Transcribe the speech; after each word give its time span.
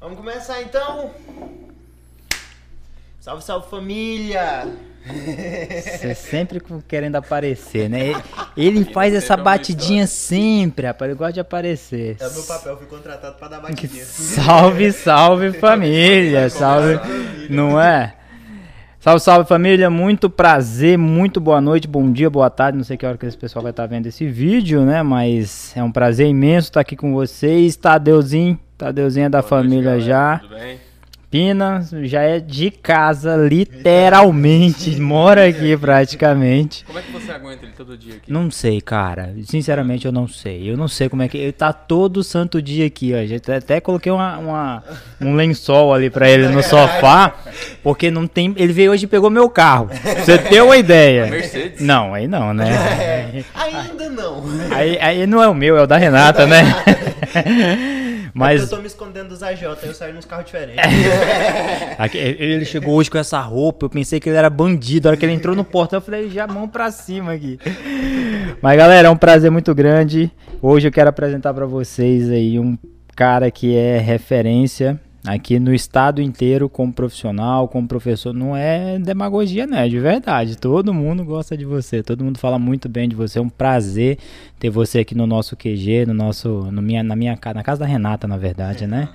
Vamos 0.00 0.16
começar 0.16 0.62
então. 0.62 1.10
Salve, 3.18 3.42
salve 3.42 3.68
família! 3.68 4.68
Você 5.04 6.14
sempre 6.14 6.62
querendo 6.86 7.16
aparecer, 7.16 7.88
né? 7.90 8.12
Ele 8.56 8.84
faz 8.84 9.12
essa 9.12 9.36
batidinha 9.36 10.06
sempre, 10.06 10.86
rapaz. 10.86 11.10
Ele 11.10 11.18
gosta 11.18 11.32
de 11.32 11.40
aparecer. 11.40 12.16
É 12.20 12.28
o 12.28 12.32
meu 12.32 12.44
papel, 12.44 12.76
fui 12.76 12.86
contratado 12.86 13.36
pra 13.38 13.48
dar 13.48 13.60
batidinha. 13.60 14.04
Salve, 14.04 14.92
salve 14.92 15.52
família! 15.58 16.48
Salve, 16.48 17.00
não 17.50 17.80
é? 17.80 18.14
Salve, 19.00 19.20
salve 19.20 19.48
família, 19.48 19.90
muito 19.90 20.30
prazer, 20.30 20.96
muito 20.96 21.40
boa 21.40 21.60
noite, 21.60 21.88
bom 21.88 22.10
dia, 22.12 22.28
boa 22.28 22.50
tarde, 22.50 22.76
não 22.78 22.84
sei 22.84 22.96
que 22.96 23.06
hora 23.06 23.16
que 23.16 23.26
esse 23.26 23.36
pessoal 23.38 23.62
vai 23.62 23.70
estar 23.70 23.86
vendo 23.86 24.06
esse 24.06 24.26
vídeo, 24.28 24.84
né? 24.84 25.02
Mas 25.02 25.72
é 25.76 25.82
um 25.82 25.90
prazer 25.90 26.28
imenso 26.28 26.68
estar 26.68 26.80
aqui 26.80 26.96
com 26.96 27.14
vocês. 27.14 27.74
Tadeuzinho, 27.76 28.58
Tadeuzinho 28.78 29.26
é 29.26 29.28
da 29.28 29.40
boa 29.40 29.48
família 29.48 29.90
noite, 29.92 30.06
já. 30.06 30.38
Tudo 30.38 30.54
bem? 30.54 30.78
Pina 31.30 31.86
já 32.04 32.22
é 32.22 32.40
de 32.40 32.70
casa, 32.70 33.36
literalmente. 33.36 34.98
mora 34.98 35.46
aqui 35.46 35.76
praticamente. 35.76 36.86
Como 36.86 36.98
é 36.98 37.02
que 37.02 37.12
você 37.12 37.30
aguenta 37.30 37.66
ele 37.66 37.74
todo 37.76 37.98
dia 37.98 38.14
aqui? 38.14 38.32
Não 38.32 38.50
sei, 38.50 38.80
cara. 38.80 39.34
Sinceramente, 39.44 40.06
eu 40.06 40.12
não 40.12 40.26
sei. 40.26 40.70
Eu 40.70 40.74
não 40.74 40.88
sei 40.88 41.06
como 41.06 41.22
é 41.22 41.28
que. 41.28 41.36
Ele 41.36 41.52
tá 41.52 41.70
todo 41.70 42.24
santo 42.24 42.62
dia 42.62 42.86
aqui, 42.86 43.12
ó. 43.12 43.36
Até, 43.36 43.56
até 43.56 43.78
coloquei 43.78 44.10
uma, 44.10 44.38
uma, 44.38 44.84
um 45.20 45.34
lençol 45.34 45.92
ali 45.92 46.08
pra 46.08 46.30
ele 46.30 46.48
no 46.48 46.62
sofá. 46.64 47.34
Porque 47.82 48.10
não 48.10 48.26
tem. 48.26 48.54
Ele 48.56 48.72
veio 48.72 48.92
hoje 48.92 49.04
e 49.04 49.08
pegou 49.08 49.28
meu 49.28 49.50
carro. 49.50 49.88
Pra 49.88 50.24
você 50.24 50.38
ter 50.38 50.62
uma 50.62 50.78
ideia. 50.78 51.26
Mercedes? 51.30 51.82
Não, 51.82 52.14
aí 52.14 52.26
não, 52.26 52.54
né? 52.54 52.70
É, 52.70 53.44
ainda 53.54 54.08
não. 54.08 54.42
Aí, 54.70 54.98
aí 54.98 55.26
não 55.26 55.42
é 55.42 55.48
o 55.48 55.54
meu, 55.54 55.76
é 55.76 55.82
o 55.82 55.86
da 55.86 55.98
Renata, 55.98 56.46
né? 56.46 56.62
Mas... 58.38 58.60
É 58.60 58.64
eu 58.64 58.68
tô 58.68 58.76
me 58.78 58.86
escondendo 58.86 59.30
dos 59.30 59.42
AJ, 59.42 59.62
eu 59.82 59.94
saio 59.94 60.14
nos 60.14 60.24
carros 60.24 60.46
diferentes. 60.46 60.84
ele 62.14 62.64
chegou 62.64 62.94
hoje 62.94 63.10
com 63.10 63.18
essa 63.18 63.40
roupa, 63.40 63.86
eu 63.86 63.90
pensei 63.90 64.20
que 64.20 64.28
ele 64.28 64.36
era 64.36 64.48
bandido. 64.48 65.08
A 65.08 65.10
hora 65.10 65.16
que 65.16 65.24
ele 65.24 65.32
entrou 65.32 65.56
no 65.56 65.64
portão, 65.64 65.96
eu 65.96 66.00
falei, 66.00 66.30
já 66.30 66.46
mão 66.46 66.68
pra 66.68 66.90
cima 66.92 67.32
aqui. 67.32 67.58
Mas 68.62 68.76
galera, 68.76 69.08
é 69.08 69.10
um 69.10 69.16
prazer 69.16 69.50
muito 69.50 69.74
grande. 69.74 70.30
Hoje 70.62 70.86
eu 70.86 70.92
quero 70.92 71.10
apresentar 71.10 71.52
para 71.52 71.66
vocês 71.66 72.30
aí 72.30 72.58
um 72.60 72.78
cara 73.16 73.50
que 73.50 73.76
é 73.76 73.98
referência 73.98 75.00
aqui 75.28 75.58
no 75.58 75.74
estado 75.74 76.22
inteiro 76.22 76.68
como 76.68 76.90
profissional, 76.90 77.68
como 77.68 77.86
professor, 77.86 78.32
não 78.32 78.56
é 78.56 78.98
demagogia, 78.98 79.66
né? 79.66 79.86
De 79.86 79.98
verdade. 79.98 80.56
Todo 80.56 80.94
mundo 80.94 81.22
gosta 81.22 81.56
de 81.56 81.66
você, 81.66 82.02
todo 82.02 82.24
mundo 82.24 82.38
fala 82.38 82.58
muito 82.58 82.88
bem 82.88 83.08
de 83.08 83.14
você. 83.14 83.38
É 83.38 83.42
um 83.42 83.48
prazer 83.48 84.18
ter 84.58 84.70
você 84.70 85.00
aqui 85.00 85.14
no 85.14 85.26
nosso 85.26 85.54
QG, 85.54 86.06
no 86.06 86.14
nosso, 86.14 86.68
no 86.72 86.80
minha, 86.80 87.02
na 87.02 87.14
minha 87.14 87.38
na 87.54 87.62
casa 87.62 87.80
da 87.80 87.86
Renata, 87.86 88.26
na 88.26 88.38
verdade, 88.38 88.86
né? 88.86 89.10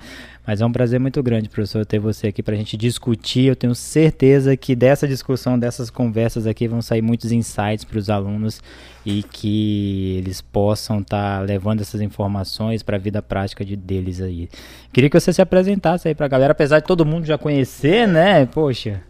Mas 0.46 0.60
é 0.60 0.66
um 0.66 0.72
prazer 0.72 1.00
muito 1.00 1.22
grande, 1.22 1.48
professor, 1.48 1.86
ter 1.86 1.98
você 1.98 2.26
aqui 2.26 2.42
para 2.42 2.54
a 2.54 2.56
gente 2.56 2.76
discutir. 2.76 3.46
Eu 3.46 3.56
tenho 3.56 3.74
certeza 3.74 4.54
que 4.56 4.76
dessa 4.76 5.08
discussão, 5.08 5.58
dessas 5.58 5.88
conversas 5.88 6.46
aqui, 6.46 6.68
vão 6.68 6.82
sair 6.82 7.00
muitos 7.00 7.32
insights 7.32 7.84
para 7.84 7.98
os 7.98 8.10
alunos 8.10 8.60
e 9.06 9.22
que 9.22 10.16
eles 10.18 10.42
possam 10.42 11.00
estar 11.00 11.38
tá 11.38 11.40
levando 11.40 11.80
essas 11.80 12.02
informações 12.02 12.82
para 12.82 12.96
a 12.96 13.00
vida 13.00 13.22
prática 13.22 13.64
de, 13.64 13.74
deles 13.74 14.20
aí. 14.20 14.50
Queria 14.92 15.08
que 15.08 15.18
você 15.18 15.32
se 15.32 15.40
apresentasse 15.40 16.08
aí 16.08 16.14
para 16.14 16.26
a 16.26 16.28
galera, 16.28 16.52
apesar 16.52 16.80
de 16.80 16.86
todo 16.86 17.06
mundo 17.06 17.24
já 17.24 17.38
conhecer, 17.38 18.06
né? 18.06 18.44
Poxa. 18.44 19.02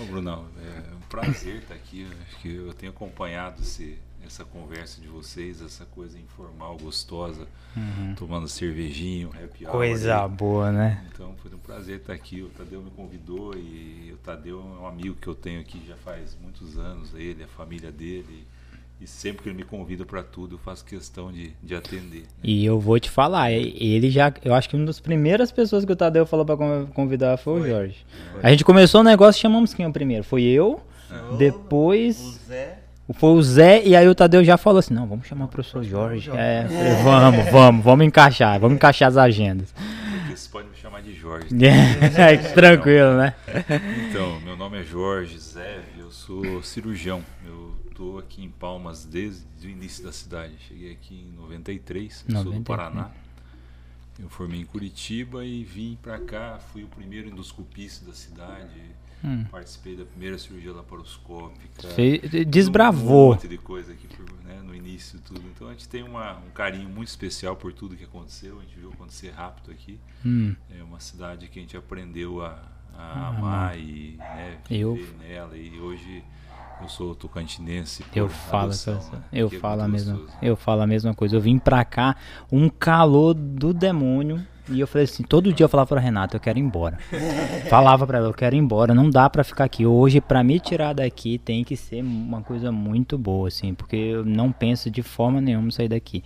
Ô, 0.00 0.04
Brunão, 0.04 0.46
é 0.58 0.94
um 0.94 1.08
prazer 1.08 1.56
estar 1.56 1.74
aqui. 1.74 2.06
Acho 2.26 2.40
que 2.40 2.54
eu 2.54 2.72
tenho 2.72 2.92
acompanhado 2.92 3.60
esse 3.60 3.98
essa 4.28 4.44
conversa 4.44 5.00
de 5.00 5.08
vocês, 5.08 5.62
essa 5.62 5.86
coisa 5.86 6.18
informal, 6.18 6.76
gostosa, 6.76 7.48
uhum. 7.74 8.14
tomando 8.14 8.46
cervejinho, 8.46 9.30
happy 9.30 9.64
hour. 9.64 9.72
Coisa 9.72 10.22
aí. 10.22 10.28
boa, 10.28 10.70
né? 10.70 11.04
Então 11.12 11.34
foi 11.42 11.50
um 11.52 11.58
prazer 11.58 11.96
estar 11.96 12.12
aqui. 12.12 12.42
O 12.42 12.50
Tadeu 12.50 12.82
me 12.82 12.90
convidou 12.90 13.54
e 13.54 14.12
o 14.12 14.18
Tadeu 14.18 14.60
é 14.60 14.82
um 14.82 14.86
amigo 14.86 15.16
que 15.16 15.26
eu 15.26 15.34
tenho 15.34 15.60
aqui 15.60 15.82
já 15.88 15.96
faz 15.96 16.36
muitos 16.40 16.78
anos, 16.78 17.14
ele, 17.14 17.42
a 17.42 17.48
família 17.48 17.90
dele. 17.90 18.46
E 19.00 19.06
sempre 19.06 19.44
que 19.44 19.48
ele 19.48 19.56
me 19.56 19.64
convida 19.64 20.04
para 20.04 20.22
tudo, 20.22 20.56
eu 20.56 20.58
faço 20.58 20.84
questão 20.84 21.32
de, 21.32 21.52
de 21.62 21.74
atender. 21.74 22.22
Né? 22.22 22.26
E 22.42 22.66
eu 22.66 22.78
vou 22.78 22.98
te 22.98 23.08
falar, 23.08 23.50
ele 23.52 24.10
já. 24.10 24.32
Eu 24.44 24.54
acho 24.54 24.68
que 24.68 24.76
uma 24.76 24.84
das 24.84 25.00
primeiras 25.00 25.50
pessoas 25.50 25.84
que 25.84 25.92
o 25.92 25.96
Tadeu 25.96 26.26
falou 26.26 26.44
para 26.44 26.56
convidar 26.92 27.36
foi, 27.38 27.60
foi, 27.60 27.70
o 27.70 27.72
Jorge. 27.72 28.06
Foi. 28.32 28.40
A 28.42 28.50
gente 28.50 28.64
começou 28.64 29.00
o 29.00 29.04
negócio 29.04 29.40
chamamos 29.40 29.72
quem 29.72 29.90
primeiro? 29.90 30.24
Foi 30.24 30.42
eu, 30.42 30.82
depois. 31.38 32.20
O 32.20 32.30
Zé. 32.48 32.77
Foi 33.14 33.30
o 33.30 33.42
Zé 33.42 33.82
e 33.86 33.96
aí 33.96 34.06
o 34.06 34.14
Tadeu 34.14 34.44
já 34.44 34.58
falou 34.58 34.80
assim, 34.80 34.92
não, 34.92 35.06
vamos 35.06 35.26
chamar 35.26 35.46
o 35.46 35.48
professor 35.48 35.82
Jorge. 35.82 36.30
É, 36.30 36.66
falei, 36.68 36.94
vamos, 37.02 37.50
vamos, 37.50 37.84
vamos 37.84 38.06
encaixar, 38.06 38.60
vamos 38.60 38.76
encaixar 38.76 39.08
as 39.08 39.16
agendas. 39.16 39.74
Vocês 40.26 40.46
podem 40.46 40.68
me 40.68 40.76
chamar 40.76 41.00
de 41.00 41.14
Jorge. 41.14 41.48
é, 41.64 42.36
tranquilo, 42.36 43.16
né? 43.16 43.34
Então, 44.08 44.38
meu 44.40 44.56
nome 44.56 44.80
é 44.80 44.84
Jorge 44.84 45.38
Zé, 45.38 45.80
eu 45.98 46.10
sou 46.10 46.62
cirurgião. 46.62 47.22
Eu 47.46 47.74
estou 47.88 48.18
aqui 48.18 48.44
em 48.44 48.50
Palmas 48.50 49.04
desde 49.04 49.66
o 49.66 49.70
início 49.70 50.04
da 50.04 50.12
cidade. 50.12 50.52
Cheguei 50.68 50.92
aqui 50.92 51.14
em 51.14 51.32
93, 51.36 52.24
93. 52.28 52.42
sou 52.42 52.52
do 52.52 52.60
Paraná. 52.62 53.10
Eu 54.20 54.28
formei 54.28 54.60
em 54.60 54.64
Curitiba 54.64 55.44
e 55.44 55.64
vim 55.64 55.96
para 56.02 56.18
cá, 56.18 56.58
fui 56.72 56.82
o 56.82 56.88
primeiro 56.88 57.28
endoscopista 57.28 58.04
da 58.04 58.12
cidade 58.12 58.68
Hum. 59.24 59.44
Participei 59.50 59.96
da 59.96 60.04
primeira 60.04 60.38
cirurgia 60.38 60.72
laparoscópica. 60.72 61.88
Fe... 61.88 62.44
Desbravou. 62.44 63.30
Um 63.30 63.34
monte 63.34 63.48
de 63.48 63.58
coisa 63.58 63.92
aqui 63.92 64.06
né, 64.44 64.60
no 64.64 64.74
início 64.74 65.18
tudo. 65.20 65.42
Então 65.54 65.68
a 65.68 65.72
gente 65.72 65.88
tem 65.88 66.02
uma, 66.02 66.38
um 66.38 66.50
carinho 66.50 66.88
muito 66.88 67.08
especial 67.08 67.56
por 67.56 67.72
tudo 67.72 67.96
que 67.96 68.04
aconteceu. 68.04 68.58
A 68.58 68.62
gente 68.62 68.78
viu 68.78 68.90
acontecer 68.90 69.30
rápido 69.30 69.70
aqui. 69.70 69.98
Hum. 70.24 70.54
É 70.70 70.82
uma 70.82 71.00
cidade 71.00 71.48
que 71.48 71.58
a 71.58 71.62
gente 71.62 71.76
aprendeu 71.76 72.42
a, 72.42 72.62
a 72.94 73.02
ah, 73.02 73.28
amar 73.28 73.78
e 73.78 74.16
né, 74.18 74.58
viver 74.68 74.82
eu... 74.82 75.14
nela. 75.18 75.56
E 75.56 75.78
hoje 75.78 76.24
eu 76.80 76.88
sou 76.88 77.14
tocantinense. 77.14 78.04
Eu 78.14 78.28
falo, 78.28 78.66
adoção, 78.66 79.00
né? 79.12 79.24
eu 79.32 79.48
é 79.48 79.58
falo 79.58 79.82
a 79.82 79.88
mesma, 79.88 80.20
eu 80.40 80.56
falo 80.56 80.82
a 80.82 80.86
mesma 80.86 81.14
coisa. 81.14 81.36
Eu 81.36 81.40
vim 81.40 81.58
pra 81.58 81.84
cá 81.84 82.16
um 82.50 82.68
calor 82.68 83.34
do 83.34 83.72
demônio 83.72 84.46
e 84.70 84.80
eu 84.80 84.86
falei 84.86 85.04
assim, 85.04 85.22
todo 85.22 85.52
dia 85.52 85.64
eu 85.64 85.68
falava 85.68 85.88
pra 85.88 86.00
Renata, 86.00 86.36
eu 86.36 86.40
quero 86.40 86.58
ir 86.58 86.62
embora. 86.62 86.98
falava 87.68 88.06
pra 88.06 88.18
ela, 88.18 88.28
eu 88.28 88.34
quero 88.34 88.54
ir 88.54 88.58
embora, 88.58 88.94
não 88.94 89.08
dá 89.08 89.28
pra 89.28 89.44
ficar 89.44 89.64
aqui. 89.64 89.86
Hoje, 89.86 90.20
pra 90.20 90.42
me 90.42 90.58
tirar 90.60 90.92
daqui, 90.92 91.38
tem 91.38 91.64
que 91.64 91.76
ser 91.76 92.02
uma 92.02 92.42
coisa 92.42 92.70
muito 92.70 93.16
boa, 93.16 93.48
assim, 93.48 93.74
porque 93.74 93.96
eu 93.96 94.24
não 94.24 94.52
penso 94.52 94.90
de 94.90 95.02
forma 95.02 95.40
nenhuma 95.40 95.70
sair 95.70 95.88
daqui. 95.88 96.22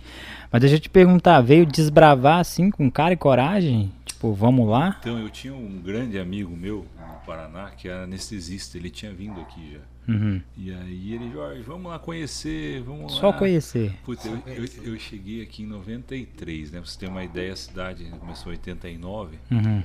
Mas 0.51 0.61
deixa 0.61 0.75
eu 0.75 0.79
te 0.79 0.89
perguntar, 0.89 1.41
veio 1.41 1.65
desbravar 1.65 2.39
assim, 2.39 2.69
com 2.69 2.89
cara 2.89 3.13
e 3.13 3.17
coragem? 3.17 3.91
Tipo, 4.23 4.33
vamos 4.33 4.69
lá? 4.69 4.95
Então, 5.01 5.19
eu 5.19 5.29
tinha 5.29 5.53
um 5.53 5.81
grande 5.81 6.17
amigo 6.17 6.55
meu 6.55 6.87
no 6.97 7.25
Paraná, 7.25 7.71
que 7.71 7.89
era 7.89 8.03
anestesista, 8.03 8.77
ele 8.77 8.89
tinha 8.89 9.11
vindo 9.11 9.41
aqui 9.41 9.73
já. 9.73 10.13
Uhum. 10.13 10.41
E 10.57 10.73
aí 10.73 11.13
ele, 11.13 11.29
Jorge, 11.29 11.61
vamos 11.61 11.91
lá 11.91 11.99
conhecer, 11.99 12.81
vamos 12.83 13.11
Só 13.13 13.31
lá. 13.31 13.33
conhecer. 13.33 13.93
Puta, 14.05 14.25
eu, 14.29 14.41
eu, 14.45 14.93
eu, 14.93 14.99
cheguei 14.99 15.41
aqui 15.41 15.63
em 15.63 15.65
93, 15.65 16.71
né? 16.71 16.79
Pra 16.79 16.89
você 16.89 16.99
ter 16.99 17.07
uma 17.07 17.23
ideia, 17.23 17.51
a 17.51 17.55
cidade 17.57 18.05
começou 18.17 18.53
em 18.53 18.55
89. 18.55 19.37
Uhum. 19.51 19.83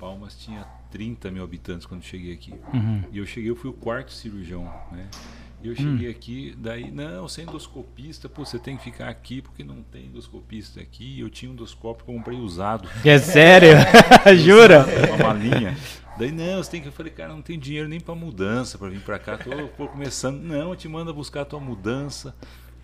Palmas 0.00 0.36
tinha 0.36 0.64
30 0.90 1.30
mil 1.30 1.44
habitantes 1.44 1.86
quando 1.86 2.02
cheguei 2.02 2.32
aqui. 2.32 2.54
Uhum. 2.74 3.04
E 3.12 3.18
eu 3.18 3.26
cheguei, 3.26 3.50
eu 3.50 3.56
fui 3.56 3.70
o 3.70 3.74
quarto 3.74 4.12
cirurgião, 4.12 4.64
né? 4.90 5.06
E 5.62 5.68
eu 5.68 5.74
cheguei 5.74 6.08
hum. 6.08 6.10
aqui, 6.10 6.54
daí, 6.58 6.90
não, 6.90 7.26
você 7.26 7.40
é 7.40 7.44
endoscopista, 7.44 8.28
pô, 8.28 8.44
você 8.44 8.58
tem 8.58 8.76
que 8.76 8.84
ficar 8.84 9.08
aqui 9.08 9.40
porque 9.40 9.64
não 9.64 9.82
tem 9.82 10.06
endoscopista 10.06 10.80
aqui. 10.80 11.18
Eu 11.18 11.30
tinha 11.30 11.50
um 11.50 11.54
endoscópio 11.54 12.04
que 12.04 12.10
eu 12.10 12.14
comprei 12.14 12.38
usado. 12.38 12.88
É 13.04 13.18
sério? 13.18 13.70
Jura? 14.36 14.84
Uma 15.14 15.28
malinha. 15.28 15.76
Daí, 16.18 16.32
não, 16.32 16.62
você 16.62 16.70
tem 16.70 16.80
que. 16.80 16.88
Eu 16.88 16.92
falei, 16.92 17.12
cara, 17.12 17.32
não 17.32 17.42
tem 17.42 17.58
dinheiro 17.58 17.88
nem 17.88 18.00
pra 18.00 18.14
mudança 18.14 18.78
pra 18.78 18.88
vir 18.88 19.00
pra 19.00 19.18
cá. 19.18 19.36
Tô, 19.36 19.50
tô 19.68 19.86
começando. 19.88 20.40
Não, 20.40 20.70
eu 20.70 20.76
te 20.76 20.88
manda 20.88 21.12
buscar 21.12 21.42
a 21.42 21.44
tua 21.44 21.60
mudança. 21.60 22.34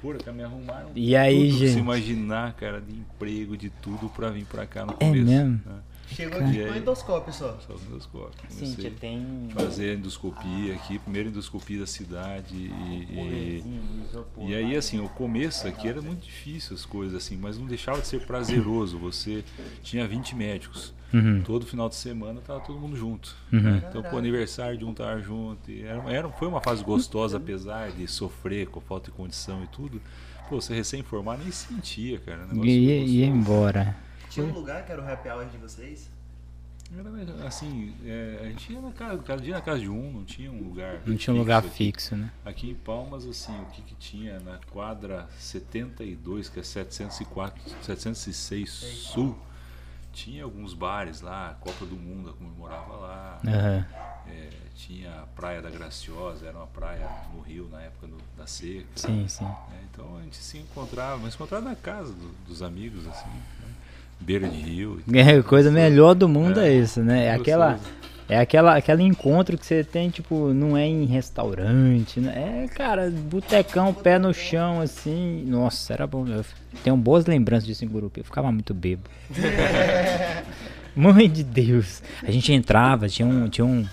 Porra, 0.01 0.19
que 0.19 0.31
me 0.33 0.43
arrumaram. 0.43 0.91
E 0.95 1.15
aí, 1.15 1.49
tudo, 1.49 1.59
gente? 1.59 1.73
Se 1.73 1.79
imaginar, 1.79 2.53
cara, 2.55 2.81
de 2.81 2.93
emprego, 2.93 3.57
de 3.57 3.71
tudo 3.71 4.09
pra 4.09 4.31
vir 4.31 4.45
pra 4.45 4.67
cá 4.67 4.85
no 4.85 4.93
é 4.93 4.97
começo. 4.97 5.31
É 5.31 5.35
mesmo? 5.35 5.61
Né? 5.65 5.75
Chegou 6.15 6.41
aqui 6.41 6.67
com 6.67 6.75
endoscópio 6.75 7.33
só. 7.33 7.59
Só 7.67 7.75
endoscópio. 7.75 8.33
Sim, 8.49 8.75
tem. 9.01 9.49
Fazer 9.55 9.97
endoscopia 9.97 10.75
aqui, 10.75 10.99
primeira 10.99 11.29
endoscopia 11.29 11.81
da 11.81 11.87
cidade. 11.87 12.55
E, 12.55 13.07
e, 13.11 14.49
e 14.49 14.55
aí, 14.55 14.77
assim, 14.77 15.01
o 15.01 15.09
começo 15.09 15.67
aqui 15.67 15.89
era 15.89 16.01
muito 16.01 16.25
difícil 16.25 16.75
as 16.75 16.85
coisas, 16.85 17.17
assim, 17.17 17.37
mas 17.37 17.59
não 17.59 17.67
deixava 17.67 18.01
de 18.01 18.07
ser 18.07 18.27
prazeroso. 18.27 18.99
Você 18.99 19.45
tinha 19.83 20.07
20 20.07 20.35
médicos. 20.35 20.93
Uhum. 21.13 21.43
Todo 21.43 21.67
final 21.67 21.89
de 21.89 21.95
semana 21.95 22.41
tava 22.41 22.61
todo 22.61 22.79
mundo 22.79 22.97
junto. 22.97 23.37
Uhum. 23.53 23.61
Né? 23.61 23.83
Então, 23.89 24.03
o 24.03 24.17
aniversário 24.17 24.79
de 24.79 24.85
um 24.85 24.95
tava 24.95 25.21
junto. 25.21 25.71
E 25.71 25.83
era, 25.83 26.03
era, 26.11 26.29
foi 26.31 26.49
uma 26.49 26.61
fase 26.61 26.83
gostosa, 26.83 27.37
apesar 27.39 27.91
de 27.91 28.09
sofrer 28.09 28.67
com 28.69 28.81
falta 28.81 29.11
de 29.11 29.17
condição 29.17 29.63
e 29.63 29.67
tudo. 29.67 30.01
Pô, 30.49 30.61
você 30.61 30.75
recém-formado 30.75 31.43
nem 31.43 31.53
sentia, 31.53 32.19
cara. 32.19 32.47
E 32.63 33.19
ia 33.19 33.27
embora. 33.27 33.97
Tinha 34.33 34.47
um 34.47 34.53
lugar 34.53 34.85
que 34.85 34.91
era 34.91 35.03
o 35.03 35.13
happy 35.13 35.29
hour 35.29 35.45
de 35.47 35.59
vocês? 35.59 36.09
Era 36.95 37.47
assim, 37.47 37.95
é, 38.05 38.41
a 38.43 38.45
gente 38.49 38.73
ia 38.73 38.81
na 38.81 38.93
casa, 38.93 39.23
cada 39.23 39.41
dia 39.41 39.55
na 39.55 39.63
casa 39.63 39.81
de 39.81 39.89
um, 39.89 40.13
não 40.13 40.25
tinha 40.25 40.51
um 40.51 40.63
lugar. 40.63 41.01
Não 41.07 41.17
tinha 41.17 41.35
um 41.35 41.39
lugar 41.39 41.61
aqui. 41.61 41.71
fixo, 41.71 42.17
né? 42.17 42.31
Aqui 42.45 42.71
em 42.71 42.75
Palmas, 42.75 43.27
assim, 43.27 43.59
o 43.63 43.67
que, 43.67 43.81
que 43.83 43.95
tinha 43.95 44.39
na 44.41 44.59
quadra 44.71 45.27
72, 45.39 46.51
que 46.51 46.61
é 46.61 46.63
704, 46.63 47.63
706 47.83 48.71
Sul, 48.71 49.39
tinha 50.13 50.45
alguns 50.45 50.75
bares 50.75 51.23
lá, 51.23 51.57
Copa 51.61 51.87
do 51.87 51.97
Mundo 51.97 52.29
eu 52.29 52.35
comemorava 52.35 52.95
lá. 52.97 53.41
Uhum. 53.43 54.31
É, 54.31 54.51
tinha 54.77 55.23
a 55.23 55.27
Praia 55.29 55.63
da 55.63 55.71
Graciosa, 55.71 56.47
era 56.47 56.57
uma 56.57 56.67
praia 56.67 57.09
no 57.33 57.41
Rio 57.41 57.69
na 57.71 57.81
época 57.83 58.07
do, 58.07 58.19
da 58.37 58.47
seca. 58.47 58.87
Sim, 58.97 59.27
sim. 59.29 59.45
É, 59.45 59.85
então 59.91 60.19
a 60.19 60.23
gente 60.23 60.37
se 60.37 60.59
encontrava, 60.59 61.19
mas 61.19 61.35
encontrava 61.35 61.65
na 61.65 61.77
casa 61.77 62.13
do, 62.13 62.29
dos 62.47 62.63
amigos, 62.63 63.07
assim, 63.07 63.31
né? 63.31 63.73
Beira 64.23 64.49
de 64.49 64.57
rio. 64.57 65.01
É, 65.13 65.43
coisa 65.43 65.71
melhor 65.71 66.15
do 66.15 66.29
mundo 66.29 66.61
é, 66.61 66.69
é 66.69 66.75
isso, 66.75 67.01
né? 67.03 67.27
É 67.27 67.33
aquela 67.33 67.79
é 68.33 68.39
aquela, 68.39 68.77
aquele 68.77 69.03
encontro 69.03 69.59
que 69.59 69.67
você 69.67 69.85
tem, 69.85 70.09
tipo, 70.09 70.55
não 70.55 70.75
é 70.75 70.87
em 70.87 71.05
restaurante, 71.05 72.19
né? 72.19 72.65
É, 72.65 72.69
cara, 72.69 73.11
botecão, 73.11 73.93
pé 73.93 74.19
no 74.19 74.33
chão, 74.33 74.81
assim. 74.81 75.45
Nossa, 75.47 75.93
era 75.93 76.07
bom. 76.07 76.27
Eu 76.27 76.43
tenho 76.83 76.97
boas 76.97 77.27
lembranças 77.27 77.67
disso 77.67 77.85
em 77.85 77.89
Gurupi. 77.89 78.21
Eu 78.21 78.25
ficava 78.25 78.51
muito 78.51 78.73
bebo. 78.73 79.03
Mãe 80.97 81.29
de 81.29 81.45
Deus. 81.45 82.03
A 82.23 82.31
gente 82.31 82.53
entrava, 82.55 83.07
tinha 83.07 83.29
um, 83.29 83.51
tinha 83.51 83.67
um, 83.67 83.85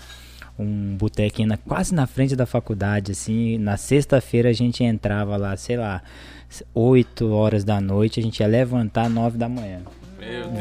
um 0.58 0.96
botequinho 0.96 1.48
na, 1.48 1.58
quase 1.58 1.94
na 1.94 2.06
frente 2.06 2.34
da 2.34 2.46
faculdade, 2.46 3.12
assim. 3.12 3.58
Na 3.58 3.76
sexta-feira 3.76 4.48
a 4.48 4.54
gente 4.54 4.82
entrava 4.82 5.36
lá, 5.36 5.54
sei 5.54 5.76
lá, 5.76 6.02
8 6.74 7.30
horas 7.30 7.62
da 7.62 7.78
noite, 7.78 8.20
a 8.20 8.22
gente 8.22 8.40
ia 8.40 8.46
levantar 8.46 9.10
9 9.10 9.36
da 9.36 9.50
manhã. 9.50 9.80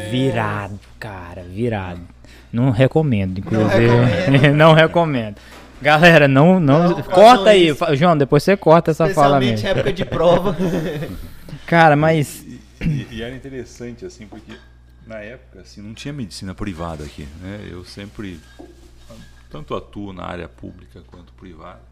Virado, 0.09 0.79
cara, 0.99 1.43
virado. 1.43 2.01
Não 2.51 2.71
recomendo, 2.71 3.39
inclusive. 3.39 3.87
Não 3.87 4.05
recomendo. 4.05 4.53
não 4.55 4.73
recomendo. 4.73 5.35
Galera, 5.81 6.27
não, 6.27 6.59
não, 6.59 6.89
não 6.89 7.03
corta 7.03 7.51
aí, 7.51 7.69
isso. 7.69 7.95
João, 7.95 8.17
depois 8.17 8.43
você 8.43 8.57
corta 8.57 8.91
essa 8.91 9.07
fala 9.09 9.39
mesmo. 9.39 9.65
época 9.65 9.93
de 9.93 10.03
prova. 10.03 10.55
Cara, 11.65 11.95
mas 11.95 12.43
e, 12.43 12.59
e, 12.81 13.07
e, 13.11 13.21
era 13.21 13.33
interessante 13.33 14.05
assim, 14.05 14.25
porque 14.27 14.53
na 15.05 15.19
época 15.19 15.61
assim 15.61 15.81
não 15.81 15.93
tinha 15.93 16.13
medicina 16.13 16.53
privada 16.53 17.03
aqui, 17.03 17.27
né? 17.41 17.67
Eu 17.69 17.85
sempre 17.85 18.39
tanto 19.49 19.75
atuo 19.75 20.11
na 20.11 20.25
área 20.25 20.49
pública 20.49 21.01
quanto 21.07 21.31
privada. 21.33 21.88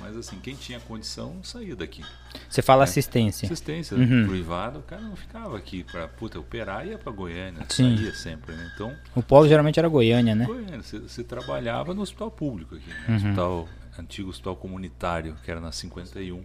Mas 0.00 0.16
assim, 0.16 0.38
quem 0.38 0.54
tinha 0.54 0.78
condição 0.80 1.42
saía 1.42 1.74
daqui. 1.74 2.04
Você 2.48 2.62
fala 2.62 2.82
é. 2.82 2.84
assistência. 2.84 3.46
Assistência 3.46 3.96
uhum. 3.96 4.26
privada, 4.26 4.78
o 4.78 4.82
cara 4.82 5.02
não 5.02 5.16
ficava 5.16 5.56
aqui 5.56 5.84
para 5.84 6.06
puta, 6.08 6.38
operar 6.38 6.86
ia 6.86 6.98
para 6.98 7.12
Goiânia, 7.12 7.64
Sim. 7.68 7.96
saía 7.96 8.14
sempre, 8.14 8.54
né? 8.54 8.70
Então, 8.74 8.94
o 9.14 9.22
polo 9.22 9.48
geralmente 9.48 9.78
era 9.78 9.88
Goiânia, 9.88 10.34
né? 10.34 10.46
Goiânia, 10.46 10.82
você, 10.82 10.98
você 10.98 11.24
trabalhava 11.24 11.92
no 11.92 12.02
hospital 12.02 12.30
público 12.30 12.74
aqui, 12.74 12.88
né? 12.88 13.04
uhum. 13.08 13.16
hospital 13.16 13.68
antigo 13.98 14.30
hospital 14.30 14.56
comunitário, 14.56 15.36
que 15.44 15.50
era 15.50 15.60
na 15.60 15.72
51. 15.72 16.42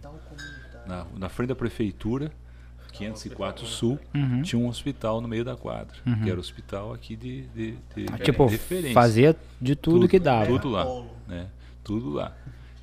Na, 0.86 1.06
na 1.16 1.28
frente 1.28 1.48
da 1.48 1.54
prefeitura, 1.56 2.30
504 2.92 3.66
Sul, 3.66 3.98
uhum. 4.14 4.42
tinha 4.42 4.60
um 4.60 4.68
hospital 4.68 5.20
no 5.20 5.28
meio 5.28 5.44
da 5.44 5.56
quadra, 5.56 5.96
uhum. 6.06 6.22
que 6.22 6.30
era 6.30 6.36
o 6.36 6.40
hospital 6.40 6.92
aqui 6.92 7.16
de, 7.16 7.42
de, 7.48 7.78
de 7.94 8.06
tipo, 8.22 8.46
referência. 8.46 8.94
fazia 8.94 9.36
de 9.60 9.76
tudo, 9.76 9.96
tudo 9.96 10.08
que 10.08 10.18
dava. 10.18 10.46
Tudo 10.46 10.68
lá, 10.68 10.86
né? 11.26 11.48
Tudo 11.84 12.10
lá. 12.10 12.34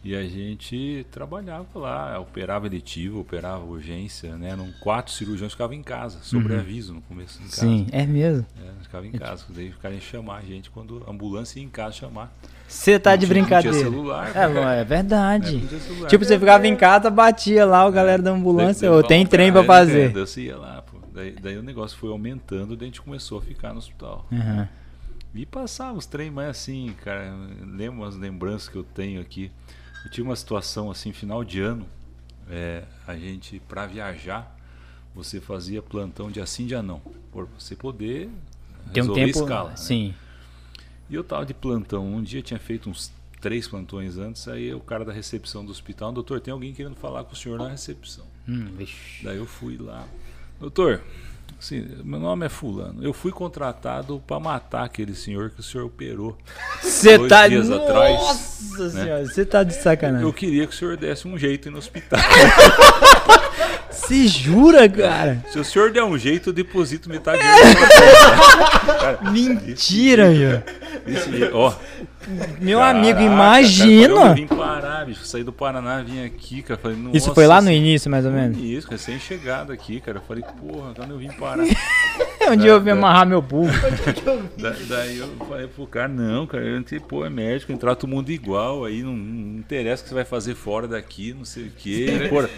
E 0.03 0.13
a 0.15 0.23
gente 0.23 1.05
trabalhava 1.11 1.65
lá, 1.75 2.19
operava 2.19 2.67
eletivo, 2.67 3.21
operava 3.21 3.63
urgência, 3.63 4.35
né? 4.35 4.49
Eram 4.49 4.69
quatro 4.81 5.13
cirurgiões 5.13 5.53
que 5.53 5.55
ficavam 5.55 5.75
em 5.75 5.81
casa, 5.81 6.19
sobre 6.21 6.53
uhum. 6.53 6.59
aviso 6.59 6.93
no 6.93 7.01
começo 7.01 7.39
em 7.39 7.45
casa. 7.45 7.61
Sim, 7.61 7.87
é 7.89 8.05
mesmo. 8.05 8.45
É, 8.61 8.83
ficavam 8.83 9.07
em 9.07 9.13
casa, 9.13 9.45
daí 9.49 9.71
ficaram 9.71 9.97
chamar 10.01 10.39
a 10.39 10.41
gente 10.41 10.69
quando 10.69 11.01
a 11.07 11.11
ambulância 11.11 11.57
ia 11.57 11.65
em 11.65 11.69
casa 11.69 11.93
chamar. 11.93 12.33
Você 12.67 12.99
tá 12.99 13.15
de 13.15 13.25
brincadeira. 13.25 13.77
Não 13.77 13.81
tinha 13.81 13.91
celular, 13.91 14.31
é, 14.35 14.81
é 14.81 14.83
verdade. 14.83 15.63
É, 16.03 16.07
tipo, 16.07 16.25
você 16.25 16.37
ficava 16.37 16.67
em 16.67 16.75
casa, 16.75 17.09
batia 17.09 17.65
lá 17.65 17.87
o 17.87 17.91
galera 17.91 18.21
da 18.21 18.31
ambulância, 18.31 18.91
ou 18.91 19.01
tem 19.01 19.25
trem 19.25 19.53
pra 19.53 19.63
fazer. 19.63 20.09
Entendo, 20.09 20.27
você 20.27 20.41
ia 20.41 20.57
lá, 20.57 20.81
pô. 20.81 20.97
Daí, 21.13 21.31
daí, 21.31 21.57
o 21.57 21.63
negócio 21.63 21.97
foi 21.97 22.09
aumentando, 22.09 22.75
daí 22.75 22.87
a 22.87 22.89
gente 22.89 23.01
começou 23.01 23.37
a 23.37 23.41
ficar 23.41 23.71
no 23.71 23.77
hospital. 23.77 24.27
Uhum. 24.31 24.67
E 25.35 25.45
passava 25.45 25.97
os 25.97 26.05
trem 26.05 26.29
mais 26.29 26.49
assim, 26.49 26.93
cara. 27.03 27.33
Lembro 27.65 28.01
umas 28.01 28.15
lembranças 28.15 28.67
que 28.67 28.75
eu 28.75 28.83
tenho 28.83 29.19
aqui. 29.21 29.51
Eu 30.03 30.09
tive 30.09 30.27
uma 30.27 30.35
situação 30.35 30.91
assim, 30.91 31.11
final 31.13 31.43
de 31.43 31.61
ano, 31.61 31.85
é, 32.49 32.83
a 33.07 33.15
gente, 33.15 33.59
para 33.67 33.85
viajar, 33.85 34.57
você 35.15 35.39
fazia 35.39 35.81
plantão 35.81 36.29
de 36.29 36.41
assim 36.41 36.65
de 36.65 36.79
não, 36.81 37.01
por 37.31 37.47
você 37.57 37.75
poder 37.75 38.29
Tem 38.91 39.03
um 39.03 39.13
tempo, 39.13 39.39
escala. 39.39 39.69
Né? 39.71 39.75
Sim. 39.77 40.13
E 41.09 41.15
eu 41.15 41.23
tava 41.23 41.45
de 41.45 41.53
plantão, 41.53 42.05
um 42.05 42.21
dia 42.21 42.41
tinha 42.41 42.59
feito 42.59 42.89
uns 42.89 43.11
três 43.39 43.67
plantões 43.67 44.17
antes, 44.17 44.47
aí 44.47 44.73
o 44.73 44.79
cara 44.79 45.03
da 45.03 45.11
recepção 45.11 45.65
do 45.65 45.71
hospital, 45.71 46.11
doutor, 46.11 46.39
tem 46.39 46.51
alguém 46.51 46.73
querendo 46.73 46.95
falar 46.95 47.23
com 47.23 47.33
o 47.33 47.35
senhor 47.35 47.59
na 47.59 47.69
recepção. 47.69 48.25
Hum, 48.47 48.67
Daí 49.21 49.37
eu 49.37 49.45
fui 49.45 49.77
lá, 49.77 50.07
doutor, 50.59 51.03
Assim, 51.63 51.87
meu 52.03 52.19
nome 52.19 52.45
é 52.45 52.49
Fulano. 52.49 53.01
Eu 53.01 53.13
fui 53.13 53.31
contratado 53.31 54.21
para 54.27 54.37
matar 54.37 54.83
aquele 54.83 55.15
senhor 55.15 55.49
que 55.49 55.61
o 55.61 55.63
senhor 55.63 55.85
operou. 55.85 56.37
Você 56.81 57.17
tá 57.25 57.47
dias 57.47 57.69
Nossa 57.69 57.83
atrás. 57.83 58.19
Nossa 58.19 58.83
né? 58.83 59.03
senhora, 59.03 59.25
você 59.25 59.45
tá 59.45 59.63
de 59.63 59.73
sacanagem. 59.73 60.27
Eu 60.27 60.33
queria 60.33 60.67
que 60.67 60.73
o 60.73 60.77
senhor 60.77 60.97
desse 60.97 61.25
um 61.25 61.37
jeito 61.37 61.71
no 61.71 61.77
hospital. 61.77 62.19
Se 63.89 64.27
jura, 64.27 64.89
cara? 64.89 65.41
Se 65.53 65.57
o 65.57 65.63
senhor 65.63 65.89
der 65.89 66.03
um 66.03 66.17
jeito, 66.17 66.49
eu 66.49 66.53
deposito 66.53 67.09
metade 67.09 67.41
do 69.23 69.31
Mentira, 69.31 70.31
meu. 70.31 70.61
Ó. 71.53 71.73
Meu 72.59 72.79
Caraca, 72.79 72.99
amigo, 72.99 73.21
imagina. 73.21 74.15
Cara, 74.15 74.29
eu 74.29 74.35
vim 74.35 74.47
parar, 74.47 75.05
bicho. 75.05 75.25
Saí 75.25 75.43
do 75.43 75.53
Paraná, 75.53 76.01
vim 76.01 76.23
aqui, 76.23 76.61
cara. 76.61 76.79
Falei, 76.79 76.97
Isso 77.13 77.33
foi 77.33 77.47
lá 77.47 77.61
no 77.61 77.71
início, 77.71 78.09
mais 78.09 78.25
ou 78.25 78.31
menos? 78.31 78.57
Isso, 78.57 78.89
recém-chegado 78.89 79.71
aqui, 79.71 79.99
cara. 79.99 80.17
Eu 80.17 80.21
falei, 80.21 80.43
porra, 80.43 80.93
quando 80.95 81.11
eu 81.11 81.17
vim 81.17 81.31
parar. 81.31 81.63
Onde 82.49 82.67
eu 82.67 82.81
vim 82.81 82.91
amarrar 82.91 83.25
meu 83.25 83.41
burro. 83.41 83.71
Da, 84.57 84.73
daí 84.87 85.17
eu 85.17 85.27
falei 85.47 85.67
pro 85.67 85.85
cara, 85.87 86.07
não, 86.07 86.45
cara, 86.45 86.63
eu 86.63 86.75
não 86.75 86.99
pô, 87.01 87.25
é 87.25 87.29
médico, 87.29 87.71
entrar 87.71 87.95
todo 87.95 88.09
mundo 88.09 88.31
igual, 88.31 88.85
aí 88.85 89.01
não, 89.01 89.15
não, 89.15 89.59
interessa 89.59 90.01
o 90.01 90.03
que 90.03 90.09
você 90.09 90.15
vai 90.15 90.25
fazer 90.25 90.55
fora 90.55 90.87
daqui, 90.87 91.33
não 91.33 91.43
sei 91.43 91.65
o 91.65 91.71
quê. 91.71 92.27
Porra, 92.29 92.49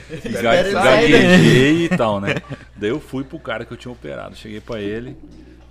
gaguejei 0.41 1.85
e 1.85 1.89
tal, 1.89 2.19
né? 2.19 2.35
Daí 2.75 2.89
eu 2.89 2.99
fui 2.99 3.23
pro 3.23 3.39
cara 3.39 3.65
que 3.65 3.71
eu 3.71 3.77
tinha 3.77 3.91
operado, 3.91 4.35
cheguei 4.35 4.59
pra 4.59 4.79
ele. 4.79 5.17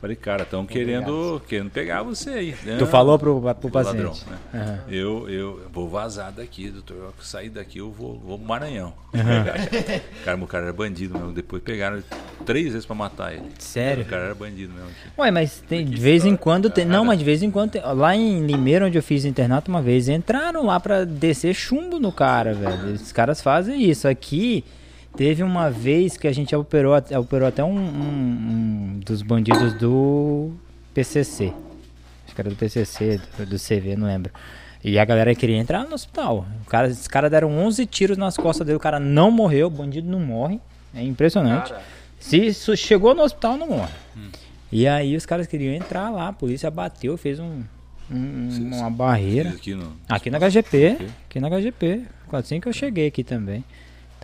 Falei, 0.04 0.16
cara, 0.16 0.42
estão 0.42 0.66
querendo, 0.66 1.40
querendo 1.48 1.70
pegar 1.70 2.02
você 2.02 2.28
aí. 2.28 2.54
Né? 2.62 2.76
Tu 2.78 2.86
falou 2.86 3.18
pro, 3.18 3.40
pro 3.54 3.70
paciente. 3.70 4.02
Ladrão, 4.02 4.14
né? 4.52 4.82
uhum. 4.86 4.92
eu, 4.92 5.30
eu 5.30 5.62
vou 5.72 5.88
vazar 5.88 6.30
daqui, 6.30 6.68
doutor. 6.68 6.94
Eu 6.94 7.14
sair 7.22 7.48
daqui, 7.48 7.78
eu 7.78 7.90
vou, 7.90 8.18
vou 8.18 8.38
pro 8.38 8.46
Maranhão. 8.46 8.92
Uhum. 9.14 9.20
Cara, 10.22 10.36
o 10.36 10.46
cara 10.46 10.64
era 10.64 10.74
bandido 10.74 11.18
mesmo. 11.18 11.32
Depois 11.32 11.62
pegaram 11.62 12.02
três 12.44 12.66
vezes 12.66 12.84
pra 12.84 12.94
matar 12.94 13.32
ele. 13.32 13.46
Sério? 13.58 14.02
O 14.02 14.06
cara 14.06 14.24
era 14.24 14.34
bandido 14.34 14.74
mesmo. 14.74 14.90
Aqui. 14.90 15.20
Ué, 15.20 15.30
mas 15.30 15.64
tem, 15.66 15.86
de 15.86 15.98
vez 15.98 16.26
em 16.26 16.36
quando 16.36 16.68
tem. 16.68 16.84
Não, 16.84 17.06
mas 17.06 17.18
de 17.18 17.24
vez 17.24 17.42
em 17.42 17.50
quando 17.50 17.70
tem, 17.70 17.82
Lá 17.82 18.14
em 18.14 18.44
Limeira, 18.44 18.84
onde 18.84 18.98
eu 18.98 19.02
fiz 19.02 19.24
internato 19.24 19.70
uma 19.70 19.80
vez, 19.80 20.10
entraram 20.10 20.66
lá 20.66 20.78
pra 20.78 21.06
descer 21.06 21.54
chumbo 21.54 21.98
no 21.98 22.12
cara, 22.12 22.52
velho. 22.52 22.92
Os 22.92 23.10
caras 23.10 23.40
fazem 23.40 23.82
isso. 23.82 24.06
Aqui. 24.06 24.62
Teve 25.16 25.42
uma 25.42 25.70
vez 25.70 26.16
que 26.16 26.26
a 26.26 26.32
gente 26.32 26.54
operou, 26.56 26.94
operou 27.20 27.46
até 27.46 27.62
um, 27.62 27.76
um, 27.76 28.94
um 28.96 29.00
dos 29.04 29.22
bandidos 29.22 29.72
do 29.74 30.52
PCC. 30.92 31.52
Acho 32.24 32.34
que 32.34 32.40
era 32.40 32.50
do 32.50 32.56
PCC, 32.56 33.20
do, 33.38 33.46
do, 33.46 33.56
CV, 33.56 33.96
não 33.96 34.06
lembro. 34.06 34.32
E 34.82 34.98
a 34.98 35.04
galera 35.04 35.34
queria 35.34 35.56
entrar 35.56 35.84
no 35.84 35.94
hospital. 35.94 36.46
O 36.66 36.68
cara, 36.68 36.88
os 36.88 37.06
caras 37.06 37.30
deram 37.30 37.56
11 37.56 37.86
tiros 37.86 38.18
nas 38.18 38.36
costas 38.36 38.66
dele. 38.66 38.76
O 38.76 38.80
cara 38.80 38.98
não 38.98 39.30
morreu, 39.30 39.68
o 39.68 39.70
bandido 39.70 40.10
não 40.10 40.20
morre. 40.20 40.60
É 40.92 41.02
impressionante. 41.02 41.70
Cara. 41.70 41.82
Se 42.18 42.52
chegou 42.76 43.14
no 43.14 43.22
hospital, 43.22 43.56
não 43.56 43.68
morre. 43.68 43.92
Hum. 44.16 44.30
E 44.72 44.88
aí 44.88 45.16
os 45.16 45.24
caras 45.24 45.46
queriam 45.46 45.72
entrar 45.72 46.10
lá, 46.10 46.28
a 46.28 46.32
polícia 46.32 46.68
bateu, 46.70 47.16
fez 47.16 47.38
um, 47.38 47.62
um, 48.10 48.70
uma 48.72 48.90
barreira. 48.90 49.50
Aqui, 49.50 49.74
no... 49.74 49.96
aqui 50.08 50.30
na 50.30 50.38
HGP. 50.38 50.98
Aqui 51.28 51.38
na 51.38 51.48
HGP. 51.48 52.02
Assim 52.32 52.60
que 52.60 52.68
eu 52.68 52.72
cheguei 52.72 53.06
aqui 53.06 53.22
também. 53.22 53.64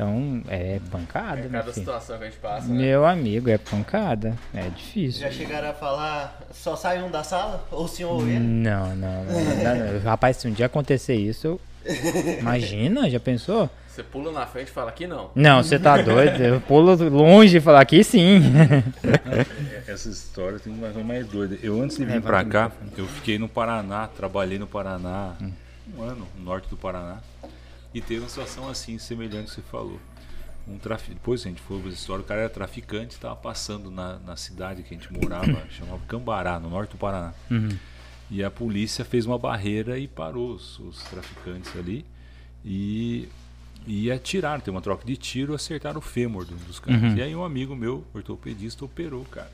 Então 0.01 0.43
é 0.49 0.81
pancada. 0.91 1.41
É 1.41 1.49
cada 1.51 1.73
situação 1.75 2.17
que 2.17 2.25
a 2.25 2.27
gente 2.27 2.39
passa. 2.39 2.67
Né? 2.69 2.75
Meu 2.75 3.05
amigo, 3.05 3.51
é 3.51 3.59
pancada. 3.59 4.35
É 4.55 4.63
difícil. 4.71 5.21
Já 5.21 5.31
chegaram 5.31 5.69
a 5.69 5.75
falar, 5.75 6.41
só 6.55 6.75
sai 6.75 7.03
um 7.03 7.11
da 7.11 7.23
sala? 7.23 7.63
Ou 7.71 7.85
o 7.85 7.89
senhor 7.89 8.13
ou 8.15 8.23
ele? 8.23 8.39
Não, 8.39 8.97
não. 8.97 9.25
não, 9.25 9.93
não. 9.93 10.01
Rapaz, 10.03 10.39
se 10.39 10.49
um 10.49 10.53
dia 10.53 10.65
acontecer 10.65 11.17
isso, 11.17 11.61
imagina, 12.41 13.11
já 13.11 13.21
pensou? 13.21 13.69
Você 13.89 14.03
pula 14.03 14.33
na 14.33 14.47
frente 14.47 14.69
e 14.69 14.71
fala 14.71 14.89
aqui 14.89 15.07
não. 15.07 15.33
Não, 15.35 15.63
você 15.63 15.79
tá 15.79 16.01
doido. 16.01 16.41
Eu 16.43 16.61
pulo 16.63 16.95
longe 17.11 17.59
e 17.59 17.61
falo 17.61 17.77
aqui 17.77 18.03
sim. 18.03 18.41
Essa 19.87 20.09
história 20.09 20.59
tem 20.59 20.73
uma 20.73 20.89
mais 21.05 21.27
doida. 21.27 21.59
Eu 21.63 21.79
antes 21.83 21.99
de 21.99 22.07
vir 22.07 22.17
é, 22.17 22.21
pra 22.21 22.43
cá, 22.43 22.73
eu 22.97 23.07
fiquei 23.07 23.39
no 23.39 23.51
Paraná, 23.51 24.09
trabalhei 24.17 24.59
no 24.59 24.67
Paraná 24.67 25.35
hum. 25.43 25.53
um 25.99 26.03
ano, 26.03 26.27
no 26.39 26.45
norte 26.45 26.71
do 26.71 26.77
Paraná. 26.79 27.19
E 27.93 28.01
teve 28.01 28.21
uma 28.21 28.29
situação 28.29 28.69
assim, 28.69 28.99
semelhante 28.99 29.51
que 29.51 29.57
você 29.57 29.63
falou. 29.63 30.01
Um. 30.69 30.79
Depois 31.09 31.41
a 31.41 31.49
gente 31.49 31.61
foi 31.61 31.81
para 31.81 31.91
história, 31.91 32.23
o 32.23 32.27
cara 32.27 32.41
era 32.43 32.51
traficante, 32.51 33.15
estava 33.15 33.35
passando 33.35 33.91
na, 33.91 34.19
na 34.21 34.37
cidade 34.37 34.83
que 34.83 34.95
a 34.95 34.97
gente 34.97 35.13
morava, 35.13 35.67
chamava 35.71 36.01
Cambará, 36.07 36.61
no 36.61 36.71
norte 36.71 36.93
do 36.93 36.99
Paraná. 36.99 37.35
Uhum. 37.51 37.77
E 38.31 38.45
a 38.45 38.51
polícia 38.51 39.05
fez 39.05 39.27
uma 39.27 39.39
barreira 39.39 39.99
e 39.99 40.07
parou 40.07 40.53
os, 40.53 40.79
os 40.79 41.03
traficantes 41.05 41.75
ali. 41.77 42.05
E, 42.65 43.29
e 43.87 44.11
atiraram, 44.13 44.61
tem 44.61 44.73
uma 44.73 44.81
troca 44.81 45.05
de 45.05 45.17
tiro, 45.17 45.55
acertaram 45.55 45.99
o 45.99 46.03
fêmur 46.03 46.45
dos 46.45 46.79
caras. 46.79 47.03
Uhum. 47.03 47.17
E 47.17 47.23
aí 47.23 47.35
um 47.35 47.43
amigo 47.43 47.75
meu, 47.75 48.05
ortopedista, 48.15 48.85
operou 48.85 49.25
cara. 49.25 49.51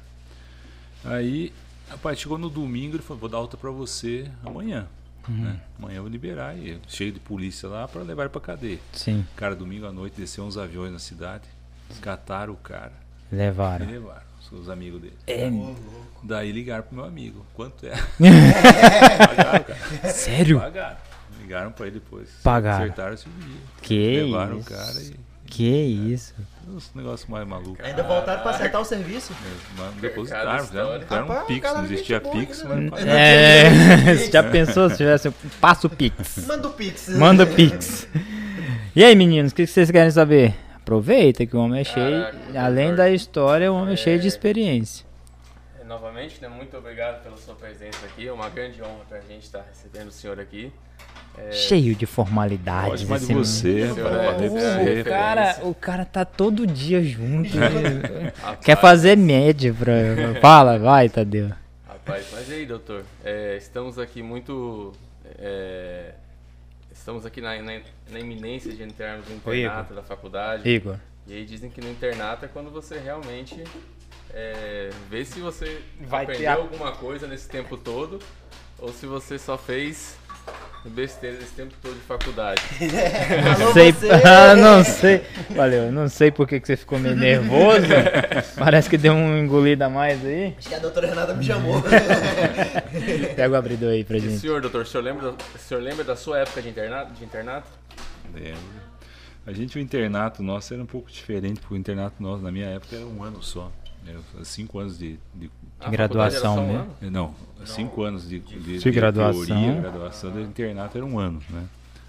Aí, 1.04 1.52
rapaz, 1.88 2.18
chegou 2.18 2.36
no 2.36 2.50
domingo, 2.50 2.96
ele 2.96 3.02
falou, 3.02 3.20
vou 3.20 3.28
dar 3.28 3.38
alta 3.38 3.56
pra 3.56 3.70
você 3.70 4.30
amanhã. 4.44 4.86
Uhum. 5.28 5.34
Né? 5.44 5.60
Amanhã 5.78 5.96
eu 5.96 6.02
vou 6.02 6.10
liberar 6.10 6.54
ele, 6.56 6.80
cheio 6.88 7.12
de 7.12 7.20
polícia 7.20 7.68
lá 7.68 7.86
pra 7.88 8.02
levar 8.02 8.22
ele 8.24 8.30
pra 8.30 8.40
cadeia. 8.40 8.78
Sim, 8.92 9.26
Cara, 9.36 9.54
domingo 9.54 9.86
à 9.86 9.92
noite 9.92 10.14
desceu 10.16 10.44
uns 10.44 10.56
aviões 10.56 10.92
na 10.92 10.98
cidade, 10.98 11.44
cataram 12.00 12.52
o 12.52 12.56
cara 12.56 12.92
e 13.30 13.34
levaram. 13.36 13.86
levaram 13.86 14.22
os, 14.40 14.52
os 14.52 14.70
amigos 14.70 15.00
dele. 15.00 15.16
É, 15.26 15.50
Daí 16.22 16.50
ligaram 16.52 16.82
pro 16.84 16.96
meu 16.96 17.04
amigo. 17.04 17.44
Quanto 17.54 17.86
é? 17.86 17.92
Pagaram, 19.28 19.64
cara. 19.64 20.12
sério? 20.12 20.60
Pagaram. 20.60 20.96
Ligaram 21.40 21.72
pra 21.72 21.86
ele 21.86 22.00
depois. 22.00 22.28
Pagaram. 22.42 22.84
Acertaram 22.84 23.14
esse 23.14 23.28
dia. 23.28 23.56
Que 23.82 24.22
Levaram 24.22 24.58
isso? 24.58 24.68
o 24.68 24.76
cara 24.76 25.00
e. 25.00 25.25
Que 25.46 25.64
isso? 26.12 26.34
Uns 26.68 26.92
negócios 26.94 27.28
mais 27.30 27.46
malucos. 27.46 27.84
Ainda 27.84 28.02
voltaram 28.02 28.42
pra 28.42 28.50
acertar 28.50 28.80
o 28.80 28.84
serviço. 28.84 29.32
Mas 29.78 29.94
depositaram, 29.94 30.64
fizeram, 30.66 31.00
fizeram 31.00 31.24
um 31.24 31.28
Rapaz, 31.28 31.46
Pix, 31.46 31.72
não 31.74 31.84
existia 31.84 32.20
Pix, 32.20 32.62
né? 32.64 32.68
mas 32.68 32.84
É. 32.84 32.90
pagaram. 32.90 33.10
É, 34.10 34.14
você 34.16 34.30
já 34.32 34.42
pensou 34.42 34.90
se 34.90 34.96
tivesse. 34.96 35.30
Passa 35.60 35.86
o 35.86 35.90
Pix. 35.90 36.46
Manda 36.46 36.68
o 36.68 36.72
Pix. 36.72 37.08
Manda 37.10 37.44
o 37.44 37.46
Pix. 37.46 38.08
E 38.94 39.04
aí, 39.04 39.14
meninos, 39.14 39.52
o 39.52 39.54
que 39.54 39.66
vocês 39.66 39.90
querem 39.90 40.10
saber? 40.10 40.54
Aproveita 40.74 41.44
que 41.46 41.56
o 41.56 41.60
homem 41.60 41.80
é 41.80 41.84
cheio. 41.84 42.22
Caraca, 42.24 42.60
Além 42.64 42.94
da 42.94 43.10
história, 43.10 43.70
o 43.72 43.76
homem 43.76 43.94
é 43.94 43.96
cheio 43.96 44.18
de 44.18 44.26
É. 44.26 44.28
experiência. 44.28 45.06
É, 45.80 45.84
Novamente, 45.84 46.40
né, 46.42 46.48
muito 46.48 46.76
obrigado 46.76 47.22
pela 47.22 47.36
sua 47.36 47.54
presença 47.54 48.04
aqui. 48.06 48.26
É 48.26 48.32
uma 48.32 48.48
grande 48.48 48.82
honra 48.82 49.04
pra 49.08 49.20
gente 49.20 49.44
estar 49.44 49.64
recebendo 49.68 50.08
o 50.08 50.12
senhor 50.12 50.38
aqui. 50.40 50.72
É, 51.38 51.52
Cheio 51.52 51.94
de 51.94 52.06
formalidades. 52.06 53.02
Pode 53.02 53.06
mais 53.06 53.26
de 53.26 53.34
você, 53.34 53.80
é, 53.82 54.98
é. 54.98 55.00
O 55.00 55.04
cara, 55.04 55.58
o 55.62 55.74
cara 55.74 56.04
tá 56.04 56.24
todo 56.24 56.66
dia 56.66 57.02
junto. 57.02 57.54
né? 57.56 58.32
Quer 58.62 58.80
fazer 58.80 59.16
média 59.16 59.74
pra. 59.74 60.40
Fala, 60.40 60.78
vai, 60.78 61.08
Tadeu. 61.08 61.50
Rapaz, 61.86 62.26
mas 62.32 62.48
e 62.48 62.54
aí, 62.54 62.66
doutor? 62.66 63.04
É, 63.24 63.56
estamos 63.56 63.98
aqui 63.98 64.22
muito. 64.22 64.92
é, 65.38 66.14
estamos 66.90 67.26
aqui 67.26 67.40
na, 67.40 67.60
na, 67.62 67.80
na 68.10 68.18
iminência 68.20 68.72
de 68.72 68.82
entrarmos 68.82 69.26
no 69.28 69.40
Oi, 69.44 69.60
internato 69.60 69.94
da 69.94 70.02
faculdade. 70.02 70.68
Igor. 70.68 70.96
E 71.26 71.34
aí 71.34 71.44
dizem 71.44 71.68
que 71.68 71.80
no 71.80 71.90
internato 71.90 72.44
é 72.44 72.48
quando 72.48 72.70
você 72.70 72.98
realmente 72.98 73.62
é, 74.32 74.90
vê 75.10 75.24
se 75.24 75.40
você 75.40 75.82
Vai 76.00 76.24
ter 76.24 76.32
aprendeu 76.32 76.50
a- 76.50 76.54
alguma 76.54 76.92
coisa 76.92 77.26
nesse 77.26 77.48
tempo 77.48 77.76
todo 77.76 78.20
ou 78.78 78.92
se 78.92 79.06
você 79.06 79.38
só 79.38 79.58
fez 79.58 80.16
besteira 80.90 81.36
esse 81.38 81.52
tempo 81.52 81.74
todo 81.82 81.94
de 81.94 82.00
faculdade. 82.00 82.60
Alô, 83.60 83.72
sei, 83.72 83.92
você. 83.92 84.08
ah, 84.24 84.54
não 84.56 84.84
sei. 84.84 85.22
Valeu, 85.50 85.90
não 85.92 86.08
sei 86.08 86.30
por 86.30 86.46
que, 86.46 86.60
que 86.60 86.66
você 86.66 86.76
ficou 86.76 86.98
meio 86.98 87.16
nervoso. 87.16 87.86
Parece 88.58 88.88
que 88.88 88.96
deu 88.96 89.12
um 89.12 89.36
engolida 89.38 89.86
a 89.86 89.90
mais 89.90 90.24
aí. 90.24 90.54
Acho 90.58 90.68
que 90.68 90.74
a 90.74 90.78
doutora 90.78 91.06
Renata 91.08 91.34
me 91.34 91.44
chamou. 91.44 91.82
Pega 93.34 93.50
o 93.52 93.56
abridor 93.56 93.90
aí 93.90 94.04
pra 94.04 94.16
E 94.16 94.20
gente. 94.20 94.38
senhor, 94.38 94.60
doutor, 94.60 94.82
o 94.82 94.86
senhor 94.86 95.02
lembra, 95.02 95.32
da- 95.32 95.36
o 95.54 95.58
senhor 95.58 95.82
lembra 95.82 96.04
da 96.04 96.16
sua 96.16 96.38
época 96.40 96.62
de 96.62 96.68
internato? 96.68 97.12
De 97.14 97.24
internato? 97.24 97.68
Lembro. 98.34 98.86
A 99.46 99.52
gente, 99.52 99.76
o 99.78 99.80
internato 99.80 100.42
nosso 100.42 100.74
era 100.74 100.82
um 100.82 100.86
pouco 100.86 101.10
diferente, 101.10 101.60
porque 101.60 101.74
o 101.74 101.76
internato 101.76 102.20
nosso, 102.20 102.42
na 102.42 102.50
minha 102.50 102.66
época, 102.66 102.96
era 102.96 103.06
um 103.06 103.22
ano 103.22 103.42
só. 103.42 103.70
Era 104.06 104.18
cinco 104.44 104.78
anos 104.78 104.98
de. 104.98 105.18
de- 105.34 105.50
A 105.80 105.90
Graduação, 105.90 106.66
né? 106.66 106.86
um 107.02 107.10
não, 107.10 107.34
cinco 107.64 108.02
anos 108.02 108.28
de, 108.28 108.38
de, 108.40 108.78
De 108.78 108.90
graduação. 108.90 109.44
teoria, 109.46 109.80
graduação 109.80 110.30
do 110.30 110.40
internato 110.40 110.96
era 110.96 111.04
um 111.06 111.18
ano, 111.18 111.40
né? 111.50 111.64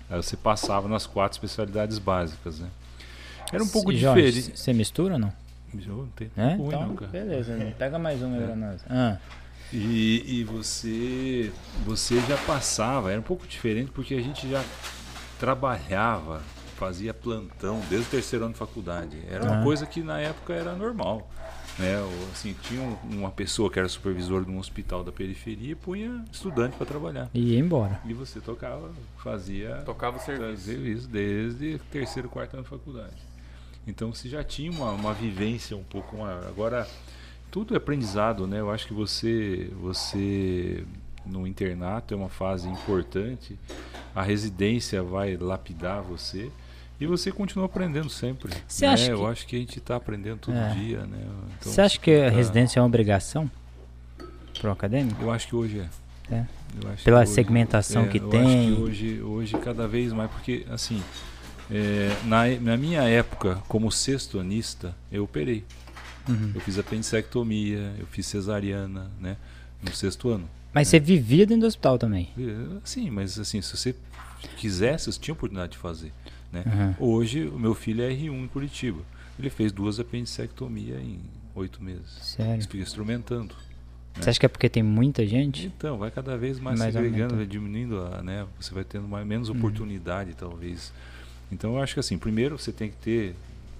Aí 0.09 0.15
você 0.17 0.37
passava 0.37 0.87
nas 0.87 1.05
quatro 1.05 1.35
especialidades 1.35 1.99
básicas, 1.99 2.59
né? 2.59 2.69
Era 3.51 3.61
um 3.63 3.67
pouco 3.67 3.93
Jorge, 3.93 4.31
diferente. 4.31 4.57
Você 4.59 4.73
mistura 4.73 5.15
ou 5.15 5.19
não? 5.19 5.33
Eu 5.73 5.97
não 5.97 6.07
tenho 6.15 6.31
É? 6.37 6.55
ruim, 6.55 6.67
Então, 6.67 6.87
não, 6.87 6.95
cara. 6.95 7.11
beleza. 7.11 7.55
né? 7.55 7.73
Pega 7.77 7.99
mais 7.99 8.21
um 8.23 8.33
aí 8.33 8.41
pra 8.45 8.55
nós. 8.55 8.81
Ah, 8.89 9.17
E, 9.73 10.23
e 10.39 10.43
você, 10.45 11.51
você 11.85 12.21
já 12.21 12.37
passava, 12.37 13.11
era 13.11 13.19
um 13.19 13.23
pouco 13.23 13.45
diferente 13.45 13.91
porque 13.91 14.13
a 14.15 14.21
gente 14.21 14.49
já 14.49 14.63
trabalhava, 15.39 16.41
fazia 16.77 17.13
plantão 17.13 17.81
desde 17.89 18.07
o 18.07 18.11
terceiro 18.11 18.45
ano 18.45 18.53
de 18.53 18.59
faculdade. 18.59 19.17
Era 19.29 19.43
uma 19.43 19.59
Ah. 19.61 19.63
coisa 19.63 19.85
que 19.85 20.01
na 20.01 20.19
época 20.19 20.53
era 20.53 20.73
normal. 20.73 21.29
Né? 21.77 21.99
Ou, 22.01 22.27
Assim, 22.31 22.55
tinha 22.63 22.81
um- 22.81 22.97
uma 23.19 23.31
pessoa 23.31 23.69
que 23.71 23.77
era 23.79 23.87
supervisor 23.87 24.43
de 24.43 24.51
um 24.51 24.57
hospital 24.59 25.03
da 25.03 25.11
periferia 25.11 25.71
e 25.71 25.75
punha 25.75 26.23
estudante 26.31 26.75
para 26.75 26.85
trabalhar. 26.85 27.29
e 27.33 27.53
ia 27.53 27.59
embora. 27.59 27.99
E 28.05 28.13
você 28.13 28.39
tocava, 28.39 28.91
fazia 29.17 29.75
Tocava 29.85 30.17
o 30.17 30.19
serviço. 30.19 30.71
isso 30.71 31.07
desde 31.07 31.75
o 31.75 31.79
terceiro, 31.91 32.29
quarto 32.29 32.55
ano 32.55 32.63
de 32.63 32.69
faculdade. 32.69 33.15
Então 33.87 34.13
você 34.13 34.27
já 34.27 34.43
tinha 34.43 34.71
uma, 34.71 34.91
uma 34.91 35.13
vivência 35.13 35.75
um 35.77 35.83
pouco 35.83 36.17
maior. 36.17 36.43
Agora, 36.47 36.87
tudo 37.51 37.73
é 37.73 37.77
aprendizado, 37.77 38.45
né? 38.47 38.59
Eu 38.59 38.69
acho 38.71 38.87
que 38.87 38.93
você, 38.93 39.71
você 39.79 40.83
no 41.25 41.45
internato 41.47 42.13
é 42.13 42.17
uma 42.17 42.29
fase 42.29 42.67
importante. 42.67 43.57
A 44.15 44.21
residência 44.23 45.01
vai 45.03 45.37
lapidar 45.37 46.01
você. 46.01 46.51
E 46.99 47.05
você 47.05 47.31
continua 47.31 47.65
aprendendo 47.67 48.09
sempre. 48.09 48.51
Você 48.67 48.87
né? 48.87 48.93
acha 48.93 49.11
Eu 49.11 49.19
que- 49.19 49.25
acho 49.25 49.47
que 49.47 49.55
a 49.55 49.59
gente 49.59 49.77
está 49.79 49.95
aprendendo 49.95 50.39
todo 50.39 50.57
É. 50.57 50.73
dia, 50.73 51.05
né? 51.05 51.19
Então, 51.59 51.71
Você 51.71 51.81
acha 51.81 51.99
que 51.99 52.11
a 52.11 52.29
tá- 52.29 52.35
residência 52.35 52.79
é 52.79 52.81
uma 52.81 52.87
obrigação 52.87 53.49
pro 54.59 54.71
acadêmico? 54.71 55.21
Eu 55.21 55.31
acho 55.31 55.47
que 55.47 55.55
hoje 55.55 55.79
é. 55.79 55.89
É. 56.35 56.45
Eu 56.75 56.81
Pela 56.81 56.97
que 56.97 57.09
hoje- 57.23 57.33
segmentação 57.33 58.03
é, 58.05 58.07
que 58.07 58.17
eu 58.17 58.29
tem. 58.29 58.41
Acho 58.69 58.75
que 58.75 58.81
hoje, 58.81 59.21
hoje 59.21 59.57
cada 59.59 59.87
vez 59.87 60.11
mais, 60.11 60.29
porque 60.31 60.65
assim, 60.69 61.01
é, 61.71 62.15
na, 62.25 62.47
na 62.59 62.75
minha 62.77 63.03
época, 63.03 63.61
como 63.67 63.91
sextonista, 63.91 64.95
eu 65.11 65.23
operei. 65.23 65.63
Uhum. 66.27 66.51
Eu 66.55 66.61
fiz 66.61 66.77
apendicectomia, 66.77 67.93
eu 67.99 68.05
fiz 68.07 68.25
cesariana, 68.25 69.09
né? 69.21 69.37
No 69.81 69.93
sexto 69.95 70.29
ano. 70.29 70.49
Mas 70.73 70.87
você 70.89 70.99
vivia 70.99 71.45
dentro 71.45 71.61
do 71.61 71.67
hospital 71.67 71.97
também. 71.97 72.29
Sim, 72.83 73.09
mas 73.09 73.39
assim, 73.39 73.61
se 73.61 73.75
você 73.77 73.95
quisesse, 74.57 75.11
você 75.11 75.19
tinha 75.19 75.33
oportunidade 75.33 75.73
de 75.73 75.77
fazer. 75.77 76.11
Né? 76.51 76.63
Uhum. 76.99 77.15
Hoje, 77.15 77.47
o 77.47 77.59
meu 77.59 77.73
filho 77.75 78.03
é 78.03 78.09
R1 78.09 78.31
em 78.43 78.47
Curitiba. 78.47 79.01
Ele 79.37 79.49
fez 79.49 79.71
duas 79.71 79.99
apendicectomias 79.99 80.99
em 80.99 81.19
oito 81.55 81.83
meses. 81.83 82.09
Sério. 82.21 82.61
Fica 82.61 82.77
instrumentando. 82.77 83.53
Você 84.19 84.31
acha 84.31 84.39
que 84.39 84.45
é 84.47 84.49
porque 84.49 84.67
tem 84.67 84.81
muita 84.81 85.25
gente? 85.27 85.67
Então, 85.67 85.97
vai 85.97 86.09
cada 86.09 86.35
vez 86.35 86.59
mais 86.59 86.79
Mais 86.79 86.93
segregando, 86.93 87.35
vai 87.35 87.45
diminuindo, 87.45 88.01
a, 88.01 88.21
né? 88.23 88.47
Você 88.59 88.73
vai 88.73 88.83
tendo 88.83 89.07
mais, 89.07 89.25
menos 89.27 89.49
Uhum. 89.49 89.57
oportunidade, 89.57 90.33
talvez. 90.33 90.91
Então, 91.51 91.75
eu 91.75 91.81
acho 91.83 91.93
que 91.93 91.99
assim, 91.99 92.17
primeiro 92.17 92.57
você 92.57 92.71
tem 92.71 92.89
que 92.89 92.95
ter 92.97 93.35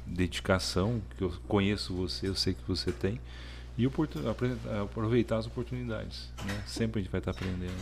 dedicação, 0.05 1.01
que 1.17 1.23
eu 1.23 1.33
conheço 1.47 1.93
você, 1.93 2.27
eu 2.27 2.35
sei 2.35 2.53
que 2.53 2.61
você 2.67 2.91
tem, 2.91 3.19
e 3.77 3.89
aproveitar 4.81 5.37
as 5.37 5.47
oportunidades, 5.47 6.29
né? 6.45 6.63
Sempre 6.67 6.99
a 6.99 7.03
gente 7.03 7.11
vai 7.11 7.19
estar 7.19 7.31
aprendendo. 7.31 7.73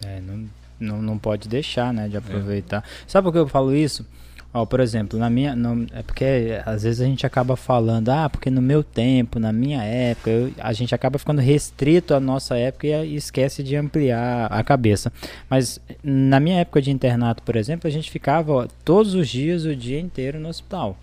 É, 0.00 0.20
não, 0.20 0.48
não, 0.82 1.00
não 1.00 1.16
pode 1.18 1.48
deixar, 1.48 1.92
né, 1.92 2.08
de 2.08 2.16
aproveitar. 2.16 2.84
Sabe 3.06 3.24
por 3.24 3.32
que 3.32 3.38
eu 3.38 3.48
falo 3.48 3.74
isso? 3.74 4.06
Ó, 4.54 4.66
por 4.66 4.80
exemplo, 4.80 5.18
na 5.18 5.30
minha. 5.30 5.56
Não, 5.56 5.86
é 5.94 6.02
porque 6.02 6.60
às 6.66 6.82
vezes 6.82 7.00
a 7.00 7.06
gente 7.06 7.24
acaba 7.24 7.56
falando, 7.56 8.10
ah, 8.10 8.28
porque 8.28 8.50
no 8.50 8.60
meu 8.60 8.84
tempo, 8.84 9.38
na 9.38 9.50
minha 9.50 9.82
época, 9.82 10.28
eu- 10.28 10.52
a 10.58 10.74
gente 10.74 10.94
acaba 10.94 11.18
ficando 11.18 11.40
restrito 11.40 12.12
à 12.12 12.20
nossa 12.20 12.58
época 12.58 12.86
e, 12.86 13.12
e 13.14 13.16
esquece 13.16 13.62
de 13.62 13.74
ampliar 13.76 14.52
a 14.52 14.62
cabeça. 14.62 15.10
Mas 15.48 15.80
na 16.04 16.38
minha 16.38 16.58
época 16.60 16.82
de 16.82 16.90
internato, 16.90 17.42
por 17.42 17.56
exemplo, 17.56 17.88
a 17.88 17.90
gente 17.90 18.10
ficava 18.10 18.52
ó, 18.52 18.66
todos 18.84 19.14
os 19.14 19.26
dias, 19.26 19.64
o 19.64 19.74
dia 19.74 19.98
inteiro 19.98 20.38
no 20.38 20.50
hospital. 20.50 20.98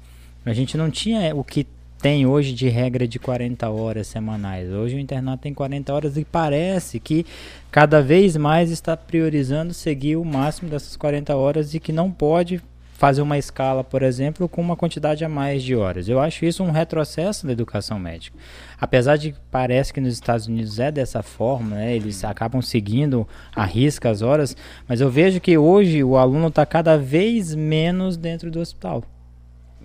A 0.46 0.54
gente 0.54 0.78
não 0.78 0.92
tinha 0.92 1.36
o 1.36 1.44
que 1.44 1.66
tem 2.02 2.26
hoje 2.26 2.54
de 2.54 2.70
regra 2.70 3.08
de 3.08 3.20
40 3.20 3.70
horas 3.70 4.08
semanais. 4.08 4.72
Hoje 4.72 4.96
o 4.96 5.00
internato 5.00 5.44
tem 5.44 5.54
40 5.54 5.94
horas 5.94 6.18
e 6.18 6.24
parece 6.24 7.00
que 7.00 7.26
cada 7.70 8.02
vez 8.02 8.38
mais 8.38 8.72
está 8.72 8.96
priorizando 8.96 9.74
seguir 9.74 10.16
o 10.16 10.24
máximo 10.24 10.70
dessas 10.70 10.96
40 10.96 11.36
horas 11.36 11.74
e 11.74 11.80
que 11.80 11.92
não 11.92 12.10
pode 12.10 12.62
fazer 12.94 13.22
uma 13.22 13.38
escala, 13.38 13.82
por 13.82 14.02
exemplo, 14.02 14.48
com 14.50 14.62
uma 14.62 14.76
quantidade 14.76 15.24
a 15.24 15.30
mais 15.30 15.64
de 15.64 15.76
horas. 15.76 16.10
Eu 16.10 16.20
acho 16.20 16.46
isso 16.46 16.64
um 16.64 16.72
retrocesso 16.72 17.46
da 17.46 17.54
educação 17.54 17.98
médica. 17.98 18.38
Apesar 18.80 19.18
de 19.18 19.32
que 19.32 19.40
parece 19.52 19.94
que 19.94 20.02
nos 20.02 20.14
Estados 20.14 20.48
Unidos 20.48 20.80
é 20.80 20.92
dessa 20.92 21.24
forma, 21.24 21.78
né, 21.78 21.96
eles 21.96 22.24
acabam 22.26 22.62
seguindo 22.62 23.28
a 23.56 23.64
risca 23.64 24.10
as 24.10 24.22
horas, 24.22 24.56
mas 24.88 25.00
eu 25.00 25.10
vejo 25.10 25.40
que 25.40 25.58
hoje 25.58 26.04
o 26.04 26.18
aluno 26.18 26.48
está 26.48 26.66
cada 26.66 26.98
vez 26.98 27.56
menos 27.56 28.18
dentro 28.18 28.52
do 28.52 28.60
hospital 28.60 29.04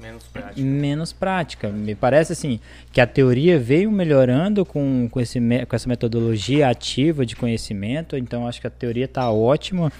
Menos 0.04 0.24
prático. 0.24 0.60
menos 0.60 1.12
prática. 1.12 1.68
Me 1.70 1.94
parece 1.94 2.32
assim 2.32 2.60
que 2.92 3.00
a 3.00 3.06
teoria 3.06 3.58
veio 3.58 3.90
melhorando 3.90 4.64
com, 4.64 5.08
com, 5.10 5.18
esse, 5.18 5.40
com 5.40 5.74
essa 5.74 5.88
metodologia 5.88 6.68
ativa 6.68 7.24
de 7.24 7.34
conhecimento, 7.34 8.16
então 8.16 8.46
acho 8.46 8.60
que 8.60 8.66
a 8.66 8.70
teoria 8.70 9.06
está 9.06 9.30
ótima, 9.30 9.90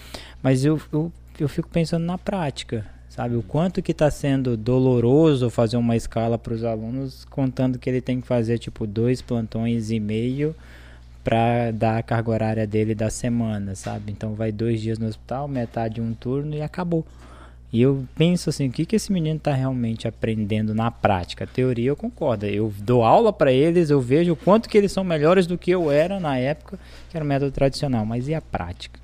mas 0.43 0.63
eu, 0.65 0.79
eu, 0.93 1.11
eu 1.41 1.49
fico 1.49 1.69
pensando 1.71 2.05
na 2.05 2.19
prática, 2.19 2.87
sabe? 3.09 3.35
O 3.35 3.43
quanto 3.43 3.81
que 3.81 3.93
está 3.93 4.11
sendo 4.11 4.59
doloroso 4.59 5.49
fazer 5.49 5.79
uma 5.79 5.97
escala 5.97 6.37
para 6.37 6.53
os 6.53 6.65
alunos, 6.65 7.25
contando 7.25 7.79
que 7.79 7.89
ele 7.89 8.03
tem 8.03 8.21
que 8.21 8.27
fazer 8.27 8.59
tipo 8.59 8.87
dois 8.87 9.23
plantões 9.23 9.91
e 9.91 9.99
meio 9.99 10.55
para 11.25 11.71
dar 11.71 11.97
a 11.97 12.03
carga 12.03 12.31
horária 12.31 12.67
dele 12.67 12.95
da 12.95 13.09
semana, 13.09 13.75
sabe? 13.75 14.13
Então 14.13 14.35
vai 14.35 14.53
dois 14.53 14.83
dias 14.83 14.99
no 14.99 15.07
hospital, 15.07 15.49
metade 15.49 15.99
um 15.99 16.13
turno 16.13 16.55
e 16.55 16.61
acabou. 16.61 17.07
E 17.75 17.83
eu 17.83 18.07
penso 18.15 18.51
assim, 18.51 18.69
o 18.69 18.71
que, 18.71 18.87
que 18.87 18.95
esse 18.95 19.13
menino 19.13 19.37
está 19.37 19.53
realmente 19.53 20.07
aprendendo 20.07 20.73
na 20.73 20.93
prática? 20.93 21.43
A 21.43 21.47
teoria 21.47 21.89
eu 21.89 21.97
concordo. 21.97 22.47
Eu 22.47 22.73
dou 22.79 23.03
aula 23.03 23.33
para 23.33 23.53
eles, 23.53 23.91
eu 23.91 24.01
vejo 24.01 24.35
o 24.35 24.37
quanto 24.37 24.69
que 24.69 24.79
eles 24.79 24.93
são 24.93 25.03
melhores 25.03 25.45
do 25.45 25.59
que 25.59 25.73
eu 25.73 25.91
era 25.91 26.21
na 26.21 26.39
época, 26.39 26.79
que 27.11 27.17
era 27.17 27.25
o 27.25 27.27
método 27.27 27.51
tradicional. 27.51 28.07
Mas 28.07 28.29
e 28.29 28.35
a 28.35 28.41
prática? 28.41 29.01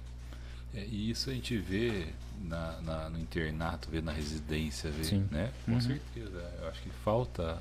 É, 0.73 0.85
e 0.89 1.11
isso 1.11 1.31
a 1.31 1.33
gente 1.33 1.57
vê 1.57 2.07
na, 2.45 2.81
na, 2.83 3.11
no 3.11 3.19
internato, 3.19 3.89
vê 3.91 4.01
na 4.01 4.13
residência, 4.13 4.89
vê, 4.89 5.03
Sim. 5.03 5.27
né? 5.33 5.51
Com 5.67 5.73
uhum. 5.73 5.81
certeza. 5.81 6.41
Eu 6.63 6.69
acho 6.69 6.81
que 6.81 6.91
falta 7.05 7.59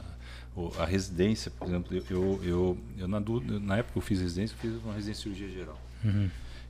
a 0.77 0.85
residência, 0.85 1.49
por 1.49 1.67
exemplo, 1.67 1.97
eu, 2.07 2.39
eu, 2.43 2.77
eu, 2.99 3.07
na, 3.07 3.19
na 3.19 3.77
época 3.77 3.93
que 3.93 3.97
eu 3.97 4.03
fiz 4.03 4.21
residência, 4.21 4.53
eu 4.53 4.59
fiz 4.59 4.83
uma 4.83 4.93
residência 4.93 5.31
de 5.31 5.35
cirurgia 5.35 5.59
geral. 5.59 5.81
Uhum. 6.05 6.29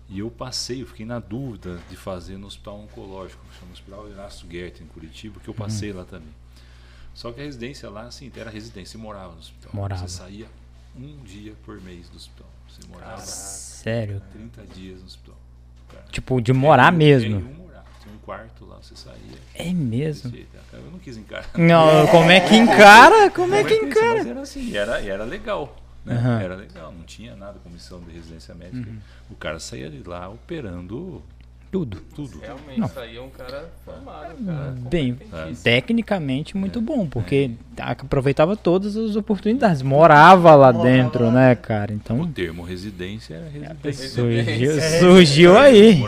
E 0.09 0.19
eu 0.19 0.31
passei, 0.31 0.81
eu 0.81 0.87
fiquei 0.87 1.05
na 1.05 1.19
dúvida 1.19 1.79
de 1.87 1.95
fazer 1.95 2.37
no 2.37 2.47
hospital 2.47 2.79
oncológico, 2.79 3.41
chama 3.59 3.71
Hospital 3.71 4.09
Erasto 4.09 4.47
Goethe, 4.47 4.83
em 4.83 4.87
Curitiba, 4.87 5.39
que 5.39 5.47
eu 5.47 5.53
passei 5.53 5.91
uhum. 5.91 5.97
lá 5.97 6.05
também. 6.05 6.33
Só 7.13 7.31
que 7.31 7.39
a 7.39 7.43
residência 7.43 7.89
lá, 7.89 8.03
assim, 8.03 8.31
era 8.35 8.49
residência, 8.49 8.93
você 8.93 8.97
morava 8.97 9.33
no 9.33 9.39
hospital. 9.39 9.71
Morava. 9.73 10.07
Você 10.07 10.17
saía 10.17 10.47
um 10.95 11.17
dia 11.23 11.53
por 11.63 11.79
mês 11.81 12.09
do 12.09 12.17
hospital. 12.17 12.47
Você 12.67 12.87
morava 12.87 13.21
Sério? 13.21 14.21
30 14.31 14.63
dias 14.73 14.99
no 14.99 15.05
hospital. 15.05 15.37
Cara. 15.89 16.05
Tipo, 16.11 16.41
de 16.41 16.53
morar 16.53 16.91
mesmo? 16.91 17.39
Nenhum 17.39 17.53
morar. 17.53 17.85
Tinha 18.01 18.13
um 18.15 18.19
quarto 18.19 18.65
lá, 18.65 18.77
você 18.77 18.95
saía. 18.95 19.37
É 19.53 19.71
mesmo? 19.71 20.33
Eu 20.73 20.91
não 20.91 20.99
quis 20.99 21.17
encarar. 21.17 21.49
Não, 21.55 22.07
como 22.09 22.31
é 22.31 22.39
que 22.39 22.55
encara? 22.55 23.29
Como 23.29 23.53
é 23.53 23.63
que 23.63 23.75
encara? 23.75 24.17
Mas 24.17 24.27
era 24.27 24.41
assim, 24.41 24.75
era, 24.75 25.01
era 25.01 25.23
legal. 25.23 25.75
Né? 26.09 26.15
Uhum. 26.15 26.39
Era 26.39 26.55
legal, 26.55 26.91
não 26.91 27.03
tinha 27.03 27.35
nada, 27.35 27.59
comissão 27.59 28.01
de 28.01 28.11
residência 28.11 28.55
médica. 28.55 28.89
Uhum. 28.89 28.97
O 29.29 29.35
cara 29.35 29.59
saía 29.59 29.89
de 29.89 30.01
lá 30.07 30.27
operando 30.27 31.21
tudo. 31.71 32.01
Tudo. 32.15 32.39
Realmente, 32.39 32.79
não. 32.79 32.89
é 33.03 33.21
um 33.21 33.29
cara 33.29 33.69
formado, 33.85 34.41
um 34.41 34.45
cara 34.45 34.75
Bem, 34.89 35.15
tecnicamente 35.63 36.57
muito 36.57 36.79
é. 36.79 36.81
bom, 36.81 37.05
porque 37.05 37.51
é. 37.77 37.81
aproveitava 37.83 38.57
todas 38.57 38.97
as 38.97 39.15
oportunidades. 39.15 39.83
Morava 39.83 40.55
lá 40.55 40.73
Morava 40.73 40.89
dentro, 40.89 41.25
lá. 41.25 41.31
né, 41.31 41.55
cara? 41.55 41.93
Então. 41.93 42.21
O 42.21 42.27
termo 42.27 42.63
residência 42.63 43.35
era 43.35 43.49
residência. 43.49 44.09
Surgiu, 44.09 44.81
surgiu 44.99 45.57
aí. 45.57 46.03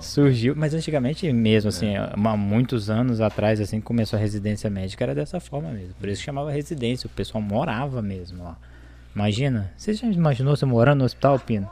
Surgiu, 0.00 0.54
mas 0.56 0.74
antigamente 0.74 1.30
mesmo, 1.32 1.70
assim, 1.70 1.96
é. 1.96 2.12
há 2.12 2.36
muitos 2.36 2.88
anos 2.88 3.20
atrás, 3.20 3.60
assim, 3.60 3.80
começou 3.80 4.16
a 4.16 4.20
residência 4.20 4.70
médica, 4.70 5.02
era 5.04 5.14
dessa 5.14 5.40
forma 5.40 5.70
mesmo. 5.70 5.94
Por 5.98 6.08
isso 6.08 6.20
que 6.20 6.26
chamava 6.26 6.52
residência, 6.52 7.08
o 7.08 7.10
pessoal 7.10 7.42
morava 7.42 8.00
mesmo 8.00 8.44
lá. 8.44 8.56
Imagina, 9.14 9.72
você 9.76 9.92
já 9.92 10.06
imaginou 10.06 10.56
você 10.56 10.64
morando 10.64 11.00
no 11.00 11.04
hospital, 11.04 11.38
Pino? 11.38 11.68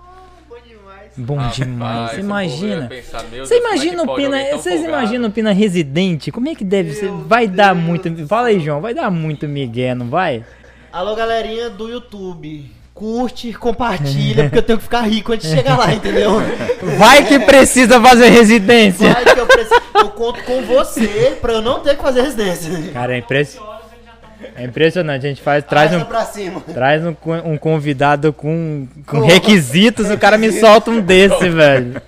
Bom 1.17 1.41
ah, 1.41 1.51
demais. 1.53 2.13
Você 2.13 2.21
imagina. 2.21 2.87
Pensar, 2.87 3.25
você 3.25 3.55
é 3.55 3.59
imagina 3.59 4.03
o 4.05 4.15
Pina. 4.15 4.39
Vocês 4.53 4.85
imaginam 4.85 5.29
o 5.29 5.33
Pina 5.33 5.53
residente? 5.53 6.31
Como 6.31 6.49
é 6.49 6.55
que 6.55 6.65
deve 6.65 6.93
ser? 6.93 7.11
Vai 7.11 7.47
Deus 7.47 7.57
dar 7.57 7.75
muito. 7.75 8.27
Fala 8.29 8.49
aí, 8.49 8.61
João. 8.61 8.81
Vai 8.81 8.95
dar 8.95 9.11
muito 9.11 9.49
migué, 9.49 9.97
não 9.97 10.09
vai? 10.09 10.45
Alô, 10.93 11.17
galerinha 11.17 11.71
do 11.71 11.89
YouTube. 11.89 12.71
Curte, 12.95 13.53
compartilha, 13.53 14.45
porque 14.45 14.59
eu 14.59 14.63
tenho 14.63 14.79
que 14.79 14.85
ficar 14.85 15.03
rico 15.03 15.33
antes 15.33 15.49
de 15.49 15.57
chegar 15.57 15.77
lá, 15.77 15.93
entendeu? 15.93 16.33
Vai 16.99 17.25
que 17.25 17.39
precisa 17.41 18.01
fazer 18.01 18.29
residência. 18.29 19.13
Vai 19.13 19.35
que 19.35 19.41
eu 19.41 19.47
preciso. 19.47 19.81
Eu 19.95 20.11
conto 20.11 20.43
com 20.43 20.63
você 20.63 21.37
pra 21.41 21.55
eu 21.55 21.63
não 21.63 21.81
ter 21.81 21.97
que 21.97 22.03
fazer 22.03 22.23
residência. 22.23 22.93
Cara, 22.93 23.15
é 23.15 23.19
impressionante. 23.19 23.78
É 24.59 24.65
impressionante, 24.65 25.25
a 25.25 25.29
gente 25.29 25.41
faz, 25.41 25.65
traz 25.65 25.93
um, 25.95 26.05
traz 26.73 27.05
um, 27.05 27.15
um 27.45 27.57
convidado 27.57 28.33
com, 28.33 28.89
com 29.07 29.21
requisitos, 29.21 30.11
o 30.11 30.19
cara 30.19 30.37
me 30.37 30.51
solta 30.51 30.91
um 30.91 31.01
desse, 31.01 31.49
velho. 31.51 32.03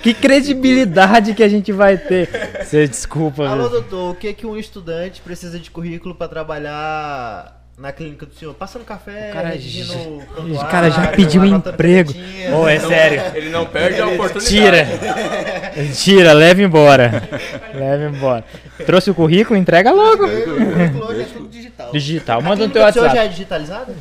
Que 0.00 0.12
credibilidade 0.12 1.34
que 1.34 1.42
a 1.42 1.48
gente 1.48 1.72
vai 1.72 1.96
ter. 1.96 2.28
Você 2.62 2.86
desculpa, 2.86 3.48
Alô, 3.48 3.68
velho. 3.68 3.80
doutor, 3.80 4.12
o 4.12 4.14
que 4.14 4.32
que 4.32 4.46
um 4.46 4.56
estudante 4.56 5.20
precisa 5.20 5.58
de 5.58 5.70
currículo 5.70 6.14
para 6.14 6.28
trabalhar 6.28 7.61
na 7.82 7.90
clínica 7.90 8.24
do 8.24 8.32
senhor, 8.32 8.54
passando 8.54 8.84
café, 8.84 9.30
o 9.30 9.32
cara, 9.32 9.48
redigindo 9.48 9.92
O 9.92 10.66
cara 10.70 10.88
já 10.88 11.08
pediu 11.08 11.44
emprego. 11.44 12.12
Ô, 12.52 12.60
oh, 12.60 12.68
é 12.68 12.78
sério. 12.78 13.20
Ele 13.34 13.50
não 13.50 13.66
perde 13.66 14.00
a 14.00 14.06
oportunidade. 14.06 14.46
Tira. 14.46 14.86
Tira, 15.92 16.32
leva 16.32 16.62
embora. 16.62 17.28
leva 17.74 18.16
embora. 18.16 18.44
Trouxe 18.86 19.10
o 19.10 19.14
currículo, 19.16 19.58
entrega 19.58 19.90
logo. 19.90 20.22
Hoje 20.24 21.22
é 21.22 21.24
tudo 21.24 21.48
digital. 21.48 21.90
Digital. 21.90 22.40
Manda 22.40 22.68
no 22.68 22.72
teu 22.72 22.82
WhatsApp. 22.82 23.08
O 23.08 23.16
já 23.16 23.24
é 23.24 23.28
digitalizado? 23.28 23.96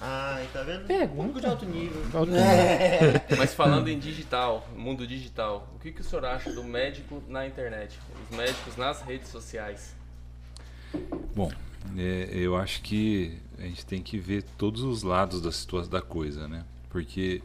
Ah, 0.00 0.40
tá 0.52 0.62
vendo? 0.62 0.86
Pergunta. 0.86 1.40
de 1.40 1.46
alto 1.46 1.66
nível. 1.66 2.00
É. 2.36 3.34
Mas 3.36 3.54
falando 3.54 3.88
em 3.88 3.98
digital, 3.98 4.64
mundo 4.76 5.04
digital, 5.04 5.68
o 5.74 5.80
que, 5.80 5.90
que 5.90 6.00
o 6.00 6.04
senhor 6.04 6.24
acha 6.24 6.52
do 6.52 6.62
médico 6.62 7.20
na 7.26 7.44
internet? 7.44 7.98
Os 8.30 8.36
médicos 8.36 8.76
nas 8.76 9.02
redes 9.02 9.30
sociais? 9.30 9.96
Bom, 11.34 11.50
é, 11.96 12.28
eu 12.32 12.56
acho 12.56 12.82
que 12.82 13.38
a 13.58 13.62
gente 13.62 13.84
tem 13.86 14.02
que 14.02 14.18
ver 14.18 14.42
todos 14.56 14.82
os 14.82 15.02
lados 15.02 15.40
da 15.40 15.50
situação 15.50 15.90
da 15.90 16.02
coisa, 16.02 16.46
né? 16.46 16.64
Porque 16.90 17.42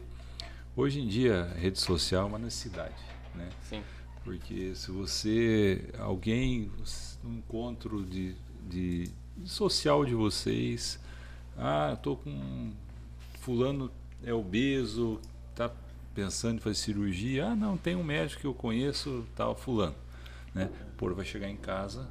hoje 0.76 1.00
em 1.00 1.06
dia 1.06 1.44
a 1.44 1.58
rede 1.58 1.78
social 1.78 2.22
é 2.22 2.26
uma 2.26 2.38
necessidade, 2.38 2.94
né? 3.34 3.48
Sim. 3.62 3.82
Porque 4.22 4.74
se 4.74 4.90
você 4.90 5.90
alguém 5.98 6.70
um 7.24 7.34
encontro 7.34 8.04
de, 8.04 8.34
de, 8.68 9.10
social 9.44 10.04
de 10.04 10.14
vocês, 10.14 10.98
ah, 11.56 11.96
tô 12.02 12.16
com 12.16 12.72
fulano 13.40 13.90
é 14.22 14.32
obeso, 14.32 15.20
tá 15.54 15.70
pensando 16.14 16.56
em 16.56 16.60
fazer 16.60 16.76
cirurgia, 16.76 17.48
ah, 17.48 17.56
não, 17.56 17.76
tem 17.76 17.96
um 17.96 18.04
médico 18.04 18.40
que 18.40 18.46
eu 18.46 18.54
conheço, 18.54 19.26
tal 19.36 19.54
fulano, 19.54 19.94
né? 20.54 20.70
Pô, 20.96 21.12
vai 21.12 21.24
chegar 21.24 21.48
em 21.48 21.56
casa, 21.56 22.08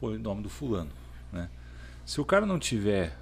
põe 0.00 0.16
o 0.16 0.18
nome 0.18 0.42
do 0.42 0.48
fulano? 0.48 0.90
Se 2.04 2.20
o 2.20 2.24
cara 2.24 2.44
não 2.44 2.58
tiver 2.58 3.16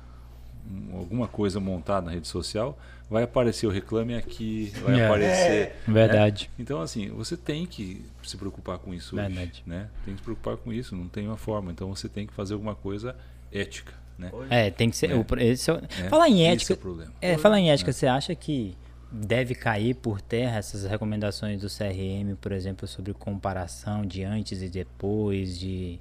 alguma 0.92 1.26
coisa 1.26 1.58
montada 1.58 2.06
na 2.06 2.12
rede 2.12 2.28
social, 2.28 2.78
vai 3.10 3.24
aparecer 3.24 3.66
o 3.66 3.70
reclame 3.70 4.14
aqui, 4.14 4.72
vai 4.82 5.00
é. 5.00 5.06
aparecer. 5.06 5.62
É. 5.62 5.76
Verdade. 5.86 6.50
Né? 6.56 6.62
Então, 6.62 6.80
assim, 6.80 7.08
você 7.08 7.36
tem 7.36 7.66
que 7.66 8.04
se 8.22 8.36
preocupar 8.36 8.78
com 8.78 8.94
isso 8.94 9.16
Verdade. 9.16 9.40
hoje. 9.40 9.62
Né? 9.66 9.88
Tem 10.04 10.14
que 10.14 10.20
se 10.20 10.24
preocupar 10.24 10.56
com 10.56 10.72
isso, 10.72 10.94
não 10.94 11.08
tem 11.08 11.26
uma 11.26 11.36
forma. 11.36 11.72
Então 11.72 11.94
você 11.94 12.08
tem 12.08 12.26
que 12.26 12.32
fazer 12.32 12.54
alguma 12.54 12.74
coisa 12.74 13.16
ética. 13.52 13.92
Né? 14.16 14.30
É, 14.48 14.70
tem 14.70 14.90
que 14.90 14.96
ser. 14.96 15.10
É. 15.10 15.14
O, 15.16 15.26
esse 15.38 15.70
é, 15.70 15.80
é. 16.02 16.08
Falar 16.08 16.28
em 16.28 16.46
ética. 16.46 16.78
É, 17.20 17.32
é 17.32 17.38
falar 17.38 17.58
em 17.58 17.70
ética, 17.70 17.92
você 17.92 18.06
acha 18.06 18.34
que 18.34 18.76
deve 19.10 19.54
cair 19.54 19.94
por 19.94 20.20
terra 20.20 20.58
essas 20.58 20.84
recomendações 20.84 21.60
do 21.60 21.68
CRM, 21.68 22.36
por 22.40 22.52
exemplo, 22.52 22.86
sobre 22.86 23.12
comparação 23.12 24.06
de 24.06 24.22
antes 24.22 24.62
e 24.62 24.68
depois, 24.68 25.58
de 25.58 25.98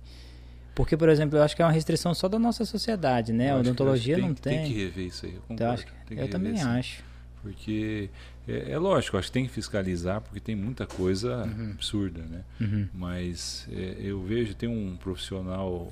porque, 0.79 0.95
por 0.95 1.09
exemplo, 1.09 1.37
eu 1.37 1.43
acho 1.43 1.57
que 1.57 1.61
é 1.61 1.65
uma 1.65 1.73
restrição 1.73 2.13
só 2.13 2.29
da 2.29 2.39
nossa 2.39 2.63
sociedade, 2.63 3.33
né? 3.33 3.51
a 3.51 3.57
odontologia 3.57 4.15
tem, 4.15 4.25
não 4.25 4.33
tem. 4.33 4.59
Tem 4.59 4.71
que 4.71 4.79
rever 4.85 5.07
isso 5.07 5.25
aí. 5.25 5.35
Eu, 5.35 5.41
então, 5.49 5.71
acho 5.71 5.85
que, 5.85 6.13
eu 6.17 6.29
também 6.29 6.55
sim. 6.55 6.63
acho. 6.63 7.03
Porque 7.41 8.09
é, 8.47 8.71
é, 8.71 8.77
lógico, 8.77 9.17
acho 9.17 9.27
que 9.27 9.33
tem 9.33 9.45
que 9.45 9.51
fiscalizar, 9.51 10.21
porque 10.21 10.39
tem 10.39 10.55
muita 10.55 10.87
coisa 10.87 11.43
uhum. 11.43 11.71
absurda, 11.73 12.21
né? 12.21 12.43
Uhum. 12.61 12.87
Mas 12.93 13.67
é, 13.69 13.97
eu 13.99 14.21
vejo, 14.21 14.55
tem 14.55 14.69
um 14.69 14.95
profissional, 14.95 15.91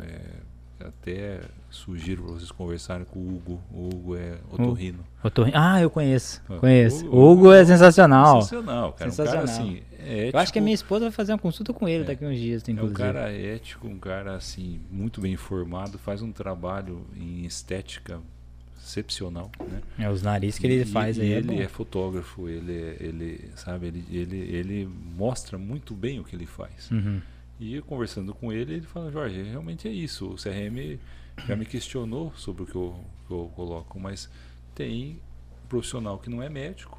é, 0.00 0.84
até 0.84 1.40
sugiro 1.70 2.24
para 2.24 2.32
vocês 2.32 2.50
conversarem 2.50 3.04
com 3.04 3.20
o 3.20 3.36
Hugo. 3.36 3.60
O 3.72 3.86
Hugo 3.86 4.16
é 4.16 4.38
otorrino. 4.50 5.04
Otorrino. 5.22 5.56
Ah, 5.56 5.80
eu 5.80 5.90
conheço. 5.90 6.42
Conheço. 6.58 7.06
O, 7.06 7.30
Hugo, 7.30 7.42
Hugo 7.42 7.52
é 7.52 7.64
sensacional. 7.64 8.42
Sensacional, 8.42 8.92
cara. 8.94 9.10
Sensacional. 9.12 9.44
Um 9.44 9.46
cara 9.46 9.60
assim, 9.60 9.82
é 10.04 10.22
ético, 10.22 10.36
eu 10.36 10.40
acho 10.40 10.52
que 10.52 10.58
a 10.58 10.62
minha 10.62 10.74
esposa 10.74 11.04
vai 11.06 11.12
fazer 11.12 11.32
uma 11.32 11.38
consulta 11.38 11.72
com 11.72 11.88
ele 11.88 12.04
é, 12.04 12.06
daqui 12.06 12.24
uns 12.24 12.38
dias, 12.38 12.68
inclusive. 12.68 13.02
É 13.02 13.04
um 13.04 13.12
cara 13.12 13.32
ético, 13.32 13.88
um 13.88 13.98
cara 13.98 14.36
assim, 14.36 14.80
muito 14.90 15.20
bem 15.20 15.32
informado, 15.32 15.98
faz 15.98 16.22
um 16.22 16.32
trabalho 16.32 17.06
em 17.16 17.44
estética 17.44 18.20
excepcional, 18.84 19.50
né? 19.60 19.80
É 19.98 20.10
os 20.10 20.22
narizes 20.22 20.58
que 20.58 20.66
ele 20.66 20.82
e, 20.82 20.84
faz 20.84 21.16
e 21.16 21.22
aí. 21.22 21.32
É 21.32 21.36
ele 21.38 21.58
é, 21.58 21.62
é, 21.62 21.68
fotógrafo, 21.68 22.48
ele, 22.48 22.96
ele 23.00 23.50
sabe, 23.56 23.86
ele, 23.88 24.04
ele, 24.10 24.36
ele 24.36 24.86
mostra 25.16 25.56
muito 25.56 25.94
bem 25.94 26.20
o 26.20 26.24
que 26.24 26.36
ele 26.36 26.46
faz. 26.46 26.90
Uhum. 26.90 27.20
E 27.58 27.76
eu, 27.76 27.82
conversando 27.82 28.34
com 28.34 28.52
ele, 28.52 28.74
ele 28.74 28.86
fala, 28.86 29.10
Jorge, 29.10 29.42
realmente 29.42 29.88
é 29.88 29.90
isso. 29.90 30.26
O 30.26 30.36
CRM 30.36 30.98
já 31.46 31.56
me 31.56 31.64
questionou 31.64 32.32
sobre 32.36 32.64
o 32.64 32.66
que 32.66 32.74
eu, 32.74 32.94
que 33.26 33.32
eu 33.32 33.50
coloco, 33.54 33.98
mas 33.98 34.28
tem 34.74 35.18
profissional 35.68 36.18
que 36.18 36.28
não 36.28 36.42
é 36.42 36.48
médico 36.48 36.98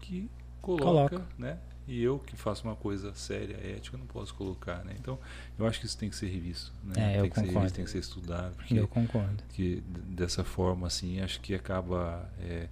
que 0.00 0.30
coloca, 0.62 1.16
coloca. 1.16 1.26
né? 1.36 1.58
E 1.88 2.02
eu 2.02 2.18
que 2.18 2.36
faço 2.36 2.64
uma 2.64 2.76
coisa 2.76 3.14
séria, 3.14 3.56
ética, 3.56 3.96
não 3.96 4.04
posso 4.04 4.34
colocar, 4.34 4.84
né? 4.84 4.94
Então, 4.98 5.18
eu 5.58 5.66
acho 5.66 5.80
que 5.80 5.86
isso 5.86 5.96
tem 5.96 6.10
que 6.10 6.16
ser 6.16 6.26
revisto, 6.26 6.70
né? 6.84 7.16
É, 7.16 7.20
tem 7.22 7.22
que 7.22 7.28
concordo. 7.30 7.46
ser 7.46 7.58
revisto, 7.58 7.76
tem 7.76 7.84
que 7.86 7.90
ser 7.90 7.98
estudado. 7.98 8.54
Porque, 8.56 8.78
eu 8.78 8.86
concordo. 8.86 9.42
Que 9.54 9.82
dessa 10.06 10.44
forma, 10.44 10.86
assim, 10.86 11.20
acho 11.20 11.40
que 11.40 11.54
acaba 11.54 12.30
é, 12.40 12.68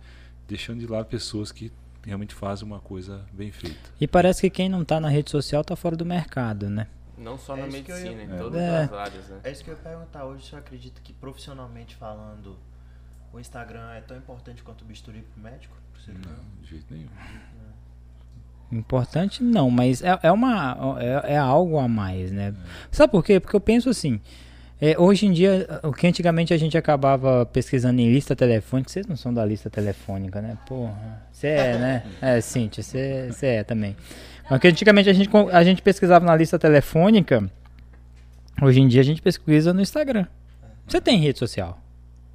deixando 0.46 0.80
de 0.80 0.86
lado 0.86 1.06
pessoas 1.06 1.50
que 1.50 1.72
realmente 2.04 2.34
fazem 2.34 2.66
uma 2.66 2.78
coisa 2.78 3.24
bem 3.32 3.50
feita. 3.50 3.90
E 4.00 4.06
parece 4.06 4.42
que 4.42 4.50
quem 4.50 4.68
não 4.68 4.82
está 4.82 5.00
na 5.00 5.08
rede 5.08 5.30
social 5.30 5.62
está 5.62 5.74
fora 5.74 5.96
do 5.96 6.04
mercado, 6.04 6.68
né? 6.68 6.86
Não 7.16 7.38
só 7.38 7.56
é 7.56 7.62
na 7.62 7.66
medicina, 7.66 8.22
ia... 8.22 8.24
em 8.24 8.38
todas 8.38 8.60
é. 8.60 8.84
as 8.84 8.92
áreas, 8.92 9.28
né? 9.28 9.40
É 9.44 9.50
isso 9.50 9.64
que 9.64 9.70
eu 9.70 9.74
ia 9.74 9.80
perguntar. 9.80 10.24
Hoje, 10.24 10.46
você 10.46 10.56
acredita 10.56 11.00
que 11.00 11.12
profissionalmente 11.14 11.96
falando, 11.96 12.58
o 13.32 13.40
Instagram 13.40 13.90
é 13.92 14.00
tão 14.02 14.16
importante 14.16 14.62
quanto 14.62 14.82
o 14.82 14.84
bisturi 14.84 15.22
para 15.22 15.40
o 15.40 15.42
médico? 15.42 15.76
Pro 15.92 16.12
não, 16.12 16.62
de 16.62 16.68
jeito 16.68 16.94
nenhum. 16.94 17.08
Importante 18.70 19.42
não, 19.44 19.70
mas 19.70 20.02
é, 20.02 20.18
é 20.24 20.32
uma 20.32 20.96
é, 21.00 21.34
é, 21.34 21.36
algo 21.36 21.78
a 21.78 21.86
mais, 21.86 22.32
né? 22.32 22.52
Sabe 22.90 23.12
por 23.12 23.24
quê? 23.24 23.38
Porque 23.38 23.54
eu 23.54 23.60
penso 23.60 23.88
assim, 23.88 24.20
é, 24.80 24.98
hoje 24.98 25.26
em 25.26 25.32
dia, 25.32 25.66
o 25.84 25.92
que 25.92 26.06
antigamente 26.06 26.52
a 26.52 26.56
gente 26.56 26.76
acabava 26.76 27.46
pesquisando 27.46 28.00
em 28.00 28.12
lista 28.12 28.34
telefônica, 28.34 28.90
vocês 28.90 29.06
não 29.06 29.16
são 29.16 29.32
da 29.32 29.44
lista 29.44 29.70
telefônica, 29.70 30.42
né? 30.42 30.58
Porra, 30.66 31.22
você 31.30 31.46
é, 31.46 31.78
né? 31.78 32.02
É, 32.20 32.40
Cintia, 32.40 32.82
você 32.82 33.30
é 33.46 33.64
também. 33.64 33.96
Mas 34.50 34.60
que 34.60 34.68
antigamente 34.68 35.08
a 35.08 35.12
gente, 35.12 35.30
a 35.52 35.64
gente 35.64 35.80
pesquisava 35.80 36.26
na 36.26 36.34
lista 36.34 36.58
telefônica, 36.58 37.48
hoje 38.60 38.80
em 38.80 38.88
dia 38.88 39.00
a 39.00 39.04
gente 39.04 39.22
pesquisa 39.22 39.72
no 39.72 39.80
Instagram. 39.80 40.26
Você 40.86 41.00
tem 41.00 41.18
rede 41.18 41.38
social? 41.38 41.80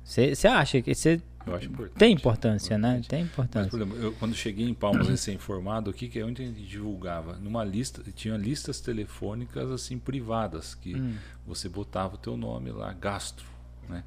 Você 0.03 0.47
acha 0.47 0.81
que 0.81 0.95
você 0.95 1.21
eu 1.45 1.55
acho 1.55 1.67
importante. 1.67 1.97
Tem 1.97 2.13
importância, 2.13 2.77
né? 2.77 2.89
importante. 2.89 3.03
né? 3.03 3.17
Tem 3.17 3.21
importância. 3.23 3.61
Mas, 3.61 3.69
por 3.69 3.81
exemplo, 3.81 3.97
eu, 3.97 4.11
quando 4.13 4.35
cheguei 4.35 4.67
em 4.67 4.73
Palmas 4.73 5.07
recém-formado 5.07 5.89
aqui, 5.89 6.07
que 6.07 6.19
é 6.19 6.25
onde 6.25 6.41
a 6.41 6.45
gente 6.45 6.61
divulgava, 6.61 7.37
numa 7.37 7.63
lista, 7.63 8.03
tinha 8.13 8.37
listas 8.37 8.79
telefônicas 8.79 9.69
assim 9.71 9.97
privadas, 9.97 10.75
que 10.75 10.95
hum. 10.95 11.15
você 11.45 11.67
botava 11.69 12.15
o 12.15 12.17
teu 12.17 12.37
nome 12.37 12.71
lá, 12.71 12.93
gastro, 12.93 13.45
né? 13.89 14.03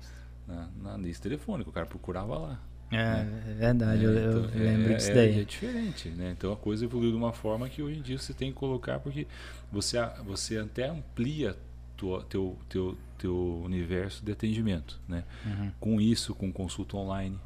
Na, 0.47 0.68
na, 0.83 0.97
lista 0.99 1.23
telefônica, 1.23 1.70
o 1.70 1.73
cara 1.73 1.87
procurava 1.87 2.38
lá. 2.38 2.61
É, 2.90 2.97
né? 2.97 3.44
é 3.49 3.55
verdade, 3.55 4.05
é, 4.05 4.09
eu, 4.09 4.44
então, 4.44 4.61
lembro 4.61 4.92
é, 4.92 4.97
disso 4.97 5.11
é, 5.11 5.14
daí. 5.14 5.40
É, 5.40 5.44
diferente, 5.44 6.09
né? 6.11 6.35
Então 6.37 6.53
a 6.53 6.57
coisa 6.57 6.85
evoluiu 6.85 7.11
de 7.12 7.16
uma 7.16 7.33
forma 7.33 7.68
que 7.68 7.83
hoje 7.83 7.99
em 7.99 8.03
dia 8.03 8.18
você 8.18 8.35
tem 8.35 8.53
que 8.53 8.59
colocar, 8.59 9.01
porque 9.01 9.27
você, 9.73 9.99
você 10.25 10.59
até 10.59 10.88
amplia 10.88 11.57
tua, 11.96 12.22
teu, 12.24 12.57
teu, 12.68 12.96
teu 13.18 13.62
universo 13.64 14.24
de 14.24 14.33
atendimento, 14.33 15.00
né? 15.09 15.24
Uhum. 15.44 15.70
Com 15.80 16.00
isso, 16.00 16.35
com 16.35 16.52
consulta 16.52 16.96
online, 16.96 17.38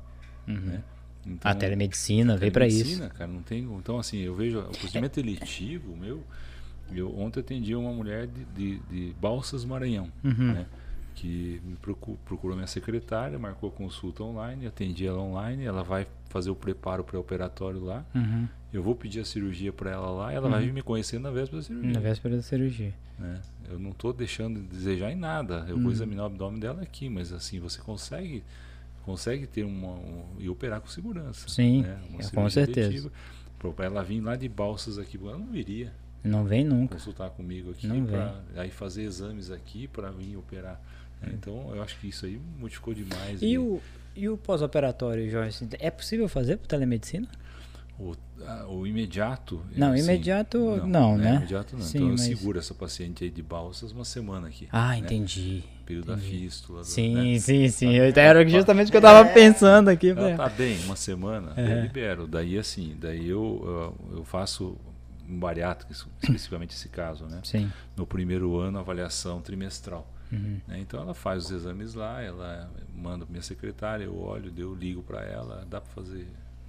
uhum. 0.46 0.60
né? 0.60 0.82
Então, 1.26 1.50
a 1.50 1.54
telemedicina 1.54 2.36
veio 2.36 2.52
para 2.52 2.66
isso. 2.66 3.06
cara, 3.10 3.30
não 3.30 3.42
tem. 3.42 3.62
Então, 3.64 3.98
assim, 3.98 4.18
eu 4.18 4.34
vejo 4.34 4.60
o 4.60 4.68
procedimento 4.68 5.20
eletivo, 5.20 5.96
meu. 5.96 6.22
Eu 6.90 7.18
ontem 7.18 7.40
atendi 7.40 7.74
uma 7.74 7.92
mulher 7.92 8.26
de, 8.26 8.44
de, 8.46 8.78
de 8.90 9.14
Balsas 9.20 9.64
Maranhão, 9.64 10.10
uhum. 10.24 10.54
né? 10.54 10.66
Que 11.14 11.60
me 11.64 11.76
procurou, 11.76 12.18
procurou 12.24 12.56
minha 12.56 12.66
secretária, 12.66 13.38
marcou 13.38 13.70
consulta 13.70 14.22
online, 14.22 14.66
atendi 14.66 15.06
ela 15.06 15.20
online, 15.20 15.64
ela 15.64 15.82
vai 15.82 16.06
fazer 16.30 16.50
o 16.50 16.54
preparo 16.54 17.04
pré-operatório 17.04 17.84
lá. 17.84 18.04
Uhum. 18.14 18.48
Eu 18.72 18.82
vou 18.82 18.94
pedir 18.94 19.20
a 19.20 19.24
cirurgia 19.24 19.72
para 19.72 19.90
ela 19.90 20.10
lá, 20.10 20.32
ela 20.32 20.48
vai 20.48 20.60
uhum. 20.60 20.66
vir 20.66 20.72
me 20.72 20.82
conhecer 20.82 21.18
na 21.18 21.30
véspera 21.30 21.62
da 21.62 21.66
cirurgia. 21.66 21.92
Na 21.92 22.00
véspera 22.00 22.36
da 22.36 22.42
cirurgia. 22.42 22.94
Né? 23.18 23.40
Eu 23.70 23.78
não 23.78 23.90
estou 23.90 24.12
deixando 24.12 24.60
de 24.60 24.66
desejar 24.66 25.10
em 25.10 25.16
nada. 25.16 25.64
Eu 25.68 25.76
vou 25.76 25.86
uhum. 25.86 25.90
examinar 25.90 26.24
o 26.24 26.26
abdômen 26.26 26.60
dela 26.60 26.82
aqui, 26.82 27.08
mas 27.08 27.32
assim, 27.32 27.58
você 27.58 27.80
consegue 27.80 28.44
consegue 29.08 29.46
ter 29.46 29.64
uma 29.64 29.92
um, 29.92 30.22
e 30.38 30.50
operar 30.50 30.82
com 30.82 30.88
segurança. 30.88 31.48
Sim, 31.48 31.80
né? 31.82 31.98
é, 32.18 32.30
com 32.30 32.50
certeza. 32.50 33.10
Para 33.74 33.86
ela 33.86 34.04
vir 34.04 34.20
lá 34.20 34.36
de 34.36 34.48
balsas 34.50 34.98
aqui, 34.98 35.16
ela 35.16 35.38
não 35.38 35.46
viria. 35.46 35.92
Não 36.22 36.44
vem 36.44 36.62
nunca. 36.62 36.94
Consultar 36.96 37.30
comigo 37.30 37.70
aqui, 37.70 37.88
para 38.02 38.42
aí 38.56 38.70
fazer 38.70 39.04
exames 39.04 39.50
aqui 39.50 39.88
para 39.88 40.10
vir 40.10 40.36
operar. 40.36 40.80
Né? 41.22 41.30
Então, 41.32 41.74
eu 41.74 41.82
acho 41.82 41.98
que 41.98 42.08
isso 42.08 42.26
aí 42.26 42.38
modificou 42.58 42.92
demais. 42.92 43.40
E, 43.40 43.46
e... 43.46 43.58
o, 43.58 43.80
e 44.14 44.28
o 44.28 44.36
pós-operatório, 44.36 45.28
Jorge? 45.30 45.66
É 45.80 45.90
possível 45.90 46.28
fazer 46.28 46.58
por 46.58 46.66
telemedicina? 46.66 47.26
O, 47.98 48.14
o 48.68 48.86
imediato. 48.86 49.60
Não, 49.76 49.92
assim, 49.92 50.04
imediato 50.04 50.58
não, 50.58 50.86
não 50.86 51.18
né? 51.18 51.36
Imediato 51.36 51.76
não. 51.76 51.82
Sim, 51.82 51.98
então 51.98 52.10
mas... 52.10 52.28
eu 52.28 52.36
seguro 52.36 52.58
essa 52.58 52.74
paciente 52.74 53.24
aí 53.24 53.30
de 53.30 53.42
balsas 53.42 53.92
uma 53.92 54.04
semana 54.04 54.48
aqui. 54.48 54.68
Ah, 54.70 54.90
né? 54.90 54.98
entendi. 54.98 55.64
Período 55.84 56.12
entendi. 56.12 56.26
da 56.26 56.38
fístula. 56.38 56.84
Sim, 56.84 57.32
né? 57.32 57.38
sim, 57.38 57.68
sim. 57.68 57.94
Eu, 57.94 58.12
era 58.14 58.46
justamente 58.48 58.88
o 58.88 58.90
que 58.90 58.96
eu 58.96 59.00
estava 59.00 59.28
é. 59.28 59.32
pensando 59.32 59.88
aqui. 59.88 60.10
Ela 60.10 60.36
tá 60.36 60.48
bem, 60.48 60.78
uma 60.84 60.96
semana, 60.96 61.52
é. 61.56 61.72
eu 61.72 61.82
libero. 61.82 62.26
Daí 62.26 62.58
assim, 62.58 62.96
daí 63.00 63.28
eu, 63.28 63.94
eu 64.12 64.24
faço 64.24 64.76
um 65.28 65.38
bariátrico, 65.38 65.92
especificamente 66.22 66.74
esse 66.74 66.88
caso, 66.88 67.26
né? 67.26 67.40
Sim. 67.44 67.70
No 67.96 68.06
primeiro 68.06 68.58
ano, 68.58 68.78
avaliação 68.78 69.40
trimestral. 69.40 70.08
Uhum. 70.30 70.60
Né? 70.66 70.80
Então 70.80 71.00
ela 71.00 71.14
faz 71.14 71.46
os 71.46 71.50
exames 71.50 71.94
lá, 71.94 72.22
ela 72.22 72.70
manda 72.94 73.24
para 73.24 73.32
minha 73.32 73.42
secretária, 73.42 74.04
eu 74.04 74.18
olho, 74.18 74.52
eu 74.56 74.74
ligo 74.74 75.02
para 75.02 75.22
ela, 75.22 75.66
dá 75.68 75.80
para 75.80 75.90
fazer 75.92 76.26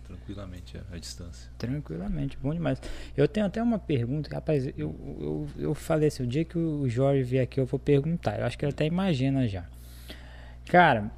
tranquilamente 0.10 0.78
a, 0.78 0.96
a, 0.96 0.98
distância. 0.98 1.50
Tranquilamente, 1.58 2.38
bom 2.42 2.54
demais. 2.54 2.82
Eu 3.16 3.28
tenho 3.28 3.46
até 3.46 3.62
uma 3.62 3.78
pergunta, 3.78 4.34
rapaz, 4.34 4.66
eu, 4.66 4.74
eu, 4.78 5.48
eu 5.58 5.76
falei 5.76 6.08
assim, 6.08 6.24
o 6.24 6.28
dia 6.28 6.44
que 6.44 6.58
o 6.58 6.90
Jorge 6.90 7.24
vier 7.24 7.44
aqui 7.44 7.60
eu 7.60 7.66
vou 7.66 7.80
perguntar, 7.80 8.40
eu 8.40 8.46
acho 8.46 8.58
que 8.58 8.66
ele 8.66 8.72
até 8.72 8.86
imagina 8.86 9.48
já. 9.48 9.66
Cara, 10.66 11.12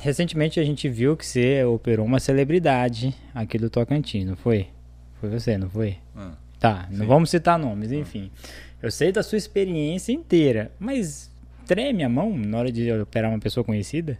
recentemente 0.00 0.60
a 0.60 0.64
gente 0.64 0.88
viu 0.88 1.16
que 1.16 1.26
você 1.26 1.64
operou 1.64 2.06
uma 2.06 2.20
celebridade 2.20 3.14
aqui 3.34 3.58
do 3.58 3.68
Tocantins, 3.68 4.24
não 4.24 4.36
foi? 4.36 4.68
Foi 5.20 5.28
você, 5.28 5.58
não 5.58 5.68
foi? 5.68 5.98
Ah, 6.14 6.34
tá, 6.58 6.86
sim. 6.88 6.96
não 6.96 7.06
vamos 7.06 7.30
citar 7.30 7.58
nomes, 7.58 7.90
ah. 7.90 7.96
enfim. 7.96 8.30
Ah. 8.34 8.66
Eu 8.82 8.90
sei 8.90 9.10
da 9.10 9.22
sua 9.22 9.38
experiência 9.38 10.12
inteira, 10.12 10.70
mas 10.78 11.30
treme 11.66 12.04
a 12.04 12.08
mão 12.08 12.36
na 12.36 12.58
hora 12.58 12.70
de 12.70 12.92
operar 12.92 13.30
uma 13.30 13.40
pessoa 13.40 13.64
conhecida? 13.64 14.18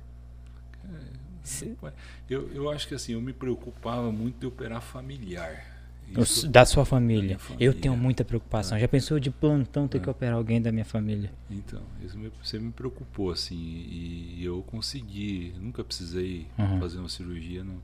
Eu, 2.28 2.52
eu 2.52 2.70
acho 2.70 2.88
que 2.88 2.94
assim, 2.94 3.12
eu 3.12 3.20
me 3.20 3.32
preocupava 3.32 4.10
muito 4.10 4.40
de 4.40 4.46
operar 4.46 4.82
familiar. 4.82 5.76
Isso, 6.16 6.48
da 6.48 6.64
sua 6.64 6.84
família. 6.84 7.38
família. 7.38 7.66
Eu 7.66 7.74
tenho 7.74 7.96
muita 7.96 8.24
preocupação. 8.24 8.76
É. 8.76 8.80
Já 8.80 8.88
pensou 8.88 9.18
de 9.18 9.30
plantão 9.30 9.88
ter 9.88 9.98
é. 9.98 10.00
que 10.00 10.08
operar 10.08 10.36
alguém 10.36 10.62
da 10.62 10.70
minha 10.70 10.84
família? 10.84 11.32
Então, 11.50 11.82
isso 12.04 12.16
me, 12.16 12.30
você 12.42 12.58
me 12.58 12.70
preocupou, 12.70 13.32
assim, 13.32 13.56
e, 13.56 14.44
eu 14.44 14.62
consegui. 14.62 15.52
Nunca 15.60 15.82
precisei 15.82 16.46
uhum. 16.56 16.78
fazer 16.78 16.98
uma 16.98 17.08
cirurgia. 17.08 17.64
Não, 17.64 17.80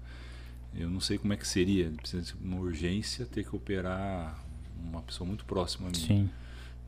eu 0.74 0.88
não 0.88 1.00
sei 1.00 1.18
como 1.18 1.32
é 1.32 1.36
que 1.36 1.46
seria, 1.46 1.90
precisa 1.90 2.34
uma 2.40 2.58
urgência 2.58 3.26
ter 3.26 3.44
que 3.44 3.54
operar 3.54 4.38
uma 4.82 5.02
pessoa 5.02 5.26
muito 5.26 5.44
próxima 5.44 5.88
a 5.88 5.90
mim. 5.90 5.98
Sim. 5.98 6.30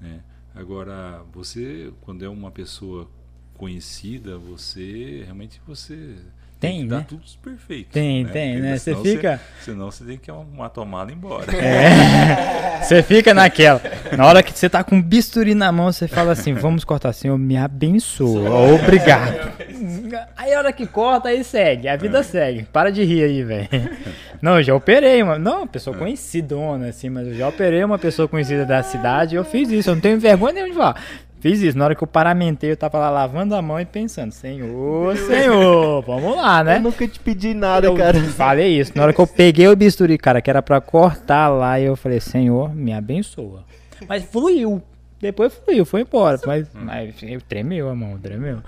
Né? 0.01 0.21
Agora, 0.55 1.25
você, 1.33 1.93
quando 2.03 2.25
é 2.25 2.29
uma 2.29 2.51
pessoa 2.51 3.11
conhecida, 3.55 4.39
você 4.39 5.23
realmente 5.25 5.61
você 5.67 6.17
tem, 6.65 6.79
tem 6.79 6.87
né? 6.87 7.05
tudo 7.09 7.23
perfeito. 7.43 7.91
Tem, 7.91 8.25
né? 8.25 8.31
tem, 8.31 8.61
né? 8.61 8.79
Você 8.79 8.95
fica. 8.97 9.41
Você, 9.59 9.71
senão 9.71 9.91
você 9.91 10.05
tem 10.05 10.19
que 10.19 10.31
uma 10.31 10.69
tomada 10.69 11.13
embora. 11.13 11.47
É. 11.57 12.75
Você 12.85 13.03
fica 13.03 13.33
naquela. 13.33 13.81
Na 14.15 14.27
hora 14.27 14.43
que 14.43 14.53
você 14.53 14.69
tá 14.69 14.85
com 14.85 14.97
um 14.97 15.03
bisturi 15.03 15.55
na 15.55 15.73
mão, 15.73 15.91
você 15.91 16.07
fala 16.07 16.33
assim: 16.33 16.53
vamos 16.53 16.85
cortar, 16.85 17.15
Senhor, 17.15 17.39
me 17.39 17.57
abençoa. 17.57 18.75
Obrigado. 18.75 19.53
Aí 20.37 20.53
a 20.53 20.59
hora 20.59 20.73
que 20.73 20.87
corta, 20.87 21.29
aí 21.29 21.43
segue. 21.43 21.89
A 21.89 21.97
vida 21.97 22.19
é. 22.19 22.23
segue. 22.23 22.63
Para 22.65 22.91
de 22.91 23.03
rir 23.03 23.25
aí, 23.25 23.43
velho. 23.43 23.69
Não, 24.41 24.59
eu 24.59 24.63
já 24.63 24.75
operei 24.75 25.23
uma. 25.23 25.39
Não, 25.39 25.67
pessoa 25.67 25.97
conhecidona, 25.97 26.89
assim, 26.89 27.09
mas 27.09 27.27
eu 27.27 27.35
já 27.35 27.49
operei 27.49 27.83
uma 27.83 27.99
pessoa 27.99 28.29
conhecida 28.29 28.65
da 28.65 28.83
cidade. 28.83 29.35
Eu 29.35 29.45
fiz 29.45 29.71
isso. 29.71 29.89
Eu 29.89 29.95
não 29.95 30.03
tenho 30.03 30.21
vergonha 30.21 30.53
nenhuma 30.53 30.71
de 30.71 30.77
falar. 30.77 31.03
Fiz 31.45 31.61
isso. 31.61 31.77
Na 31.77 31.85
hora 31.85 31.95
que 31.95 32.03
eu 32.03 32.09
paramentei, 32.09 32.71
eu 32.71 32.77
tava 32.77 32.99
lá 32.99 33.11
lavando 33.11 33.55
a 33.55 33.61
mão 33.61 33.79
e 33.79 33.85
pensando, 33.85 34.33
Senhor, 34.33 35.15
Senhor, 35.15 36.01
vamos 36.09 36.35
lá, 36.35 36.65
né? 36.65 36.79
Eu 36.79 36.81
nunca 36.81 37.07
te 37.07 37.21
pedi 37.21 37.53
nada, 37.53 37.87
eu 37.87 37.95
cara. 37.95 38.19
Falei 38.19 38.81
isso. 38.81 38.93
Na 38.95 39.03
hora 39.03 39.13
que 39.13 39.21
eu 39.21 39.27
peguei 39.27 39.69
o 39.69 39.77
bisturi, 39.77 40.17
cara, 40.17 40.41
que 40.41 40.49
era 40.49 40.63
pra 40.63 40.81
cortar 40.81 41.51
lá, 41.51 41.79
eu 41.79 41.97
falei, 41.97 42.19
Senhor, 42.19 42.75
me 42.75 42.95
abençoa. 42.95 43.63
Mas 44.09 44.25
fluiu. 44.25 44.83
Depois 45.21 45.53
fluiu, 45.53 45.85
foi 45.85 46.01
embora. 46.01 46.41
Mas, 46.47 46.67
mas 46.73 47.15
tremeu 47.47 47.91
a 47.91 47.95
mão, 47.95 48.17
tremeu. 48.17 48.61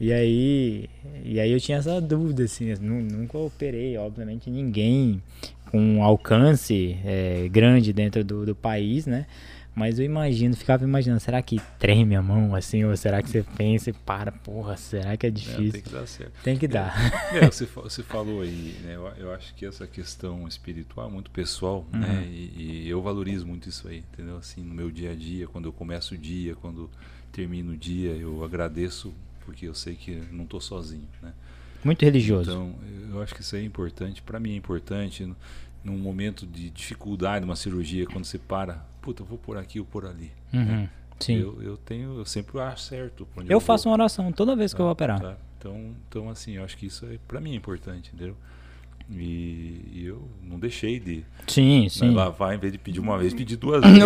E 0.00 0.12
aí, 0.12 0.90
e 1.24 1.38
aí 1.38 1.52
eu 1.52 1.60
tinha 1.60 1.78
essa 1.78 2.00
dúvida, 2.00 2.42
assim, 2.42 2.74
nunca 2.80 3.38
operei, 3.38 3.96
obviamente, 3.96 4.50
ninguém 4.50 5.22
com 5.70 6.02
alcance 6.02 6.98
é, 7.04 7.46
grande 7.48 7.92
dentro 7.92 8.24
do, 8.24 8.44
do 8.44 8.56
país, 8.56 9.06
né? 9.06 9.24
Mas 9.74 9.98
eu 9.98 10.04
imagino, 10.04 10.54
ficava 10.54 10.84
imaginando, 10.84 11.20
será 11.20 11.42
que 11.42 11.60
treme 11.78 12.14
a 12.14 12.22
mão 12.22 12.54
assim? 12.54 12.84
Ou 12.84 12.96
será 12.96 13.20
que 13.20 13.28
você 13.28 13.42
pensa 13.56 13.90
e 13.90 13.92
para, 13.92 14.30
porra, 14.30 14.76
será 14.76 15.16
que 15.16 15.26
é 15.26 15.30
difícil? 15.30 15.68
É, 15.68 15.72
tem 15.72 15.82
que 15.82 15.90
dar 15.90 16.06
certo. 16.06 16.32
Tem 16.44 16.56
que 16.56 16.68
dar. 16.68 17.34
É, 17.34 17.50
você, 17.50 17.64
você 17.66 18.02
falou 18.02 18.42
aí, 18.42 18.76
né? 18.84 18.94
Eu, 18.94 19.06
eu, 19.16 19.34
acho 19.34 19.52
que 19.54 19.66
essa 19.66 19.86
questão 19.86 20.46
espiritual 20.46 21.08
é 21.08 21.10
muito 21.10 21.30
pessoal, 21.30 21.84
uhum. 21.92 21.98
né? 21.98 22.24
E, 22.30 22.84
e, 22.84 22.88
eu 22.88 23.02
valorizo 23.02 23.44
muito 23.44 23.68
isso 23.68 23.88
aí, 23.88 24.04
entendeu? 24.12 24.36
Assim, 24.36 24.62
no 24.62 24.72
meu 24.72 24.90
dia 24.90 25.10
a 25.10 25.14
dia, 25.14 25.48
quando 25.48 25.64
eu 25.64 25.72
começo 25.72 26.14
o 26.14 26.18
dia, 26.18 26.54
quando 26.54 26.88
termino 27.32 27.72
o 27.72 27.76
dia, 27.76 28.12
eu 28.12 28.44
agradeço 28.44 29.12
porque 29.44 29.66
eu 29.66 29.74
sei 29.74 29.96
que 29.96 30.22
não 30.30 30.44
estou 30.44 30.60
sozinho, 30.60 31.08
né? 31.20 31.32
Muito 31.82 32.02
religioso. 32.02 32.50
Então, 32.50 32.74
eu 33.10 33.20
acho 33.20 33.34
que 33.34 33.42
isso 33.42 33.56
é 33.56 33.62
importante. 33.62 34.22
Para 34.22 34.40
mim 34.40 34.52
é 34.52 34.56
importante 34.56 35.28
num 35.84 35.98
momento 35.98 36.46
de 36.46 36.70
dificuldade, 36.70 37.44
uma 37.44 37.56
cirurgia, 37.56 38.06
quando 38.06 38.24
você 38.24 38.38
para, 38.38 38.84
puta, 39.04 39.22
eu 39.22 39.26
vou 39.26 39.36
por 39.36 39.58
aqui 39.58 39.78
ou 39.78 39.84
por 39.84 40.06
ali. 40.06 40.32
Uhum, 40.50 40.64
né? 40.64 40.90
Sim. 41.20 41.34
Eu, 41.34 41.62
eu 41.62 41.76
tenho, 41.76 42.18
eu 42.18 42.24
sempre 42.24 42.58
acerto. 42.58 43.28
eu, 43.36 43.44
eu 43.46 43.60
faço 43.60 43.88
uma 43.88 43.94
oração 43.94 44.32
toda 44.32 44.56
vez 44.56 44.72
que 44.72 44.80
eu 44.80 44.86
vou 44.86 44.92
operar. 44.92 45.20
Tá? 45.20 45.36
Então, 45.58 45.94
então, 46.08 46.30
assim, 46.30 46.52
eu 46.52 46.64
acho 46.64 46.76
que 46.76 46.86
isso 46.86 47.04
é, 47.06 47.18
para 47.28 47.38
mim 47.38 47.52
é 47.52 47.54
importante, 47.54 48.10
entendeu? 48.14 48.34
E, 49.10 49.80
e 49.92 50.06
eu 50.06 50.22
não 50.42 50.58
deixei 50.58 50.98
de 50.98 51.24
Sim, 51.46 51.82
né, 51.84 51.88
sim. 51.90 52.14
lavar, 52.14 52.54
em 52.54 52.58
vez 52.58 52.72
de 52.72 52.78
pedir 52.78 53.00
uma 53.00 53.18
vez, 53.18 53.34
pedir 53.34 53.56
duas 53.56 53.82
vezes. 53.84 54.02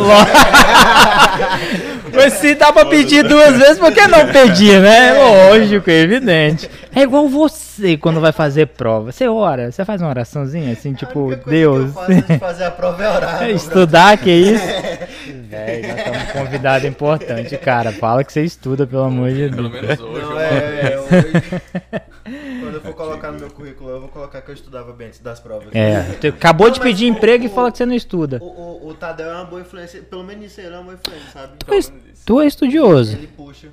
Mas 2.15 2.33
se 2.35 2.55
dá 2.57 2.73
pra 2.73 2.85
pedir 2.85 3.23
duas 3.27 3.57
vezes, 3.57 3.79
por 3.79 3.93
que 3.93 4.07
não 4.09 4.27
pedir, 4.33 4.81
né? 4.81 5.13
Lógico, 5.13 5.89
é 5.89 6.01
evidente. 6.01 6.69
É 6.95 7.03
igual 7.03 7.29
você 7.29 7.97
quando 7.97 8.21
vai 8.21 8.33
fazer 8.33 8.67
prova. 8.67 9.13
Você 9.13 9.29
ora, 9.29 9.71
você 9.71 9.85
faz 9.85 10.01
uma 10.03 10.11
oraçãozinha 10.11 10.73
assim, 10.73 10.93
A 10.95 10.97
tipo, 10.97 11.33
Deus. 11.47 11.47
Que 11.49 11.89
eu 11.91 11.93
faço 11.93 12.13
antes 12.13 12.27
de 12.29 12.39
fazer 12.39 12.65
a 12.65 12.71
prova 12.73 13.05
é 13.05 13.09
orar. 13.09 13.39
É, 13.43 13.47
meu 13.47 13.57
Estudar, 13.57 14.19
que 14.19 14.31
isso? 14.31 14.65
Velho, 15.49 15.89
nós 15.89 15.99
estamos 15.99 16.23
um 16.23 16.27
convidado 16.45 16.87
importante, 16.87 17.57
cara. 17.57 17.93
Fala 17.93 18.25
que 18.25 18.33
você 18.33 18.43
estuda, 18.43 18.87
pelo 18.87 19.05
amor 19.05 19.31
de 19.31 19.49
Pelo 19.49 19.69
Deus. 19.69 19.83
menos 19.83 20.01
hoje. 20.01 20.21
Não, 20.27 20.41
é, 20.41 20.93
é, 20.93 20.99
hoje, 20.99 22.68
colocar 22.99 23.33
no 23.33 23.39
meu 23.39 23.51
currículo, 23.51 23.91
eu 23.91 24.01
vou 24.01 24.09
colocar 24.09 24.43
que 24.43 24.51
eu 24.51 24.55
estudava 24.55 24.93
bem 24.93 25.07
antes 25.09 25.21
das 25.21 25.41
provas. 25.41 25.69
É, 25.75 26.03
tu 26.21 26.27
acabou 26.29 26.69
de 26.71 26.79
Não, 26.79 26.85
mas 26.85 26.93
pedir 26.93 27.07
o- 27.07 27.09
emprego 27.17 27.45
e 27.45 27.47
o- 27.47 27.51
fala 27.51 27.71
que 27.73 27.79
você 27.79 27.87
não 27.87 27.95
estuda. 27.95 28.39
O, 28.43 28.47
o, 28.47 28.89
o 28.89 28.95
Tadeu 28.95 29.29
é 29.31 29.35
uma 29.35 29.45
boa 29.45 29.61
influência, 29.63 30.03
pelo 30.03 30.25
menos 30.25 30.45
isso 30.47 30.61
aí 30.61 30.67
ele 30.67 30.75
é 30.75 30.79
uma 30.79 30.85
boa 30.85 30.99
influência, 31.03 31.31
sabe? 31.33 31.53
Tu 31.59 31.73
é, 31.75 31.79
tu 32.27 32.41
é 32.41 32.47
estudioso. 32.47 33.17
Ele 33.17 33.27
puxa. 33.29 33.69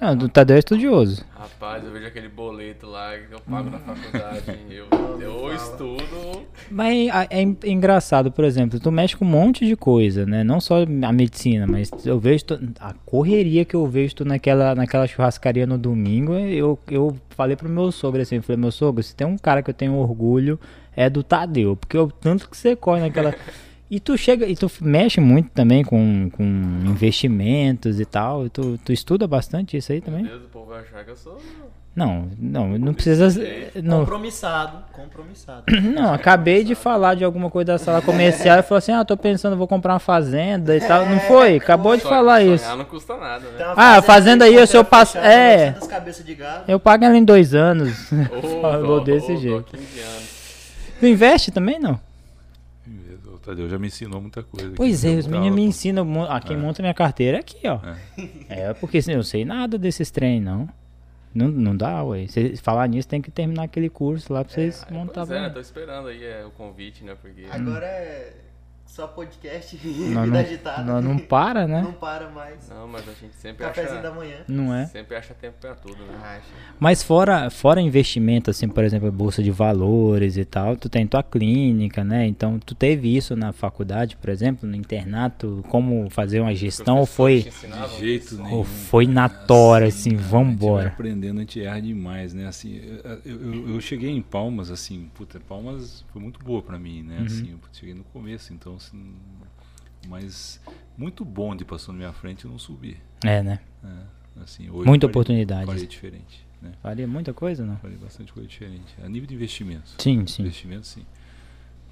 Não, 0.00 0.12
o 0.14 0.28
Tadeu 0.28 0.56
é 0.56 0.58
estudioso. 0.60 1.22
Rapaz, 1.38 1.84
eu 1.84 1.90
vejo 1.92 2.06
aquele 2.06 2.28
boleto 2.28 2.86
lá 2.86 3.10
que 3.18 3.34
eu 3.34 3.40
pago 3.40 3.68
na 3.70 3.78
faculdade. 3.78 4.58
Eu, 4.70 5.20
eu 5.20 5.54
estudo. 5.54 6.42
Mas 6.70 7.08
é, 7.08 7.26
é 7.30 7.42
en- 7.42 7.56
engraçado, 7.64 8.30
por 8.32 8.44
exemplo, 8.44 8.80
tu 8.80 8.90
mexe 8.90 9.14
com 9.16 9.24
um 9.24 9.28
monte 9.28 9.66
de 9.66 9.76
coisa, 9.76 10.24
né? 10.24 10.42
Não 10.42 10.60
só 10.60 10.82
a 10.82 11.12
medicina, 11.12 11.66
mas 11.66 11.90
eu 12.06 12.18
vejo 12.18 12.44
tu- 12.44 12.60
a 12.80 12.94
correria 13.04 13.64
que 13.64 13.74
eu 13.76 13.86
vejo 13.86 14.14
tu 14.16 14.24
naquela, 14.24 14.74
naquela 14.74 15.06
churrascaria 15.06 15.66
no 15.66 15.76
domingo. 15.76 16.32
Eu, 16.34 16.78
eu 16.90 17.14
falei 17.30 17.54
pro 17.56 17.68
meu 17.68 17.92
sogro 17.92 18.22
assim, 18.22 18.36
eu 18.36 18.42
falei, 18.42 18.60
meu 18.60 18.72
sogro, 18.72 19.02
se 19.02 19.14
tem 19.14 19.26
um 19.26 19.36
cara 19.36 19.62
que 19.62 19.68
eu 19.70 19.74
tenho 19.74 19.94
orgulho, 19.94 20.58
é 20.96 21.10
do 21.10 21.22
Tadeu, 21.22 21.76
porque 21.76 21.98
o 21.98 22.08
tanto 22.10 22.48
que 22.48 22.56
você 22.56 22.74
corre 22.74 23.00
naquela. 23.02 23.34
E 23.90 23.98
tu 23.98 24.16
chega, 24.16 24.46
e 24.46 24.54
tu 24.54 24.70
mexe 24.80 25.20
muito 25.20 25.50
também 25.50 25.82
com, 25.82 26.30
com 26.30 26.44
investimentos 26.86 27.98
e 27.98 28.04
tal. 28.04 28.46
e 28.46 28.48
Tu, 28.50 28.78
tu 28.84 28.92
estuda 28.92 29.26
bastante 29.26 29.76
isso 29.76 29.90
aí 29.92 30.00
também? 30.00 30.22
Meu 30.22 30.32
Deus, 30.32 30.44
o 30.44 30.48
povo 30.48 30.66
vai 30.70 30.80
achar 30.80 31.04
que 31.04 31.10
eu 31.10 31.16
sou. 31.16 31.38
Não, 31.96 32.28
não, 32.38 32.78
não 32.78 32.94
precisa. 32.94 33.26
Não, 33.82 34.00
Compromissado. 34.00 34.78
Compromissado. 34.92 35.64
não, 35.92 36.14
acabei 36.14 36.62
de 36.62 36.76
falar 36.76 37.16
de 37.16 37.24
alguma 37.24 37.50
coisa 37.50 37.72
da 37.72 37.78
sala 37.78 38.00
comercial 38.00 38.60
e 38.60 38.62
falou 38.62 38.78
assim: 38.78 38.92
ah, 38.92 39.04
tô 39.04 39.16
pensando, 39.16 39.56
vou 39.56 39.66
comprar 39.66 39.94
uma 39.94 39.98
fazenda 39.98 40.76
e 40.76 40.80
tal. 40.80 41.04
Não 41.06 41.18
foi? 41.18 41.56
Acabou 41.56 41.96
de 41.96 42.02
falar 42.04 42.40
sonhar 42.42 42.54
isso. 42.54 42.76
não 42.76 42.84
custa 42.84 43.16
nada, 43.16 43.40
né? 43.58 43.64
Uma 43.64 43.74
Ah, 43.76 43.96
a 43.96 44.02
fazenda 44.02 44.44
aí, 44.44 44.52
seu 44.68 44.84
porteira 44.84 44.84
passo- 44.84 45.18
é. 45.18 45.56
900 45.72 45.88
cabeças 45.88 46.24
de 46.24 46.34
gado. 46.36 46.64
Eu 46.68 46.78
pago 46.78 47.04
ela 47.04 47.16
em 47.18 47.24
dois 47.24 47.56
anos. 47.56 48.10
Ô, 48.12 48.40
Falou 48.62 49.00
dó, 49.00 49.04
desse 49.04 49.32
ô, 49.32 49.36
jeito. 49.36 49.72
dó, 49.72 49.76
15 49.78 50.00
anos. 50.00 50.40
Tu 51.00 51.06
investe 51.08 51.50
também, 51.50 51.80
não? 51.80 51.98
Tadeu 53.50 53.68
já 53.68 53.78
me 53.78 53.86
ensinou 53.88 54.20
muita 54.20 54.42
coisa. 54.42 54.72
Pois 54.76 55.04
é, 55.04 55.16
os 55.16 55.26
meninos 55.26 55.54
me 55.56 55.62
ensinam. 55.62 56.04
mu- 56.04 56.24
Ah, 56.24 56.40
quem 56.40 56.56
monta 56.56 56.82
minha 56.82 56.94
carteira 56.94 57.38
é 57.38 57.40
aqui, 57.40 57.58
ó. 57.66 57.80
É, 58.48 58.72
porque 58.74 58.98
assim, 58.98 59.12
eu 59.12 59.16
não 59.18 59.22
sei 59.24 59.44
nada 59.44 59.76
desses 59.78 60.10
trem, 60.10 60.40
não. 60.40 60.68
Não, 61.34 61.48
não 61.48 61.76
dá, 61.76 62.02
ué. 62.02 62.26
Se 62.26 62.56
falar 62.56 62.88
nisso, 62.88 63.06
tem 63.06 63.22
que 63.22 63.30
terminar 63.30 63.62
aquele 63.64 63.88
curso 63.88 64.32
lá 64.32 64.44
pra 64.44 64.52
vocês 64.52 64.84
Ah, 64.88 64.92
montar. 64.92 65.26
pois 65.26 65.30
é, 65.40 65.48
tô 65.50 65.60
esperando 65.60 66.08
aí 66.08 66.24
é, 66.24 66.44
o 66.44 66.50
convite, 66.50 67.04
né? 67.04 67.14
Porque. 67.20 67.44
Agora 67.50 67.86
é 67.86 68.32
só 68.90 69.06
podcast 69.06 69.76
Nós 69.86 69.86
vida 69.86 70.26
não, 70.26 70.36
agitada. 70.40 70.82
nós 70.82 71.04
não 71.04 71.16
para, 71.18 71.66
né? 71.68 71.80
Não 71.82 71.92
para 71.92 72.28
mais. 72.28 72.68
Não, 72.68 72.88
mas 72.88 73.02
a 73.08 73.12
gente 73.12 73.34
sempre 73.36 73.64
Cafézinho 73.64 74.02
da 74.02 74.08
acha. 74.08 74.16
manhã. 74.18 74.36
Não 74.48 74.74
é? 74.74 74.86
Sempre 74.86 75.16
acha 75.16 75.32
tempo 75.32 75.54
pra 75.60 75.74
tudo, 75.76 75.96
né? 76.04 76.18
Acha. 76.22 76.42
Mas 76.78 77.00
fora, 77.02 77.48
fora 77.50 77.80
investimento, 77.80 78.50
assim, 78.50 78.68
por 78.68 78.82
exemplo, 78.82 79.10
bolsa 79.12 79.42
de 79.44 79.50
valores 79.52 80.36
e 80.36 80.44
tal, 80.44 80.76
tu 80.76 80.88
tem 80.88 81.06
tua 81.06 81.22
clínica, 81.22 82.02
né? 82.02 82.26
Então, 82.26 82.58
tu 82.58 82.74
teve 82.74 83.14
isso 83.16 83.36
na 83.36 83.52
faculdade, 83.52 84.16
por 84.16 84.28
exemplo, 84.28 84.68
no 84.68 84.74
internato, 84.74 85.64
como 85.68 86.10
fazer 86.10 86.40
uma 86.40 86.54
gestão, 86.54 86.98
ou 86.98 87.06
foi, 87.06 87.42
De 87.42 87.50
jeito 88.00 88.24
isso. 88.34 88.42
nenhum. 88.42 88.56
ou 88.56 88.64
foi 88.64 89.06
na 89.06 89.28
tora, 89.28 89.86
assim, 89.86 90.10
A 90.10 90.12
gente 90.14 90.22
vai 90.22 90.30
vambora. 90.44 90.88
aprendendo, 90.88 91.38
a 91.38 91.40
gente 91.42 91.62
erra 91.62 91.80
demais, 91.80 92.34
né? 92.34 92.46
Assim, 92.48 92.80
eu, 93.04 93.20
eu, 93.24 93.74
eu 93.74 93.80
cheguei 93.80 94.10
em 94.10 94.20
Palmas, 94.20 94.68
assim, 94.70 95.08
puta, 95.14 95.38
Palmas 95.40 96.04
foi 96.12 96.20
muito 96.20 96.42
boa 96.44 96.60
pra 96.60 96.76
mim, 96.78 97.02
Uhum. 97.02 97.06
né? 97.06 97.22
Assim, 97.24 97.50
eu 97.52 97.58
cheguei 97.72 97.94
no 97.94 98.02
começo, 98.04 98.52
então, 98.52 98.79
assim, 98.80 99.14
mas 100.08 100.60
muito 100.96 101.24
bom 101.24 101.54
de 101.54 101.64
passou 101.64 101.92
na 101.92 101.98
minha 101.98 102.12
frente 102.12 102.44
eu 102.44 102.50
não 102.50 102.58
subi. 102.58 102.96
É, 103.24 103.42
né? 103.42 103.60
né? 103.82 104.06
Assim, 104.42 104.70
hoje 104.70 104.86
Muita 104.88 105.06
faria- 105.06 105.10
oportunidade. 105.12 105.66
Faria 105.66 105.86
diferente, 105.86 106.46
né? 106.62 106.72
Faria 106.82 107.06
muita 107.06 107.34
coisa, 107.34 107.64
não? 107.66 107.76
Faria 107.76 107.98
bastante 107.98 108.32
coisa 108.32 108.48
diferente. 108.48 108.94
A 109.04 109.08
nível 109.08 109.26
de 109.28 109.34
investimentos. 109.34 109.94
Sim, 109.98 110.26
sim. 110.26 110.42
Investimento, 110.42 110.86
sim. 110.86 111.04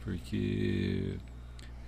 Porque 0.02 1.16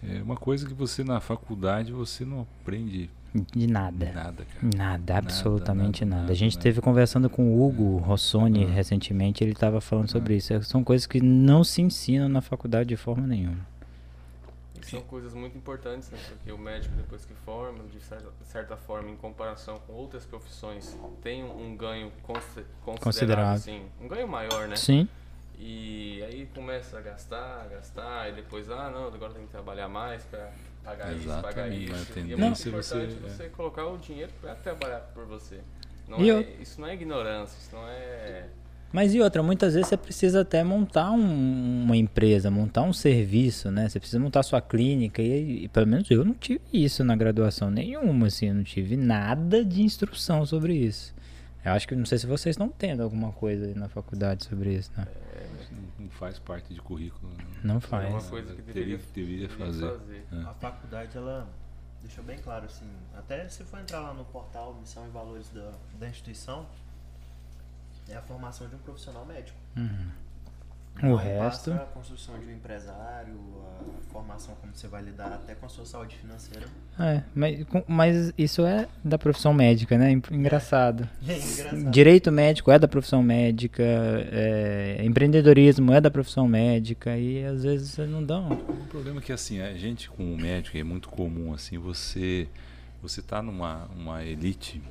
é 0.07 0.23
uma 0.23 0.37
coisa 0.37 0.67
que 0.67 0.75
você 0.75 1.03
na 1.05 1.21
faculdade 1.21 1.93
você 1.93 2.25
não 2.25 2.41
aprende 2.43 3.09
De 3.57 3.67
nada. 3.67 4.13
nada, 4.13 4.45
cara. 4.45 4.77
Nada, 4.77 5.17
absolutamente 5.17 6.05
nada, 6.05 6.11
nada. 6.11 6.21
nada, 6.23 6.33
A 6.33 6.37
gente 6.37 6.55
nada. 6.55 6.63
teve 6.63 6.81
conversando 6.81 7.31
com 7.31 7.49
o 7.55 7.67
Hugo 7.67 7.97
Rossoni 7.99 8.65
Ah. 8.65 8.69
recentemente, 8.71 9.43
ele 9.43 9.53
estava 9.53 9.81
falando 9.81 10.11
sobre 10.11 10.37
isso. 10.37 10.61
São 10.65 10.83
coisas 10.85 11.07
que 11.07 11.23
não 11.23 11.63
se 11.65 11.81
ensinam 11.81 12.29
na 12.29 12.41
faculdade 12.43 12.89
de 12.91 12.97
forma 12.97 13.27
nenhuma. 13.27 13.67
São 14.91 15.01
coisas 15.03 15.33
muito 15.35 15.57
importantes, 15.57 16.11
né? 16.11 16.19
Porque 16.29 16.51
o 16.53 16.59
médico, 16.59 16.95
depois 16.97 17.25
que 17.25 17.35
forma, 17.35 17.85
de 17.85 18.01
certa, 18.01 18.31
de 18.41 18.47
certa 18.47 18.77
forma, 18.77 19.11
em 19.11 19.17
comparação 19.17 19.79
com 19.87 19.93
outras 19.93 20.25
profissões, 20.25 20.97
tem 21.23 21.45
um, 21.45 21.77
ganho 21.77 22.11
considerável, 22.23 22.99
Considerável. 23.01 23.53
assim, 23.55 23.87
um 24.01 24.09
ganho 24.09 24.27
maior, 24.29 24.69
né? 24.69 24.77
Sim. 24.77 25.09
E 25.59 26.23
aí 26.25 26.47
começa 26.55 26.97
a 26.99 27.01
gastar, 27.03 27.69
gastar, 27.69 28.31
e 28.31 28.33
depois, 28.33 28.71
ah, 28.71 28.91
não, 28.91 29.09
agora 29.09 29.35
tem 29.35 29.45
que 29.45 29.51
trabalhar 29.51 29.89
mais 29.89 30.23
para 30.25 30.51
pagar 30.83 31.13
isso, 31.13 31.27
pagar 31.29 31.69
Exatamente, 31.69 31.85
isso. 31.85 31.93
mas 31.93 32.17
a 32.17 32.21
E 32.21 32.33
é 32.33 32.37
muito 32.37 32.63
é 32.65 32.69
importante 32.69 33.15
você- 33.15 33.29
você, 33.29 33.49
colocar 33.51 33.85
o 33.87 33.99
dinheiro 33.99 34.33
para 34.41 34.55
trabalhar 34.55 35.01
por 35.13 35.27
você. 35.27 35.61
Não 36.09 36.19
E 36.21 36.31
é- 36.31 36.33
eu- 36.33 36.63
Isso 36.63 36.81
não 36.81 36.89
é 36.89 36.95
ignorância, 36.95 37.59
isso 37.59 37.77
não 37.77 37.87
é... 37.87 38.49
Mas 38.93 39.15
e 39.15 39.21
outra, 39.21 39.41
muitas 39.43 39.75
vezes 39.75 39.89
você 39.89 39.97
precisa 39.97 40.41
até 40.41 40.65
montar 40.65 41.13
um- 41.13 41.83
uma 41.85 41.97
empresa, 41.97 42.51
montar 42.51 42.83
um 42.83 42.93
serviço, 42.93 43.71
né? 43.71 43.89
Você 43.89 44.01
precisa 44.01 44.19
montar 44.19 44.43
sua 44.43 44.61
clínica 44.61 45.23
e, 45.23 45.65
e 45.65 45.69
pelo 45.69 45.87
menos 45.87 46.11
eu 46.11 46.25
não 46.25 46.35
tive 46.35 46.61
isso 46.73 47.05
na 47.05 47.15
graduação 47.15 47.71
nenhuma, 47.71 48.27
assim, 48.27 48.47
eu 48.49 48.55
não 48.55 48.65
tive 48.65 48.97
nada 48.97 49.65
de 49.65 49.83
instrução 49.83 50.45
sobre 50.45 50.75
isso. 50.75 51.15
Eu 51.65 51.73
acho 51.73 51.87
que 51.87 51.95
não 51.95 52.05
sei 52.07 52.19
se 52.19 52.27
vocês 52.27 52.55
estão 52.55 52.69
tendo 52.69 53.03
alguma 53.03 53.31
coisa 53.33 53.67
aí 53.67 53.75
na 53.75 53.89
faculdade 53.89 54.45
sobre 54.45 54.75
isso, 54.75 54.91
né? 54.97 55.07
Não, 55.71 56.05
não 56.07 56.11
faz 56.11 56.39
parte 56.41 56.75
de 56.75 56.81
currículo. 56.81 57.31
né? 57.33 57.45
Não 57.63 57.75
É 57.75 57.77
uma 57.77 57.81
faz. 57.81 58.27
coisa 58.27 58.55
que 58.55 58.63
Deveria- 58.63 58.97
deveria, 59.15 59.47
deveria 59.47 59.49
fazer. 59.51 59.95
É. 60.33 60.37
A 60.49 60.55
faculdade, 60.55 61.17
ela 61.17 61.49
deixou 62.03 62.25
bem 62.25 62.39
claro, 62.39 62.65
assim, 62.65 62.87
até 63.17 63.47
se 63.49 63.63
for 63.63 63.79
entrar 63.79 64.01
lá 64.01 64.15
no 64.15 64.25
portal 64.25 64.75
Missão 64.81 65.07
e 65.07 65.11
Valores 65.11 65.49
da, 65.51 65.71
da 66.01 66.09
instituição, 66.09 66.67
é 68.11 68.17
a 68.17 68.23
formação 68.23 68.69
de 68.69 68.75
um 68.75 68.79
profissional 68.79 69.25
médico. 69.27 69.57
O 71.03 71.07
Não 71.07 71.15
resto. 71.17 71.71
passa 71.71 71.75
a 71.83 71.87
construção 71.87 72.39
de 72.39 72.45
um 72.47 72.51
empresário, 72.53 73.35
a 73.81 74.13
formação 74.13 74.55
como 74.61 74.75
você 74.75 74.87
vai 74.87 75.01
lidar 75.03 75.33
até 75.33 75.55
com 75.55 75.65
a 75.65 75.69
sua 75.69 75.87
saúde 75.87 76.17
financeira. 76.17 76.67
É, 76.99 77.23
mas, 77.35 77.65
mas 77.89 78.33
isso 78.37 78.67
é 78.67 78.87
da 79.03 79.17
profissão 79.17 79.55
médica, 79.55 79.97
né? 79.97 80.13
Engraçado. 80.31 81.09
É 81.27 81.39
engraçado. 81.39 81.91
Direito 81.91 82.31
médico 82.31 82.71
é 82.71 82.79
da 82.79 82.87
profissão 82.87 83.23
médica, 83.23 83.83
é, 83.83 85.01
empreendedorismo 85.03 85.91
é 85.95 86.03
da 86.03 86.11
profissão 86.11 86.47
médica 86.47 87.17
e 87.17 87.47
às 87.47 87.63
vezes 87.63 87.91
vocês 87.93 88.11
não 88.11 88.23
dão. 88.23 88.53
O 88.53 88.85
problema 88.89 89.21
é 89.21 89.23
que 89.23 89.33
assim, 89.33 89.59
a 89.63 89.73
gente 89.79 90.11
como 90.11 90.37
médico 90.37 90.77
é 90.77 90.83
muito 90.85 91.09
comum 91.09 91.55
assim, 91.55 91.79
você 91.79 92.47
você 93.01 93.23
tá 93.23 93.41
numa 93.41 93.87
uma 93.97 94.23
elite, 94.23 94.83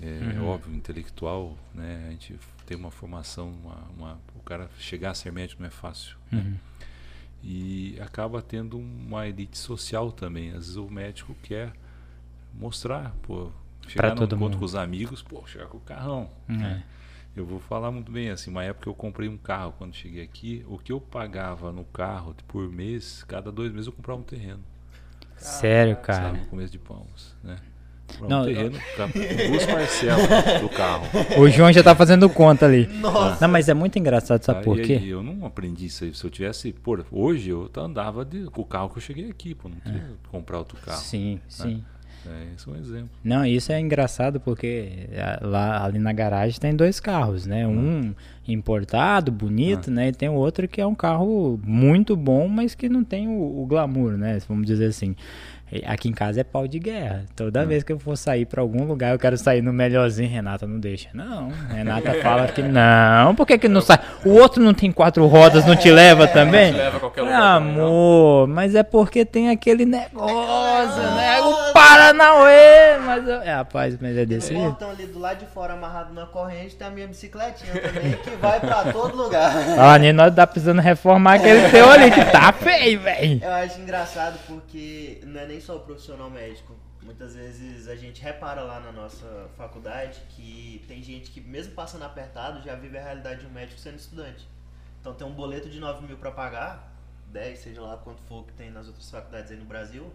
é, 0.00 0.38
Uhum. 0.38 0.46
óbvio, 0.48 0.74
intelectual, 0.74 1.54
né? 1.74 2.06
A 2.08 2.10
gente 2.12 2.38
tem 2.68 2.76
uma 2.76 2.90
formação, 2.90 3.48
uma, 3.50 3.76
uma- 3.96 4.18
o 4.34 4.40
cara 4.42 4.68
chegar 4.78 5.12
a 5.12 5.14
ser 5.14 5.32
médico 5.32 5.62
não 5.62 5.68
é 5.68 5.70
fácil. 5.70 6.16
né? 6.30 6.38
Uhum. 6.38 6.56
E 7.42 7.98
acaba 8.00 8.42
tendo 8.42 8.78
uma 8.78 9.26
elite 9.26 9.56
social 9.56 10.12
também. 10.12 10.48
Às 10.50 10.54
vezes 10.56 10.76
o 10.76 10.88
médico 10.90 11.34
quer 11.42 11.72
mostrar, 12.54 13.14
pô, 13.22 13.50
chegar 13.86 14.08
no 14.08 14.16
encontro 14.16 14.36
mundo. 14.38 14.58
com 14.58 14.64
os 14.64 14.74
amigos, 14.74 15.22
pô, 15.22 15.46
chegar 15.46 15.66
com 15.66 15.78
o 15.78 15.80
carrão. 15.80 16.28
É. 16.48 16.52
né? 16.52 16.84
Eu 17.36 17.46
vou 17.46 17.60
falar 17.60 17.90
muito 17.92 18.10
bem 18.10 18.30
assim, 18.30 18.50
uma 18.50 18.64
época 18.64 18.88
eu 18.90 18.94
comprei 18.94 19.28
um 19.28 19.36
carro 19.38 19.72
quando 19.78 19.94
cheguei 19.94 20.22
aqui, 20.24 20.64
o 20.68 20.76
que 20.76 20.90
eu 20.90 21.00
pagava 21.00 21.70
no 21.70 21.84
carro 21.84 22.34
por 22.48 22.68
mês, 22.68 23.22
cada 23.28 23.52
dois 23.52 23.70
meses 23.70 23.86
eu 23.86 23.92
comprava 23.92 24.20
um 24.20 24.24
terreno, 24.24 24.60
Sério, 25.36 25.94
sabe, 25.94 26.06
cara. 26.06 26.32
no 26.32 26.46
começo 26.46 26.72
de 26.72 26.80
Palmas, 26.80 27.36
né? 27.44 27.56
Não, 28.28 28.44
terreno, 28.44 28.78
pra- 28.96 29.06
duas 29.06 29.66
parcelas 29.66 30.28
do 30.60 30.68
carro. 30.68 31.06
O 31.38 31.48
João 31.48 31.72
já 31.72 31.82
tá 31.82 31.94
fazendo 31.94 32.28
conta 32.28 32.66
ali. 32.66 32.86
Nossa! 33.00 33.38
Não, 33.40 33.52
mas 33.52 33.68
é 33.68 33.74
muito 33.74 33.98
engraçado, 33.98 34.42
sabe 34.42 34.60
tá? 34.60 34.64
por 34.64 34.80
quê? 34.80 35.00
eu 35.04 35.22
não 35.22 35.46
aprendi 35.46 35.86
isso 35.86 36.04
aí. 36.04 36.14
Se 36.14 36.24
eu 36.24 36.30
tivesse, 36.30 36.72
pô, 36.72 36.98
hoje 37.10 37.50
eu 37.50 37.70
andava 37.76 38.24
de, 38.24 38.44
com 38.46 38.62
o 38.62 38.64
carro 38.64 38.88
que 38.88 38.98
eu 38.98 39.02
cheguei 39.02 39.30
aqui, 39.30 39.54
pô, 39.54 39.68
não 39.68 39.76
queria 39.76 40.04
comprar 40.30 40.58
outro 40.58 40.76
carro. 40.78 40.98
Sim, 40.98 41.40
sim. 41.48 41.84
É, 42.26 42.54
esse 42.54 42.68
é 42.68 42.72
um 42.72 42.76
exemplo. 42.76 43.10
Não, 43.22 43.44
isso 43.46 43.72
é 43.72 43.80
engraçado 43.80 44.40
porque 44.40 45.08
ah, 45.16 45.38
lá 45.42 45.84
ali 45.84 45.98
na 45.98 46.12
garagem 46.12 46.58
tem 46.58 46.74
dois 46.74 47.00
carros, 47.00 47.46
né? 47.46 47.66
Um 47.66 48.14
importado, 48.46 49.30
bonito, 49.30 49.88
ah. 49.88 49.92
né? 49.92 50.08
E 50.08 50.12
tem 50.12 50.28
o 50.28 50.34
outro 50.34 50.66
que 50.66 50.80
é 50.80 50.86
um 50.86 50.94
carro 50.94 51.58
muito 51.64 52.16
bom, 52.16 52.48
mas 52.48 52.74
que 52.74 52.88
não 52.88 53.04
tem 53.04 53.28
o, 53.28 53.62
o 53.62 53.66
glamour, 53.66 54.12
né? 54.12 54.38
Vamos 54.48 54.66
dizer 54.66 54.86
assim. 54.86 55.14
Aqui 55.86 56.08
em 56.08 56.12
casa 56.12 56.40
é 56.40 56.44
pau 56.44 56.66
de 56.66 56.78
guerra. 56.78 57.24
Toda 57.36 57.64
vez 57.66 57.82
que 57.82 57.92
eu 57.92 57.98
for 57.98 58.16
sair 58.16 58.46
para 58.46 58.62
algum 58.62 58.84
lugar, 58.84 59.12
eu 59.12 59.18
quero 59.18 59.36
sair 59.36 59.62
no 59.62 59.72
melhorzinho. 59.72 60.28
Renata 60.28 60.66
não 60.66 60.80
deixa. 60.80 61.10
Não. 61.12 61.50
Renata 61.68 62.14
fala 62.22 62.48
que 62.48 62.62
não. 62.62 63.34
Por 63.34 63.46
que, 63.46 63.58
que 63.58 63.68
não 63.68 63.80
sai? 63.80 64.00
O 64.24 64.30
outro 64.30 64.62
não 64.62 64.72
tem 64.72 64.90
quatro 64.90 65.26
rodas, 65.26 65.66
não 65.66 65.76
te 65.76 65.90
leva 65.90 66.26
também? 66.26 66.72
Te 66.72 66.78
leva 66.78 66.98
qualquer 66.98 67.22
lugar. 67.22 67.56
Amor, 67.56 68.48
mas 68.48 68.74
é 68.74 68.82
porque 68.82 69.24
tem 69.24 69.50
aquele 69.50 69.84
negócio, 69.84 71.02
né? 71.02 71.40
O 71.40 71.72
Paranauê. 71.72 72.98
Mas 73.04 73.28
eu... 73.28 73.42
é, 73.42 73.54
rapaz, 73.54 73.98
mas 74.00 74.16
é 74.16 74.24
desse 74.24 74.54
jeito. 74.54 74.72
Estão 74.72 74.90
ali 74.90 75.06
do 75.06 75.18
lado 75.18 75.38
de 75.38 75.46
fora 75.46 75.74
amarrado 75.74 76.14
na 76.14 76.26
corrente, 76.26 76.76
tem 76.76 76.86
a 76.86 76.90
minha 76.90 77.06
bicicletinha 77.06 77.72
também, 77.74 78.12
que 78.12 78.30
vai 78.40 78.58
pra 78.58 78.92
todo 78.92 79.16
lugar. 79.16 79.52
Ó, 79.78 79.96
Nino, 79.96 80.22
nós 80.22 80.34
tá 80.34 80.46
precisando 80.46 80.80
reformar 80.80 81.34
aquele 81.34 81.68
teu 81.68 81.90
ali, 81.90 82.10
que 82.10 82.24
tá 82.24 82.52
feio, 82.52 83.00
velho. 83.00 83.40
Eu 83.42 83.52
acho 83.52 83.80
engraçado 83.80 84.38
porque 84.46 85.20
não 85.26 85.40
é 85.40 85.46
nem 85.46 85.57
só 85.60 85.76
o 85.76 85.80
profissional 85.80 86.30
médico. 86.30 86.74
Muitas 87.02 87.34
vezes 87.34 87.88
a 87.88 87.94
gente 87.94 88.20
repara 88.20 88.62
lá 88.62 88.80
na 88.80 88.90
nossa 88.90 89.48
faculdade 89.56 90.20
que 90.30 90.84
tem 90.88 91.02
gente 91.02 91.30
que, 91.30 91.40
mesmo 91.40 91.74
passando 91.74 92.02
apertado, 92.04 92.62
já 92.62 92.74
vive 92.74 92.98
a 92.98 93.02
realidade 93.02 93.40
de 93.40 93.46
um 93.46 93.50
médico 93.50 93.78
sendo 93.78 93.96
estudante. 93.96 94.46
Então 95.00 95.14
tem 95.14 95.26
um 95.26 95.32
boleto 95.32 95.68
de 95.68 95.78
9 95.78 96.06
mil 96.06 96.16
para 96.16 96.30
pagar, 96.30 96.92
10, 97.32 97.58
seja 97.58 97.80
lá 97.80 97.96
quanto 97.96 98.20
for 98.22 98.44
que 98.44 98.52
tem 98.54 98.70
nas 98.70 98.86
outras 98.88 99.10
faculdades 99.10 99.50
aí 99.52 99.56
no 99.56 99.64
Brasil, 99.64 100.10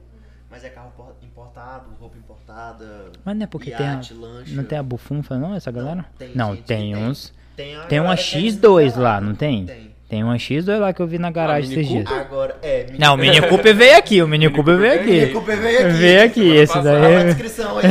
mas 0.50 0.64
é 0.64 0.70
carro 0.70 0.92
importado, 1.22 1.90
roupa 2.00 2.18
importada, 2.18 3.12
mas 3.24 3.36
não 3.36 3.44
é 3.44 3.48
porque 3.48 3.70
iate, 3.70 4.14
tem 4.14 4.18
a, 4.18 4.28
lancha. 4.28 4.56
Não 4.56 4.64
tem 4.64 4.78
a 4.78 4.84
bufunfa 4.84 5.38
não, 5.38 5.56
essa 5.56 5.72
galera? 5.72 5.96
Não, 5.96 6.18
tem, 6.18 6.36
não, 6.36 6.56
tem 6.58 6.96
uns... 6.96 7.34
Tem, 7.56 7.78
tem, 7.78 7.88
tem 7.88 8.00
uma 8.00 8.16
X2 8.16 8.98
lá, 8.98 9.22
não 9.22 9.36
tem? 9.36 9.66
Tem. 9.66 9.93
Tem 10.10 10.24
uma 10.24 10.36
X2 10.36 10.78
lá 10.78 10.94
que 10.94 11.02
eu 11.02 11.08
vi 11.08 11.18
na 11.18 11.32
garagem 11.32 11.70
ah, 11.70 11.74
esses 11.74 11.88
dias. 11.88 12.12
Agora, 12.12 12.56
é, 12.62 12.84
Mini 12.86 13.00
Não, 13.00 13.16
o 13.16 13.18
Mini 13.18 13.42
Cooper 13.42 13.76
veio 13.76 13.98
aqui, 13.98 14.22
o 14.22 14.28
Mini 14.28 14.50
Cooper 14.50 14.78
veio 14.78 14.94
aqui. 15.00 15.12
Mini 15.12 15.34
Cooper 15.34 15.58
veio 15.58 15.80
aqui. 15.80 15.98
Veio 15.98 16.24
aqui, 16.24 16.56
esse 16.56 16.82
daí. 16.82 17.14
É 17.14 17.24
descrição 17.34 17.78
aí. 17.78 17.86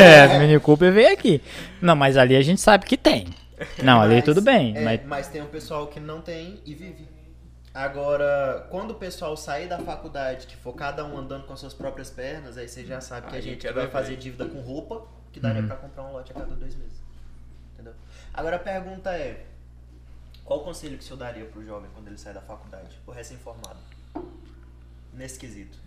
é, 0.00 0.36
o 0.36 0.40
Mini 0.40 0.58
Cooper 0.58 0.92
veio 0.92 1.12
aqui. 1.12 1.40
Não, 1.80 1.94
mas 1.94 2.16
ali 2.16 2.34
a 2.34 2.42
gente 2.42 2.60
sabe 2.60 2.84
que 2.84 2.96
tem. 2.96 3.26
Não, 3.82 4.00
ali 4.00 4.22
tudo 4.22 4.40
bem. 4.40 4.76
É, 4.76 4.80
mas... 4.80 5.00
mas 5.04 5.28
tem 5.28 5.42
um 5.42 5.46
pessoal 5.46 5.86
que 5.86 6.00
não 6.00 6.20
tem 6.20 6.60
e 6.64 6.74
vive. 6.74 7.06
Agora, 7.74 8.66
quando 8.70 8.90
o 8.92 8.94
pessoal 8.94 9.36
sair 9.36 9.68
da 9.68 9.78
faculdade, 9.78 10.46
que 10.46 10.56
for 10.56 10.72
cada 10.72 11.04
um 11.04 11.16
andando 11.16 11.46
com 11.46 11.56
suas 11.56 11.74
próprias 11.74 12.10
pernas, 12.10 12.58
aí 12.58 12.66
você 12.66 12.84
já 12.84 13.00
sabe 13.00 13.28
que 13.28 13.36
a 13.36 13.40
gente 13.40 13.70
vai 13.70 13.86
fazer 13.86 14.16
dívida 14.16 14.46
com 14.46 14.60
roupa, 14.60 15.06
que 15.32 15.38
daria 15.38 15.62
uhum. 15.62 15.68
para 15.68 15.76
comprar 15.76 16.02
um 16.04 16.12
lote 16.12 16.32
a 16.32 16.34
cada 16.34 16.56
dois 16.56 16.74
meses. 16.74 16.98
Entendeu? 17.74 17.92
Agora 18.34 18.56
a 18.56 18.58
pergunta 18.58 19.10
é, 19.10 19.44
qual 20.48 20.60
o 20.60 20.64
conselho 20.64 20.96
que 20.96 21.04
o 21.04 21.06
senhor 21.06 21.18
daria 21.18 21.44
para 21.44 21.60
o 21.60 21.62
jovem 21.62 21.90
quando 21.92 22.08
ele 22.08 22.16
sai 22.16 22.32
da 22.32 22.40
faculdade, 22.40 22.98
o 23.06 23.10
recém-formado, 23.10 23.78
nesse 25.12 25.38
quesito? 25.38 25.78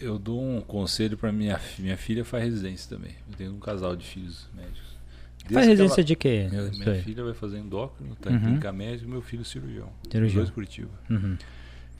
Eu 0.00 0.16
dou 0.16 0.40
um 0.40 0.60
conselho 0.60 1.18
para 1.18 1.32
minha 1.32 1.60
minha 1.76 1.96
filha 1.96 2.24
faz 2.24 2.44
residência 2.44 2.88
também. 2.88 3.16
Eu 3.28 3.36
tenho 3.36 3.52
um 3.52 3.58
casal 3.58 3.96
de 3.96 4.06
filhos 4.06 4.48
médicos. 4.54 4.94
Desde 5.38 5.54
faz 5.54 5.66
residência 5.66 6.00
ela, 6.02 6.04
de 6.04 6.14
quê? 6.14 6.46
Minha, 6.48 6.62
minha 6.70 7.02
filha 7.02 7.24
vai 7.24 7.34
fazer 7.34 7.58
endócrino, 7.58 8.14
tá 8.14 8.30
uhum. 8.30 8.38
clínica 8.38 8.72
médica, 8.72 9.08
meu 9.08 9.22
filho 9.22 9.44
cirurgião. 9.44 9.88
Cirurgião. 10.08 10.44
Dois 10.44 10.54
Curitiba. 10.54 10.92
Uhum. 11.10 11.36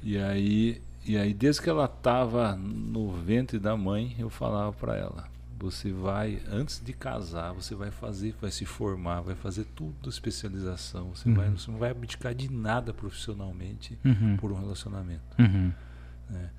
E 0.00 0.16
aí 0.16 0.80
e 1.04 1.18
aí 1.18 1.34
desde 1.34 1.60
que 1.60 1.68
ela 1.68 1.86
estava 1.86 2.54
no 2.54 3.10
ventre 3.10 3.58
da 3.58 3.76
mãe, 3.76 4.14
eu 4.16 4.30
falava 4.30 4.72
para 4.72 4.96
ela: 4.96 5.28
você 5.58 5.90
vai, 5.90 6.42
antes 6.48 6.82
de 6.84 6.92
casar, 6.92 7.52
você 7.52 7.74
vai 7.74 7.90
fazer, 7.90 8.34
vai 8.40 8.50
se 8.50 8.66
formar, 8.66 9.22
vai 9.22 9.34
fazer 9.34 9.64
tudo 9.74 10.08
especialização. 10.08 11.10
Você, 11.14 11.28
uhum. 11.28 11.34
vai, 11.34 11.50
você 11.50 11.70
não 11.70 11.78
vai 11.78 11.90
abdicar 11.90 12.34
de 12.34 12.52
nada 12.52 12.92
profissionalmente 12.92 13.98
uhum. 14.04 14.36
por 14.36 14.52
um 14.52 14.58
relacionamento. 14.58 15.22
Uhum. 15.38 15.72
Né? 16.28 16.50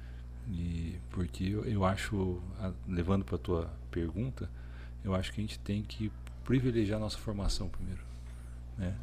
E 0.49 0.99
porque 1.12 1.43
eu, 1.43 1.65
eu 1.65 1.86
acho, 1.86 2.41
levando 2.88 3.23
para 3.23 3.36
a 3.36 3.39
tua 3.39 3.73
pergunta, 3.91 4.49
eu 5.03 5.13
acho 5.13 5.31
que 5.31 5.41
a 5.41 5.43
gente 5.43 5.60
tem 5.60 5.83
que 5.83 6.12
privilegiar 6.43 6.97
a 6.97 7.01
nossa 7.01 7.17
formação 7.17 7.69
primeiro. 7.69 8.01
Né? 8.77 8.95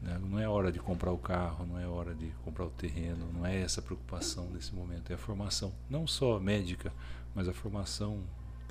né? 0.00 0.18
Não 0.18 0.38
é 0.38 0.48
hora 0.48 0.72
de 0.72 0.78
comprar 0.78 1.12
o 1.12 1.18
carro, 1.18 1.66
não 1.66 1.78
é 1.78 1.86
hora 1.86 2.14
de 2.14 2.28
comprar 2.44 2.64
o 2.64 2.70
terreno, 2.70 3.30
não 3.34 3.44
é 3.44 3.60
essa 3.60 3.82
preocupação 3.82 4.48
nesse 4.50 4.74
momento. 4.74 5.10
É 5.10 5.14
a 5.14 5.18
formação, 5.18 5.72
não 5.90 6.06
só 6.06 6.40
médica, 6.40 6.92
mas 7.34 7.48
a 7.48 7.52
formação 7.52 8.22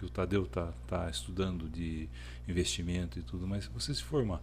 que 0.02 0.06
o 0.06 0.10
Tadeu 0.10 0.44
está 0.44 0.74
tá 0.88 1.08
estudando 1.12 1.70
de 1.70 2.10
investimento 2.48 3.20
e 3.20 3.22
tudo, 3.22 3.48
mas 3.48 3.68
você 3.68 3.94
se 3.94 4.02
formar. 4.02 4.42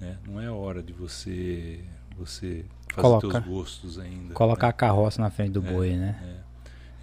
Né? 0.00 0.16
Não 0.26 0.40
é 0.40 0.50
hora 0.50 0.82
de 0.82 0.92
você 0.94 1.84
você 2.16 2.64
fazer 2.88 3.02
Coloca, 3.02 3.30
seus 3.30 3.44
gostos 3.44 3.98
ainda. 3.98 4.32
Colocar 4.32 4.68
né? 4.68 4.70
a 4.70 4.72
carroça 4.72 5.20
na 5.20 5.30
frente 5.30 5.50
do 5.50 5.66
é, 5.66 5.70
boi, 5.70 5.96
né? 5.96 6.42
É. 6.42 6.46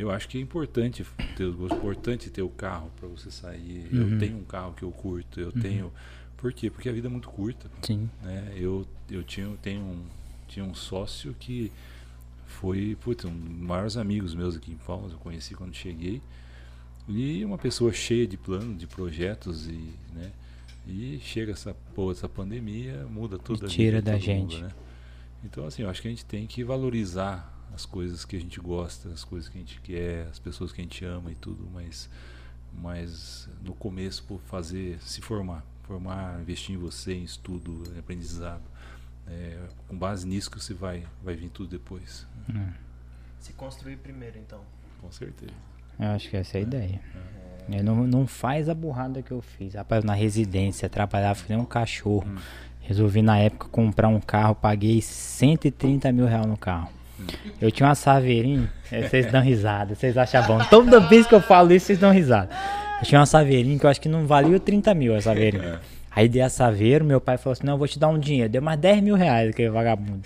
Eu 0.01 0.09
acho 0.09 0.27
que 0.27 0.39
é 0.39 0.41
importante 0.41 1.05
ter 1.37 1.43
os 1.43 1.55
gostos, 1.55 1.77
importante 1.77 2.31
ter 2.31 2.41
o 2.41 2.49
carro 2.49 2.89
para 2.99 3.07
você 3.07 3.29
sair. 3.29 3.87
Uhum. 3.93 4.13
Eu 4.13 4.19
tenho 4.19 4.37
um 4.37 4.43
carro 4.43 4.73
que 4.73 4.81
eu 4.81 4.91
curto, 4.91 5.39
eu 5.39 5.51
uhum. 5.55 5.61
tenho. 5.61 5.93
Por 6.35 6.51
quê? 6.51 6.71
Porque 6.71 6.89
a 6.89 6.91
vida 6.91 7.07
é 7.07 7.11
muito 7.11 7.29
curta. 7.29 7.69
Sim. 7.83 8.09
Né? 8.23 8.53
Eu, 8.55 8.87
eu 9.09 9.23
tinha, 9.23 9.47
tenho 9.61 9.81
um, 9.81 10.03
tinha 10.47 10.65
um 10.65 10.73
sócio 10.73 11.35
que 11.39 11.71
foi 12.47 12.97
putz, 12.99 13.23
um 13.23 13.37
dos 13.37 13.49
maiores 13.59 13.97
amigos 13.97 14.33
meus 14.33 14.55
aqui 14.55 14.71
em 14.71 14.77
Palmas, 14.77 15.11
eu 15.11 15.19
conheci 15.19 15.53
quando 15.53 15.75
cheguei. 15.75 16.23
E 17.07 17.43
uma 17.43 17.57
pessoa 17.57 17.91
cheia 17.91 18.25
de 18.25 18.37
planos, 18.37 18.77
de 18.77 18.87
projetos 18.87 19.67
e, 19.67 19.93
né? 20.13 20.31
E 20.87 21.19
chega 21.21 21.51
essa, 21.51 21.73
pô, 21.95 22.11
essa 22.11 22.27
pandemia, 22.27 23.05
muda 23.05 23.37
tudo. 23.37 23.67
Tira 23.67 24.01
da 24.01 24.17
gente. 24.17 24.55
Mundo, 24.55 24.67
né? 24.67 24.73
Então, 25.43 25.65
assim, 25.65 25.81
eu 25.83 25.89
acho 25.89 26.01
que 26.01 26.07
a 26.07 26.11
gente 26.11 26.25
tem 26.25 26.47
que 26.47 26.63
valorizar 26.63 27.51
as 27.73 27.85
coisas 27.85 28.23
que 28.23 28.35
a 28.35 28.39
gente 28.39 28.59
gosta, 28.59 29.09
as 29.09 29.23
coisas 29.23 29.49
que 29.49 29.57
a 29.57 29.61
gente 29.61 29.81
quer, 29.81 30.27
as 30.27 30.39
pessoas 30.39 30.71
que 30.71 30.79
a 30.79 30.83
gente 30.83 31.03
ama 31.03 31.31
e 31.31 31.35
tudo, 31.35 31.67
mas, 31.73 32.09
mas 32.73 33.49
no 33.61 33.73
começo, 33.73 34.23
por 34.23 34.39
fazer, 34.41 35.01
se 35.01 35.21
formar, 35.21 35.65
formar, 35.83 36.39
investir 36.39 36.75
em 36.75 36.77
você, 36.77 37.13
em 37.13 37.23
estudo, 37.23 37.83
em 37.93 37.99
aprendizado. 37.99 38.63
É, 39.27 39.67
com 39.87 39.97
base 39.97 40.27
nisso 40.27 40.51
que 40.51 40.59
você 40.59 40.73
vai, 40.73 41.05
vai 41.23 41.35
vir 41.35 41.49
tudo 41.49 41.69
depois. 41.69 42.27
Hum. 42.49 42.71
Se 43.39 43.53
construir 43.53 43.97
primeiro, 43.97 44.37
então. 44.37 44.61
Com 45.01 45.11
certeza. 45.11 45.53
Eu 45.99 46.07
acho 46.09 46.29
que 46.29 46.37
essa 46.37 46.57
é 46.57 46.59
a 46.59 46.61
ideia. 46.61 46.99
É. 47.69 47.81
Não, 47.81 48.07
não 48.07 48.27
faz 48.27 48.67
a 48.67 48.73
burrada 48.73 49.21
que 49.21 49.31
eu 49.31 49.41
fiz. 49.41 49.73
Rapaz, 49.75 50.03
na 50.03 50.13
residência, 50.13 50.89
trabalhava 50.89 51.41
que 51.43 51.49
nem 51.49 51.59
um 51.59 51.65
cachorro. 51.65 52.25
Hum. 52.27 52.35
Resolvi 52.81 53.21
na 53.21 53.37
época 53.37 53.67
comprar 53.71 54.09
um 54.09 54.19
carro, 54.19 54.55
paguei 54.55 55.01
130 55.01 56.11
mil 56.11 56.25
reais 56.25 56.45
no 56.45 56.57
carro. 56.57 56.89
Hum. 57.19 57.25
Eu 57.61 57.71
tinha 57.71 57.87
uma 57.87 57.95
saveirinha, 57.95 58.69
é, 58.91 59.07
vocês 59.07 59.31
dão 59.31 59.41
risada, 59.41 59.95
vocês 59.95 60.17
acham 60.17 60.45
bom. 60.45 60.59
Toda 60.69 60.99
vez 60.99 61.25
que 61.25 61.33
eu 61.33 61.41
falo 61.41 61.71
isso, 61.73 61.85
vocês 61.87 61.99
dão 61.99 62.11
risada. 62.11 62.49
Eu 62.99 63.05
tinha 63.05 63.19
uma 63.19 63.25
saveirinha 63.25 63.79
que 63.79 63.85
eu 63.85 63.89
acho 63.89 64.01
que 64.01 64.09
não 64.09 64.27
valia 64.27 64.59
30 64.59 64.93
mil 64.93 65.15
a 65.15 65.21
saveirinha. 65.21 65.79
É. 65.89 66.03
Aí 66.15 66.29
dei 66.29 66.41
a 66.41 66.49
saveiro, 66.49 67.03
meu 67.03 67.19
pai 67.19 67.37
falou 67.37 67.53
assim: 67.53 67.65
Não, 67.65 67.73
eu 67.73 67.77
vou 67.77 67.87
te 67.87 67.97
dar 67.97 68.07
um 68.07 68.19
dinheiro. 68.19 68.49
Deu 68.49 68.61
mais 68.61 68.79
10 68.79 69.01
mil 69.01 69.15
reais 69.15 69.49
aquele 69.49 69.69
vagabundo. 69.69 70.21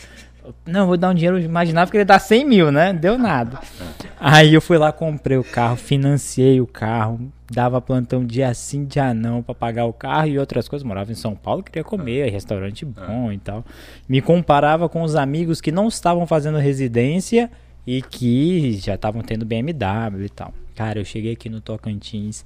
Não, 0.66 0.88
vou 0.88 0.98
dar 0.98 1.10
um 1.10 1.14
dinheiro, 1.14 1.40
imaginava 1.40 1.90
que 1.90 1.98
ele 1.98 2.02
ia 2.02 2.06
dar 2.06 2.20
100 2.20 2.46
mil, 2.46 2.72
né? 2.72 2.94
Deu 2.94 3.18
nada. 3.18 3.60
Aí 4.20 4.54
eu 4.54 4.62
fui 4.62 4.78
lá, 4.78 4.92
comprei 4.92 5.38
o 5.38 5.44
carro, 5.44 5.76
financiei 5.76 6.60
o 6.60 6.68
carro, 6.68 7.20
dava 7.52 7.80
plantão 7.80 8.26
dia 8.26 8.54
sim, 8.54 8.86
dia 8.86 9.14
não 9.14 9.44
para 9.44 9.54
pagar 9.54 9.86
o 9.86 9.94
carro 9.94 10.28
e 10.28 10.40
outras 10.40 10.68
coisas. 10.68 10.86
Morava 10.86 11.12
em 11.12 11.16
São 11.16 11.36
Paulo, 11.36 11.64
queria 11.64 11.84
comer, 11.84 12.30
restaurante 12.32 12.86
bom 12.86 13.32
e 13.32 13.38
tal. 13.38 13.64
Me 14.08 14.22
comparava 14.22 14.90
com 14.90 15.02
os 15.02 15.16
amigos 15.16 15.62
que 15.62 15.72
não 15.72 15.88
estavam 15.88 16.26
fazendo 16.26 16.58
residência 16.58 17.50
e 17.86 18.02
que 18.02 18.74
já 18.74 18.96
estavam 18.96 19.22
tendo 19.22 19.46
BMW 19.46 20.26
e 20.26 20.30
tal. 20.30 20.54
Cara, 20.76 21.00
eu 21.00 21.06
cheguei 21.06 21.34
aqui 21.34 21.50
no 21.50 21.62
Tocantins, 21.62 22.44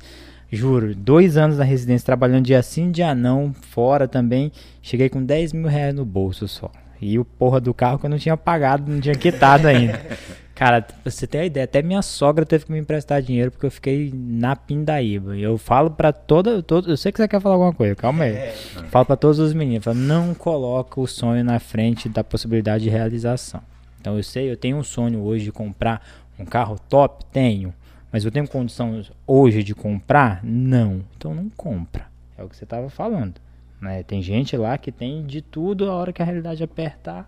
juro, 0.51 0.95
dois 0.95 1.35
anos 1.37 1.57
na 1.57 1.63
residência, 1.63 2.05
trabalhando 2.05 2.45
dia 2.45 2.61
sim, 2.61 2.91
dia 2.91 3.15
não, 3.15 3.53
fora 3.53 4.07
também. 4.07 4.51
Cheguei 4.81 5.09
com 5.09 5.23
10 5.23 5.53
mil 5.53 5.67
reais 5.67 5.93
no 5.93 6.05
bolso 6.05 6.47
só. 6.47 6.71
E 7.01 7.17
o 7.17 7.25
porra 7.25 7.59
do 7.59 7.73
carro 7.73 7.97
que 7.97 8.05
eu 8.05 8.09
não 8.09 8.19
tinha 8.19 8.37
pagado, 8.37 8.91
não 8.91 9.01
tinha 9.01 9.15
quitado 9.15 9.67
ainda. 9.67 9.99
Cara, 10.53 10.85
você 11.03 11.25
ter 11.25 11.39
a 11.39 11.45
ideia, 11.45 11.63
até 11.63 11.81
minha 11.81 12.03
sogra 12.03 12.45
teve 12.45 12.65
que 12.65 12.71
me 12.71 12.77
emprestar 12.77 13.19
dinheiro 13.19 13.49
porque 13.49 13.65
eu 13.65 13.71
fiquei 13.71 14.11
na 14.13 14.55
pindaíba. 14.55 15.35
Eu 15.35 15.57
falo 15.57 15.89
pra 15.89 16.13
toda, 16.13 16.61
todo, 16.61 16.91
eu 16.91 16.97
sei 16.97 17.11
que 17.11 17.17
você 17.17 17.27
quer 17.27 17.41
falar 17.41 17.55
alguma 17.55 17.73
coisa, 17.73 17.95
calma 17.95 18.25
aí. 18.25 18.33
É. 18.33 18.55
Falo 18.91 19.03
pra 19.03 19.15
todos 19.15 19.39
os 19.39 19.53
meninos, 19.53 19.83
falo, 19.83 19.97
não 19.97 20.35
coloca 20.35 21.01
o 21.01 21.07
sonho 21.07 21.43
na 21.43 21.57
frente 21.59 22.07
da 22.07 22.23
possibilidade 22.23 22.83
de 22.83 22.91
realização. 22.91 23.61
Então 23.99 24.17
eu 24.17 24.23
sei, 24.23 24.51
eu 24.51 24.57
tenho 24.57 24.77
um 24.77 24.83
sonho 24.83 25.21
hoje 25.21 25.45
de 25.45 25.51
comprar 25.51 26.05
um 26.37 26.45
carro 26.45 26.77
top, 26.87 27.25
tenho. 27.31 27.73
Mas 28.11 28.23
eu 28.23 28.31
tenho 28.31 28.47
condição 28.47 29.01
hoje 29.25 29.63
de 29.63 29.73
comprar? 29.73 30.41
Não. 30.43 31.01
Então 31.17 31.33
não 31.33 31.49
compra. 31.49 32.05
É 32.37 32.43
o 32.43 32.47
que 32.49 32.55
você 32.55 32.65
estava 32.65 32.87
falando. 32.87 33.35
Né? 33.81 34.03
Tem 34.03 34.21
gente 34.21 34.55
lá 34.55 34.77
que 34.77 34.91
tem 34.91 35.25
de 35.25 35.41
tudo 35.41 35.89
a 35.89 35.95
hora 35.95 36.13
que 36.13 36.21
a 36.21 36.25
realidade 36.25 36.63
apertar. 36.63 37.27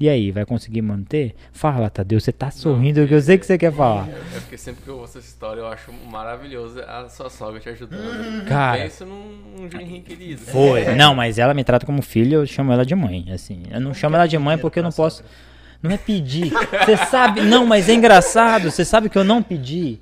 E 0.00 0.08
aí, 0.08 0.30
vai 0.30 0.44
conseguir 0.44 0.80
manter? 0.80 1.34
Fala, 1.50 1.90
Tadeu, 1.90 2.20
você 2.20 2.30
tá 2.30 2.52
sorrindo, 2.52 3.04
que 3.08 3.12
eu 3.12 3.20
sei 3.20 3.36
que 3.36 3.44
você 3.44 3.58
quer 3.58 3.72
falar. 3.72 4.08
É 4.08 4.38
porque 4.38 4.56
sempre 4.56 4.84
que 4.84 4.88
eu 4.88 4.96
ouço 4.96 5.18
essa 5.18 5.26
história, 5.26 5.60
eu 5.60 5.66
acho 5.66 5.92
maravilhoso 6.08 6.80
a 6.82 7.08
sua 7.08 7.28
sogra 7.28 7.58
te 7.58 7.68
ajudando. 7.68 8.44
Cara, 8.46 8.82
Pensa 8.82 9.04
num 9.04 9.68
genrinho 9.68 10.02
querido. 10.02 10.40
Foi. 10.42 10.94
Não, 10.94 11.16
mas 11.16 11.36
ela 11.36 11.52
me 11.52 11.64
trata 11.64 11.84
como 11.84 12.00
filha, 12.00 12.36
eu 12.36 12.46
chamo 12.46 12.72
ela 12.72 12.86
de 12.86 12.94
mãe, 12.94 13.26
assim. 13.32 13.64
Eu 13.68 13.80
não 13.80 13.92
chamo 13.92 14.14
ela 14.14 14.28
de 14.28 14.38
mãe 14.38 14.56
porque 14.56 14.78
eu 14.78 14.84
não 14.84 14.92
posso... 14.92 15.24
Não 15.82 15.90
é 15.90 15.96
pedir. 15.96 16.52
Você 16.52 16.96
sabe... 17.06 17.40
Não, 17.40 17.66
mas 17.66 17.88
é 17.88 17.94
engraçado. 17.94 18.70
Você 18.70 18.84
sabe 18.84 19.08
que 19.08 19.18
eu 19.18 19.24
não 19.24 19.42
pedi? 19.42 19.98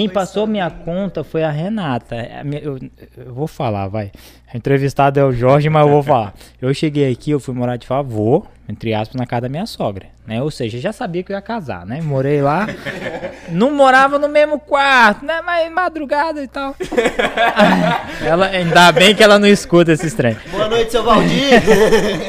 Quem 0.00 0.08
passou 0.08 0.46
minha 0.46 0.70
conta 0.70 1.22
foi 1.22 1.42
a 1.42 1.50
Renata. 1.50 2.14
É 2.14 2.42
eu, 2.62 2.78
eu, 3.18 3.34
vou 3.34 3.46
falar, 3.46 3.86
vai. 3.86 4.10
A 4.52 4.56
entrevistada 4.56 5.20
é 5.20 5.24
o 5.24 5.30
Jorge, 5.30 5.68
mas 5.68 5.82
eu 5.82 5.92
vou 5.92 6.02
falar. 6.02 6.32
Eu 6.60 6.72
cheguei 6.72 7.12
aqui, 7.12 7.30
eu 7.32 7.38
fui 7.38 7.54
morar 7.54 7.76
de 7.76 7.86
favor, 7.86 8.46
entre 8.66 8.94
aspas, 8.94 9.14
na 9.14 9.26
casa 9.26 9.42
da 9.42 9.48
minha 9.50 9.66
sogra. 9.66 10.06
Né? 10.26 10.42
Ou 10.42 10.50
seja, 10.50 10.78
já 10.78 10.90
sabia 10.90 11.22
que 11.22 11.32
eu 11.32 11.36
ia 11.36 11.42
casar, 11.42 11.84
né? 11.84 12.00
Morei 12.00 12.40
lá. 12.40 12.66
Não 13.50 13.70
morava 13.72 14.18
no 14.18 14.28
mesmo 14.28 14.58
quarto, 14.58 15.22
né? 15.26 15.42
Mas 15.44 15.70
madrugada 15.70 16.42
e 16.42 16.48
tal. 16.48 16.74
Ela, 18.24 18.46
ainda 18.46 18.90
bem 18.92 19.14
que 19.14 19.22
ela 19.22 19.38
não 19.38 19.48
escuta 19.48 19.92
esse 19.92 20.14
trem. 20.14 20.36
Boa 20.50 20.68
noite, 20.68 20.92
seu 20.92 21.02
Valdir. 21.02 21.60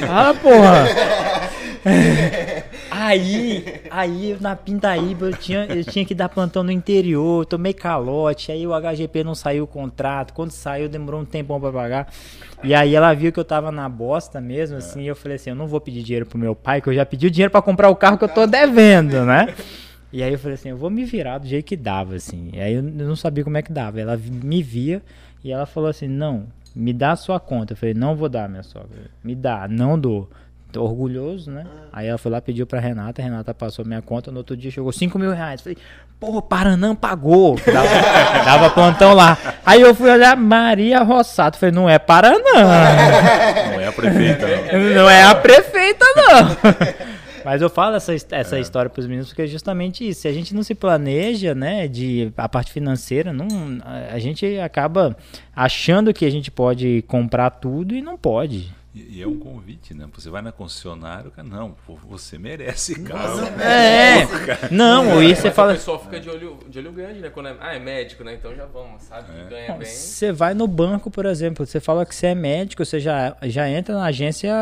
Fala, 0.07 0.33
porra. 0.33 0.87
Aí, 3.03 3.81
aí 3.89 4.37
na 4.39 4.55
Pindaíba 4.55 5.25
eu 5.25 5.33
tinha, 5.35 5.65
eu 5.65 5.83
tinha 5.83 6.05
que 6.05 6.13
dar 6.13 6.29
plantão 6.29 6.61
no 6.61 6.71
interior, 6.71 7.47
tomei 7.47 7.73
calote, 7.73 8.51
aí 8.51 8.67
o 8.67 8.79
HGP 8.79 9.23
não 9.23 9.33
saiu 9.33 9.63
o 9.63 9.67
contrato, 9.67 10.35
quando 10.35 10.51
saiu 10.51 10.87
demorou 10.87 11.21
um 11.21 11.25
tempão 11.25 11.59
pra 11.59 11.71
pagar. 11.71 12.13
E 12.63 12.75
aí 12.75 12.93
ela 12.93 13.11
viu 13.15 13.31
que 13.31 13.39
eu 13.39 13.43
tava 13.43 13.71
na 13.71 13.89
bosta 13.89 14.39
mesmo, 14.39 14.77
assim, 14.77 15.01
e 15.01 15.07
eu 15.07 15.15
falei 15.15 15.37
assim, 15.37 15.49
eu 15.49 15.55
não 15.55 15.65
vou 15.65 15.81
pedir 15.81 16.03
dinheiro 16.03 16.27
pro 16.27 16.37
meu 16.37 16.53
pai, 16.53 16.79
que 16.79 16.89
eu 16.89 16.93
já 16.93 17.03
pedi 17.03 17.25
o 17.25 17.31
dinheiro 17.31 17.49
para 17.49 17.63
comprar 17.63 17.89
o 17.89 17.95
carro 17.95 18.19
que 18.19 18.23
eu 18.23 18.29
tô 18.29 18.45
devendo, 18.45 19.25
né? 19.25 19.51
E 20.13 20.21
aí 20.21 20.31
eu 20.31 20.37
falei 20.37 20.53
assim, 20.53 20.69
eu 20.69 20.77
vou 20.77 20.91
me 20.91 21.03
virar 21.03 21.39
do 21.39 21.47
jeito 21.47 21.65
que 21.65 21.75
dava, 21.75 22.13
assim. 22.13 22.51
E 22.53 22.61
aí 22.61 22.73
eu 22.75 22.83
não 22.83 23.15
sabia 23.15 23.43
como 23.43 23.57
é 23.57 23.63
que 23.63 23.71
dava. 23.71 23.99
Ela 23.99 24.15
me 24.15 24.61
via 24.61 25.01
e 25.43 25.51
ela 25.51 25.65
falou 25.65 25.89
assim, 25.89 26.07
não, 26.07 26.45
me 26.75 26.93
dá 26.93 27.13
a 27.13 27.15
sua 27.15 27.39
conta. 27.39 27.73
Eu 27.73 27.77
falei, 27.77 27.95
não 27.95 28.15
vou 28.15 28.29
dar, 28.29 28.47
minha 28.47 28.61
sogra. 28.61 29.09
Me 29.23 29.33
dá, 29.33 29.67
não 29.67 29.97
dou 29.97 30.29
orgulhoso, 30.79 31.51
né? 31.51 31.65
Ah. 31.65 31.87
Aí 31.93 32.07
ela 32.07 32.17
foi 32.17 32.31
lá, 32.31 32.41
pediu 32.41 32.65
pra 32.65 32.79
Renata, 32.79 33.21
a 33.21 33.25
Renata 33.25 33.53
passou 33.53 33.83
minha 33.85 34.01
conta, 34.01 34.31
no 34.31 34.37
outro 34.37 34.55
dia 34.55 34.71
chegou 34.71 34.91
5 34.91 35.17
mil 35.17 35.33
reais. 35.33 35.61
Falei, 35.61 35.77
porra, 36.19 36.41
Paranã 36.41 36.95
pagou. 36.95 37.57
Dava, 37.65 37.87
dava 38.45 38.69
plantão 38.69 39.13
lá. 39.13 39.37
Aí 39.65 39.81
eu 39.81 39.93
fui 39.95 40.09
olhar 40.09 40.35
Maria 40.37 41.01
Rossato. 41.03 41.57
Falei, 41.57 41.73
não 41.73 41.89
é 41.89 41.97
Paranã. 41.99 42.39
Não 42.53 43.81
é 43.81 43.87
a 43.87 43.91
prefeita, 43.91 44.47
não. 44.47 44.61
Não 45.01 45.09
é 45.09 45.23
a 45.23 45.35
prefeita, 45.35 46.05
não. 46.15 47.11
Mas 47.43 47.61
eu 47.61 47.69
falo 47.69 47.95
essa, 47.95 48.13
essa 48.13 48.57
é. 48.57 48.59
história 48.59 48.89
para 48.89 48.99
os 48.99 49.07
meninos 49.07 49.29
porque 49.29 49.41
é 49.43 49.47
justamente 49.47 50.07
isso. 50.07 50.21
Se 50.21 50.27
a 50.27 50.33
gente 50.33 50.53
não 50.53 50.63
se 50.63 50.75
planeja, 50.75 51.55
né, 51.55 51.87
de 51.87 52.31
a 52.37 52.47
parte 52.47 52.71
financeira, 52.71 53.33
não, 53.33 53.47
a 54.11 54.19
gente 54.19 54.59
acaba 54.59 55.15
achando 55.55 56.13
que 56.13 56.25
a 56.25 56.29
gente 56.29 56.51
pode 56.51 57.03
comprar 57.07 57.49
tudo 57.49 57.95
e 57.95 58.01
não 58.01 58.17
pode. 58.17 58.71
E, 58.93 59.19
e, 59.19 59.21
é 59.21 59.27
um 59.27 59.39
convite, 59.39 59.93
né? 59.93 60.05
Você 60.13 60.29
vai 60.29 60.41
na 60.41 60.51
concessionária, 60.51 61.31
cara, 61.31 61.47
não, 61.47 61.73
você 62.09 62.37
merece 62.37 62.99
carro. 63.01 63.39
É, 63.61 64.27
não, 64.69 65.23
e 65.23 65.33
você 65.33 65.49
fala. 65.49 65.71
O 65.71 65.75
pessoal 65.75 65.99
fica 66.03 66.19
de 66.19 66.29
olho, 66.29 66.59
de 66.67 66.79
olho 66.79 66.91
grande, 66.91 67.19
né? 67.21 67.29
Quando 67.29 67.47
é, 67.47 67.55
ah, 67.59 67.73
é 67.73 67.79
médico, 67.79 68.23
né? 68.23 68.33
Então 68.33 68.53
já 68.53 68.65
vamos, 68.65 69.03
sabe? 69.03 69.27
É. 69.39 69.49
Ganha 69.49 69.73
bem. 69.77 69.87
Você 69.87 70.31
vai 70.33 70.53
no 70.53 70.67
banco, 70.67 71.09
por 71.09 71.25
exemplo, 71.25 71.65
você 71.65 71.79
fala 71.79 72.05
que 72.05 72.13
você 72.13 72.27
é 72.27 72.35
médico, 72.35 72.83
você 72.83 72.99
já, 72.99 73.37
já 73.43 73.69
entra 73.69 73.95
na 73.95 74.05
agência 74.05 74.53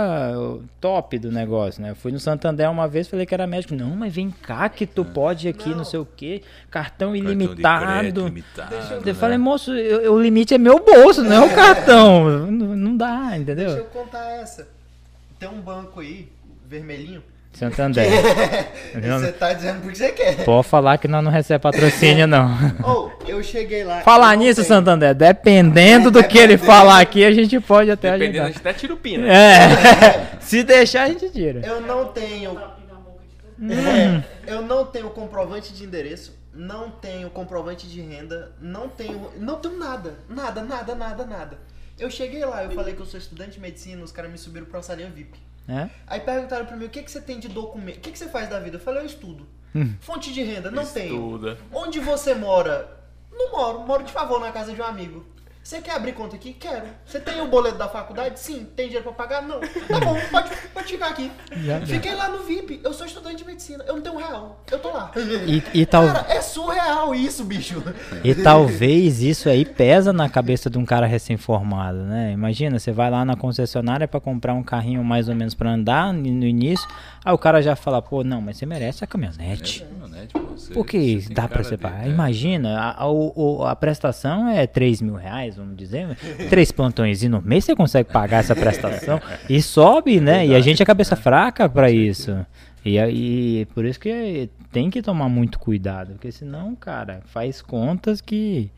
top 0.80 1.18
do 1.18 1.32
negócio, 1.32 1.82
né? 1.82 1.92
Eu 1.92 1.96
fui 1.96 2.12
no 2.12 2.20
Santander 2.20 2.70
uma 2.70 2.88
vez, 2.88 3.08
falei 3.08 3.26
que 3.26 3.34
era 3.34 3.48
médico. 3.48 3.74
Não, 3.74 3.96
mas 3.96 4.14
vem 4.14 4.30
cá 4.30 4.70
que 4.70 4.86
tu 4.86 5.02
é. 5.02 5.06
pode 5.06 5.48
aqui, 5.48 5.70
não. 5.70 5.78
não. 5.78 5.86
sei 5.86 6.00
o 6.00 6.06
quê, 6.06 6.44
cartão, 6.70 7.14
cartão 7.14 7.16
ilimitado. 7.16 8.26
limitado 8.26 8.76
eu 8.76 9.02
né? 9.02 9.14
falei, 9.14 9.38
moço, 9.38 9.74
eu, 9.74 10.14
o 10.14 10.22
limite 10.22 10.54
é 10.54 10.58
meu 10.58 10.80
bolso, 10.80 11.24
não 11.24 11.44
é 11.44 11.46
o 11.48 11.50
cartão. 11.56 12.52
não, 12.52 12.76
não 12.76 12.98
dá, 12.98 13.36
entendeu? 13.36 13.68
Deixa 13.68 13.80
eu 13.80 13.86
contar 13.86 14.19
essa. 14.28 14.68
Tem 15.40 15.48
um 15.48 15.62
banco 15.62 16.00
aí, 16.00 16.30
vermelhinho. 16.66 17.24
Santander. 17.54 18.06
você 18.94 19.32
tá 19.32 19.54
dizendo 19.54 19.82
porque 19.82 19.96
você 19.96 20.12
quer. 20.12 20.46
Pode 20.46 20.68
falar 20.68 20.98
que 20.98 21.08
nós 21.08 21.24
não 21.24 21.32
recebemos 21.32 21.64
patrocínio, 21.64 22.28
não. 22.28 22.56
Ou, 22.84 23.12
oh, 23.20 23.28
eu 23.28 23.42
cheguei 23.44 23.84
lá. 23.84 24.02
Falar 24.02 24.36
nisso, 24.38 24.62
tenho. 24.62 24.68
Santander, 24.68 25.16
dependendo 25.16 26.12
do 26.12 26.24
que 26.24 26.38
ele 26.38 26.58
falar 26.58 27.02
aqui, 27.02 27.26
a 27.26 27.32
gente 27.32 27.60
pode 27.60 27.90
até 27.90 28.12
dependendo, 28.12 28.44
ajudar. 28.44 28.44
a 28.44 28.48
gente 28.48 28.60
até 28.60 28.74
tira 28.74 28.94
o 28.94 28.98
pino. 28.98 29.26
É. 29.26 30.38
Se 30.40 30.64
deixar, 30.64 31.04
a 31.04 31.08
gente 31.08 31.30
tira. 31.30 31.66
Eu 31.66 31.82
não 31.82 32.06
tenho. 32.10 32.58
É, 33.62 34.24
eu 34.48 34.62
não 34.62 34.86
tenho 34.86 35.10
comprovante 35.10 35.74
de 35.74 35.84
endereço, 35.84 36.34
não 36.54 36.90
tenho 36.90 37.30
comprovante 37.30 37.88
de 37.88 38.00
renda, 38.00 38.52
não 38.62 38.88
tenho. 38.88 39.32
Não 39.38 39.56
tenho 39.56 39.78
nada. 39.78 40.14
Nada, 40.30 40.62
nada, 40.64 40.96
nada, 40.96 41.26
nada. 41.26 41.58
Eu 42.00 42.10
cheguei 42.10 42.44
lá, 42.46 42.64
eu 42.64 42.72
falei 42.72 42.94
que 42.96 43.02
eu 43.02 43.06
sou 43.06 43.20
estudante 43.20 43.52
de 43.52 43.60
medicina, 43.60 44.04
os 44.04 44.12
caras 44.12 44.32
me 44.32 44.38
subiram 44.38 44.66
pra 44.66 44.82
salinha 44.82 45.10
VIP. 45.10 45.40
É? 45.68 45.90
Aí 46.08 46.20
perguntaram 46.22 46.66
pra 46.66 46.76
mim, 46.76 46.86
o 46.86 46.90
que, 46.90 47.04
que 47.04 47.12
você 47.12 47.22
tem 47.22 47.40
de 47.40 47.48
documento? 47.48 47.98
O 47.98 48.00
que, 48.00 48.12
que 48.12 48.18
você 48.18 48.28
faz 48.28 48.50
da 48.50 48.60
vida? 48.60 48.78
Eu 48.78 48.82
falei, 48.82 49.02
eu 49.02 49.06
estudo. 49.06 49.48
Hum. 49.76 49.94
Fonte 50.00 50.34
de 50.34 50.42
renda, 50.42 50.72
não 50.72 50.82
Estuda. 50.82 51.56
tenho. 51.56 51.70
Onde 51.72 52.00
você 52.00 52.34
mora? 52.34 52.98
Não 53.32 53.52
moro, 53.52 53.80
moro 53.82 54.04
de 54.04 54.12
favor 54.12 54.40
na 54.40 54.52
casa 54.52 54.74
de 54.74 54.82
um 54.82 54.86
amigo. 54.86 55.26
Você 55.70 55.82
quer 55.82 55.92
abrir 55.92 56.14
conta 56.14 56.36
aqui? 56.36 56.52
Quero. 56.54 56.88
Você 57.06 57.20
tem 57.20 57.40
o 57.42 57.48
boleto 57.48 57.78
da 57.78 57.88
faculdade? 57.88 58.40
Sim. 58.40 58.66
Tem 58.76 58.88
dinheiro 58.88 59.04
pra 59.04 59.14
pagar? 59.14 59.44
Não. 59.44 59.60
Tá 59.60 60.00
bom, 60.04 60.18
pode, 60.32 60.50
pode 60.74 60.88
ficar 60.88 61.10
aqui. 61.10 61.32
Já, 61.58 61.80
Fiquei 61.82 62.16
lá 62.16 62.28
no 62.28 62.40
VIP. 62.40 62.82
Eu 62.84 62.92
sou 62.92 63.06
estudante 63.06 63.36
de 63.36 63.46
medicina. 63.46 63.84
Eu 63.88 63.98
não 63.98 64.02
tenho 64.02 64.16
um 64.16 64.18
real. 64.18 64.64
Eu 64.72 64.80
tô 64.80 64.90
lá. 64.90 65.12
E, 65.46 65.82
e 65.82 65.86
tal... 65.86 66.08
Cara, 66.08 66.26
é 66.28 66.42
surreal 66.42 67.14
isso, 67.14 67.44
bicho. 67.44 67.84
E 68.24 68.34
talvez 68.34 69.22
isso 69.22 69.48
aí 69.48 69.64
pesa 69.64 70.12
na 70.12 70.28
cabeça 70.28 70.72
de 70.72 70.80
um 70.80 70.86
cara 70.86 71.06
recém-formado, 71.06 72.00
né? 72.00 72.32
Imagina, 72.32 72.80
você 72.80 72.92
vai 72.92 73.12
lá 73.12 73.24
na 73.24 73.36
concessionária 73.36 74.08
para 74.08 74.20
comprar 74.20 74.56
um 74.56 74.64
carrinho 74.64 75.04
mais 75.04 75.30
ou 75.30 75.36
menos 75.36 75.54
para 75.54 75.70
andar 75.70 76.12
no 76.12 76.48
início. 76.48 76.88
Aí 77.24 77.32
o 77.32 77.38
cara 77.38 77.62
já 77.62 77.76
fala, 77.76 78.02
pô, 78.02 78.24
não, 78.24 78.42
mas 78.42 78.58
você 78.58 78.66
merece 78.66 79.04
a 79.04 79.08
caminhonete. 79.08 79.84
É, 79.84 79.86
caminhonete 79.86 79.99
você, 80.70 80.74
Porque 80.74 81.22
você 81.22 81.34
dá 81.34 81.48
pra 81.48 81.64
você 81.64 81.78
pagar. 81.78 82.08
É. 82.08 82.10
Imagina, 82.10 82.80
a, 82.80 83.04
a, 83.04 83.72
a, 83.72 83.76
prestação 83.76 84.48
é 84.48 84.66
3 84.66 85.02
mil 85.02 85.16
reais, 85.16 85.58
vamos 85.58 85.76
dizer. 85.76 86.16
Três 86.50 86.72
plantões 86.72 87.22
no 87.24 87.42
mês 87.42 87.66
você 87.66 87.76
consegue 87.76 88.12
pagar 88.12 88.40
essa 88.40 88.56
prestação. 88.56 89.22
e 89.50 89.62
sobe, 89.62 90.20
né? 90.20 90.48
e 90.48 90.56
a 90.56 90.60
gente 90.62 90.82
é 90.82 90.86
cabeça 90.86 91.16
fraca 91.16 91.68
para 91.68 91.92
isso. 91.92 92.46
E, 92.86 92.98
e 92.98 93.66
por 93.74 93.86
isso 93.86 94.00
que 94.00 94.50
tem 94.72 94.90
que 94.90 95.02
tomar 95.02 95.28
muito 95.28 95.60
cuidado. 95.60 96.14
Porque 96.14 96.32
senão, 96.32 96.76
cara, 96.76 97.22
faz 97.26 97.62
contas 97.62 98.22
que. 98.22 98.72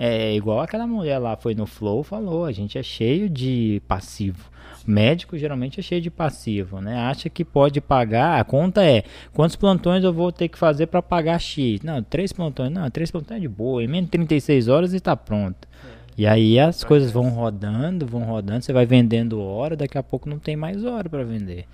É 0.00 0.32
igual 0.36 0.60
aquela 0.60 0.86
mulher 0.86 1.18
lá 1.18 1.36
foi 1.36 1.56
no 1.56 1.66
Flow 1.66 2.04
falou, 2.04 2.44
a 2.44 2.52
gente 2.52 2.78
é 2.78 2.82
cheio 2.84 3.28
de 3.28 3.82
passivo 3.88 4.48
médico 4.88 5.36
geralmente 5.36 5.80
é 5.80 5.82
cheio 5.82 6.00
de 6.00 6.10
passivo, 6.10 6.80
né? 6.80 6.98
Acha 6.98 7.28
que 7.28 7.44
pode 7.44 7.80
pagar, 7.80 8.40
a 8.40 8.44
conta 8.44 8.84
é 8.84 9.04
quantos 9.32 9.56
plantões 9.56 10.02
eu 10.02 10.12
vou 10.12 10.32
ter 10.32 10.48
que 10.48 10.58
fazer 10.58 10.86
para 10.86 11.02
pagar 11.02 11.38
X. 11.38 11.82
Não, 11.82 12.02
três 12.02 12.32
plantões, 12.32 12.72
não, 12.72 12.90
três 12.90 13.10
plantões 13.10 13.38
é 13.38 13.40
de 13.40 13.48
boa, 13.48 13.82
em 13.82 13.86
menos 13.86 14.06
de 14.06 14.12
36 14.12 14.68
horas 14.68 14.94
e 14.94 15.00
tá 15.00 15.16
pronto. 15.16 15.68
É. 15.84 15.98
E 16.18 16.26
aí 16.26 16.58
as 16.58 16.82
coisas 16.82 17.12
vão 17.12 17.28
rodando, 17.28 18.04
vão 18.04 18.24
rodando, 18.24 18.64
você 18.64 18.72
vai 18.72 18.84
vendendo 18.84 19.40
hora, 19.40 19.76
daqui 19.76 19.96
a 19.96 20.02
pouco 20.02 20.28
não 20.28 20.38
tem 20.38 20.56
mais 20.56 20.84
hora 20.84 21.08
para 21.08 21.22
vender. 21.22 21.66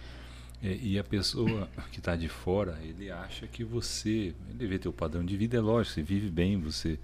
E, 0.62 0.98
a 0.98 1.04
pessoa 1.04 1.68
que 1.92 1.98
está 1.98 2.16
de 2.16 2.28
fora, 2.28 2.78
ele 2.82 3.10
acha 3.10 3.46
que 3.46 3.62
você, 3.62 4.34
ele 4.50 4.66
vê 4.66 4.78
teu 4.78 4.92
padrão 4.92 5.24
de 5.24 5.36
vida, 5.36 5.58
é 5.58 5.60
lógico, 5.60 5.94
você 5.94 6.02
vive 6.02 6.30
bem, 6.30 6.58
você 6.58 6.98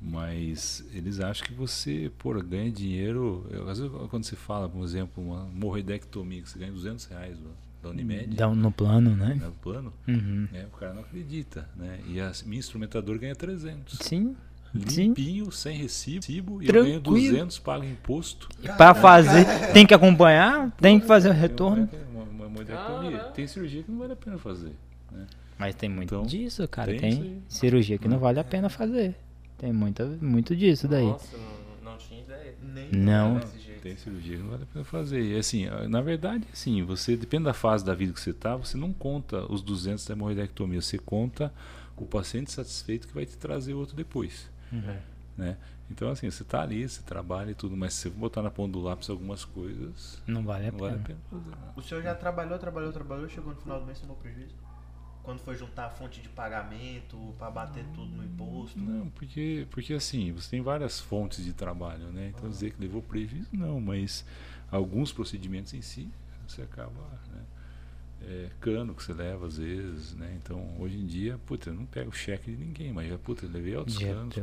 mas 0.00 0.84
eles 0.94 1.20
acham 1.20 1.46
que 1.46 1.52
você, 1.52 2.10
por 2.18 2.42
ganha 2.42 2.70
dinheiro. 2.70 3.46
Eu, 3.50 3.68
às 3.68 3.78
vezes, 3.78 3.94
quando 4.08 4.24
você 4.24 4.36
fala, 4.36 4.68
por 4.68 4.82
exemplo, 4.82 5.22
uma 5.22 5.44
morroidectomia, 5.44 6.40
que 6.40 6.48
você 6.48 6.58
ganha 6.58 6.72
200 6.72 7.04
reais 7.06 7.38
da 7.82 7.90
Unimed. 7.90 8.34
Dá 8.34 8.48
no 8.48 8.72
plano, 8.72 9.14
né? 9.14 9.38
No 9.42 9.52
plano. 9.52 9.92
Uhum. 10.08 10.48
É, 10.54 10.64
o 10.64 10.76
cara 10.76 10.94
não 10.94 11.02
acredita. 11.02 11.68
Né? 11.76 12.00
E 12.08 12.20
a 12.20 12.32
minha 12.46 12.58
instrumentadora 12.58 13.18
ganha 13.18 13.34
300. 13.34 13.98
Sim. 14.00 14.36
Limpinho, 14.72 15.46
Sim. 15.46 15.50
sem 15.50 15.76
recibo, 15.76 16.62
e 16.62 16.68
eu 16.68 16.72
ganho 16.72 17.00
200, 17.00 17.58
pago 17.58 17.84
imposto. 17.84 18.48
Para 18.76 18.94
fazer, 18.94 19.44
tem 19.72 19.84
que 19.84 19.92
acompanhar, 19.92 20.70
tem 20.76 21.00
que 21.00 21.06
fazer 21.06 21.28
o 21.28 21.32
retorno. 21.32 21.88
Uma, 22.12 22.22
uma, 22.22 22.46
uma 22.46 23.18
tem 23.34 23.48
cirurgia 23.48 23.82
que 23.82 23.90
não 23.90 23.98
vale 23.98 24.12
a 24.12 24.16
pena 24.16 24.38
fazer. 24.38 24.72
Né? 25.10 25.26
Mas 25.58 25.74
tem 25.74 25.88
muito 25.88 26.14
então, 26.14 26.24
disso, 26.24 26.66
cara. 26.68 26.96
Tem, 26.96 27.00
tem 27.00 27.42
cirurgia 27.48 27.98
que 27.98 28.06
não 28.06 28.20
vale 28.20 28.38
a 28.38 28.44
pena 28.44 28.68
fazer. 28.68 29.16
Tem 29.60 29.74
muita, 29.74 30.06
muito 30.22 30.56
disso 30.56 30.88
daí. 30.88 31.04
Nossa, 31.04 31.36
não, 31.36 31.92
não 31.92 31.98
tinha 31.98 32.22
ideia. 32.22 32.54
Nem 32.62 32.90
não. 32.90 33.38
Tem 33.82 33.94
cirurgia 33.94 34.36
que 34.36 34.42
não 34.42 34.50
vale 34.50 34.62
a 34.62 34.66
pena 34.66 34.84
fazer. 34.86 35.22
E 35.22 35.38
assim, 35.38 35.66
na 35.88 36.00
verdade, 36.00 36.46
assim, 36.50 36.82
você, 36.82 37.14
depende 37.14 37.44
da 37.44 37.52
fase 37.52 37.84
da 37.84 37.94
vida 37.94 38.14
que 38.14 38.20
você 38.20 38.30
está, 38.30 38.56
você 38.56 38.78
não 38.78 38.90
conta 38.90 39.44
os 39.52 39.62
200 39.62 40.06
da 40.06 40.14
hemorroidectomia, 40.14 40.80
você 40.80 40.98
conta 40.98 41.52
o 41.94 42.06
paciente 42.06 42.50
satisfeito 42.50 43.06
que 43.06 43.14
vai 43.14 43.26
te 43.26 43.36
trazer 43.36 43.74
outro 43.74 43.94
depois. 43.94 44.50
Uhum. 44.72 44.96
né? 45.36 45.58
Então, 45.90 46.08
assim, 46.08 46.30
você 46.30 46.42
está 46.42 46.62
ali, 46.62 46.88
você 46.88 47.02
trabalha 47.02 47.50
e 47.50 47.54
tudo, 47.54 47.76
mas 47.76 47.92
se 47.92 48.08
você 48.08 48.10
botar 48.10 48.42
na 48.42 48.50
ponta 48.50 48.72
do 48.72 48.80
lápis 48.80 49.10
algumas 49.10 49.44
coisas. 49.44 50.22
Não 50.26 50.42
vale 50.42 50.68
a, 50.68 50.72
não 50.72 50.78
pena. 50.78 50.90
Vale 50.90 51.02
a 51.02 51.06
pena 51.06 51.20
fazer, 51.28 51.50
né? 51.50 51.72
O 51.76 51.82
senhor 51.82 52.02
já 52.02 52.14
trabalhou, 52.14 52.58
trabalhou, 52.58 52.92
trabalhou, 52.92 53.28
chegou 53.28 53.52
no 53.52 53.60
final 53.60 53.80
do 53.80 53.86
mês 53.86 53.98
tomou 53.98 54.16
prejuízo? 54.16 54.54
Quando 55.30 55.42
foi 55.42 55.54
juntar 55.54 55.86
a 55.86 55.90
fonte 55.90 56.20
de 56.20 56.28
pagamento 56.28 57.16
para 57.38 57.48
bater 57.52 57.84
tudo 57.94 58.16
no 58.16 58.24
imposto? 58.24 58.80
Não, 58.80 59.08
porque, 59.10 59.64
porque 59.70 59.94
assim, 59.94 60.32
você 60.32 60.50
tem 60.50 60.60
várias 60.60 60.98
fontes 60.98 61.44
de 61.44 61.52
trabalho, 61.52 62.06
né? 62.06 62.32
Então, 62.36 62.50
dizer 62.50 62.72
que 62.72 62.80
levou 62.80 63.00
prejuízo, 63.00 63.48
não, 63.52 63.80
mas 63.80 64.24
alguns 64.72 65.12
procedimentos 65.12 65.72
em 65.72 65.82
si, 65.82 66.10
você 66.48 66.62
acaba. 66.62 67.00
Né? 67.32 67.42
É, 68.22 68.50
cano 68.60 68.92
que 68.92 69.04
você 69.04 69.12
leva 69.12 69.46
às 69.46 69.56
vezes, 69.58 70.16
né? 70.16 70.36
Então, 70.42 70.74
hoje 70.80 70.98
em 70.98 71.06
dia, 71.06 71.38
puta, 71.46 71.70
eu 71.70 71.74
não 71.74 71.86
pego 71.86 72.10
cheque 72.10 72.50
de 72.50 72.56
ninguém, 72.56 72.92
mas 72.92 73.08
já, 73.08 73.16
puta, 73.16 73.46
eu 73.46 73.50
levei 73.50 73.76
altos 73.76 73.94
Já 73.94 74.08
canos, 74.08 74.36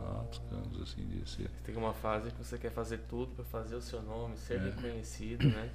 altos 0.00 0.40
canos, 0.48 0.82
assim, 0.82 1.04
de 1.04 1.28
ser. 1.28 1.50
Tem 1.64 1.74
uma 1.74 1.92
fase 1.92 2.30
que 2.30 2.38
você 2.38 2.56
quer 2.56 2.70
fazer 2.70 2.98
tudo 3.08 3.34
para 3.34 3.44
fazer 3.46 3.74
o 3.74 3.82
seu 3.82 4.00
nome, 4.02 4.36
ser 4.36 4.60
É. 4.60 4.64
reconhecido, 4.66 5.48
né? 5.48 5.68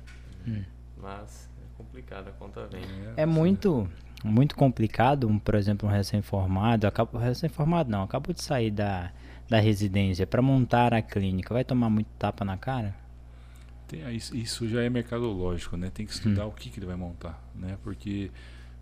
Hum. 0.47 0.63
Mas 0.95 1.49
é 1.61 1.77
complicado, 1.77 2.29
a 2.29 2.31
conta 2.31 2.65
vem. 2.67 2.81
É 3.17 3.25
você- 3.25 3.25
muito, 3.25 3.89
muito 4.23 4.55
complicado, 4.55 5.27
um, 5.27 5.37
por 5.39 5.55
exemplo, 5.55 5.87
um 5.87 5.91
recém-formado, 5.91 6.87
acabou 6.87 7.19
recém-formado 7.21 7.89
não, 7.91 8.03
acabou 8.03 8.33
de 8.33 8.41
sair 8.43 8.71
da, 8.71 9.11
da 9.49 9.59
residência 9.59 10.25
para 10.25 10.41
montar 10.41 10.93
a 10.93 11.01
clínica, 11.01 11.53
vai 11.53 11.63
tomar 11.63 11.89
muito 11.89 12.07
tapa 12.17 12.45
na 12.45 12.57
cara? 12.57 12.95
Tem, 13.87 14.03
aí, 14.05 14.17
isso 14.17 14.67
já 14.67 14.81
é 14.81 14.89
mercadológico, 14.89 15.77
né? 15.77 15.91
Tem 15.93 16.05
que 16.05 16.11
Hum. 16.11 16.15
estudar 16.15 16.45
o 16.45 16.51
que, 16.51 16.69
que 16.69 16.79
ele 16.79 16.85
vai 16.85 16.95
montar, 16.95 17.41
né? 17.53 17.77
Porque 17.83 18.31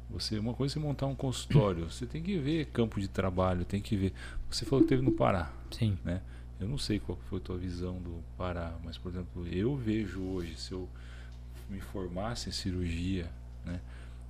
você, 0.09 0.37
uma 0.37 0.53
coisa 0.53 0.73
é 0.73 0.75
você 0.75 0.79
montar 0.79 1.07
um 1.07 1.15
consultório, 1.15 1.89
você 1.89 2.05
tem 2.05 2.21
que 2.21 2.37
ver 2.37 2.65
campo 2.67 2.99
de 2.99 3.07
trabalho, 3.07 3.65
tem 3.65 3.81
que 3.81 3.95
ver. 3.95 4.13
Você 4.49 4.65
falou 4.65 4.83
que 4.83 4.89
teve 4.89 5.01
no 5.01 5.11
Pará, 5.11 5.51
Sim. 5.71 5.97
né? 6.03 6.21
Eu 6.59 6.67
não 6.67 6.77
sei 6.77 6.99
qual 6.99 7.17
foi 7.29 7.39
a 7.39 7.41
tua 7.41 7.57
visão 7.57 7.95
do 7.95 8.23
Pará, 8.37 8.73
mas 8.83 8.97
por 8.97 9.09
exemplo, 9.11 9.47
eu 9.47 9.75
vejo 9.75 10.21
hoje 10.21 10.55
se 10.57 10.71
eu 10.73 10.87
me 11.69 11.79
formasse 11.79 12.49
em 12.49 12.51
cirurgia, 12.51 13.27
né? 13.65 13.79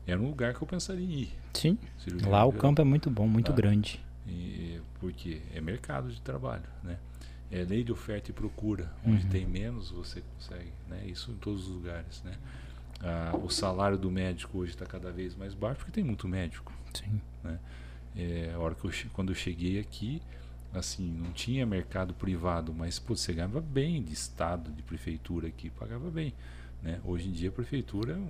Era 0.08 0.20
um 0.20 0.28
lugar 0.28 0.54
que 0.54 0.62
eu 0.62 0.68
pensaria 0.68 1.06
em 1.06 1.12
ir. 1.22 1.34
Sim. 1.54 1.78
Cirurgia 2.00 2.30
Lá 2.30 2.44
o 2.46 2.52
campo 2.52 2.82
é 2.82 2.84
muito 2.84 3.10
bom, 3.10 3.28
muito 3.28 3.52
Ah. 3.52 3.56
grande. 3.56 4.04
E, 4.28 4.80
porque 5.00 5.42
é 5.54 5.62
mercado 5.62 6.10
de 6.12 6.22
trabalho, 6.22 6.64
né? 6.84 6.98
É 7.52 7.64
lei 7.64 7.84
de 7.84 7.92
oferta 7.92 8.32
e 8.32 8.34
procura. 8.34 8.92
Onde 9.06 9.24
Uhum. 9.26 9.30
tem 9.30 9.46
menos, 9.46 9.92
você 9.92 10.22
consegue, 10.36 10.72
né? 10.90 11.04
Isso 11.06 11.32
em 11.32 11.36
todos 11.36 11.68
os 11.68 11.76
lugares, 11.76 12.22
né? 12.24 12.34
Ah, 13.02 13.36
o 13.42 13.50
salário 13.50 13.98
do 13.98 14.10
médico 14.12 14.60
hoje 14.60 14.72
está 14.74 14.86
cada 14.86 15.12
vez 15.12 15.36
mais 15.36 15.54
baixo 15.54 15.78
porque 15.80 15.92
tem 15.92 16.04
muito 16.04 16.28
médico. 16.28 16.72
Sim. 16.94 17.20
É, 18.16 18.52
a 18.54 18.60
hora 18.60 18.76
que 18.76 18.86
eu, 18.86 18.92
quando 19.14 19.30
eu 19.30 19.36
cheguei 19.36 19.80
aqui, 19.80 20.22
assim, 20.74 21.10
não 21.12 21.32
tinha 21.32 21.66
mercado 21.66 22.14
privado, 22.14 22.74
mas 22.74 23.00
pô, 23.00 23.16
você 23.16 23.34
ganhava 23.34 23.60
bem 23.62 24.02
de 24.04 24.14
estado, 24.14 24.72
de 24.72 24.84
prefeitura 24.84 25.48
aqui, 25.48 25.70
pagava 25.70 26.10
bem, 26.12 26.34
né? 26.82 27.00
Hoje 27.04 27.28
em 27.28 27.32
dia 27.32 27.50
a 27.50 27.52
prefeitura 27.52 28.14
é 28.14 28.18
um 28.18 28.28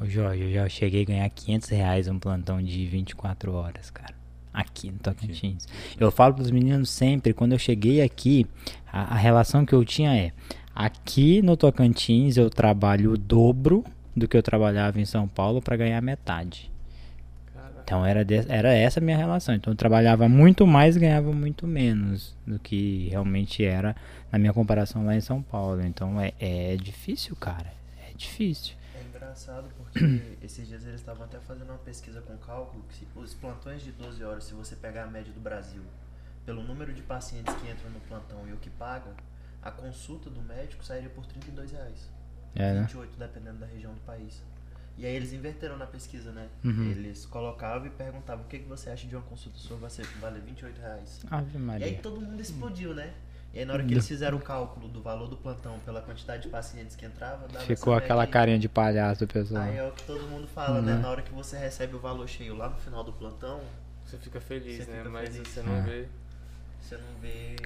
Ô 0.00 0.04
Jorge, 0.06 0.42
eu 0.44 0.52
já 0.52 0.68
cheguei 0.68 1.02
a 1.02 1.06
ganhar 1.06 1.30
500 1.30 1.68
reais 1.68 2.08
um 2.08 2.18
plantão 2.18 2.60
de 2.62 2.86
24 2.86 3.52
horas, 3.52 3.90
cara. 3.90 4.14
Aqui 4.52 4.90
no 4.90 4.98
Tocantins. 4.98 5.66
Eu 5.98 6.10
falo 6.10 6.34
pros 6.34 6.50
meninos 6.50 6.90
sempre, 6.90 7.32
quando 7.32 7.52
eu 7.52 7.58
cheguei 7.58 8.02
aqui, 8.02 8.46
a, 8.92 9.14
a 9.14 9.16
relação 9.16 9.64
que 9.64 9.72
eu 9.74 9.84
tinha 9.84 10.14
é: 10.14 10.32
aqui 10.74 11.40
no 11.40 11.56
Tocantins 11.56 12.36
eu 12.36 12.50
trabalho 12.50 13.12
o 13.12 13.16
dobro 13.18 13.82
do 14.14 14.28
que 14.28 14.36
eu 14.36 14.42
trabalhava 14.42 15.00
em 15.00 15.06
São 15.06 15.26
Paulo 15.26 15.62
para 15.62 15.76
ganhar 15.76 16.00
metade. 16.02 16.70
Então 17.84 18.04
era, 18.06 18.24
de- 18.24 18.44
era 18.48 18.72
essa 18.72 19.00
a 19.00 19.02
minha 19.02 19.16
relação. 19.16 19.54
Então 19.54 19.72
eu 19.72 19.76
trabalhava 19.76 20.28
muito 20.28 20.66
mais 20.66 20.96
e 20.96 21.00
ganhava 21.00 21.32
muito 21.32 21.66
menos 21.66 22.36
do 22.46 22.58
que 22.58 23.08
realmente 23.10 23.64
era 23.64 23.96
na 24.30 24.38
minha 24.38 24.52
comparação 24.52 25.04
lá 25.06 25.16
em 25.16 25.20
São 25.20 25.42
Paulo. 25.42 25.82
Então 25.82 26.20
é, 26.20 26.32
é 26.38 26.76
difícil, 26.76 27.34
cara. 27.36 27.72
É 28.08 28.14
difícil. 28.16 28.74
É 28.94 29.02
engraçado 29.08 29.64
porque 29.92 30.38
esses 30.42 30.66
dias 30.66 30.82
eles 30.84 31.00
estavam 31.00 31.24
até 31.24 31.38
fazendo 31.40 31.68
uma 31.70 31.78
pesquisa 31.78 32.20
com 32.22 32.36
cálculo 32.38 32.82
que 32.88 32.94
se- 32.96 33.06
os 33.14 33.34
plantões 33.34 33.82
de 33.82 33.92
12 33.92 34.22
horas, 34.24 34.44
se 34.44 34.54
você 34.54 34.74
pegar 34.76 35.04
a 35.04 35.06
média 35.06 35.32
do 35.32 35.40
Brasil, 35.40 35.82
pelo 36.46 36.62
número 36.62 36.92
de 36.92 37.02
pacientes 37.02 37.54
que 37.54 37.70
entram 37.70 37.90
no 37.90 38.00
plantão 38.00 38.48
e 38.48 38.52
o 38.52 38.56
que 38.56 38.70
paga, 38.70 39.12
a 39.62 39.70
consulta 39.70 40.28
do 40.30 40.40
médico 40.42 40.84
sairia 40.84 41.08
por 41.10 41.24
32 41.26 41.70
reais. 41.72 42.10
É, 42.54 42.72
né? 42.74 42.80
28, 42.82 43.16
dependendo 43.16 43.58
da 43.58 43.66
região 43.66 43.94
do 43.94 44.00
país. 44.00 44.42
E 44.98 45.06
aí 45.06 45.14
eles 45.14 45.32
inverteram 45.32 45.78
na 45.78 45.86
pesquisa, 45.86 46.32
né? 46.32 46.48
Uhum. 46.62 46.90
Eles 46.90 47.24
colocavam 47.24 47.86
e 47.86 47.90
perguntavam 47.90 48.44
o 48.44 48.48
que, 48.48 48.58
que 48.58 48.68
você 48.68 48.90
acha 48.90 49.06
de 49.06 49.16
uma 49.16 49.22
consulta 49.24 49.56
sua 49.58 49.78
vai 49.78 49.88
ser- 49.88 50.06
vale 50.20 50.38
28 50.40 50.78
reais. 50.80 51.20
Ave 51.30 51.52
E 51.52 51.56
aí 51.56 51.62
Maria. 51.62 51.98
todo 52.02 52.20
mundo 52.20 52.40
explodiu, 52.42 52.94
né? 52.94 53.14
E 53.54 53.58
aí 53.58 53.64
na 53.66 53.74
hora 53.74 53.84
que 53.84 53.92
eles 53.92 54.08
fizeram 54.08 54.38
o 54.38 54.40
cálculo 54.40 54.88
do 54.88 55.02
valor 55.02 55.28
do 55.28 55.36
plantão 55.36 55.78
pela 55.80 56.00
quantidade 56.00 56.44
de 56.44 56.48
pacientes 56.48 56.96
que 56.96 57.04
entrava, 57.04 57.46
dava 57.48 57.64
Ficou 57.66 57.92
aquela 57.94 58.20
média 58.22 58.32
carinha 58.32 58.58
de 58.58 58.68
palhaço, 58.68 59.26
pessoal. 59.26 59.62
Aí 59.62 59.76
é 59.76 59.86
o 59.86 59.92
que 59.92 60.04
todo 60.04 60.26
mundo 60.26 60.46
fala, 60.48 60.80
né? 60.80 60.94
Uhum. 60.94 61.00
Na 61.02 61.10
hora 61.10 61.20
que 61.22 61.32
você 61.32 61.58
recebe 61.58 61.94
o 61.94 61.98
valor 61.98 62.26
cheio 62.28 62.56
lá 62.56 62.70
no 62.70 62.76
final 62.76 63.04
do 63.04 63.12
plantão, 63.12 63.60
você 64.06 64.16
fica 64.16 64.40
feliz, 64.40 64.84
Você 64.84 64.90
né? 64.90 64.98
fica 64.98 65.10
Mas 65.10 65.28
feliz. 65.30 65.48
você 65.48 65.62
não 65.62 65.76
Ah. 65.78 65.80
vê. 65.82 66.08
você 66.80 66.96
não 66.96 67.14
vê 67.20 67.56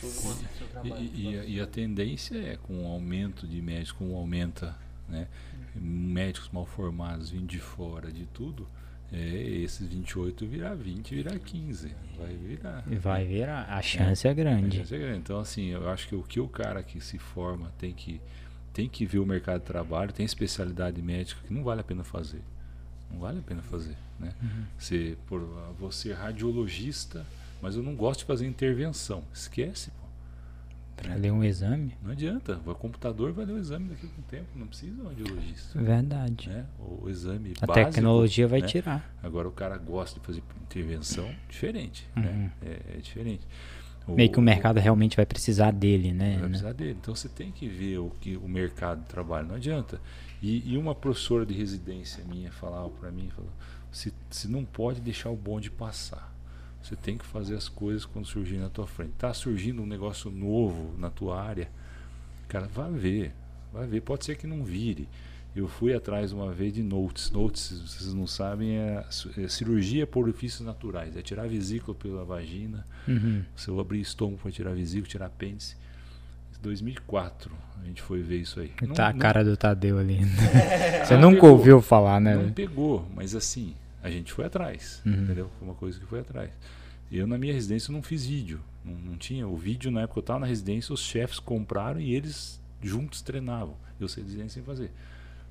tudo 0.00 0.22
quanto 0.22 0.36
o 0.44 0.56
seu 0.58 0.66
E, 0.66 0.70
trabalho. 0.70 1.02
e- 1.02 1.30
e 1.34 1.38
a, 1.38 1.44
e 1.44 1.60
a 1.60 1.66
tendência 1.66 2.36
é 2.38 2.56
com 2.56 2.84
o 2.84 2.86
aumento 2.86 3.46
de 3.46 3.60
médicos, 3.60 3.92
com 3.92 4.12
o 4.12 4.16
aumenta, 4.16 4.76
né? 5.08 5.26
Médicos 5.74 6.48
mal 6.50 6.64
formados 6.66 7.30
vindo 7.30 7.46
de 7.46 7.58
fora 7.58 8.12
de 8.12 8.24
tudo, 8.26 8.68
é, 9.12 9.18
esses 9.62 9.86
28 9.86 10.46
virar 10.46 10.74
20, 10.74 11.14
virar 11.14 11.38
15. 11.38 11.94
Vai 12.18 12.34
virar. 12.34 12.84
Vai 12.86 13.24
virar. 13.26 13.66
A 13.68 13.82
chance 13.82 14.26
é 14.26 14.32
grande. 14.32 14.80
Essa 14.80 14.96
é 14.96 14.98
grande. 14.98 15.18
Então, 15.18 15.38
assim, 15.38 15.66
eu 15.68 15.88
acho 15.90 16.08
que 16.08 16.14
o 16.14 16.22
que 16.22 16.40
o 16.40 16.48
cara 16.48 16.82
que 16.82 16.98
se 17.00 17.18
forma 17.18 17.70
tem 17.78 17.92
que, 17.92 18.20
tem 18.72 18.88
que 18.88 19.04
ver 19.04 19.18
o 19.18 19.26
mercado 19.26 19.60
de 19.60 19.66
trabalho, 19.66 20.12
tem 20.12 20.24
especialidade 20.24 21.02
médica 21.02 21.42
que 21.46 21.52
não 21.52 21.62
vale 21.62 21.82
a 21.82 21.84
pena 21.84 22.02
fazer. 22.02 22.40
Não 23.10 23.20
vale 23.20 23.40
a 23.40 23.42
pena 23.42 23.62
fazer. 23.62 23.96
Né? 24.18 24.32
Você, 24.78 25.18
por, 25.26 25.40
você 25.78 26.12
é 26.12 26.14
radiologista, 26.14 27.26
mas 27.60 27.76
eu 27.76 27.82
não 27.82 27.94
gosto 27.94 28.20
de 28.20 28.26
fazer 28.26 28.46
intervenção. 28.46 29.24
Esquece, 29.32 29.92
pô. 30.96 31.02
Pra 31.02 31.14
ler 31.14 31.32
um 31.32 31.42
exame? 31.42 31.94
Não 32.02 32.12
adianta. 32.12 32.60
O 32.64 32.74
computador 32.74 33.32
vai 33.32 33.44
ler 33.44 33.54
o 33.54 33.58
exame 33.58 33.88
daqui 33.88 34.06
a 34.06 34.20
um 34.20 34.22
tempo. 34.22 34.46
Não 34.54 34.66
precisa 34.66 34.94
de 34.94 35.00
um 35.00 35.08
radiologista. 35.08 35.80
Verdade. 35.80 36.48
Né? 36.48 36.66
O, 36.78 37.04
o 37.04 37.10
exame 37.10 37.54
A 37.60 37.66
básico, 37.66 37.90
tecnologia 37.90 38.48
vai 38.48 38.60
né? 38.60 38.66
tirar. 38.66 39.14
Agora 39.22 39.48
o 39.48 39.52
cara 39.52 39.76
gosta 39.78 40.20
de 40.20 40.26
fazer 40.26 40.42
intervenção, 40.62 41.28
diferente. 41.48 42.08
Uhum. 42.16 42.22
Né? 42.22 42.52
É, 42.62 42.96
é 42.96 43.00
diferente. 43.00 43.46
Meio 44.08 44.30
que 44.30 44.38
o 44.38 44.42
mercado 44.42 44.78
realmente 44.78 45.16
vai 45.16 45.24
precisar 45.24 45.70
dele, 45.70 46.12
né? 46.12 46.38
Vai 46.38 46.48
precisar 46.48 46.72
dele. 46.72 46.96
Então 47.00 47.14
você 47.14 47.28
tem 47.28 47.52
que 47.52 47.68
ver 47.68 47.98
o 47.98 48.10
que 48.20 48.36
o 48.36 48.48
mercado 48.48 49.00
de 49.02 49.06
trabalho, 49.06 49.48
não 49.48 49.54
adianta. 49.54 50.00
E, 50.42 50.72
e 50.72 50.76
uma 50.76 50.94
professora 50.94 51.46
de 51.46 51.54
residência 51.54 52.24
minha 52.24 52.50
falava 52.50 52.90
para 52.90 53.12
mim, 53.12 53.30
falou, 53.34 53.50
se, 53.92 54.12
se 54.28 54.48
não 54.48 54.64
pode 54.64 55.00
deixar 55.00 55.30
o 55.30 55.36
bonde 55.36 55.70
passar. 55.70 56.31
Você 56.82 56.96
tem 56.96 57.16
que 57.16 57.24
fazer 57.24 57.54
as 57.54 57.68
coisas 57.68 58.04
quando 58.04 58.26
surgir 58.26 58.56
na 58.56 58.68
tua 58.68 58.86
frente. 58.86 59.12
Tá 59.18 59.32
surgindo 59.32 59.82
um 59.82 59.86
negócio 59.86 60.30
novo 60.30 60.94
na 60.98 61.10
tua 61.10 61.40
área, 61.40 61.68
cara, 62.48 62.66
vai 62.66 62.90
ver, 62.90 63.32
vai 63.72 63.86
ver. 63.86 64.00
Pode 64.00 64.24
ser 64.24 64.36
que 64.36 64.46
não 64.46 64.64
vire. 64.64 65.08
Eu 65.54 65.68
fui 65.68 65.94
atrás 65.94 66.32
uma 66.32 66.50
vez 66.50 66.72
de 66.72 66.82
notes. 66.82 67.30
Notes, 67.30 67.60
se 67.62 67.74
vocês 67.76 68.14
não 68.14 68.26
sabem, 68.26 68.76
é, 68.78 69.04
é 69.36 69.48
cirurgia 69.48 70.06
por 70.06 70.24
orifícios 70.24 70.62
naturais. 70.66 71.14
É 71.16 71.20
tirar 71.22 71.42
a 71.44 71.46
vesícula 71.46 71.94
pela 71.94 72.24
vagina, 72.24 72.84
Uhum. 73.06 73.42
se 73.54 73.68
eu 73.68 73.78
abrir 73.78 74.00
estômago 74.00 74.38
para 74.42 74.50
tirar 74.50 74.72
vesícula, 74.74 75.08
tirar 75.08 75.26
apêndice. 75.26 75.76
2004 76.62 77.50
a 77.82 77.86
gente 77.86 78.00
foi 78.00 78.22
ver 78.22 78.38
isso 78.38 78.60
aí. 78.60 78.70
Não- 78.80 78.94
tá 78.94 79.08
a 79.08 79.12
não- 79.12 79.18
cara 79.18 79.44
do 79.44 79.56
Tadeu 79.56 79.98
ali. 79.98 80.20
Você 81.04 81.14
Ah, 81.14 81.18
nunca 81.18 81.34
pegou. 81.40 81.50
ouviu 81.50 81.82
falar, 81.82 82.20
né? 82.20 82.36
Não 82.36 82.52
pegou, 82.52 83.06
mas 83.14 83.34
assim, 83.34 83.74
a 84.02 84.10
gente 84.10 84.32
foi 84.32 84.44
atrás, 84.44 85.00
Uhum. 85.06 85.12
entendeu? 85.12 85.50
Foi 85.58 85.68
uma 85.68 85.74
coisa 85.74 85.98
que 85.98 86.06
foi 86.06 86.20
atrás. 86.20 86.50
Eu 87.10 87.26
na 87.26 87.36
minha 87.38 87.52
residência 87.52 87.92
não 87.92 88.02
fiz 88.02 88.24
vídeo, 88.26 88.60
não, 88.84 88.94
não 88.94 89.16
tinha. 89.16 89.46
O 89.46 89.56
vídeo 89.56 89.90
na 89.90 90.00
época 90.02 90.14
que 90.14 90.18
eu 90.18 90.22
estava 90.22 90.40
na 90.40 90.46
residência, 90.46 90.92
os 90.92 91.00
chefes 91.00 91.38
compraram 91.38 92.00
e 92.00 92.14
eles 92.14 92.60
juntos 92.82 93.20
treinavam. 93.22 93.76
Eu 94.00 94.08
saí 94.08 94.22
da 94.24 94.28
residência 94.28 94.54
sem 94.54 94.62
fazer. 94.62 94.90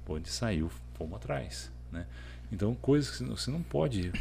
Pô, 0.05 0.15
a 0.15 0.17
gente 0.17 0.31
saiu, 0.31 0.69
fomos 0.95 1.15
atrás, 1.15 1.71
né? 1.91 2.05
Então, 2.51 2.73
coisas 2.75 3.15
que 3.17 3.23
você 3.23 3.49
não- 3.51 3.61
pode, 3.61 4.11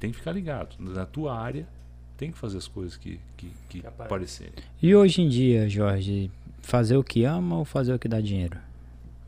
tem 0.00 0.10
que 0.10 0.16
ficar 0.16 0.32
ligado. 0.32 0.74
Na 0.80 1.04
tua 1.06 1.38
área, 1.38 1.68
tem 2.16 2.32
que 2.32 2.38
fazer 2.38 2.58
as 2.58 2.66
coisas 2.66 2.96
que, 2.96 3.20
que, 3.36 3.46
que 3.68 3.80
Que 3.80 3.86
aparece. 3.86 4.02
aparecerem. 4.06 4.54
E 4.82 4.94
hoje 4.96 5.22
em 5.22 5.28
dia, 5.28 5.68
Jorge, 5.68 6.30
fazer 6.62 6.96
o 6.96 7.04
que 7.04 7.22
ama 7.24 7.58
ou 7.58 7.64
fazer 7.64 7.92
o 7.94 7.98
que 7.98 8.08
dá 8.08 8.20
dinheiro? 8.20 8.58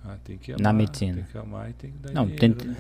Ah, 0.05 0.17
tem 0.25 0.39
que 0.39 0.53
Na 0.53 0.71
amar, 0.71 0.75
medicina. 0.75 1.15
Tem 1.15 1.25
que 1.25 1.39
amar 1.39 1.71
e 1.71 1.73
tem 1.75 1.91
que 1.91 1.99
dar 1.99 2.13
Não, 2.13 2.27
dinheiro, 2.27 2.55
tem, 2.55 2.67
né? 2.67 2.77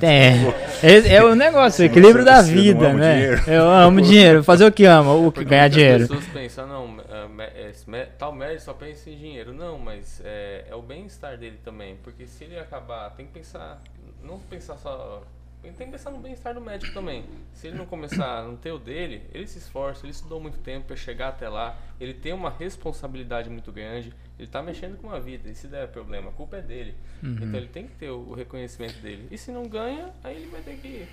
é, 0.82 0.88
é, 1.12 1.14
é 1.16 1.24
o 1.24 1.34
negócio, 1.34 1.82
o 1.82 1.86
equilíbrio 1.86 2.24
da 2.24 2.40
vida, 2.40 2.92
né? 2.94 3.14
dinheiro. 3.14 3.42
Eu 3.46 3.70
amo 3.70 4.00
dinheiro. 4.00 4.42
Fazer 4.42 4.64
o 4.64 4.72
que 4.72 4.84
ama, 4.86 5.12
o 5.12 5.30
que 5.30 5.44
ganhar 5.44 5.68
dinheiro. 5.68 6.08
pessoas 6.08 6.24
pensam, 6.26 6.66
não, 6.66 6.88
me- 6.88 8.06
tal 8.18 8.32
médico 8.32 8.62
só 8.62 8.72
pensa 8.72 9.10
em 9.10 9.16
dinheiro. 9.16 9.52
Não, 9.52 9.78
mas 9.78 10.20
é, 10.24 10.64
é 10.70 10.74
o 10.74 10.82
bem-estar 10.82 11.36
dele 11.36 11.58
também. 11.64 11.96
Porque 12.02 12.26
se 12.26 12.44
ele 12.44 12.58
acabar, 12.58 13.10
tem 13.10 13.26
que 13.26 13.32
pensar, 13.32 13.80
não 14.22 14.38
pensar 14.38 14.76
só 14.76 15.22
tem 15.62 15.86
que 15.86 15.92
pensar 15.92 16.10
no 16.10 16.18
bem-estar 16.18 16.54
do 16.54 16.60
médico 16.60 16.92
também. 16.92 17.24
Se 17.52 17.66
ele 17.66 17.76
não 17.76 17.86
começar 17.86 18.38
a 18.38 18.42
não 18.42 18.56
ter 18.56 18.72
o 18.72 18.78
dele, 18.78 19.22
ele 19.32 19.46
se 19.46 19.58
esforça, 19.58 20.04
ele 20.04 20.12
estudou 20.12 20.40
muito 20.40 20.58
tempo 20.58 20.86
para 20.86 20.96
chegar 20.96 21.28
até 21.28 21.48
lá, 21.48 21.78
ele 22.00 22.14
tem 22.14 22.32
uma 22.32 22.50
responsabilidade 22.50 23.50
muito 23.50 23.70
grande, 23.70 24.14
ele 24.38 24.48
está 24.48 24.62
mexendo 24.62 24.96
com 24.98 25.08
uma 25.08 25.20
vida, 25.20 25.48
e 25.48 25.54
se 25.54 25.66
der 25.66 25.88
problema, 25.88 26.30
a 26.30 26.32
culpa 26.32 26.56
é 26.56 26.62
dele. 26.62 26.94
Uhum. 27.22 27.38
Então 27.42 27.54
ele 27.54 27.68
tem 27.68 27.86
que 27.86 27.94
ter 27.94 28.10
o 28.10 28.32
reconhecimento 28.32 28.98
dele. 29.00 29.28
E 29.30 29.36
se 29.36 29.50
não 29.50 29.68
ganha, 29.68 30.10
aí 30.24 30.36
ele 30.36 30.46
vai 30.46 30.62
ter 30.62 30.76
que 30.76 31.06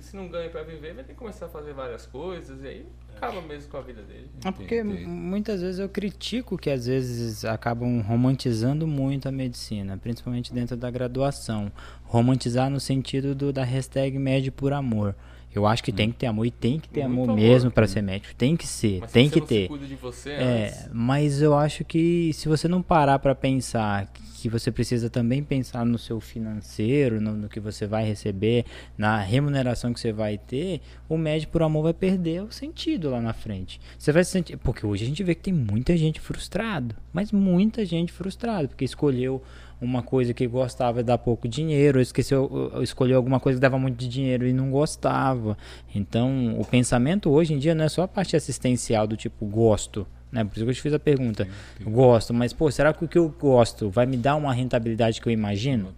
se 0.00 0.16
não 0.16 0.28
ganha 0.28 0.48
para 0.50 0.62
viver, 0.62 0.94
vai 0.94 1.04
ter 1.04 1.12
que 1.12 1.18
começar 1.18 1.46
a 1.46 1.48
fazer 1.48 1.72
várias 1.72 2.06
coisas 2.06 2.62
e 2.62 2.66
aí 2.66 2.86
acaba 3.16 3.40
mesmo 3.42 3.70
com 3.70 3.76
a 3.76 3.80
vida 3.80 4.02
dele. 4.02 4.30
É 4.44 4.50
porque 4.50 4.82
muitas 4.82 5.60
vezes 5.60 5.78
eu 5.78 5.88
critico 5.88 6.56
que 6.58 6.70
às 6.70 6.86
vezes 6.86 7.44
acabam 7.44 8.00
romantizando 8.00 8.86
muito 8.86 9.28
a 9.28 9.32
medicina, 9.32 9.96
principalmente 9.96 10.52
dentro 10.52 10.76
da 10.76 10.90
graduação. 10.90 11.72
Romantizar 12.04 12.70
no 12.70 12.78
sentido 12.78 13.34
do, 13.34 13.52
da 13.52 13.64
hashtag 13.64 14.18
médio 14.18 14.52
por 14.52 14.72
amor. 14.72 15.14
Eu 15.54 15.66
acho 15.66 15.82
que 15.82 15.90
hum. 15.90 15.94
tem 15.94 16.12
que 16.12 16.18
ter 16.18 16.26
amor 16.26 16.44
e 16.44 16.50
tem 16.50 16.78
que 16.78 16.88
ter 16.88 17.00
amor, 17.00 17.24
amor, 17.24 17.36
mesmo 17.36 17.70
para 17.70 17.86
ser 17.86 18.02
médico. 18.02 18.34
Tem 18.34 18.54
que 18.54 18.66
ser, 18.66 19.00
mas 19.00 19.10
tem 19.10 19.30
que 19.30 19.40
ter. 19.40 19.68
Você, 20.02 20.30
é, 20.30 20.88
mas 20.92 21.40
eu 21.40 21.56
acho 21.56 21.82
que 21.82 22.30
se 22.34 22.46
você 22.46 22.68
não 22.68 22.82
parar 22.82 23.18
para 23.18 23.34
pensar 23.34 24.06
que 24.42 24.48
você 24.48 24.70
precisa 24.70 25.08
também 25.08 25.42
pensar 25.42 25.84
no 25.84 25.98
seu 25.98 26.20
financeiro, 26.20 27.20
no, 27.20 27.32
no, 27.32 27.48
que 27.48 27.58
você 27.58 27.86
vai 27.86 28.04
receber, 28.04 28.64
na 28.96 29.18
remuneração 29.18 29.92
que 29.92 30.00
você 30.00 30.12
vai 30.12 30.38
ter, 30.38 30.80
o 31.08 31.16
médio 31.16 31.48
por 31.48 31.62
amor 31.62 31.84
vai 31.84 31.94
perder 31.94 32.42
o 32.42 32.52
sentido 32.52 33.10
lá 33.10 33.20
na 33.20 33.32
frente. 33.32 33.80
Você 33.98 34.12
vai 34.12 34.24
se 34.24 34.30
sentir, 34.30 34.56
porque 34.58 34.86
hoje 34.86 35.04
a 35.04 35.08
gente 35.08 35.22
vê 35.22 35.34
que 35.34 35.42
tem 35.42 35.54
muita 35.54 35.96
gente 35.96 36.20
frustrada, 36.20 36.94
mas 37.12 37.32
muita 37.32 37.84
gente 37.84 38.12
frustrada, 38.12 38.68
porque 38.68 38.84
escolheu 38.84 39.42
uma 39.80 40.02
coisa 40.02 40.32
que 40.32 40.46
gostava 40.46 41.02
de 41.02 41.06
dar 41.06 41.18
pouco 41.18 41.46
dinheiro, 41.46 42.00
esqueceu, 42.00 42.70
ou 42.74 42.82
escolheu 42.82 43.16
alguma 43.16 43.38
coisa 43.38 43.58
que 43.58 43.62
dava 43.62 43.78
muito 43.78 43.96
dinheiro 44.08 44.46
e 44.46 44.52
não 44.52 44.70
gostava. 44.70 45.56
Então, 45.94 46.58
o 46.58 46.64
pensamento 46.64 47.30
hoje 47.30 47.54
em 47.54 47.58
dia 47.58 47.74
não 47.74 47.84
é 47.84 47.88
só 47.88 48.02
a 48.02 48.08
parte 48.08 48.36
assistencial 48.36 49.06
do 49.06 49.16
tipo 49.16 49.44
gosto, 49.46 50.06
né? 50.30 50.44
Por 50.44 50.56
isso 50.56 50.64
que 50.64 50.70
eu 50.70 50.74
te 50.74 50.82
fiz 50.82 50.92
a 50.92 50.98
pergunta. 50.98 51.44
Sim, 51.44 51.50
sim. 51.78 51.90
Gosto, 51.90 52.34
mas 52.34 52.52
pô, 52.52 52.70
será 52.70 52.92
que 52.92 53.04
o 53.04 53.08
que 53.08 53.18
eu 53.18 53.28
gosto 53.28 53.90
vai 53.90 54.06
me 54.06 54.16
dar 54.16 54.36
uma 54.36 54.52
rentabilidade 54.52 55.20
que 55.20 55.28
eu 55.28 55.32
imagino? 55.32 55.94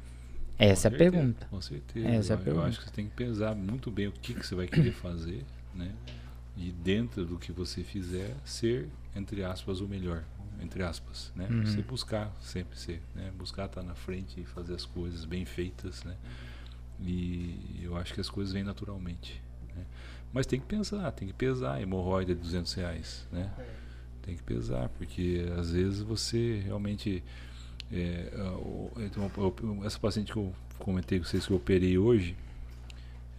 Essa 0.59 0.89
é 0.89 0.95
a 0.95 0.97
pergunta. 0.97 1.47
Com 1.47 1.61
certeza. 1.61 2.09
Essa 2.09 2.33
eu, 2.33 2.37
é 2.37 2.41
a 2.41 2.43
pergunta. 2.43 2.64
eu 2.64 2.68
acho 2.68 2.79
que 2.81 2.85
você 2.87 2.93
tem 2.93 3.07
que 3.07 3.14
pesar 3.14 3.55
muito 3.55 3.91
bem 3.91 4.09
o 4.09 4.12
que, 4.12 4.35
que 4.35 4.47
você 4.47 4.55
vai 4.55 4.66
querer 4.66 4.93
fazer, 4.93 5.45
né? 5.74 5.93
E 6.57 6.72
dentro 6.72 7.24
do 7.24 7.39
que 7.39 7.53
você 7.53 7.85
fizer, 7.85 8.35
ser, 8.45 8.89
entre 9.14 9.45
aspas, 9.45 9.81
o 9.81 9.87
melhor. 9.87 10.24
Entre 10.61 10.83
aspas, 10.83 11.33
né? 11.37 11.47
Uhum. 11.49 11.64
Você 11.64 11.83
buscar 11.83 12.35
sempre 12.41 12.76
ser, 12.76 13.01
né? 13.14 13.31
Buscar 13.39 13.66
estar 13.66 13.83
na 13.83 13.95
frente 13.95 14.41
e 14.41 14.45
fazer 14.45 14.74
as 14.74 14.85
coisas 14.85 15.24
bem 15.24 15.45
feitas, 15.45 16.03
né? 16.03 16.16
E 17.01 17.81
eu 17.81 17.97
acho 17.97 18.12
que 18.12 18.20
as 18.20 18.29
coisas 18.29 18.53
vêm 18.53 18.64
naturalmente. 18.64 19.41
Né? 19.76 19.85
Mas 20.33 20.47
tem 20.47 20.59
que 20.59 20.66
pensar, 20.66 21.12
tem 21.12 21.29
que 21.29 21.35
pesar. 21.35 21.81
Hemorroida 21.81 22.35
de 22.35 22.41
200 22.41 22.74
reais, 22.74 23.24
né? 23.31 23.53
É 23.57 23.88
tem 24.29 24.37
que 24.37 24.43
pesar, 24.43 24.91
porque 24.91 25.47
às 25.59 25.72
vezes 25.72 26.01
você 26.01 26.61
realmente. 26.64 27.22
É, 27.91 28.31
essa 29.87 29.99
paciente 29.99 30.31
que 30.31 30.39
eu 30.39 30.53
comentei 30.79 31.18
com 31.18 31.24
vocês 31.24 31.47
que 31.47 31.53
eu 31.53 31.57
operei 31.57 31.97
hoje, 31.97 32.37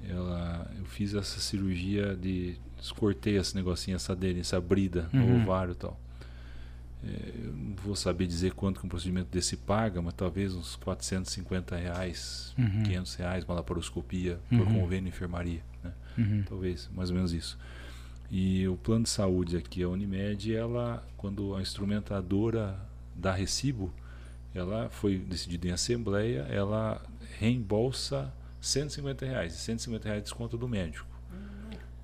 ela, 0.10 0.72
eu 0.76 0.86
fiz 0.86 1.14
essa 1.14 1.40
cirurgia 1.40 2.16
de. 2.16 2.56
Cortei 2.96 3.38
esse 3.38 3.56
negocinho, 3.56 3.96
essa 3.96 4.16
dele, 4.16 4.40
essa 4.40 4.60
brida 4.60 5.10
uhum. 5.14 5.38
no 5.38 5.44
ovário 5.44 5.74
e 5.74 5.76
tal. 5.76 6.00
É, 7.04 7.34
eu 7.46 7.54
não 7.54 7.76
vou 7.76 7.96
saber 7.96 8.26
dizer 8.26 8.54
quanto 8.54 8.80
que 8.80 8.86
um 8.86 8.90
procedimento 8.90 9.30
desse 9.30 9.56
paga, 9.56 10.02
mas 10.02 10.14
talvez 10.14 10.56
uns 10.56 10.76
450 10.78 11.76
reais, 11.76 12.54
uhum. 12.58 12.84
500 12.84 13.16
reais, 13.16 13.44
uma 13.44 13.56
laparoscopia 13.56 14.40
uhum. 14.50 14.58
por 14.58 14.68
convênio 14.74 15.10
enfermaria. 15.10 15.62
Né? 15.84 15.92
Uhum. 16.18 16.44
Talvez, 16.48 16.90
mais 16.96 17.10
ou 17.10 17.16
menos 17.16 17.34
isso. 17.34 17.60
E 18.32 18.68
o 18.68 18.78
plano 18.78 19.04
de 19.04 19.10
saúde 19.10 19.58
aqui, 19.58 19.82
a 19.82 19.90
Unimed, 19.90 20.54
ela, 20.54 21.04
quando 21.18 21.56
a 21.56 21.62
instrumentadora 21.62 22.80
dá 23.16 23.34
recibo, 23.34 23.92
ela 24.54 24.90
foi 24.90 25.18
decidida 25.18 25.68
em 25.68 25.72
assembleia, 25.72 26.46
ela 26.50 27.02
reembolsa 27.40 28.32
150 28.62 29.26
reais, 29.26 29.54
150 29.54 30.08
reais 30.08 30.22
de 30.22 30.30
desconto 30.30 30.58
do 30.58 30.68
médico. 30.68 31.08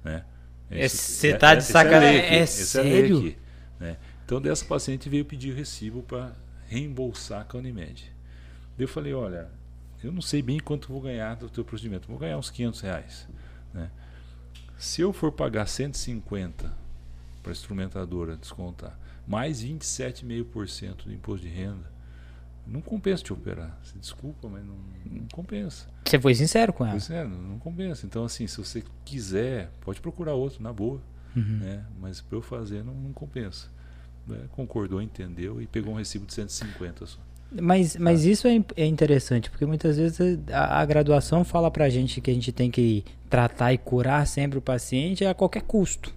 Né? 0.04 0.24
Você 0.70 1.30
está 1.30 1.52
é, 1.52 1.56
de 1.58 1.64
sacanagem? 1.64 2.22
É, 2.22 2.38
é 2.38 2.46
sério? 2.46 3.20
Aqui, 3.20 3.38
né? 3.80 3.98
Então, 4.26 4.42
dessa 4.42 4.66
paciente 4.66 5.08
veio 5.08 5.24
pedir 5.24 5.54
recibo 5.54 6.02
para 6.02 6.34
reembolsar 6.68 7.46
com 7.46 7.58
a 7.58 7.60
Unimed. 7.60 8.12
Eu 8.78 8.88
falei, 8.88 9.14
olha, 9.14 9.50
eu 10.04 10.12
não 10.12 10.22
sei 10.22 10.42
bem 10.42 10.60
quanto 10.60 10.88
vou 10.88 11.00
ganhar 11.00 11.36
do 11.36 11.50
teu 11.50 11.64
procedimento, 11.64 12.08
vou 12.08 12.18
ganhar 12.18 12.38
uns 12.38 12.50
500 12.50 12.82
reais. 12.82 13.28
Né? 13.74 13.90
Se 14.78 15.02
eu 15.02 15.14
for 15.14 15.32
pagar 15.32 15.68
150 15.68 16.72
para 17.42 17.52
a 17.52 17.54
instrumentadora 17.54 18.36
descontar, 18.36 18.98
mais 19.28 19.64
27,5% 19.64 21.08
de 21.08 21.14
imposto 21.14 21.48
de 21.48 21.54
renda, 21.54 21.96
não 22.68 22.82
compensa 22.82 23.24
te 23.24 23.32
operar. 23.32 23.78
Você 23.84 23.98
desculpa, 24.00 24.48
mas 24.48 24.66
não, 24.66 24.76
não 25.06 25.28
compensa. 25.32 25.88
Você 26.04 26.20
foi 26.20 26.34
sincero 26.34 26.74
com 26.74 26.86
ela? 26.86 27.00
Sincero, 27.00 27.30
não 27.30 27.60
compensa. 27.60 28.06
Então, 28.06 28.26
assim, 28.26 28.48
se 28.48 28.58
você 28.58 28.84
quiser, 29.04 29.72
pode 29.82 30.02
procurar 30.02 30.34
outro, 30.34 30.62
na 30.62 30.74
boa. 30.74 31.02
Uhum. 31.36 31.60
Né? 31.60 31.86
Mas 32.00 32.22
para 32.22 32.38
eu 32.38 32.42
fazer, 32.42 32.84
não, 32.84 32.94
não 32.94 33.14
compensa. 33.14 33.68
Né? 34.26 34.48
Concordou, 34.52 35.02
entendeu 35.02 35.62
e 35.62 35.68
pegou 35.68 35.94
um 35.94 35.98
recibo 35.98 36.26
de 36.26 36.34
150 36.34 37.06
só. 37.06 37.20
Mas, 37.52 37.96
mas 37.96 38.26
ah. 38.26 38.30
isso 38.30 38.48
é, 38.48 38.64
é, 38.76 38.86
interessante, 38.86 39.50
porque 39.50 39.66
muitas 39.66 39.98
vezes 39.98 40.40
a, 40.52 40.82
a, 40.82 40.86
graduação 40.86 41.44
fala 41.44 41.72
pra 41.72 41.90
gente 41.90 42.20
que 42.20 42.30
a 42.30 42.34
gente 42.34 42.52
tem 42.52 42.70
que 42.70 43.04
tratar 43.30 43.74
e 43.74 43.78
curar 43.78 44.28
sempre 44.28 44.58
o 44.58 44.62
paciente 44.62 45.26
a 45.26 45.34
qualquer 45.34 45.62
custo. 45.62 46.14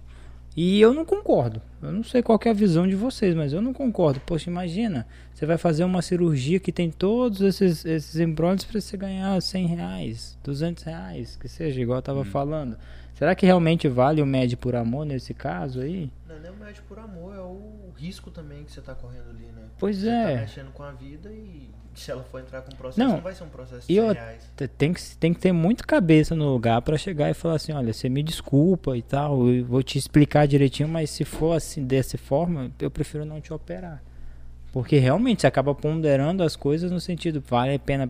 E 0.55 0.81
eu 0.81 0.93
não 0.93 1.05
concordo. 1.05 1.61
Eu 1.81 1.91
não 1.91 2.03
sei 2.03 2.21
qual 2.21 2.37
é 2.43 2.49
a 2.49 2.53
visão 2.53 2.85
de 2.85 2.95
vocês, 2.95 3.33
mas 3.33 3.53
eu 3.53 3.61
não 3.61 3.71
concordo. 3.71 4.19
Poxa, 4.25 4.49
imagina, 4.49 5.07
você 5.33 5.45
vai 5.45 5.57
fazer 5.57 5.85
uma 5.85 6.01
cirurgia 6.01 6.59
que 6.59 6.71
tem 6.71 6.91
todos 6.91 7.39
esses, 7.39 7.85
esses 7.85 8.19
embrólios 8.19 8.65
para 8.65 8.81
você 8.81 8.97
ganhar 8.97 9.41
100 9.41 9.67
reais, 9.67 10.37
200 10.43 10.83
reais, 10.83 11.37
que 11.37 11.47
seja, 11.47 11.79
igual 11.79 11.99
eu 11.99 12.03
tava 12.03 12.21
hum. 12.21 12.25
falando. 12.25 12.77
Será 13.13 13.35
que 13.35 13.45
realmente 13.45 13.87
vale 13.87 14.21
o 14.21 14.25
médio 14.25 14.57
por 14.57 14.75
amor 14.75 15.05
nesse 15.05 15.33
caso 15.33 15.81
aí? 15.81 16.11
Não, 16.27 16.39
não 16.39 16.47
é 16.47 16.51
o 16.51 16.55
médio 16.55 16.83
por 16.87 16.99
amor, 16.99 17.35
é 17.35 17.39
o 17.39 17.78
risco 17.99 18.31
também 18.31 18.63
que 18.63 18.71
você 18.71 18.79
está 18.79 18.95
correndo 18.95 19.29
ali, 19.29 19.45
né? 19.45 19.63
Pois 19.77 19.97
você 19.97 20.09
é. 20.09 20.35
Tá 20.35 20.41
mexendo 20.41 20.71
com 20.71 20.83
a 20.83 20.91
vida 20.91 21.31
e 21.31 21.69
se 21.95 22.11
ela 22.11 22.23
for 22.23 22.39
entrar 22.39 22.61
com 22.61 22.73
um 22.73 22.77
processo, 22.77 22.99
não, 22.99 23.15
não 23.15 23.21
vai 23.21 23.33
ser 23.33 23.43
um 23.43 23.49
processo 23.49 23.87
de 23.87 23.93
eu, 23.93 24.13
reais. 24.13 24.49
Tem 24.77 24.93
que, 24.93 25.17
tem 25.17 25.33
que 25.33 25.39
ter 25.39 25.51
muito 25.51 25.85
cabeça 25.85 26.35
no 26.35 26.51
lugar 26.51 26.81
para 26.81 26.97
chegar 26.97 27.29
e 27.29 27.33
falar 27.33 27.55
assim, 27.55 27.73
olha, 27.73 27.91
você 27.91 28.07
me 28.07 28.23
desculpa 28.23 28.95
e 28.95 29.01
tal, 29.01 29.47
eu 29.49 29.65
vou 29.65 29.83
te 29.83 29.97
explicar 29.97 30.47
direitinho, 30.47 30.87
mas 30.87 31.09
se 31.09 31.25
for 31.25 31.53
assim 31.53 31.85
dessa 31.85 32.17
forma, 32.17 32.71
eu 32.79 32.89
prefiro 32.89 33.25
não 33.25 33.41
te 33.41 33.53
operar. 33.53 34.01
Porque 34.71 34.97
realmente 34.97 35.41
você 35.41 35.47
acaba 35.47 35.73
ponderando 35.73 36.43
as 36.43 36.55
coisas 36.55 36.91
no 36.91 36.99
sentido, 36.99 37.43
vale 37.47 37.75
a 37.75 37.79
pena 37.79 38.07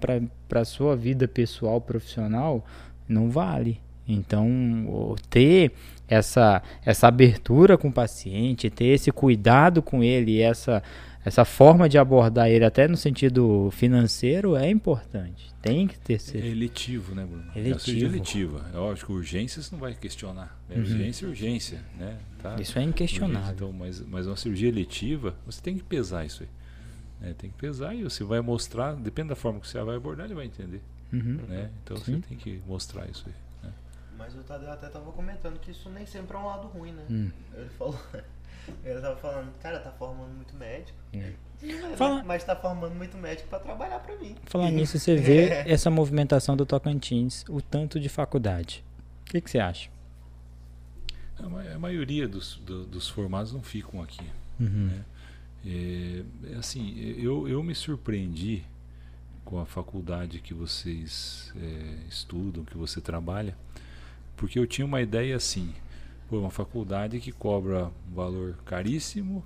para 0.48 0.66
sua 0.66 0.96
vida 0.96 1.28
pessoal, 1.28 1.80
profissional? 1.80 2.66
Não 3.08 3.30
vale. 3.30 3.82
Então, 4.10 5.16
ter 5.30 5.72
essa, 6.08 6.62
essa 6.84 7.08
abertura 7.08 7.78
com 7.78 7.90
o 7.90 7.94
paciente, 7.94 8.70
ter 8.70 8.86
esse 8.86 9.12
cuidado 9.12 9.82
com 9.82 10.04
ele, 10.04 10.42
essa, 10.42 10.82
essa 11.24 11.46
forma 11.46 11.88
de 11.88 11.98
abordar 11.98 12.50
ele 12.50 12.66
até 12.66 12.88
no 12.88 12.98
sentido 12.98 13.70
financeiro 13.72 14.56
é 14.56 14.70
importante. 14.70 15.54
Tem 15.62 15.88
que 15.88 16.00
ter 16.00 16.20
ser. 16.20 16.44
É 16.44 16.48
eletivo, 16.48 17.14
né, 17.14 17.26
Bruno? 17.26 17.44
Eletivo. 17.56 18.06
É 18.06 18.10
eletiva. 18.10 18.66
É 18.74 18.78
lógico, 18.78 19.14
urgência 19.14 19.62
você 19.62 19.70
não 19.72 19.80
vai 19.80 19.94
questionar. 19.94 20.58
É 20.70 20.74
uhum. 20.74 20.80
Urgência 20.80 21.26
é 21.26 21.30
urgência, 21.30 21.80
né? 21.98 22.18
Tá? 22.42 22.56
Isso 22.60 22.80
é 22.80 22.84
inquestionável. 22.84 23.54
Então, 23.54 23.74
mas, 23.74 24.02
mas 24.02 24.26
uma 24.26 24.38
cirurgia 24.38 24.70
eletiva, 24.70 25.36
você 25.46 25.62
tem 25.62 25.78
que 25.78 25.84
pesar 25.84 26.26
isso 26.26 26.44
aí. 26.44 26.50
Né? 27.22 27.36
Tem 27.38 27.50
que 27.50 27.58
pesar 27.58 27.94
e 27.94 28.04
você 28.04 28.24
vai 28.24 28.42
mostrar, 28.42 28.96
depende 28.96 29.30
da 29.30 29.36
forma 29.36 29.60
que 29.60 29.68
você 29.68 29.82
vai 29.84 29.98
abordar, 29.98 30.26
ele 30.26 30.36
vai 30.36 30.46
entender. 30.46 30.82
Uhum. 31.12 31.40
Né? 31.48 31.70
Então 31.84 31.98
Sim. 31.98 32.04
você 32.16 32.28
tem 32.30 32.38
que 32.38 32.62
mostrar 32.66 33.08
isso 33.10 33.26
aí. 33.28 33.34
Mas 34.20 34.36
o 34.36 34.44
Tadeu 34.44 34.70
até 34.70 34.90
tava 34.90 35.12
comentando 35.14 35.58
que 35.60 35.72
isso 35.72 35.90
nem 35.90 36.06
sempre 36.06 36.36
é 36.36 36.40
um 36.40 36.46
lado 36.46 36.68
ruim, 36.68 36.92
né? 36.92 37.06
Hum. 37.10 37.32
Ele 37.54 37.70
falou. 37.70 38.00
Ele 38.84 39.02
tava 39.02 39.16
falando, 39.16 39.52
cara, 39.60 39.80
tá 39.80 39.92
formando 39.92 40.36
muito 40.36 40.54
médico. 40.56 40.98
É. 41.14 41.34
Fala... 41.96 42.24
Mas 42.24 42.44
tá 42.44 42.56
formando 42.56 42.94
muito 42.94 43.18
médico 43.18 43.50
para 43.50 43.60
trabalhar 43.60 44.00
para 44.00 44.16
mim. 44.18 44.36
Falando 44.44 44.74
nisso, 44.74 45.00
você 45.00 45.16
vê 45.18 45.46
é. 45.50 45.72
essa 45.72 45.90
movimentação 45.90 46.56
do 46.56 46.66
Tocantins, 46.66 47.46
o 47.50 47.62
tanto 47.62 48.00
de 48.00 48.10
faculdade. 48.10 48.84
O 49.22 49.32
que, 49.32 49.42
que 49.42 49.50
você 49.50 49.60
acha? 49.60 49.90
A 51.74 51.80
maioria 51.80 52.28
dos, 52.28 52.58
do, 52.58 52.86
dos 52.86 53.08
formados 53.08 53.54
não 53.54 53.64
ficam 53.64 54.04
aqui. 54.04 54.30
Uhum. 54.60 54.88
Né? 54.88 55.06
É, 55.66 56.24
é, 56.52 56.56
assim, 56.56 56.98
eu, 57.18 57.48
eu 57.48 57.64
me 57.64 57.74
surpreendi 57.74 58.66
com 59.46 59.60
a 59.60 59.66
faculdade 59.66 60.40
que 60.40 60.54
vocês 60.54 61.52
é, 61.56 62.08
estudam, 62.08 62.64
que 62.64 62.78
você 62.78 63.02
trabalha, 63.02 63.58
porque 64.40 64.58
eu 64.58 64.66
tinha 64.66 64.86
uma 64.86 65.02
ideia 65.02 65.36
assim, 65.36 65.74
por 66.30 66.40
uma 66.40 66.50
faculdade 66.50 67.20
que 67.20 67.30
cobra 67.30 67.92
um 68.10 68.16
valor 68.16 68.56
caríssimo 68.66 69.44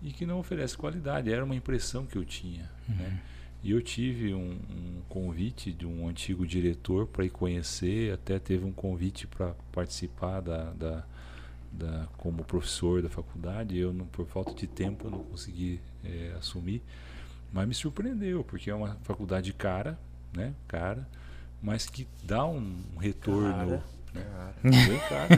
e 0.00 0.12
que 0.12 0.24
não 0.24 0.38
oferece 0.38 0.76
qualidade. 0.76 1.32
Era 1.32 1.44
uma 1.44 1.56
impressão 1.56 2.06
que 2.06 2.16
eu 2.16 2.24
tinha. 2.24 2.70
Uhum. 2.88 2.94
Né? 2.94 3.20
E 3.64 3.72
eu 3.72 3.82
tive 3.82 4.32
um, 4.32 4.52
um 4.52 5.02
convite 5.08 5.72
de 5.72 5.84
um 5.84 6.08
antigo 6.08 6.46
diretor 6.46 7.08
para 7.08 7.24
ir 7.24 7.30
conhecer, 7.30 8.12
até 8.12 8.38
teve 8.38 8.64
um 8.64 8.70
convite 8.70 9.26
para 9.26 9.52
participar 9.72 10.40
da, 10.40 10.70
da, 10.74 11.04
da, 11.72 12.06
como 12.16 12.44
professor 12.44 13.02
da 13.02 13.08
faculdade. 13.08 13.76
Eu, 13.76 13.92
não, 13.92 14.06
por 14.06 14.26
falta 14.26 14.54
de 14.54 14.68
tempo, 14.68 15.10
não 15.10 15.24
consegui 15.24 15.80
é, 16.04 16.36
assumir. 16.38 16.82
Mas 17.52 17.66
me 17.66 17.74
surpreendeu, 17.74 18.44
porque 18.44 18.70
é 18.70 18.74
uma 18.74 18.94
faculdade 19.02 19.52
cara, 19.52 19.98
né? 20.32 20.54
Cara, 20.68 21.08
mas 21.60 21.88
que 21.88 22.06
dá 22.22 22.46
um 22.46 22.76
retorno. 23.00 23.52
Cara. 23.52 23.95
Né? 24.16 24.26
Caro, 25.08 25.28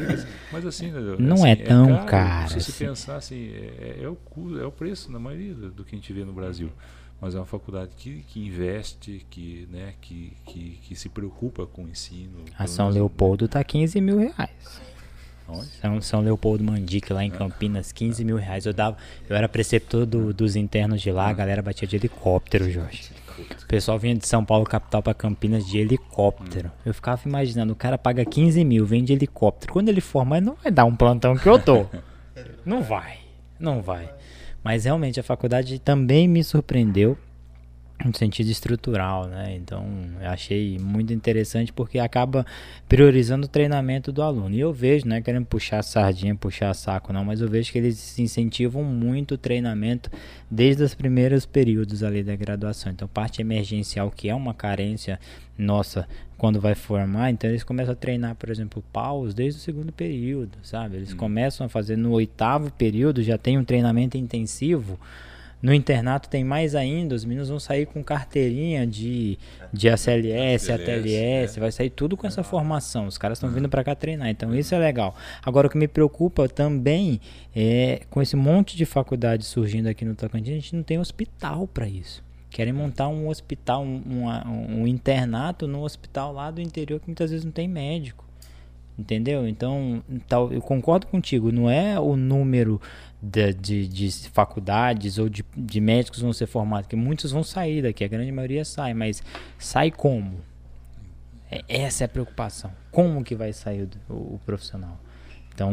mas, 0.50 0.64
assim, 0.64 0.90
não 1.18 1.34
assim, 1.34 1.48
é 1.48 1.56
tão 1.56 1.90
é 1.90 1.96
caro. 1.96 2.06
caro 2.06 2.48
se 2.48 2.60
você 2.60 2.70
assim. 2.70 2.84
pensar 2.86 3.16
assim, 3.16 3.50
é, 3.52 3.98
é, 4.02 4.08
o, 4.08 4.16
é 4.58 4.64
o 4.64 4.72
preço 4.72 5.12
na 5.12 5.18
maioria 5.18 5.52
do, 5.52 5.70
do 5.70 5.84
que 5.84 5.94
a 5.94 5.98
gente 5.98 6.10
vê 6.14 6.24
no 6.24 6.32
Brasil 6.32 6.70
mas 7.20 7.34
é 7.34 7.38
uma 7.38 7.46
faculdade 7.46 7.90
que, 7.96 8.22
que 8.28 8.40
investe, 8.40 9.26
que, 9.28 9.68
né, 9.70 9.94
que, 10.00 10.36
que, 10.46 10.78
que 10.82 10.94
se 10.94 11.08
preocupa 11.08 11.66
com 11.66 11.84
o 11.84 11.88
ensino. 11.88 12.44
A 12.56 12.66
São 12.66 12.88
Leopoldo 12.88 13.46
está 13.46 13.62
15 13.62 14.00
mil 14.00 14.18
reais. 14.18 14.80
São, 15.80 16.00
São 16.00 16.20
Leopoldo 16.20 16.62
Mandique, 16.62 17.12
lá 17.12 17.24
em 17.24 17.32
é. 17.32 17.36
Campinas, 17.36 17.90
15 17.90 18.24
mil 18.24 18.36
reais. 18.36 18.66
Eu, 18.66 18.72
dava, 18.72 18.96
eu 19.28 19.34
era 19.34 19.48
preceptor 19.48 20.06
do, 20.06 20.32
dos 20.32 20.54
internos 20.54 21.00
de 21.00 21.10
lá, 21.10 21.28
a 21.28 21.32
galera 21.32 21.62
batia 21.62 21.88
de 21.88 21.96
helicóptero, 21.96 22.70
Jorge. 22.70 23.10
O 23.40 23.66
pessoal 23.66 23.98
vinha 23.98 24.14
de 24.14 24.26
São 24.26 24.44
Paulo, 24.44 24.64
capital, 24.64 25.02
para 25.02 25.14
Campinas 25.14 25.66
de 25.66 25.78
helicóptero. 25.78 26.70
Eu 26.84 26.92
ficava 26.94 27.20
imaginando, 27.26 27.72
o 27.72 27.76
cara 27.76 27.98
paga 27.98 28.24
15 28.24 28.64
mil, 28.64 28.84
vem 28.86 29.04
de 29.04 29.12
helicóptero. 29.12 29.72
Quando 29.72 29.88
ele 29.88 30.00
formar, 30.00 30.40
não 30.40 30.56
vai 30.62 30.72
dar 30.72 30.84
um 30.84 30.94
plantão 30.96 31.36
que 31.36 31.48
eu 31.48 31.58
tô. 31.58 31.86
Não 32.64 32.82
vai, 32.82 33.18
não 33.58 33.80
vai. 33.82 34.08
Mas 34.62 34.84
realmente 34.84 35.18
a 35.18 35.22
faculdade 35.22 35.78
também 35.78 36.28
me 36.28 36.44
surpreendeu 36.44 37.16
no 38.04 38.16
sentido 38.16 38.48
estrutural, 38.48 39.26
né? 39.26 39.56
Então, 39.56 39.84
eu 40.20 40.28
achei 40.28 40.78
muito 40.78 41.12
interessante 41.12 41.72
porque 41.72 41.98
acaba 41.98 42.46
priorizando 42.88 43.46
o 43.46 43.48
treinamento 43.48 44.12
do 44.12 44.22
aluno. 44.22 44.54
E 44.54 44.60
eu 44.60 44.72
vejo, 44.72 45.06
não 45.06 45.16
é 45.16 45.20
querendo 45.20 45.46
puxar 45.46 45.82
sardinha, 45.82 46.34
puxar 46.34 46.72
saco 46.74 47.12
não, 47.12 47.24
mas 47.24 47.40
eu 47.40 47.48
vejo 47.48 47.72
que 47.72 47.78
eles 47.78 48.18
incentivam 48.18 48.84
muito 48.84 49.34
o 49.34 49.38
treinamento 49.38 50.10
desde 50.50 50.82
os 50.82 50.94
primeiros 50.94 51.44
períodos 51.44 52.04
ali 52.04 52.22
da 52.22 52.36
graduação. 52.36 52.92
Então, 52.92 53.08
parte 53.08 53.40
emergencial, 53.40 54.10
que 54.10 54.28
é 54.28 54.34
uma 54.34 54.54
carência 54.54 55.18
nossa 55.56 56.06
quando 56.36 56.60
vai 56.60 56.76
formar, 56.76 57.32
então 57.32 57.50
eles 57.50 57.64
começam 57.64 57.92
a 57.92 57.96
treinar, 57.96 58.36
por 58.36 58.48
exemplo, 58.48 58.80
paus 58.92 59.34
desde 59.34 59.58
o 59.58 59.62
segundo 59.62 59.92
período, 59.92 60.56
sabe? 60.62 60.94
Eles 60.94 61.12
hum. 61.12 61.16
começam 61.16 61.66
a 61.66 61.68
fazer 61.68 61.96
no 61.96 62.12
oitavo 62.12 62.70
período, 62.70 63.24
já 63.24 63.36
tem 63.36 63.58
um 63.58 63.64
treinamento 63.64 64.16
intensivo 64.16 64.96
no 65.60 65.74
internato 65.74 66.28
tem 66.28 66.44
mais 66.44 66.74
ainda, 66.74 67.14
os 67.14 67.24
meninos 67.24 67.48
vão 67.48 67.58
sair 67.58 67.86
com 67.86 68.02
carteirinha 68.02 68.86
de, 68.86 69.36
de 69.72 69.88
ACLS, 69.88 70.70
ATLS, 70.70 71.56
é. 71.56 71.60
vai 71.60 71.72
sair 71.72 71.90
tudo 71.90 72.16
com 72.16 72.26
essa 72.26 72.44
formação. 72.44 73.06
Os 73.06 73.18
caras 73.18 73.38
estão 73.38 73.50
vindo 73.50 73.68
para 73.68 73.82
cá 73.82 73.94
treinar, 73.94 74.28
então 74.28 74.54
isso 74.54 74.74
é 74.74 74.78
legal. 74.78 75.16
Agora 75.44 75.66
o 75.66 75.70
que 75.70 75.76
me 75.76 75.88
preocupa 75.88 76.48
também 76.48 77.20
é 77.54 78.02
com 78.08 78.22
esse 78.22 78.36
monte 78.36 78.76
de 78.76 78.84
faculdade 78.84 79.44
surgindo 79.44 79.88
aqui 79.88 80.04
no 80.04 80.14
Tocantins, 80.14 80.52
a 80.52 80.54
gente 80.54 80.76
não 80.76 80.82
tem 80.84 80.98
hospital 80.98 81.66
para 81.66 81.88
isso. 81.88 82.22
Querem 82.50 82.72
montar 82.72 83.08
um 83.08 83.28
hospital, 83.28 83.82
um, 83.82 84.02
um, 84.06 84.82
um 84.82 84.86
internato 84.86 85.66
no 85.66 85.82
hospital 85.82 86.32
lá 86.32 86.50
do 86.50 86.60
interior 86.60 87.00
que 87.00 87.06
muitas 87.08 87.30
vezes 87.30 87.44
não 87.44 87.52
tem 87.52 87.68
médico. 87.68 88.28
Entendeu? 88.98 89.46
Então, 89.46 90.02
tal, 90.26 90.52
eu 90.52 90.60
concordo 90.60 91.06
contigo, 91.06 91.52
não 91.52 91.70
é 91.70 92.00
o 92.00 92.16
número 92.16 92.80
de, 93.20 93.52
de, 93.52 93.88
de, 93.88 94.28
faculdades 94.30 95.18
ou 95.18 95.28
de, 95.28 95.44
de 95.56 95.80
médicos 95.80 96.20
vão 96.20 96.32
ser 96.32 96.46
formados, 96.46 96.86
que 96.86 96.96
muitos 96.96 97.32
vão 97.32 97.42
sair 97.42 97.82
daqui, 97.82 98.04
a 98.04 98.08
grande 98.08 98.30
maioria 98.30 98.64
sai, 98.64 98.94
mas 98.94 99.22
sai 99.58 99.90
como? 99.90 100.40
É, 101.50 101.64
essa 101.68 102.04
é 102.04 102.06
a 102.06 102.08
preocupação. 102.08 102.70
Como 102.90 103.24
que 103.24 103.34
vai 103.34 103.52
sair 103.52 103.88
o, 104.08 104.14
o 104.14 104.40
profissional? 104.44 104.98
Então, 105.52 105.72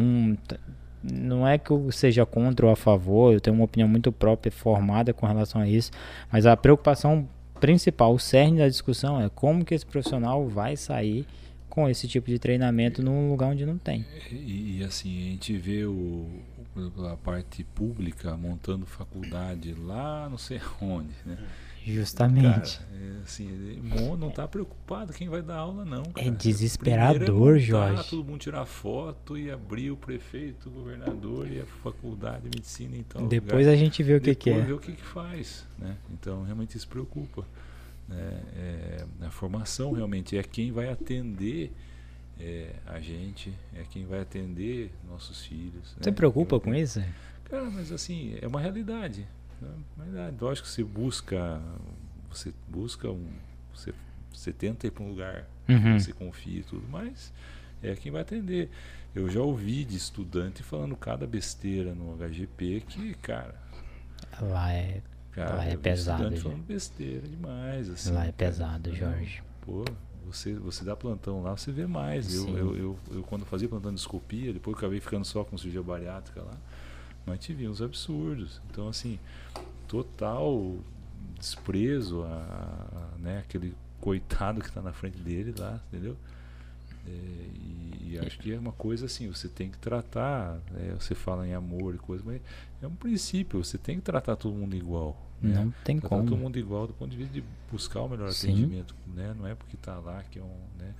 não 1.04 1.48
é 1.48 1.58
que 1.58 1.70
eu 1.70 1.92
seja 1.92 2.26
contra 2.26 2.66
ou 2.66 2.72
a 2.72 2.76
favor, 2.76 3.34
eu 3.34 3.40
tenho 3.40 3.56
uma 3.56 3.66
opinião 3.66 3.88
muito 3.88 4.12
própria, 4.12 4.52
formada 4.52 5.14
com 5.14 5.28
relação 5.28 5.62
a 5.62 5.68
isso, 5.68 5.92
mas 6.32 6.46
a 6.46 6.58
preocupação 6.58 7.28
principal, 7.60 8.14
o 8.14 8.20
cerne 8.20 8.60
da 8.60 8.68
discussão 8.68 9.22
é 9.22 9.30
como 9.30 9.64
que 9.64 9.74
esse 9.74 9.86
profissional 9.86 10.48
vai 10.48 10.76
sair 10.76 11.26
com 11.70 11.90
esse 11.90 12.08
tipo 12.08 12.30
de 12.30 12.40
treinamento 12.40 13.04
num 13.04 13.30
lugar 13.30 13.50
onde 13.50 13.66
não 13.66 13.78
tem. 13.78 14.06
E, 14.32 14.78
e 14.80 14.84
assim, 14.84 15.28
a 15.28 15.32
gente 15.32 15.58
vê 15.58 15.84
o, 15.86 16.26
a 17.12 17.18
parte 17.18 17.64
pública 17.64 18.36
montando 18.36 18.86
faculdade 18.86 19.74
lá 19.74 20.28
não 20.30 20.38
sei 20.38 20.60
onde, 20.82 21.14
né? 21.26 21.38
Justamente. 21.86 22.80
Cara, 22.80 22.90
é, 22.96 23.22
assim, 23.24 23.80
não 24.18 24.30
está 24.30 24.48
preocupado 24.48 25.14
quem 25.14 25.30
vai 25.30 25.44
dar 25.44 25.58
aula, 25.58 25.86
não. 25.86 26.02
É 26.02 26.14
cara. 26.14 26.28
É 26.28 26.32
desesperador, 26.32 27.58
é 27.58 27.60
Jorge. 27.60 28.10
Todo 28.10 28.26
mundo 28.26 28.40
tirar 28.40 28.66
foto 28.66 29.38
e 29.38 29.52
abrir 29.52 29.92
o 29.92 29.98
prefeito, 29.98 30.68
o 30.68 30.72
governador 30.72 31.48
e 31.48 31.62
a 31.62 31.66
faculdade 31.84 32.50
de 32.50 32.58
medicina. 32.58 32.98
Então, 32.98 33.28
Depois 33.28 33.68
a 33.68 33.76
gente 33.76 34.02
vê 34.02 34.16
o 34.16 34.22
que, 34.22 34.34
que 34.34 34.50
é. 34.50 34.62
ver 34.62 34.74
o 34.74 34.80
que, 34.80 34.94
que 34.94 35.04
faz. 35.04 35.68
Né? 35.78 35.96
Então, 36.12 36.42
realmente 36.44 36.76
isso 36.76 36.88
preocupa. 36.88 37.46
Né? 38.08 38.42
É, 38.56 39.06
a 39.22 39.30
formação 39.30 39.92
realmente 39.92 40.36
é 40.36 40.42
quem 40.42 40.72
vai 40.72 40.90
atender 40.90 41.72
é, 42.40 42.76
a 42.86 43.00
gente, 43.00 43.54
é 43.74 43.84
quem 43.90 44.06
vai 44.06 44.20
atender 44.20 44.92
nossos 45.08 45.46
filhos. 45.46 45.96
Você 46.00 46.10
né? 46.10 46.16
preocupa 46.16 46.60
com 46.60 46.74
isso? 46.74 47.02
Cara, 47.46 47.70
mas 47.70 47.92
assim, 47.92 48.38
é 48.42 48.48
uma 48.48 48.60
realidade. 48.60 49.28
É 49.62 49.66
uma 49.96 50.06
realidade. 50.06 50.38
Lógico 50.42 50.68
que 50.68 50.74
você 50.74 50.84
busca, 50.84 51.62
você 52.30 52.54
busca 52.68 53.10
um. 53.10 53.28
Você, 53.74 53.94
você 54.34 54.52
tenta 54.52 54.88
ir 54.88 54.92
para 54.92 55.04
um 55.04 55.10
lugar 55.10 55.48
uhum. 55.68 55.96
que 55.96 56.04
você 56.04 56.14
confia 56.14 56.60
e 56.60 56.64
tudo, 56.64 56.86
mas 56.90 57.32
é 57.82 57.96
quem 57.96 58.12
vai 58.12 58.22
atender. 58.22 58.70
Eu 59.14 59.30
já 59.30 59.40
ouvi 59.40 59.86
de 59.86 59.96
estudante 59.96 60.62
falando 60.62 60.96
cada 60.96 61.26
besteira 61.26 61.94
no 61.94 62.18
HGP 62.18 62.84
que, 62.88 63.14
cara. 63.16 63.56
Lá 64.42 64.74
é, 64.74 65.02
cara, 65.32 65.56
lá 65.56 65.66
é 65.66 65.78
pesado. 65.78 66.24
Estudante 66.24 66.42
falando 66.42 66.64
besteira 66.66 67.28
demais. 67.28 67.90
Assim, 67.90 68.12
lá 68.12 68.26
é 68.26 68.32
pesado, 68.34 68.92
cara. 68.92 69.14
Jorge. 69.14 69.42
Pô, 69.62 69.86
você, 70.26 70.54
você 70.54 70.84
dá 70.84 70.96
plantão 70.96 71.42
lá, 71.42 71.56
você 71.56 71.72
vê 71.72 71.86
mais. 71.86 72.34
Eu, 72.34 72.58
eu, 72.58 72.78
eu, 72.78 73.00
eu, 73.12 73.24
quando 73.24 73.46
fazia 73.46 73.68
plantão 73.68 73.94
de 73.94 74.00
escopia, 74.00 74.52
depois 74.54 74.74
eu 74.74 74.78
acabei 74.80 75.00
ficando 75.00 75.26
só 75.26 75.44
com 75.44 75.58
cirurgia 75.58 75.82
bariátrica 75.82 76.42
lá, 76.42 76.58
mas 77.26 77.40
te 77.40 77.54
vi 77.54 77.68
uns 77.68 77.82
absurdos. 77.82 78.62
Então, 78.70 78.88
assim, 78.88 79.20
total 79.88 80.78
desprezo 81.40 82.24
a, 82.24 82.28
a 83.16 83.18
né, 83.20 83.40
aquele 83.40 83.76
coitado 84.00 84.62
que 84.62 84.68
está 84.68 84.82
na 84.82 84.94
frente 84.94 85.18
dele 85.18 85.54
lá, 85.58 85.80
entendeu? 85.88 86.16
É, 87.08 87.10
e, 87.10 88.12
e, 88.12 88.20
acho 88.20 88.40
que 88.40 88.54
é 88.54 88.60
uma 88.60 88.72
coisa 88.72 89.06
assim, 89.06 89.28
você 89.28 89.48
tem 89.48 89.70
que 89.70 89.78
tratar, 89.78 90.60
é, 90.78 90.94
você 91.00 91.14
fala 91.14 91.48
em 91.48 91.54
amor 91.54 91.96
e 91.96 91.98
coisa, 91.98 92.24
mas 92.26 92.42
é 92.82 92.88
um 92.88 92.96
princípio, 92.96 93.64
você 93.64 93.78
tem 93.78 93.98
que 93.98 94.04
tratar 94.04 94.36
todo 94.36 94.54
mundo 94.56 94.76
igual. 94.76 95.22
Né? 95.42 95.54
Não 95.54 95.74
tem 95.84 96.00
tratar 96.00 96.16
como. 96.16 96.30
todo 96.30 96.38
mundo 96.38 96.58
igual 96.58 96.88
do 96.88 96.94
ponto 96.94 97.12
de 97.12 97.18
vista 97.18 97.34
de 97.34 97.44
buscar 97.72 98.02
o 98.02 98.10
melhor 98.10 98.32
Sim. 98.32 98.52
atendimento, 98.52 98.96
né? 99.14 99.36
Não 99.38 99.46
é 99.48 99.54
porque 99.54 99.76
está 99.76 100.00
lá 100.00 100.24
que 100.24 100.40
é 100.40 100.42
um, 100.42 100.80
né? 100.80 100.94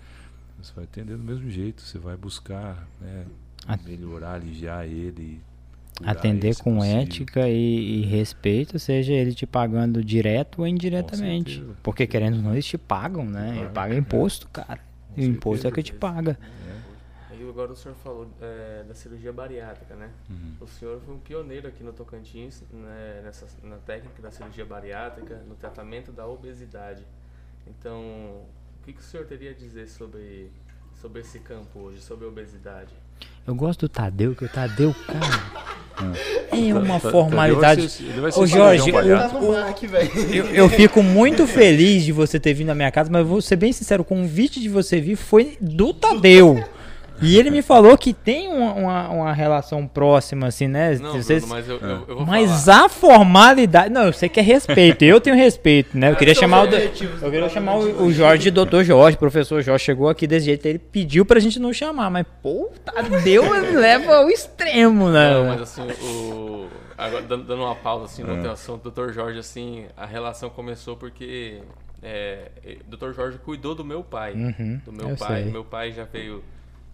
Você 0.62 0.74
vai 0.74 0.84
atender 0.86 1.18
do 1.18 1.24
mesmo 1.24 1.50
jeito, 1.50 1.82
você 1.82 1.98
vai 1.98 2.16
buscar, 2.16 2.88
né? 3.00 3.26
Melhorar, 3.84 4.34
aliviar 4.34 4.86
ele, 4.86 5.42
atender 6.04 6.56
com 6.58 6.76
possível. 6.76 7.00
ética 7.00 7.50
e, 7.50 8.02
e, 8.02 8.06
respeito, 8.06 8.78
seja 8.78 9.14
ele 9.14 9.34
te 9.34 9.46
pagando 9.46 10.04
direto 10.04 10.60
ou 10.60 10.68
indiretamente. 10.68 11.64
Porque 11.82 12.06
querendo 12.06 12.38
ou 12.38 12.42
não, 12.44 12.54
eles 12.54 12.66
te 12.66 12.78
pagam, 12.78 13.26
né? 13.26 13.58
Ele 13.60 13.70
paga 13.70 13.96
imposto, 13.96 14.48
cara. 14.50 14.80
E 15.18 15.26
o 15.26 15.30
imposto 15.30 15.68
é 15.68 15.72
que 15.72 15.84
te 15.84 15.94
paga. 15.94 16.38
É. 16.42 17.36
E 17.38 17.50
agora 17.50 17.74
o 17.74 17.76
senhor 17.76 17.96
falou 17.96 18.28
é, 18.42 18.84
da 18.88 18.94
cirurgia 18.94 19.32
bariátrica, 19.32 19.96
né? 19.96 20.10
Uhum. 20.30 20.56
O 20.62 20.68
senhor 20.68 21.02
foi 21.02 21.16
um 21.16 21.20
pioneiro 21.20 21.68
aqui 21.68 21.84
no 21.84 21.92
Tocantins, 21.92 22.64
né, 22.72 23.22
nessa, 23.24 23.46
na 23.64 23.78
técnica 23.78 24.22
da 24.22 24.32
cirurgia 24.32 24.66
bariátrica, 24.66 25.36
no 25.48 25.56
tratamento 25.56 26.12
da 26.12 26.26
obesidade. 26.26 27.06
Então, 27.68 28.02
o 28.02 28.84
que, 28.84 28.94
que 28.94 29.02
o 29.02 29.04
senhor 29.04 29.26
teria 29.26 29.52
a 29.52 29.54
dizer 29.54 29.88
sobre, 29.88 30.52
sobre 31.02 31.22
esse 31.22 31.40
campo 31.40 31.80
hoje, 31.80 32.02
sobre 32.02 32.26
a 32.26 32.30
obesidade? 32.30 32.94
Eu 33.46 33.54
gosto 33.54 33.82
do 33.82 33.90
Tadeu, 33.90 34.36
que 34.36 34.46
o 34.46 34.50
Tadeu, 34.50 34.94
cara. 35.06 35.75
É 36.52 36.74
uma 36.74 37.00
formalidade. 37.00 37.90
Ô 38.36 38.46
Jorge, 38.46 38.90
eu, 38.90 39.00
eu, 40.34 40.46
eu, 40.54 40.70
fico 40.70 41.02
muito 41.02 41.48
feliz 41.48 42.04
de 42.04 42.12
você 42.12 42.40
ter 42.40 42.54
vindo 42.54 42.68
na 42.68 42.76
minha 42.76 42.92
casa, 42.92 43.10
mas 43.10 43.26
vou 43.26 43.42
ser 43.42 43.56
bem 43.56 43.72
sincero, 43.72 44.02
o 44.02 44.06
convite 44.06 44.60
de 44.60 44.68
você 44.68 45.00
vir 45.00 45.16
foi 45.16 45.58
do 45.62 45.94
Tadeu. 45.94 46.64
E 47.22 47.38
ele 47.38 47.50
me 47.50 47.62
falou 47.62 47.98
que 47.98 48.14
tem 48.14 48.48
uma, 48.48 48.74
uma, 48.74 49.10
uma 49.10 49.34
relação 49.34 49.88
próxima, 49.88 50.48
assim, 50.48 50.68
né? 50.68 50.98
Não, 50.98 51.14
Vocês... 51.14 51.44
Bruno, 51.44 51.56
mas 51.56 51.70
eu, 51.70 51.78
eu, 51.78 52.06
eu 52.08 52.16
vou 52.18 52.26
Mas 52.26 52.66
falar. 52.66 52.86
a 52.86 52.90
formalidade. 52.90 53.90
Não, 53.90 54.06
eu 54.08 54.14
sei 54.14 54.30
que 54.30 54.40
é 54.40 54.44
respeito. 54.44 55.04
Eu 55.04 55.22
tenho 55.22 55.36
respeito, 55.36 55.98
né? 55.98 56.12
Eu 56.12 56.16
queria 56.16 56.36
chamar 56.36 56.64
o. 56.64 56.74
Eu 56.74 57.32
queria 57.32 57.50
chamar 57.50 57.76
o, 57.76 58.04
o 58.06 58.12
Jorge 58.12 58.52
Dr. 58.52 58.84
Jorge, 58.84 59.18
professor 59.18 59.62
Jorge. 59.62 59.84
Chegou 59.84 60.10
aqui 60.10 60.28
desse 60.28 60.46
jeito. 60.46 60.66
Ele 60.66 60.80
pediu 60.80 61.26
pra 61.26 61.40
gente 61.40 61.60
não 61.60 61.72
chamar, 61.72 62.10
mas, 62.10 62.26
pô, 62.42 62.72
Tadeu 62.84 63.44
leva 63.74 64.16
ao 64.18 64.30
extremo, 64.30 65.10
né? 65.10 65.34
Não, 65.34 65.46
mas 65.46 65.62
assim, 65.62 65.88
o. 66.04 66.68
Agora, 66.98 67.22
dando 67.24 67.56
uma 67.56 67.76
pausa 67.76 68.06
assim, 68.06 68.24
no 68.24 68.42
teu 68.42 68.52
assunto, 68.52 68.90
Dr. 68.90 69.12
Jorge, 69.12 69.40
assim, 69.40 69.86
a 69.98 70.06
relação 70.06 70.50
começou 70.50 70.96
porque 70.96 71.60
é, 72.02 72.52
Dr. 72.88 73.12
Jorge 73.14 73.38
cuidou 73.40 73.74
do 73.74 73.84
meu 73.84 74.04
pai. 74.04 74.34
Uhum, 74.34 74.80
do 74.86 74.94
meu 74.94 75.10
eu 75.10 75.18
pai. 75.18 75.44
sei. 75.44 75.52
Meu 75.52 75.64
pai 75.64 75.92
já 75.92 76.04
veio, 76.04 76.44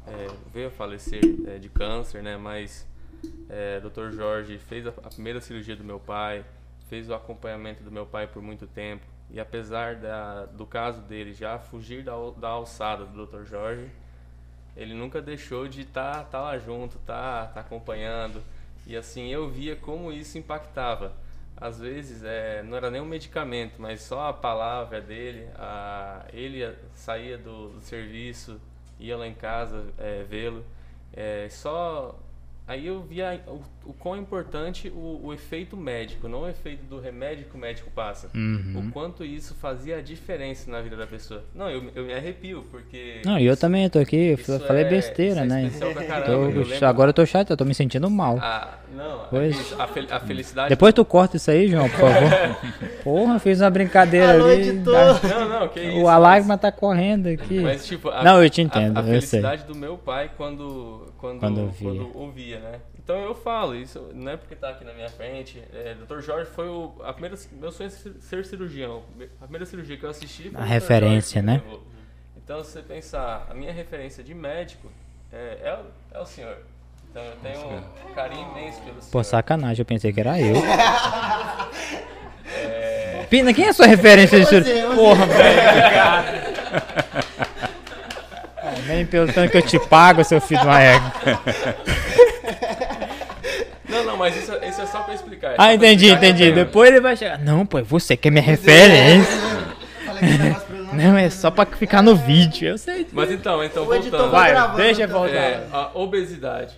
é, 0.07 0.27
veio 0.53 0.67
a 0.67 0.71
falecer 0.71 1.21
é, 1.47 1.57
de 1.57 1.69
câncer, 1.69 2.21
né? 2.21 2.37
Mas 2.37 2.87
é, 3.49 3.79
Dr. 3.79 4.11
Jorge 4.11 4.57
fez 4.57 4.87
a, 4.87 4.89
a 4.89 5.09
primeira 5.09 5.39
cirurgia 5.39 5.75
do 5.75 5.83
meu 5.83 5.99
pai, 5.99 6.45
fez 6.89 7.09
o 7.09 7.13
acompanhamento 7.13 7.83
do 7.83 7.91
meu 7.91 8.05
pai 8.05 8.27
por 8.27 8.41
muito 8.41 8.67
tempo. 8.67 9.05
E 9.29 9.39
apesar 9.39 9.95
da, 9.95 10.45
do 10.45 10.65
caso 10.65 11.01
dele 11.01 11.33
já 11.33 11.57
fugir 11.57 12.03
da, 12.03 12.13
da 12.37 12.49
alçada 12.49 13.05
do 13.05 13.25
Dr. 13.25 13.45
Jorge, 13.45 13.89
ele 14.75 14.93
nunca 14.93 15.21
deixou 15.21 15.67
de 15.67 15.81
estar 15.81 16.25
tá, 16.25 16.41
lá 16.41 16.57
junto, 16.57 16.97
tá, 16.99 17.47
tá 17.47 17.61
acompanhando. 17.61 18.41
E 18.85 18.95
assim, 18.95 19.29
eu 19.29 19.49
via 19.49 19.75
como 19.75 20.11
isso 20.11 20.37
impactava. 20.37 21.13
Às 21.55 21.79
vezes, 21.79 22.23
é, 22.23 22.63
não 22.63 22.75
era 22.75 22.89
nem 22.89 22.99
um 22.99 23.05
medicamento, 23.05 23.75
mas 23.79 24.01
só 24.01 24.29
a 24.29 24.33
palavra 24.33 24.99
dele. 24.99 25.47
A, 25.55 26.25
ele 26.33 26.75
saía 26.95 27.37
do, 27.37 27.69
do 27.69 27.81
serviço, 27.81 28.59
ia 29.01 29.17
lá 29.17 29.27
em 29.27 29.33
casa 29.33 29.85
é, 29.97 30.23
vê-lo. 30.23 30.63
É, 31.11 31.49
só 31.49 32.17
aí 32.67 32.87
eu 32.87 33.01
via 33.01 33.43
o, 33.47 33.61
o 33.85 33.93
quão 33.93 34.15
importante 34.15 34.89
o, 34.89 35.19
o 35.23 35.33
efeito 35.33 35.75
médico, 35.75 36.27
não 36.27 36.41
o 36.43 36.47
efeito 36.47 36.85
do 36.85 36.99
remédio 36.99 37.45
que 37.45 37.55
o 37.55 37.59
médico 37.59 37.89
passa. 37.91 38.29
Uhum. 38.35 38.83
O 38.87 38.91
quanto 38.91 39.25
isso 39.25 39.55
fazia 39.55 39.97
a 39.97 40.01
diferença 40.01 40.69
na 40.69 40.81
vida 40.81 40.95
da 40.95 41.07
pessoa. 41.07 41.43
Não, 41.55 41.69
eu, 41.69 41.83
eu 41.95 42.03
me 42.05 42.13
arrepio, 42.13 42.63
porque. 42.69 43.21
Não, 43.25 43.39
e 43.39 43.45
eu 43.45 43.57
também 43.57 43.89
tô 43.89 43.99
aqui, 43.99 44.15
eu 44.15 44.35
isso 44.35 44.59
falei 44.61 44.83
é- 44.83 44.89
besteira, 44.89 45.43
isso 45.45 45.83
é 45.83 45.93
né? 45.93 46.03
caramba, 46.07 46.25
Tô- 46.63 46.73
eu 46.73 46.87
agora 46.87 47.09
eu 47.09 47.13
tô 47.13 47.25
chato, 47.25 47.49
eu 47.49 47.57
tô 47.57 47.65
me 47.65 47.73
sentindo 47.73 48.09
mal. 48.09 48.37
a, 48.39 48.77
não, 48.95 49.25
Pois. 49.29 49.73
a, 49.79 49.87
fel- 49.87 50.07
a 50.11 50.19
felicidade. 50.19 50.69
Depois 50.69 50.93
tu 50.93 51.03
corta 51.03 51.37
isso 51.37 51.49
aí, 51.49 51.67
João, 51.67 51.89
por 51.89 51.99
favor. 51.99 52.91
Porra, 53.03 53.39
fiz 53.39 53.61
uma 53.61 53.69
brincadeira 53.69 54.33
Alô, 54.33 54.45
ali. 54.45 54.69
editor. 54.69 55.19
tá- 55.19 55.27
Não, 55.27 55.49
não, 55.61 55.67
que 55.69 55.79
isso. 55.79 55.97
O 56.01 56.07
Alágrima 56.07 56.57
tá 56.57 56.71
correndo 56.71 57.27
aqui. 57.27 57.59
Mas, 57.61 57.85
tipo, 57.87 58.09
a, 58.09 58.23
Não, 58.23 58.43
eu 58.43 58.49
te 58.49 58.61
a- 58.61 58.63
entendo, 58.63 58.97
A, 58.97 59.01
eu 59.01 59.05
sei. 59.05 59.13
felicidade 59.41 59.63
do 59.63 59.75
meu 59.75 59.97
pai 59.97 60.29
quando, 60.37 61.07
quando, 61.17 61.39
Quando 61.39 61.73
quando, 61.81 62.11
ouvia. 62.17 62.59
né? 62.59 62.79
Então 63.03 63.17
eu 63.19 63.33
falo, 63.33 63.75
isso 63.75 64.09
não 64.13 64.31
é 64.31 64.37
porque 64.37 64.55
tá 64.55 64.69
aqui 64.69 64.85
na 64.85 64.93
minha 64.93 65.09
frente. 65.09 65.61
É, 65.73 65.95
Dr. 65.95 66.19
Jorge 66.21 66.49
foi 66.51 66.67
o. 66.67 66.93
A 67.03 67.11
primeira, 67.11 67.35
meu 67.53 67.71
sonho 67.71 67.87
é 67.87 67.89
ser- 67.89 68.45
cirurgião. 68.45 69.03
A 69.39 69.43
primeira 69.43 69.65
cirurgia 69.65 69.97
que 69.97 70.03
eu 70.03 70.09
assisti 70.09 70.49
foi 70.49 70.61
A 70.61 70.63
referência, 70.63 71.41
Jorge 71.41 71.61
né? 71.61 71.79
Então, 72.37 72.63
se 72.63 72.71
você 72.71 72.81
pensar, 72.81 73.47
a 73.49 73.53
minha 73.53 73.71
referência 73.73 74.23
de 74.23 74.33
médico 74.33 74.91
é, 75.31 75.57
é, 75.63 75.73
o, 75.73 76.17
é 76.17 76.21
o 76.21 76.25
senhor. 76.25 76.57
Então 77.09 77.23
eu 77.23 77.35
tenho 77.37 77.59
um 78.09 78.13
carinho 78.13 78.49
imenso 78.51 78.79
pelo 78.81 79.01
senhor. 79.01 79.11
Pô, 79.11 79.23
sacanagem, 79.23 79.81
eu 79.81 79.85
pensei 79.85 80.13
que 80.13 80.19
era 80.19 80.39
eu. 80.39 80.55
Pina, 83.29 83.53
quem 83.53 83.65
é 83.65 83.69
a 83.69 83.73
sua 83.73 83.87
referência 83.87 84.39
de 84.39 84.45
você. 84.45 84.61
Porra, 84.95 85.25
velho, 85.25 85.61
cara. 85.91 86.41
Nem 88.87 89.05
pelo 89.05 89.31
tanto 89.31 89.51
que 89.51 89.57
eu 89.57 89.61
te 89.61 89.79
pago, 89.79 90.23
seu 90.23 90.39
filho 90.41 90.59
de 90.61 90.65
uma 90.67 90.81
égua. 90.81 91.11
Mas 94.21 94.37
isso, 94.37 94.51
isso 94.63 94.81
é 94.81 94.85
só 94.85 95.01
pra 95.03 95.13
explicar. 95.13 95.47
é 95.51 95.55
só 95.55 95.61
Ah, 95.61 95.65
pra 95.65 95.73
entendi, 95.75 96.05
explicar 96.07 96.27
entendi. 96.27 96.43
eu 96.43 96.53
tenho- 96.53 96.65
Depois 96.65 96.89
ele 96.89 97.01
vai 97.01 97.15
chegar. 97.17 97.39
Não, 97.39 97.65
pô, 97.65 97.79
é 97.79 97.83
você 97.83 98.15
que 98.17 98.27
é 98.27 98.31
minha 98.31 98.43
referência. 98.43 99.31
Pra 100.05 100.27
ele 100.27 100.37
não- 100.93 101.17
é 101.17 101.29
só 101.29 101.49
pra 101.51 101.65
ficar 101.65 102.01
no 102.01 102.15
vídeo. 102.15 102.67
Eu 102.69 102.77
sei. 102.77 103.07
Mas 103.11 103.31
então, 103.31 103.63
então 103.63 103.85
voltando. 103.85 104.29
vai 104.31 104.51
gravando, 104.51 104.77
deixa 104.77 105.03
eu 105.03 105.07
voltar. 105.09 105.33
É, 105.35 105.67
a 105.71 105.91
obesidade. 105.97 106.75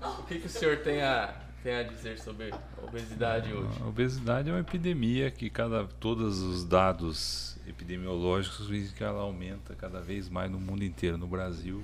O 0.00 0.22
que, 0.24 0.38
que 0.38 0.46
o 0.46 0.50
senhor 0.50 0.76
tem 0.78 1.02
a, 1.02 1.30
tem 1.64 1.74
a 1.76 1.82
dizer 1.82 2.18
sobre 2.18 2.50
a 2.52 2.86
obesidade 2.86 3.52
hoje? 3.52 3.78
A 3.82 3.86
obesidade 3.88 4.48
é 4.48 4.52
uma 4.52 4.60
epidemia 4.60 5.30
que 5.30 5.50
cada 5.50 5.84
todos 5.98 6.40
os 6.40 6.64
dados 6.64 7.56
epidemiológicos 7.68 8.68
dizem 8.68 8.94
que 8.96 9.02
ela 9.02 9.22
aumenta 9.22 9.74
cada 9.74 10.00
vez 10.00 10.28
mais 10.28 10.50
no 10.50 10.60
mundo 10.60 10.84
inteiro. 10.84 11.18
No 11.18 11.26
Brasil, 11.26 11.82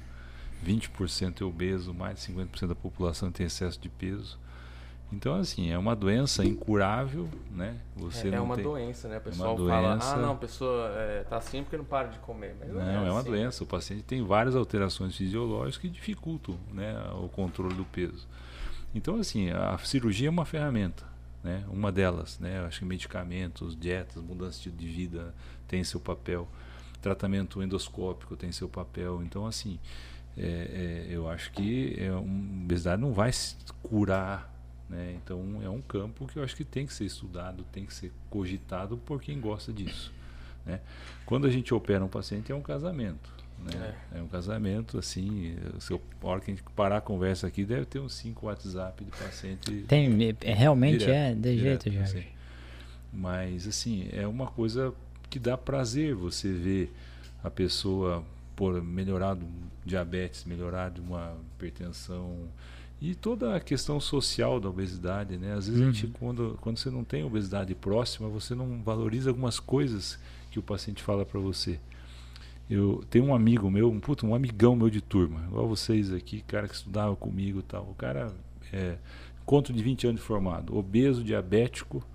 20% 0.64 1.42
é 1.42 1.44
obeso, 1.44 1.92
mais 1.92 2.14
de 2.16 2.20
50% 2.32 2.68
da 2.68 2.74
população 2.76 3.30
tem 3.32 3.46
excesso 3.46 3.80
de 3.80 3.88
peso. 3.88 4.38
Então, 5.12 5.34
assim, 5.34 5.70
é 5.70 5.76
uma 5.76 5.94
doença 5.94 6.42
incurável, 6.44 7.28
né? 7.50 7.76
Você 7.96 8.28
É, 8.30 8.34
é 8.36 8.40
uma 8.40 8.54
tem... 8.54 8.64
doença, 8.64 9.08
né? 9.08 9.16
O 9.16 9.18
uma 9.18 9.24
pessoal 9.24 9.56
fala, 9.58 9.88
doença. 9.90 10.14
ah, 10.14 10.16
não, 10.16 10.32
a 10.32 10.36
pessoa 10.36 10.88
é, 10.96 11.24
tá 11.24 11.36
assim 11.36 11.62
porque 11.62 11.76
não 11.76 11.84
para 11.84 12.08
de 12.08 12.18
comer. 12.20 12.56
Mas 12.58 12.68
não, 12.70 12.76
Não, 12.80 13.06
é 13.06 13.10
uma 13.10 13.20
assim. 13.20 13.30
doença. 13.30 13.62
O 13.62 13.66
paciente 13.66 14.02
tem 14.04 14.22
várias 14.24 14.56
alterações 14.56 15.14
fisiológicas 15.14 15.76
que 15.78 15.88
dificultam 15.90 16.58
né, 16.72 16.94
o 17.22 17.28
controle 17.28 17.74
do 17.74 17.84
peso. 17.84 18.26
Então, 18.94 19.16
assim, 19.16 19.50
a 19.50 19.76
cirurgia 19.78 20.28
é 20.28 20.30
uma 20.30 20.44
ferramenta, 20.46 21.04
né? 21.44 21.64
Uma 21.68 21.92
delas, 21.92 22.38
né? 22.38 22.58
Eu 22.60 22.66
acho 22.66 22.78
que 22.80 22.84
medicamentos, 22.84 23.76
dietas, 23.78 24.22
mudança 24.22 24.68
de 24.70 24.86
vida 24.88 25.34
tem 25.68 25.84
seu 25.84 26.00
papel. 26.00 26.48
Tratamento 27.00 27.62
endoscópico 27.62 28.36
tem 28.36 28.52
seu 28.52 28.68
papel. 28.68 29.22
Então, 29.22 29.46
assim, 29.46 29.78
é, 30.36 31.06
é, 31.10 31.14
eu 31.14 31.28
acho 31.28 31.50
que 31.52 31.96
é 31.98 32.12
um, 32.12 32.62
obesidade 32.64 33.00
não 33.00 33.12
vai 33.12 33.30
curar, 33.82 34.51
né? 34.92 35.16
Então, 35.16 35.60
é 35.64 35.68
um 35.70 35.80
campo 35.80 36.26
que 36.26 36.38
eu 36.38 36.44
acho 36.44 36.54
que 36.54 36.64
tem 36.64 36.86
que 36.86 36.92
ser 36.92 37.06
estudado, 37.06 37.64
tem 37.72 37.86
que 37.86 37.94
ser 37.94 38.12
cogitado 38.28 38.98
por 38.98 39.22
quem 39.22 39.40
gosta 39.40 39.72
disso. 39.72 40.12
Né? 40.66 40.80
Quando 41.24 41.46
a 41.46 41.50
gente 41.50 41.72
opera 41.72 42.04
um 42.04 42.08
paciente 42.08 42.52
é 42.52 42.54
um 42.54 42.60
casamento. 42.60 43.32
Né? 43.58 43.94
É. 44.14 44.20
um 44.20 44.28
casamento, 44.28 44.98
assim, 44.98 45.56
se 45.78 45.92
eu, 45.92 46.00
a 46.20 46.26
hora 46.26 46.40
que 46.40 46.50
a 46.50 46.54
gente 46.54 46.64
parar 46.76 46.98
a 46.98 47.00
conversa 47.00 47.46
aqui, 47.46 47.64
deve 47.64 47.86
ter 47.86 48.00
uns 48.00 48.12
5 48.14 48.46
WhatsApp 48.46 49.04
de 49.04 49.10
paciente. 49.12 49.84
Tem, 49.88 50.36
é, 50.42 50.52
realmente 50.52 50.98
direto, 50.98 51.14
é 51.14 51.34
de 51.34 51.56
direto, 51.56 51.90
jeito, 51.90 51.96
Jorge. 51.96 52.18
assim. 52.18 52.28
Mas, 53.12 53.66
assim, 53.66 54.08
é 54.12 54.26
uma 54.26 54.48
coisa 54.48 54.92
que 55.30 55.38
dá 55.38 55.56
prazer 55.56 56.14
você 56.14 56.52
ver 56.52 56.92
a 57.42 57.50
pessoa 57.50 58.22
por 58.54 58.82
melhorar 58.82 59.34
do 59.34 59.46
diabetes, 59.84 60.44
melhorar 60.44 60.90
de 60.90 61.00
uma 61.00 61.36
hipertensão 61.54 62.48
e 63.02 63.16
toda 63.16 63.56
a 63.56 63.58
questão 63.58 63.98
social 63.98 64.60
da 64.60 64.68
obesidade, 64.68 65.36
né? 65.36 65.54
Às 65.54 65.66
vezes 65.66 65.82
a 65.82 65.86
gente, 65.86 66.06
quando, 66.06 66.56
quando 66.60 66.78
você 66.78 66.88
não 66.88 67.02
tem 67.02 67.24
obesidade 67.24 67.74
próxima, 67.74 68.28
você 68.28 68.54
não 68.54 68.80
valoriza 68.80 69.28
algumas 69.28 69.58
coisas 69.58 70.20
que 70.52 70.60
o 70.60 70.62
paciente 70.62 71.02
fala 71.02 71.26
para 71.26 71.40
você. 71.40 71.80
Eu 72.70 73.02
tenho 73.10 73.24
um 73.24 73.34
amigo 73.34 73.68
meu, 73.68 73.90
um 73.90 73.98
puto, 73.98 74.24
um 74.24 74.36
amigão 74.36 74.76
meu 74.76 74.88
de 74.88 75.00
turma, 75.00 75.44
igual 75.48 75.66
vocês 75.66 76.12
aqui, 76.12 76.42
cara 76.42 76.68
que 76.68 76.76
estudava 76.76 77.16
comigo 77.16 77.58
e 77.58 77.62
tal. 77.62 77.82
O 77.90 77.94
cara 77.96 78.32
é 78.72 78.96
conto 79.44 79.72
de 79.72 79.82
20 79.82 80.06
anos 80.06 80.20
de 80.20 80.26
formado, 80.26 80.76
obeso, 80.76 81.24
diabético. 81.24 82.06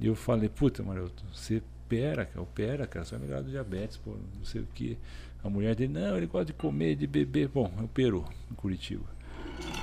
E 0.00 0.08
eu 0.08 0.16
falei, 0.16 0.48
puta, 0.48 0.82
Maroto, 0.82 1.22
você 1.32 1.62
opera, 1.86 2.26
cara, 2.26 2.42
opera, 2.42 2.86
cara, 2.88 3.04
você 3.04 3.12
vai 3.12 3.24
melhorar 3.24 3.42
do 3.42 3.50
diabetes, 3.50 3.96
pô, 3.96 4.16
não 4.36 4.44
sei 4.44 4.62
o 4.62 4.66
que. 4.74 4.98
A 5.44 5.48
mulher 5.48 5.76
dele, 5.76 5.92
não, 5.92 6.16
ele 6.16 6.26
gosta 6.26 6.46
de 6.46 6.54
comer, 6.54 6.96
de 6.96 7.06
beber. 7.06 7.46
Bom, 7.46 7.72
operou 7.84 8.26
em 8.50 8.54
Curitiba. 8.54 9.17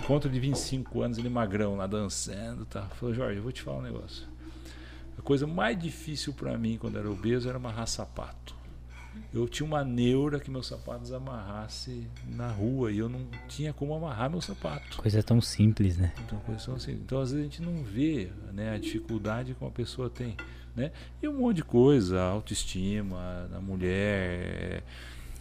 Conto 0.05 0.29
de 0.29 0.39
25 0.39 1.01
anos, 1.01 1.17
ele 1.17 1.29
magrão 1.29 1.75
lá 1.75 1.87
dançando, 1.87 2.65
tá? 2.65 2.83
Falou, 2.83 3.13
Jorge, 3.13 3.37
eu 3.37 3.43
vou 3.43 3.51
te 3.51 3.61
falar 3.61 3.79
um 3.79 3.81
negócio. 3.81 4.27
A 5.17 5.21
coisa 5.21 5.47
mais 5.47 5.77
difícil 5.77 6.33
para 6.33 6.57
mim 6.57 6.77
quando 6.79 6.97
era 6.97 7.09
obeso 7.09 7.47
era 7.49 7.57
amarrar 7.57 7.87
sapato. 7.87 8.55
Eu 9.33 9.47
tinha 9.47 9.65
uma 9.65 9.83
neura 9.83 10.39
que 10.39 10.51
meus 10.51 10.67
sapatos 10.67 11.11
amarrasse 11.11 12.07
na 12.27 12.49
rua 12.49 12.91
e 12.91 12.97
eu 12.97 13.09
não 13.09 13.25
tinha 13.47 13.73
como 13.73 13.93
amarrar 13.93 14.29
meu 14.29 14.41
sapato. 14.41 14.97
Coisa 14.97 15.23
tão 15.23 15.41
simples, 15.41 15.97
né? 15.97 16.13
Então, 16.25 16.39
coisa 16.39 16.73
assim. 16.73 16.93
então 16.93 17.19
às 17.19 17.31
vezes 17.31 17.45
a 17.45 17.49
gente 17.49 17.61
não 17.61 17.83
vê 17.83 18.29
né, 18.53 18.73
a 18.73 18.77
dificuldade 18.77 19.53
que 19.53 19.61
uma 19.63 19.71
pessoa 19.71 20.09
tem. 20.09 20.35
Né? 20.75 20.91
E 21.21 21.27
um 21.27 21.37
monte 21.37 21.57
de 21.57 21.63
coisa, 21.63 22.21
autoestima 22.21 23.47
da 23.49 23.59
mulher, 23.59 24.83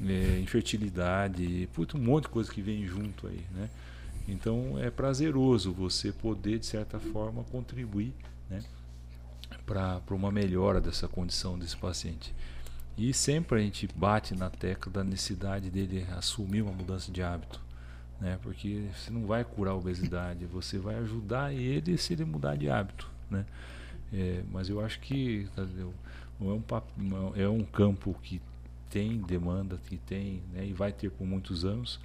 é, 0.05 0.39
infertilidade, 0.41 1.68
puta, 1.72 1.97
um 1.97 2.01
monte 2.01 2.24
de 2.24 2.30
coisa 2.30 2.53
que 2.53 2.62
vem 2.62 2.87
junto 2.87 3.26
aí. 3.26 3.45
Né? 3.53 3.68
Então 4.27 4.79
é 4.79 4.91
prazeroso 4.91 5.72
você 5.72 6.12
poder, 6.12 6.59
de 6.59 6.66
certa 6.66 6.99
forma, 6.99 7.45
contribuir 7.45 8.12
né, 8.49 8.62
para 9.66 10.01
uma 10.11 10.31
melhora 10.31 10.81
dessa 10.81 11.07
condição 11.07 11.59
desse 11.59 11.77
paciente. 11.77 12.35
E 12.97 13.12
sempre 13.12 13.59
a 13.59 13.62
gente 13.62 13.89
bate 13.95 14.35
na 14.35 14.49
tecla 14.49 14.93
da 14.93 15.05
necessidade 15.05 15.68
dele 15.68 16.07
assumir 16.16 16.62
uma 16.62 16.72
mudança 16.72 17.11
de 17.11 17.22
hábito. 17.22 17.61
Né? 18.20 18.39
Porque 18.43 18.89
você 18.95 19.11
não 19.11 19.27
vai 19.27 19.45
curar 19.45 19.72
a 19.72 19.77
obesidade, 19.77 20.47
você 20.47 20.79
vai 20.79 20.95
ajudar 20.97 21.53
ele 21.53 21.99
se 21.99 22.12
ele 22.12 22.25
mudar 22.25 22.57
de 22.57 22.70
hábito. 22.70 23.11
Né? 23.29 23.45
É, 24.12 24.43
mas 24.51 24.68
eu 24.68 24.81
acho 24.81 25.01
que 25.01 25.49
é, 25.57 26.45
um, 26.45 26.62
é 27.35 27.49
um 27.49 27.64
campo 27.64 28.14
que 28.22 28.41
tem 28.89 29.18
demanda, 29.18 29.77
que 29.89 29.97
tem 29.97 30.41
né, 30.53 30.64
e 30.64 30.72
vai 30.72 30.93
ter 30.93 31.11
por 31.11 31.27
muitos 31.27 31.64
anos. 31.64 31.99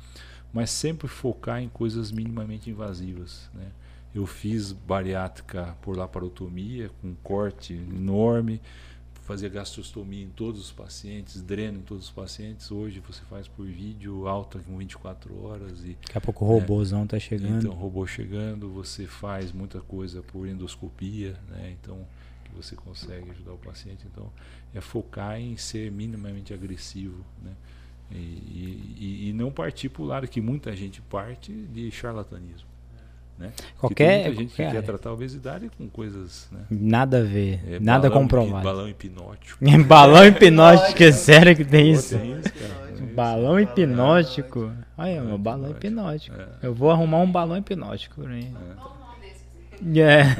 Mas 0.54 0.70
sempre 0.72 1.08
focar 1.08 1.62
em 1.62 1.70
coisas 1.70 2.12
minimamente 2.12 2.70
invasivas. 2.70 3.50
Né? 3.54 3.68
Eu 4.14 4.26
fiz 4.26 4.72
bariátrica 4.72 5.76
por 5.82 5.96
laparotomia, 5.96 6.90
com 7.02 7.10
um 7.10 7.16
corte 7.16 7.74
enorme, 7.74 8.60
fazia 9.30 9.48
gastrostomia 9.48 10.24
em 10.24 10.30
todos 10.30 10.60
os 10.60 10.72
pacientes, 10.72 11.40
dreno 11.40 11.78
em 11.78 11.82
todos 11.84 12.06
os 12.06 12.10
pacientes. 12.10 12.72
Hoje 12.72 13.00
você 13.00 13.22
faz 13.30 13.48
por 13.48 13.64
vídeo 13.68 14.28
alta 14.28 14.58
com 14.58 14.76
24 14.76 15.46
horas. 15.46 15.84
E, 15.86 15.96
Daqui 16.02 16.18
a 16.18 16.22
pouco 16.22 16.44
o 16.44 16.48
robôzão 16.48 17.04
está 17.04 17.18
né? 17.18 17.20
chegando. 17.20 17.60
Então, 17.60 17.72
robô 17.74 18.08
chegando, 18.08 18.68
você 18.70 19.06
faz 19.06 19.52
muita 19.52 19.82
coisa 19.82 20.24
por 20.24 20.48
endoscopia, 20.48 21.38
né? 21.48 21.76
Então, 21.80 22.08
que 22.44 22.56
você 22.56 22.76
consegue 22.76 23.30
ajudar 23.30 23.54
o 23.54 23.58
paciente. 23.60 24.04
Então, 24.12 24.32
é 24.74 24.82
focar 24.82 25.40
em 25.40 25.56
ser 25.58 25.92
minimamente 25.92 26.52
agressivo, 26.52 27.24
né? 27.44 27.52
E, 28.12 28.96
e, 28.98 29.30
e 29.30 29.34
não 29.34 29.52
partir 29.52 29.90
para 29.90 30.02
o 30.02 30.06
lado 30.06 30.28
que 30.28 30.42
muita 30.42 30.76
gente 30.76 31.02
parte 31.02 31.52
de 31.52 31.92
charlatanismo. 31.92 32.68
Né? 33.38 33.54
Qualquer, 33.80 34.24
tem 34.24 34.36
gente 34.36 34.50
qualquer 34.50 34.68
que 34.68 34.76
quer 34.76 34.84
tratar 34.84 35.10
a 35.12 35.14
obesidade 35.14 35.72
com 35.78 35.88
coisas. 35.88 36.50
Né? 36.52 36.60
Nada 36.70 37.20
a 37.20 37.24
ver, 37.24 37.62
é, 37.66 37.80
nada 37.80 38.10
balão, 38.10 38.24
comprovado. 38.24 38.64
Balão 38.64 38.90
hipnótico. 38.90 39.58
balão 39.88 40.26
hipnótico, 40.26 41.04
é 41.04 41.12
sério 41.12 41.56
que 41.56 41.64
tem 41.64 41.92
isso? 41.92 42.18
Tem 42.18 42.32
isso 42.40 42.90
balão 43.20 43.60
hipnótico. 43.60 44.72
Olha, 44.98 45.22
meu 45.22 45.38
balão 45.38 45.72
hipnótico. 45.72 46.40
É. 46.40 46.48
Eu 46.64 46.74
vou 46.74 46.90
arrumar 46.90 47.20
um 47.20 47.30
balão 47.30 47.58
hipnótico 47.58 48.22
mim. 48.22 48.54
É. 49.96 50.02
é. 50.02 50.38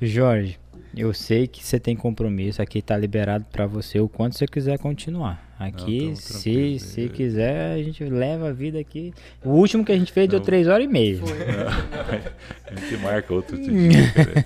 Jorge, 0.04 0.58
eu 0.96 1.12
sei 1.12 1.46
que 1.46 1.64
você 1.64 1.78
tem 1.78 1.94
compromisso, 1.94 2.62
aqui 2.62 2.80
tá 2.80 2.96
liberado 2.96 3.44
para 3.52 3.66
você 3.66 4.00
o 4.00 4.08
quanto 4.08 4.36
você 4.36 4.46
quiser 4.46 4.78
continuar. 4.78 5.44
Aqui, 5.58 6.08
não, 6.08 6.16
se, 6.16 6.78
se 6.78 7.08
quiser, 7.08 7.74
a 7.74 7.82
gente 7.82 8.04
leva 8.04 8.48
a 8.48 8.52
vida 8.52 8.78
aqui. 8.78 9.12
O 9.44 9.50
último 9.50 9.84
que 9.84 9.92
a 9.92 9.98
gente 9.98 10.12
fez 10.12 10.26
não. 10.26 10.32
deu 10.32 10.40
3 10.40 10.68
horas 10.68 10.84
e 10.84 10.88
meia. 10.88 11.18
Foi. 11.18 11.30
a 12.66 12.74
gente 12.74 12.96
marca 13.02 13.32
outro 13.32 13.56
dia. 13.60 13.72
Né? 13.72 14.44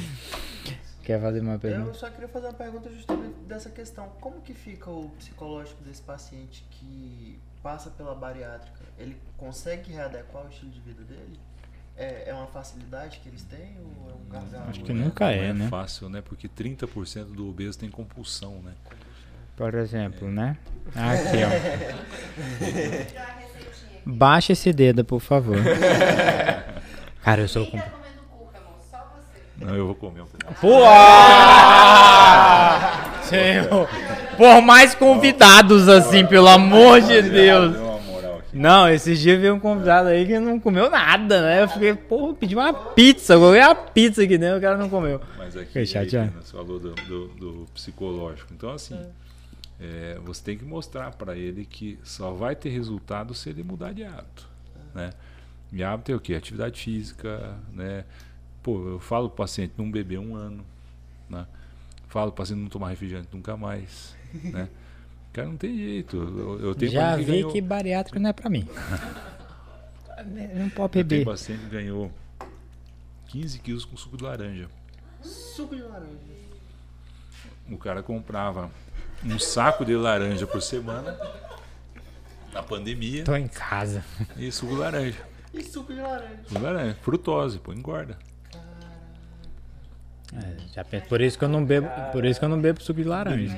Quer 1.04 1.20
fazer 1.20 1.40
uma 1.40 1.58
pergunta? 1.58 1.88
Eu 1.88 1.94
só 1.94 2.10
queria 2.10 2.28
fazer 2.28 2.46
uma 2.46 2.54
pergunta 2.54 2.90
justamente 2.90 3.34
dessa 3.46 3.70
questão. 3.70 4.08
Como 4.20 4.40
que 4.40 4.52
fica 4.52 4.90
o 4.90 5.08
psicológico 5.18 5.82
desse 5.84 6.02
paciente 6.02 6.64
que 6.70 7.38
passa 7.62 7.90
pela 7.90 8.14
bariátrica? 8.14 8.80
Ele 8.98 9.16
consegue 9.36 9.92
readequar 9.92 10.44
o 10.44 10.48
estilo 10.48 10.72
de 10.72 10.80
vida 10.80 11.04
dele? 11.04 11.38
É, 11.98 12.24
é 12.30 12.34
uma 12.34 12.46
facilidade 12.46 13.20
que 13.22 13.28
eles 13.28 13.42
têm 13.44 13.76
ou 13.78 14.10
é 14.10 14.14
um 14.14 14.28
gargalo? 14.30 14.68
Acho 14.68 14.80
que 14.80 14.92
nunca 14.92 15.32
é, 15.32 15.46
é, 15.46 15.52
né? 15.54 15.68
Fácil, 15.68 16.10
né? 16.10 16.20
Porque 16.20 16.46
30% 16.48 17.24
do 17.32 17.48
obeso 17.48 17.78
tem 17.78 17.90
compulsão, 17.90 18.60
né? 18.62 18.72
Por 19.56 19.74
exemplo, 19.74 20.28
é. 20.28 20.30
né? 20.30 20.56
Aqui, 20.94 21.38
ó. 21.42 23.26
Baixa 24.04 24.52
esse 24.52 24.72
dedo, 24.72 25.04
por 25.04 25.20
favor. 25.20 25.56
Cara, 27.24 27.40
eu 27.40 27.48
sou 27.48 27.66
com... 27.66 27.80
Não, 29.58 29.74
eu 29.74 29.86
vou 29.86 29.94
comer 29.94 30.20
um 30.20 30.26
pouco. 30.26 30.54
Pô! 30.60 30.82
Senhor. 33.22 33.88
Por 34.36 34.60
mais 34.60 34.94
convidados 34.94 35.88
assim, 35.88 36.26
pelo 36.26 36.48
amor 36.48 37.00
de 37.00 37.22
Deus. 37.22 37.85
Não, 38.52 38.88
esses 38.88 39.18
dias 39.18 39.40
veio 39.40 39.54
um 39.54 39.60
convidado 39.60 40.08
aí 40.08 40.26
que 40.26 40.38
não 40.38 40.58
comeu 40.58 40.90
nada, 40.90 41.42
né? 41.42 41.62
Eu 41.62 41.68
fiquei, 41.68 41.94
porra, 41.94 42.34
pedi 42.34 42.54
uma 42.54 42.72
pizza, 42.72 43.34
eu 43.34 43.40
coloquei 43.40 43.62
uma 43.62 43.74
pizza 43.74 44.22
aqui 44.22 44.38
dentro, 44.38 44.58
o 44.58 44.60
cara 44.60 44.76
não 44.76 44.88
comeu. 44.88 45.20
Mas 45.36 45.56
aqui, 45.56 45.78
aí, 45.78 45.86
você 45.86 46.52
falou 46.52 46.78
do, 46.78 46.94
do, 46.94 47.28
do, 47.28 47.66
psicológico. 47.74 48.52
Então, 48.54 48.70
assim, 48.70 48.98
é, 49.80 50.18
você 50.24 50.42
tem 50.42 50.56
que 50.56 50.64
mostrar 50.64 51.12
para 51.12 51.36
ele 51.36 51.64
que 51.64 51.98
só 52.02 52.32
vai 52.32 52.54
ter 52.54 52.70
resultado 52.70 53.34
se 53.34 53.50
ele 53.50 53.62
mudar 53.62 53.92
de 53.92 54.04
hábito, 54.04 54.48
né? 54.94 55.12
E 55.72 55.82
hábito 55.82 56.12
é 56.12 56.14
o 56.14 56.20
quê? 56.20 56.34
Atividade 56.34 56.80
física, 56.80 57.54
né? 57.72 58.04
Pô, 58.62 58.88
eu 58.88 59.00
falo 59.00 59.28
pro 59.28 59.38
paciente 59.38 59.74
não 59.76 59.90
beber 59.90 60.18
um 60.18 60.34
ano, 60.34 60.64
né? 61.28 61.46
Falo 62.08 62.30
pro 62.30 62.42
paciente 62.42 62.60
não 62.60 62.68
tomar 62.68 62.90
refrigerante 62.90 63.28
nunca 63.32 63.56
mais, 63.56 64.14
né? 64.32 64.68
Cara, 65.36 65.48
não 65.48 65.56
tem 65.58 65.76
jeito. 65.76 66.16
Eu, 66.16 66.60
eu 66.68 66.74
tenho 66.74 66.92
Já 66.92 67.14
vi 67.14 67.26
que, 67.26 67.30
ganhou... 67.30 67.52
que 67.52 67.60
bariátrico 67.60 68.18
não 68.18 68.30
é 68.30 68.32
pra 68.32 68.48
mim. 68.48 68.66
não 70.56 70.70
pode 70.70 70.94
beber. 70.94 71.16
Tenho 71.16 71.26
paciente 71.26 71.60
que 71.60 71.68
ganhou 71.68 72.10
15 73.26 73.58
quilos 73.58 73.84
com 73.84 73.98
suco 73.98 74.16
de 74.16 74.24
laranja. 74.24 74.66
Suco 75.20 75.76
de 75.76 75.82
laranja. 75.82 76.16
O 77.70 77.76
cara 77.76 78.02
comprava 78.02 78.70
um 79.22 79.38
saco 79.38 79.84
de 79.84 79.94
laranja 79.94 80.46
por 80.46 80.62
semana 80.62 81.18
na 82.50 82.62
pandemia. 82.62 83.22
Tô 83.22 83.36
em 83.36 83.46
casa. 83.46 84.02
E 84.38 84.50
suco 84.50 84.72
de 84.72 84.80
laranja. 84.80 85.20
E 85.52 85.62
suco 85.62 85.92
de 85.92 86.00
laranja. 86.00 86.40
Suco 86.44 86.54
de 86.54 86.64
laranja. 86.64 86.98
Frutose, 87.02 87.58
pô, 87.58 87.74
engorda. 87.74 88.18
É, 90.36 90.74
já 90.74 90.84
penso, 90.84 91.06
por 91.06 91.20
isso 91.20 91.38
que 91.38 91.44
eu 91.44 91.48
não 91.48 91.64
bebo, 91.64 91.88
por 92.12 92.24
isso 92.24 92.38
que 92.38 92.44
eu 92.44 92.48
não 92.48 92.60
bebo 92.60 92.82
suco 92.82 93.00
de 93.00 93.08
laranja. 93.08 93.56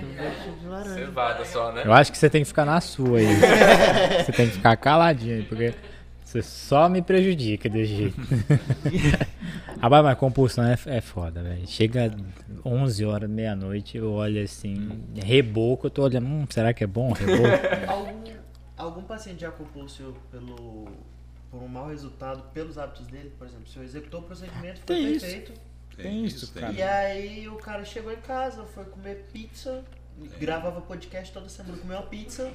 Cevada 0.94 1.44
só, 1.44 1.72
né? 1.72 1.82
Eu 1.84 1.92
acho 1.92 2.12
que 2.12 2.18
você 2.18 2.30
tem 2.30 2.42
que 2.42 2.48
ficar 2.48 2.64
na 2.64 2.80
sua 2.80 3.18
aí. 3.18 3.26
você 4.24 4.32
tem 4.32 4.46
que 4.46 4.52
ficar 4.54 4.76
caladinho 4.76 5.36
aí, 5.36 5.42
porque 5.42 5.74
você 6.22 6.40
só 6.40 6.88
me 6.88 7.02
prejudica 7.02 7.68
desse 7.68 7.96
jeito. 7.96 8.20
ah, 9.82 9.88
mas 9.88 10.18
compulsão 10.18 10.64
é, 10.64 10.78
é 10.86 11.00
foda, 11.00 11.42
velho. 11.42 11.66
Chega 11.66 12.14
11 12.64 13.04
horas, 13.04 13.28
meia-noite, 13.28 13.96
eu 13.96 14.12
olho 14.12 14.42
assim, 14.42 15.04
reboco, 15.16 15.86
eu 15.86 15.90
tô 15.90 16.02
olhando, 16.02 16.26
hum, 16.26 16.46
será 16.48 16.72
que 16.72 16.84
é 16.84 16.86
bom 16.86 17.12
reboco? 17.12 17.48
algum, 17.90 18.22
algum 18.76 19.02
paciente 19.02 19.40
já 19.40 19.50
compulsou 19.50 20.14
pelo 20.30 20.86
por 21.50 21.62
um 21.62 21.68
mau 21.68 21.88
resultado 21.88 22.42
pelos 22.52 22.76
hábitos 22.76 23.06
dele, 23.06 23.32
por 23.38 23.46
exemplo, 23.46 23.66
se 23.66 23.78
eu 23.78 23.82
executou 23.82 24.20
o 24.20 24.22
procedimento, 24.22 24.80
foi 24.86 24.96
Tem 24.96 25.12
perfeito. 25.12 25.52
Isso 25.52 25.67
tem 26.03 26.24
isso, 26.24 26.53
cara. 26.53 26.72
E 26.72 26.82
aí 26.82 27.49
o 27.49 27.57
cara 27.57 27.84
chegou 27.84 28.12
em 28.12 28.20
casa, 28.20 28.64
foi 28.74 28.84
comer 28.84 29.26
pizza, 29.32 29.84
gravava 30.40 30.80
podcast 30.80 31.32
toda 31.32 31.49
semana, 31.49 31.78
comeu 31.78 31.96
uma 31.96 32.07
pizza. 32.07 32.51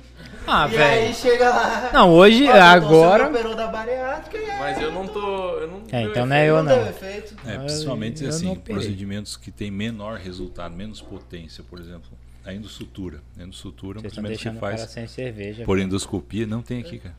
Ah, 0.46 0.68
velho. 0.68 0.82
E 0.82 1.08
aí 1.08 1.14
chega 1.14 1.50
lá. 1.50 1.92
Não, 1.94 2.12
hoje, 2.12 2.48
agora. 2.48 3.28
Operou 3.28 3.56
da 3.56 3.68
bariátrica 3.68 4.38
e 4.38 4.48
Mas 4.60 4.82
eu 4.82 4.92
não 4.92 5.08
tô. 5.08 5.60
Eu 5.60 5.68
não 5.68 5.84
é, 5.92 6.04
então 6.04 6.26
não 6.26 6.36
é 6.36 6.50
eu, 6.50 6.64
não. 6.64 6.74
É, 6.74 7.58
principalmente 7.60 8.26
assim, 8.26 8.56
procedimentos 8.56 9.38
que 9.38 9.52
tem 9.52 9.72
menor 9.72 10.18
resultado, 10.18 10.76
menos 10.76 11.02
potência, 11.02 11.64
por 11.64 11.80
exemplo. 11.80 12.12
A 12.46 12.54
endossutura. 12.54 13.22
A 13.40 13.44
endossutura 13.44 13.98
é 13.98 14.00
um 14.00 14.02
procedimento 14.02 14.40
que 14.40 14.60
faz. 14.60 14.82
sem 14.90 15.08
cerveja, 15.08 15.64
por 15.64 15.80
endoscopia, 15.80 16.46
não 16.46 16.62
tem 16.62 16.82
aqui, 16.82 17.00
cara. 17.00 17.16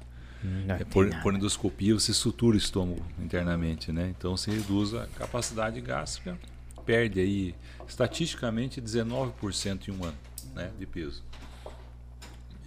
É, 0.69 0.85
por, 0.85 1.09
por, 1.23 1.35
endoscopia 1.35 1.95
você 1.95 2.13
sutura 2.13 2.55
o 2.55 2.59
estômago 2.59 3.05
internamente, 3.19 3.91
né? 3.91 4.13
Então 4.17 4.37
você 4.37 4.51
reduz 4.51 4.93
a 4.93 5.07
capacidade 5.07 5.81
gástrica, 5.81 6.39
perde 6.85 7.21
aí 7.21 7.55
estatisticamente 7.89 8.81
19% 8.81 9.89
em 9.89 9.93
um 9.93 10.05
ano, 10.05 10.17
né, 10.55 10.71
de 10.79 10.85
peso. 10.87 11.23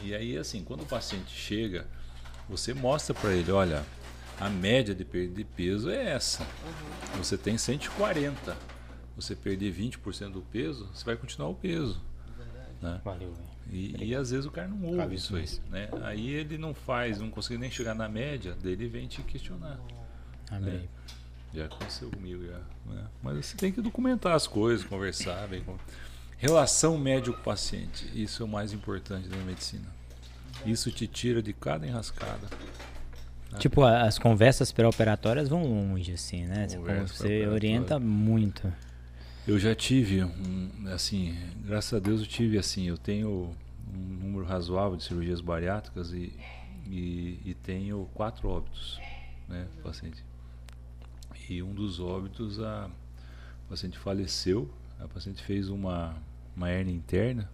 E 0.01 0.13
aí 0.15 0.37
assim, 0.37 0.63
quando 0.63 0.81
o 0.81 0.85
paciente 0.85 1.29
chega, 1.29 1.87
você 2.49 2.73
mostra 2.73 3.13
para 3.13 3.33
ele, 3.33 3.51
olha, 3.51 3.85
a 4.39 4.49
média 4.49 4.93
de 4.93 5.03
perda 5.03 5.35
de 5.35 5.43
peso 5.43 5.89
é 5.89 6.11
essa. 6.11 6.43
Uhum. 6.43 7.23
Você 7.23 7.37
tem 7.37 7.57
140. 7.57 8.55
Você 9.15 9.35
perder 9.35 9.73
20% 9.73 10.31
do 10.31 10.41
peso, 10.41 10.87
você 10.93 11.03
vai 11.03 11.15
continuar 11.15 11.49
o 11.49 11.55
peso. 11.55 11.99
Né? 12.81 13.01
Valeu. 13.03 13.33
E, 13.69 14.05
e, 14.05 14.15
às 14.15 14.31
vezes 14.31 14.45
o 14.45 14.51
cara 14.51 14.67
não 14.67 14.81
ouve 14.97 15.15
isso 15.15 15.35
aí, 15.35 15.45
né? 15.69 15.89
Aí 16.03 16.29
ele 16.29 16.57
não 16.57 16.73
faz, 16.73 17.19
não 17.19 17.29
consegue 17.29 17.59
nem 17.59 17.69
chegar 17.69 17.93
na 17.93 18.07
média, 18.07 18.53
dele 18.53 18.87
vem 18.87 19.07
te 19.07 19.21
questionar. 19.23 19.77
Né? 20.51 20.83
Já 21.53 21.65
aconteceu 21.65 22.09
comigo, 22.09 22.45
já, 22.45 22.59
né? 22.85 23.05
Mas 23.21 23.45
você 23.45 23.57
tem 23.57 23.71
que 23.71 23.81
documentar 23.81 24.33
as 24.33 24.47
coisas, 24.47 24.85
conversar, 24.85 25.47
bem 25.47 25.63
com... 25.63 25.77
Relação 26.37 26.97
médico-paciente, 26.97 28.09
isso 28.13 28.43
é 28.43 28.45
o 28.45 28.49
mais 28.49 28.71
importante 28.71 29.27
da 29.27 29.37
medicina. 29.37 29.87
Isso 30.65 30.91
te 30.91 31.07
tira 31.07 31.41
de 31.41 31.51
cada 31.51 31.85
enrascada. 31.85 32.47
Né? 33.51 33.59
Tipo, 33.59 33.83
as 33.83 34.19
conversas 34.19 34.71
pré-operatórias 34.71 35.49
vão 35.49 35.63
longe, 35.63 36.11
assim, 36.11 36.45
né? 36.45 36.67
Tipo, 36.67 36.83
você 37.07 37.47
orienta 37.47 37.99
muito. 37.99 38.71
Eu 39.47 39.57
já 39.57 39.73
tive, 39.73 40.25
um, 40.25 40.69
assim, 40.93 41.33
graças 41.63 41.93
a 41.93 41.99
Deus 41.99 42.19
eu 42.19 42.27
tive, 42.27 42.57
assim, 42.57 42.89
eu 42.89 42.97
tenho 42.97 43.55
um 43.93 43.97
número 43.97 44.43
razoável 44.43 44.97
de 44.97 45.05
cirurgias 45.05 45.39
bariátricas 45.39 46.11
e, 46.11 46.33
e, 46.85 47.39
e 47.45 47.53
tenho 47.63 48.09
quatro 48.13 48.49
óbitos, 48.49 48.99
né, 49.47 49.65
paciente. 49.81 50.21
E 51.49 51.63
um 51.63 51.73
dos 51.73 51.97
óbitos, 52.01 52.59
a, 52.59 52.87
a 52.87 53.69
paciente 53.69 53.97
faleceu, 53.97 54.69
a 54.99 55.07
paciente 55.07 55.41
fez 55.41 55.69
uma, 55.69 56.13
uma 56.53 56.69
hernia 56.69 56.93
interna 56.93 57.49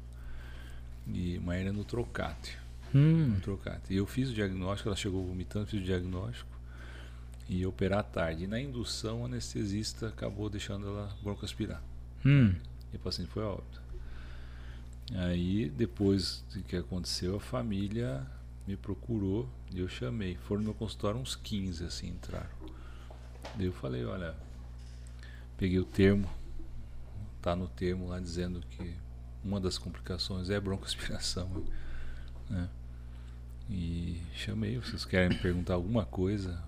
e 1.05 1.37
uma 1.37 1.55
hernia 1.55 1.73
no 1.73 1.85
trocátio. 1.85 2.57
Hum. 2.95 3.35
No 3.35 3.39
trocátio. 3.39 3.93
E 3.93 3.97
eu 3.97 4.07
fiz 4.07 4.31
o 4.31 4.33
diagnóstico, 4.33 4.89
ela 4.89 4.95
chegou 4.95 5.23
vomitando, 5.23 5.67
fiz 5.67 5.79
o 5.79 5.83
diagnóstico 5.83 6.52
e 7.47 7.65
operar 7.65 7.99
à 7.99 8.03
tarde. 8.03 8.45
E 8.45 8.47
na 8.47 8.59
indução, 8.59 9.21
o 9.21 9.25
anestesista 9.25 10.07
acabou 10.07 10.49
deixando 10.49 10.87
ela 10.87 11.15
broncoaspirar. 11.21 11.81
Hum. 12.25 12.55
E 12.91 12.95
o 12.95 12.99
paciente 12.99 13.29
foi 13.29 13.43
a 13.43 13.47
óbito. 13.47 13.81
Aí, 15.15 15.69
depois 15.69 16.43
do 16.53 16.63
que 16.63 16.75
aconteceu, 16.75 17.35
a 17.35 17.39
família 17.39 18.25
me 18.65 18.77
procurou 18.77 19.47
e 19.73 19.79
eu 19.79 19.87
chamei. 19.87 20.35
Foram 20.35 20.61
no 20.61 20.65
meu 20.65 20.73
consultório 20.73 21.19
uns 21.19 21.35
15 21.35 21.85
assim, 21.85 22.07
entraram. 22.07 22.49
Daí 23.55 23.65
eu 23.65 23.73
falei, 23.73 24.05
olha, 24.05 24.35
peguei 25.57 25.79
o 25.79 25.85
termo, 25.85 26.29
tá 27.41 27.55
no 27.55 27.67
termo 27.67 28.07
lá 28.07 28.19
dizendo 28.19 28.61
que 28.69 28.95
uma 29.43 29.59
das 29.59 29.77
complicações 29.77 30.49
é 30.49 30.59
broncoaspiração, 30.59 31.49
né? 32.49 32.69
E 33.69 34.21
chamei, 34.33 34.77
vocês 34.77 35.05
querem 35.05 35.29
me 35.29 35.41
perguntar 35.41 35.73
alguma 35.73 36.05
coisa? 36.05 36.61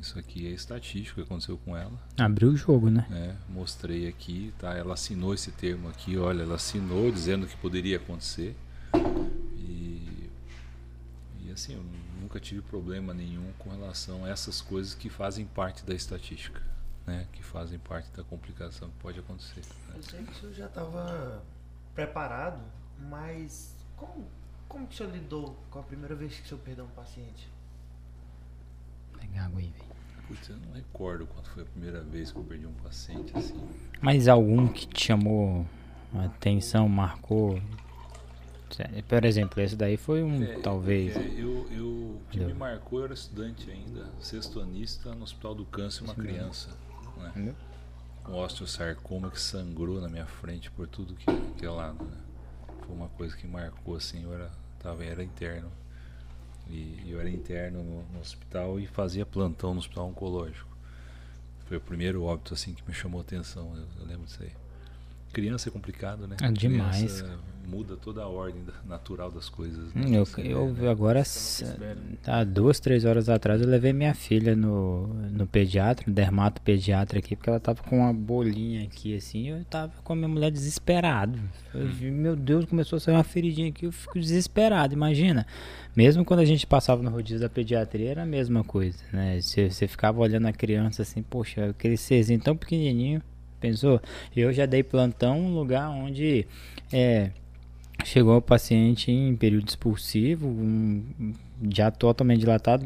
Isso 0.00 0.18
aqui 0.18 0.46
é 0.46 0.50
estatístico 0.50 1.20
que 1.20 1.26
aconteceu 1.26 1.56
com 1.58 1.76
ela. 1.76 1.98
Abriu 2.18 2.50
o 2.50 2.56
jogo, 2.56 2.90
né? 2.90 3.06
É, 3.10 3.34
mostrei 3.52 4.08
aqui, 4.08 4.52
tá? 4.58 4.74
Ela 4.74 4.94
assinou 4.94 5.32
esse 5.32 5.50
termo 5.52 5.88
aqui, 5.88 6.18
olha, 6.18 6.42
ela 6.42 6.56
assinou 6.56 7.10
dizendo 7.10 7.46
que 7.46 7.56
poderia 7.56 7.96
acontecer. 7.96 8.56
E, 9.54 10.30
e 11.40 11.50
assim, 11.52 11.74
eu 11.74 11.84
nunca 12.20 12.40
tive 12.40 12.60
problema 12.62 13.14
nenhum 13.14 13.52
com 13.58 13.70
relação 13.70 14.24
a 14.24 14.28
essas 14.28 14.60
coisas 14.60 14.94
que 14.94 15.08
fazem 15.08 15.46
parte 15.46 15.84
da 15.84 15.94
estatística, 15.94 16.60
né? 17.06 17.26
Que 17.32 17.42
fazem 17.42 17.78
parte 17.78 18.10
da 18.12 18.24
complicação 18.24 18.88
que 18.88 18.96
pode 18.96 19.18
acontecer. 19.20 19.60
Né? 19.88 19.94
Eu 19.96 20.02
sei 20.02 20.22
que 20.24 20.32
o 20.32 20.34
senhor 20.34 20.52
já 20.54 20.66
estava 20.66 21.42
preparado, 21.94 22.62
mas 22.98 23.74
como, 23.96 24.26
como 24.68 24.86
que 24.86 24.94
o 24.94 24.96
senhor 24.96 25.12
lidou 25.12 25.56
com 25.70 25.78
a 25.78 25.82
primeira 25.82 26.14
vez 26.14 26.34
que 26.34 26.44
o 26.44 26.48
senhor 26.48 26.60
perdeu 26.60 26.84
um 26.84 26.88
paciente? 26.88 27.53
Aí, 29.32 29.70
velho. 29.70 29.94
Putz, 30.28 30.48
eu 30.48 30.56
não 30.56 30.72
recordo 30.72 31.26
quando 31.26 31.46
foi 31.46 31.62
a 31.62 31.66
primeira 31.66 32.00
vez 32.02 32.32
que 32.32 32.38
eu 32.38 32.44
perdi 32.44 32.66
um 32.66 32.72
paciente 32.72 33.36
assim. 33.36 33.60
Mas 34.00 34.26
algum 34.26 34.66
que 34.68 34.86
te 34.86 35.06
chamou 35.06 35.66
a 36.14 36.24
atenção, 36.24 36.88
marcou? 36.88 37.60
Por 39.06 39.24
exemplo, 39.24 39.62
esse 39.62 39.76
daí 39.76 39.96
foi 39.96 40.22
um, 40.22 40.42
é, 40.42 40.58
talvez. 40.58 41.16
É, 41.16 41.20
eu, 41.20 41.66
eu, 41.70 41.86
o 41.86 42.22
que 42.30 42.40
me 42.40 42.54
marcou, 42.54 43.00
eu 43.00 43.04
era 43.04 43.14
estudante 43.14 43.70
ainda, 43.70 44.10
sexto 44.18 44.60
anista 44.60 45.14
no 45.14 45.22
Hospital 45.22 45.54
do 45.54 45.64
Câncer, 45.66 46.02
uma 46.02 46.14
Sim, 46.14 46.22
criança. 46.22 46.70
Né? 47.36 47.54
Com 48.24 48.32
osteosarcoma 48.32 49.30
que 49.30 49.40
sangrou 49.40 50.00
na 50.00 50.08
minha 50.08 50.26
frente 50.26 50.70
por 50.70 50.88
tudo 50.88 51.14
que, 51.14 51.26
que 51.56 51.64
é 51.64 51.70
lado. 51.70 52.02
Né? 52.02 52.16
Foi 52.84 52.96
uma 52.96 53.08
coisa 53.10 53.36
que 53.36 53.46
marcou 53.46 53.94
assim, 53.94 54.24
eu 54.24 54.34
era, 54.34 54.50
tava, 54.80 55.04
era 55.04 55.22
interno. 55.22 55.70
E 56.68 57.10
eu 57.10 57.20
era 57.20 57.28
interno 57.28 57.82
no, 57.82 58.02
no, 58.12 58.20
hospital 58.20 58.80
e 58.80 58.86
fazia 58.86 59.26
plantão 59.26 59.74
no 59.74 59.80
hospital 59.80 60.08
oncológico. 60.08 60.74
Foi 61.66 61.76
o 61.76 61.80
primeiro 61.80 62.22
óbito 62.24 62.54
assim 62.54 62.74
que 62.74 62.86
me 62.86 62.94
chamou 62.94 63.20
a 63.20 63.22
atenção, 63.22 63.76
eu, 63.76 63.86
eu 64.00 64.06
lembro 64.06 64.26
disso 64.26 64.42
aí. 64.42 64.63
Criança 65.34 65.68
é 65.68 65.72
complicado, 65.72 66.26
né? 66.26 66.36
É 66.40 66.50
demais. 66.50 67.20
Criança 67.20 67.38
muda 67.66 67.96
toda 67.96 68.22
a 68.22 68.28
ordem 68.28 68.62
natural 68.86 69.30
das 69.30 69.48
coisas. 69.48 69.92
Né? 69.94 70.04
Eu, 70.06 70.26
eu 70.38 70.72
né? 70.72 70.88
agora, 70.88 71.22
há 72.26 72.44
duas, 72.44 72.78
três 72.78 73.04
horas 73.04 73.28
atrás, 73.28 73.60
eu 73.60 73.66
levei 73.66 73.92
minha 73.92 74.14
filha 74.14 74.54
no, 74.54 75.06
no 75.06 75.46
pediatra, 75.46 76.04
no 76.06 76.14
dermato 76.14 76.60
pediatra 76.60 77.18
aqui, 77.18 77.34
porque 77.34 77.48
ela 77.48 77.60
tava 77.60 77.82
com 77.82 77.98
uma 77.98 78.12
bolinha 78.12 78.84
aqui, 78.84 79.16
assim, 79.16 79.48
eu 79.48 79.64
tava 79.64 79.92
com 80.02 80.12
a 80.12 80.16
minha 80.16 80.28
mulher 80.28 80.50
desesperado. 80.50 81.38
Eu, 81.74 81.86
hum. 81.86 82.12
meu 82.12 82.36
Deus, 82.36 82.64
começou 82.64 82.96
a 82.96 83.00
sair 83.00 83.14
uma 83.14 83.24
feridinha 83.24 83.68
aqui, 83.68 83.86
eu 83.86 83.92
fico 83.92 84.18
desesperado, 84.18 84.94
imagina. 84.94 85.46
Mesmo 85.96 86.24
quando 86.24 86.40
a 86.40 86.44
gente 86.44 86.66
passava 86.66 87.02
no 87.02 87.10
rodízio 87.10 87.40
da 87.40 87.48
pediatria, 87.48 88.10
era 88.10 88.22
a 88.22 88.26
mesma 88.26 88.64
coisa, 88.64 88.98
né? 89.12 89.40
Você, 89.40 89.70
você 89.70 89.86
ficava 89.86 90.20
olhando 90.20 90.46
a 90.46 90.52
criança 90.52 91.02
assim, 91.02 91.22
poxa, 91.22 91.70
aquele 91.70 91.96
serzinho 91.96 92.40
tão 92.40 92.56
pequenininho, 92.56 93.22
pensou? 93.64 94.00
Eu 94.36 94.52
já 94.52 94.66
dei 94.66 94.82
plantão 94.82 95.40
um 95.40 95.54
lugar 95.54 95.88
onde 95.88 96.46
é, 96.92 97.30
chegou 98.04 98.36
o 98.36 98.42
paciente 98.42 99.10
em 99.10 99.34
período 99.34 99.68
expulsivo, 99.68 100.46
um, 100.46 101.32
já 101.70 101.90
totalmente 101.90 102.40
dilatado, 102.40 102.84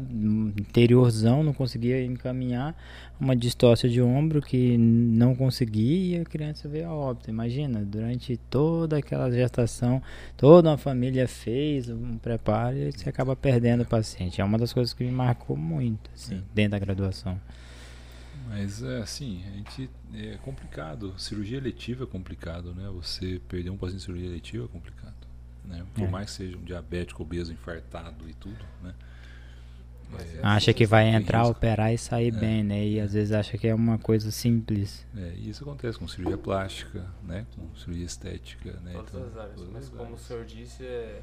interiorzão, 0.57 1.43
não 1.43 1.53
conseguia 1.53 2.03
encaminhar, 2.05 2.75
uma 3.19 3.35
distócia 3.35 3.89
de 3.89 4.01
ombro 4.01 4.41
que 4.41 4.77
não 4.77 5.35
conseguia 5.35 6.19
e 6.19 6.21
a 6.21 6.23
criança 6.23 6.69
veio 6.69 6.87
a 6.87 6.93
óbito. 6.93 7.29
Imagina, 7.29 7.83
durante 7.83 8.37
toda 8.49 8.97
aquela 8.97 9.29
gestação, 9.29 10.01
toda 10.37 10.69
uma 10.69 10.77
família 10.77 11.27
fez 11.27 11.89
um 11.89 12.17
preparo 12.17 12.77
e 12.77 12.91
você 12.91 13.09
acaba 13.09 13.35
perdendo 13.35 13.83
o 13.83 13.85
paciente. 13.85 14.39
É 14.39 14.43
uma 14.45 14.57
das 14.57 14.71
coisas 14.71 14.93
que 14.93 15.03
me 15.03 15.11
marcou 15.11 15.57
muito, 15.57 16.09
assim, 16.15 16.35
é. 16.35 16.41
dentro 16.53 16.71
da 16.71 16.79
graduação. 16.79 17.37
Mas 18.49 18.81
é 18.81 18.97
assim, 18.97 19.43
a 19.47 19.51
gente 19.51 19.89
é 20.13 20.37
complicado. 20.37 21.13
Cirurgia 21.19 21.57
eletiva 21.57 22.03
é 22.03 22.07
complicado, 22.07 22.73
né? 22.73 22.89
Você 22.95 23.39
perder 23.47 23.69
um 23.69 23.77
paciente 23.77 23.99
de 23.99 24.05
cirurgia 24.05 24.27
eletiva 24.27 24.65
é 24.65 24.67
complicado, 24.67 25.27
né? 25.63 25.85
Por 25.93 26.05
é. 26.05 26.07
mais 26.07 26.31
que 26.31 26.37
seja 26.37 26.57
um 26.57 26.63
diabético, 26.63 27.21
obeso, 27.21 27.53
infartado 27.53 28.27
e 28.27 28.33
tudo, 28.33 28.65
né? 28.81 28.95
É, 30.17 30.39
acha 30.41 30.73
que 30.73 30.87
vai 30.87 31.07
entrar, 31.07 31.41
risco. 31.41 31.51
operar 31.51 31.93
e 31.93 31.97
sair 31.97 32.33
é, 32.33 32.39
bem, 32.39 32.63
né? 32.63 32.83
E 32.83 32.97
é. 32.97 33.03
às 33.03 33.13
vezes 33.13 33.31
acha 33.31 33.55
que 33.55 33.67
é 33.67 33.75
uma 33.75 33.99
coisa 33.99 34.31
simples. 34.31 35.05
É, 35.15 35.35
e 35.37 35.49
isso 35.49 35.63
acontece 35.63 35.99
com 35.99 36.07
cirurgia 36.07 36.37
plástica, 36.37 37.05
né? 37.23 37.45
Com 37.55 37.75
cirurgia 37.75 38.05
estética, 38.05 38.71
né? 38.83 38.93
Todas 38.93 39.09
então, 39.09 39.23
as 39.27 39.37
áreas. 39.37 39.55
Todas 39.55 39.71
mas 39.71 39.83
as 39.83 39.89
como 39.89 40.03
áreas. 40.03 40.21
o 40.21 40.23
senhor 40.23 40.45
disse, 40.45 40.83
é, 40.83 41.21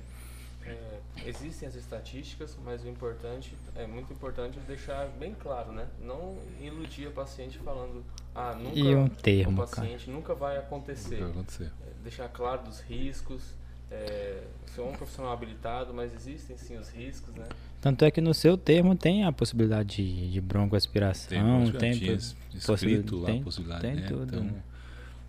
é, 0.66 1.00
existem 1.24 1.68
as 1.68 1.74
estatísticas, 1.74 2.56
mas 2.64 2.82
o 2.84 2.88
importante 2.88 3.56
é 3.74 3.86
muito 3.86 4.12
importante 4.12 4.58
deixar 4.66 5.06
bem 5.18 5.34
claro, 5.34 5.72
né? 5.72 5.86
Não 6.00 6.36
iludir 6.60 7.06
a 7.06 7.10
paciente 7.10 7.58
falando, 7.58 8.04
ah, 8.34 8.54
nunca 8.54 8.78
e 8.78 8.94
um 8.94 9.08
termo, 9.08 9.62
o 9.62 9.66
paciente 9.66 10.06
cara. 10.06 10.16
nunca 10.16 10.34
vai 10.34 10.58
acontecer. 10.58 11.20
Vai 11.20 11.30
acontecer. 11.30 11.72
É, 11.86 12.02
deixar 12.02 12.28
claro 12.28 12.62
dos 12.62 12.80
riscos. 12.80 13.54
É, 13.88 14.42
sou 14.74 14.90
um 14.90 14.92
profissional 14.92 15.32
habilitado, 15.32 15.94
mas 15.94 16.12
existem 16.12 16.56
sim 16.58 16.76
os 16.76 16.90
riscos, 16.90 17.32
né? 17.34 17.46
Tanto 17.80 18.04
é 18.04 18.10
que 18.10 18.20
no 18.20 18.34
seu 18.34 18.58
termo 18.58 18.96
tem 18.96 19.24
a 19.24 19.30
possibilidade 19.30 20.02
de, 20.02 20.32
de 20.32 20.40
broncoaspiração, 20.40 21.70
tem, 21.70 21.96
tem, 21.96 22.00
tem 22.00 22.16
escrito 22.52 23.16
lá 23.16 23.30
a 23.30 23.40
possibilidade, 23.40 23.82
tem 23.82 23.94
né? 23.94 24.08
Tudo, 24.08 24.24
então, 24.24 24.42
né? 24.42 24.62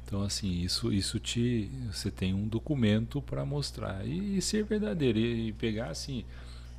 Então, 0.08 0.24
assim, 0.24 0.62
isso, 0.62 0.92
isso 0.94 1.20
te. 1.20 1.70
Você 1.92 2.10
tem 2.10 2.34
um 2.34 2.48
documento 2.48 3.22
para 3.22 3.46
mostrar 3.46 4.08
e, 4.08 4.38
e, 4.38 4.42
ser 4.42 4.64
verdadeiro. 4.64 5.20
E, 5.20 5.50
e, 5.50 5.52
pegar 5.52 5.88
assim, 5.88 6.24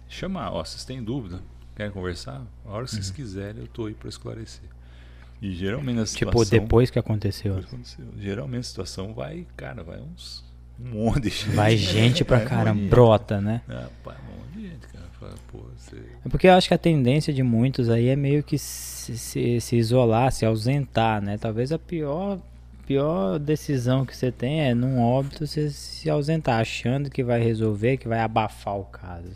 chamar, 0.08 0.50
ó, 0.50 0.64
vocês 0.64 0.82
têm 0.82 1.02
dúvida? 1.02 1.38
Querem 1.76 1.92
conversar? 1.92 2.42
A 2.64 2.70
hora 2.70 2.86
que 2.86 2.92
vocês 2.92 3.10
uhum. 3.10 3.14
quiserem, 3.14 3.58
eu 3.58 3.66
estou 3.66 3.84
aí 3.84 3.92
para 3.92 4.08
esclarecer. 4.08 4.64
E 5.42 5.54
geralmente 5.54 5.96
na 5.96 6.04
tipo, 6.04 6.18
situação. 6.18 6.44
Tipo, 6.44 6.62
depois 6.62 6.90
que 6.90 6.98
aconteceu. 6.98 7.56
Depois 7.56 7.74
aconteceu. 7.74 8.06
Geralmente 8.18 8.60
a 8.60 8.64
situação 8.64 9.12
vai, 9.12 9.46
cara, 9.58 9.84
vai 9.84 10.00
uns. 10.00 10.42
Um 10.80 11.04
monte 11.04 11.24
de 11.24 11.28
gente. 11.28 11.50
Vai 11.50 11.76
gente 11.76 12.24
pra 12.24 12.40
caramba, 12.48 12.88
brota, 12.88 13.42
né? 13.42 13.60
É, 13.68 13.86
pá, 14.02 14.16
um 14.22 14.38
monte 14.38 14.52
de 14.54 14.68
gente, 14.70 14.86
cara. 14.86 15.04
Fala, 15.20 15.34
pô, 15.52 15.58
você... 15.76 15.96
É 16.24 16.28
porque 16.30 16.46
eu 16.46 16.54
acho 16.54 16.66
que 16.66 16.74
a 16.74 16.78
tendência 16.78 17.32
de 17.32 17.42
muitos 17.42 17.90
aí 17.90 18.08
é 18.08 18.16
meio 18.16 18.42
que 18.42 18.56
se, 18.56 19.18
se, 19.18 19.60
se 19.60 19.76
isolar, 19.76 20.32
se 20.32 20.46
ausentar, 20.46 21.20
né? 21.20 21.36
Talvez 21.36 21.72
a 21.72 21.78
pior 21.78 22.38
pior 22.88 23.38
decisão 23.38 24.06
que 24.06 24.16
você 24.16 24.32
tem 24.32 24.62
é, 24.62 24.72
num 24.72 24.98
óbito, 24.98 25.46
você 25.46 25.68
se 25.68 26.08
ausentar, 26.08 26.58
achando 26.58 27.10
que 27.10 27.22
vai 27.22 27.38
resolver, 27.38 27.98
que 27.98 28.08
vai 28.08 28.20
abafar 28.20 28.78
o 28.78 28.84
caso. 28.84 29.28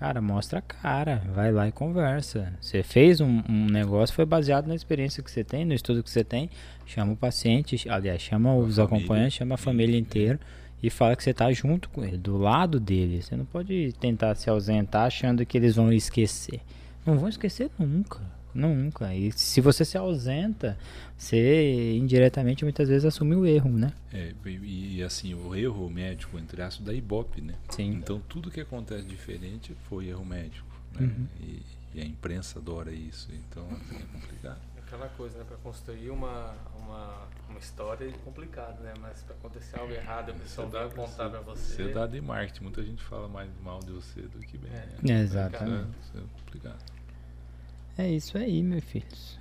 Cara, 0.00 0.20
mostra 0.20 0.58
a 0.58 0.62
cara, 0.62 1.22
vai 1.32 1.52
lá 1.52 1.68
e 1.68 1.72
conversa. 1.72 2.52
Você 2.60 2.82
fez 2.82 3.20
um, 3.20 3.40
um, 3.48 3.66
negócio, 3.66 4.16
foi 4.16 4.26
baseado 4.26 4.66
na 4.66 4.74
experiência 4.74 5.22
que 5.22 5.30
você 5.30 5.44
tem, 5.44 5.64
no 5.64 5.74
estudo 5.74 6.02
que 6.02 6.10
você 6.10 6.24
tem. 6.24 6.50
Chama 6.86 7.12
o 7.12 7.16
paciente, 7.16 7.88
aliás, 7.88 8.20
chama 8.20 8.56
os 8.56 8.80
acompanhantes, 8.80 9.34
chama 9.34 9.54
a 9.54 9.58
família 9.58 9.96
inteira 9.96 10.40
e 10.82 10.90
fala 10.90 11.14
que 11.14 11.22
você 11.22 11.30
está 11.30 11.52
junto 11.52 11.88
com 11.90 12.04
ele, 12.04 12.16
do 12.16 12.36
lado 12.36 12.80
dele. 12.80 13.22
Você 13.22 13.36
não 13.36 13.44
pode 13.44 13.94
tentar 14.00 14.34
se 14.34 14.50
ausentar 14.50 15.06
achando 15.06 15.46
que 15.46 15.56
eles 15.56 15.76
vão 15.76 15.92
esquecer. 15.92 16.60
Não 17.06 17.16
vão 17.16 17.28
esquecer 17.28 17.70
nunca. 17.78 18.37
Nunca. 18.58 19.14
E 19.14 19.30
se 19.30 19.60
você 19.60 19.84
se 19.84 19.96
ausenta, 19.96 20.76
você 21.16 21.96
indiretamente 21.96 22.64
muitas 22.64 22.88
vezes 22.88 23.04
assume 23.04 23.36
o 23.36 23.46
erro, 23.46 23.70
né? 23.70 23.92
É, 24.12 24.34
e, 24.46 24.96
e 24.96 25.02
assim, 25.04 25.32
o 25.32 25.54
erro 25.54 25.88
médico, 25.88 26.36
entre 26.36 26.60
aspas, 26.60 26.84
da 26.84 26.92
Ibope, 26.92 27.40
né? 27.40 27.54
Sim. 27.70 27.92
Então 27.92 28.20
tudo 28.28 28.50
que 28.50 28.60
acontece 28.60 29.04
diferente 29.04 29.76
foi 29.88 30.08
erro 30.08 30.24
médico. 30.24 30.66
Né? 30.98 31.06
Uhum. 31.06 31.26
E, 31.40 31.62
e, 31.94 32.00
a 32.00 32.04
imprensa 32.04 32.58
adora 32.58 32.90
isso. 32.90 33.28
Então 33.32 33.64
assim, 33.70 34.02
é 34.02 34.18
complicado. 34.18 34.60
Aquela 34.78 35.08
coisa, 35.10 35.38
né? 35.38 35.44
Para 35.46 35.58
construir 35.58 36.10
uma, 36.10 36.52
uma, 36.80 37.28
uma 37.48 37.58
história 37.60 38.06
é 38.06 38.12
complicado, 38.24 38.82
né? 38.82 38.92
Mas 39.00 39.22
para 39.22 39.36
acontecer 39.36 39.78
algo 39.78 39.92
errado, 39.92 40.30
a 40.30 40.34
pessoa 40.34 40.66
vai 40.66 40.84
apontar 40.84 41.30
para 41.30 41.40
você. 41.42 41.84
Você 41.84 41.92
dá 41.92 42.08
de 42.08 42.20
marketing. 42.20 42.64
Muita 42.64 42.82
gente 42.82 43.04
fala 43.04 43.28
mais 43.28 43.50
mal 43.62 43.78
de 43.78 43.92
você 43.92 44.22
do 44.22 44.40
que 44.40 44.58
bem. 44.58 44.72
É, 44.72 44.88
né? 45.00 45.20
Exatamente. 45.20 45.96
É, 46.16 46.18
é 46.18 46.22
complicado. 46.40 46.97
É 47.98 48.08
isso 48.08 48.38
aí, 48.38 48.62
meus 48.62 48.84
filhos. 48.84 49.38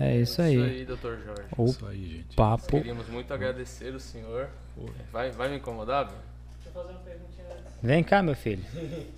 É, 0.00 0.16
é 0.16 0.20
isso 0.20 0.42
aí. 0.42 0.56
Isso 0.56 0.64
aí, 0.64 0.84
doutor 0.84 1.18
Jorge. 1.24 1.42
O 1.56 1.64
isso 1.66 1.86
aí, 1.86 2.06
gente. 2.06 2.36
papo. 2.36 2.62
Nós 2.62 2.70
queríamos 2.70 3.08
muito 3.08 3.32
agradecer 3.32 3.94
o 3.94 4.00
senhor. 4.00 4.48
Vai, 5.12 5.30
vai 5.30 5.48
me 5.48 5.56
incomodar? 5.58 6.06
Deixa 6.06 6.18
eu 6.66 6.72
fazer 6.72 6.90
uma 6.90 7.00
perguntinha 7.00 7.46
antes. 7.52 7.72
Vem 7.80 8.02
cá, 8.02 8.20
meu 8.20 8.34
filho. 8.34 8.64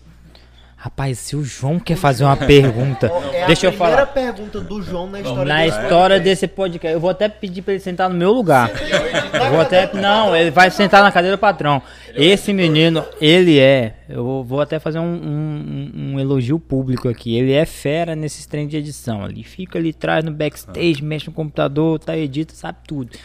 Rapaz, 0.82 1.18
se 1.18 1.36
o 1.36 1.44
João 1.44 1.78
quer 1.78 1.94
fazer 1.94 2.24
uma 2.24 2.38
pergunta, 2.38 3.12
é 3.34 3.44
deixa 3.44 3.66
eu 3.66 3.72
falar. 3.74 3.98
É 3.98 4.02
a 4.02 4.06
primeira 4.06 4.32
pergunta 4.32 4.60
do 4.62 4.80
João 4.80 5.06
na 5.10 5.20
história 5.20 5.44
Na 5.44 5.66
história 5.66 6.18
desse 6.18 6.48
podcast. 6.48 6.94
Eu 6.94 6.98
vou 6.98 7.10
até 7.10 7.28
pedir 7.28 7.60
para 7.60 7.74
ele 7.74 7.82
sentar 7.82 8.08
no 8.08 8.16
meu 8.16 8.32
lugar. 8.32 8.70
Eu 8.70 9.50
vou 9.50 9.60
até 9.60 9.92
não, 9.92 10.34
ele 10.34 10.50
vai 10.50 10.70
sentar 10.70 11.02
na 11.02 11.12
cadeira 11.12 11.36
do 11.36 11.38
patrão. 11.38 11.82
Esse 12.14 12.54
menino, 12.54 13.04
ele 13.20 13.60
é, 13.60 13.96
eu 14.08 14.42
vou 14.42 14.62
até 14.62 14.78
fazer 14.78 15.00
um, 15.00 15.04
um, 15.04 15.92
um 16.14 16.18
elogio 16.18 16.58
público 16.58 17.10
aqui. 17.10 17.36
Ele 17.36 17.52
é 17.52 17.66
fera 17.66 18.16
nesses 18.16 18.46
trem 18.46 18.66
de 18.66 18.78
edição. 18.78 19.26
Ele 19.26 19.44
fica 19.44 19.78
ali 19.78 19.90
atrás 19.90 20.24
no 20.24 20.30
backstage, 20.30 21.04
mexe 21.04 21.26
no 21.26 21.34
computador, 21.34 21.98
tá 21.98 22.16
edita, 22.16 22.54
sabe 22.54 22.78
tudo. 22.88 23.18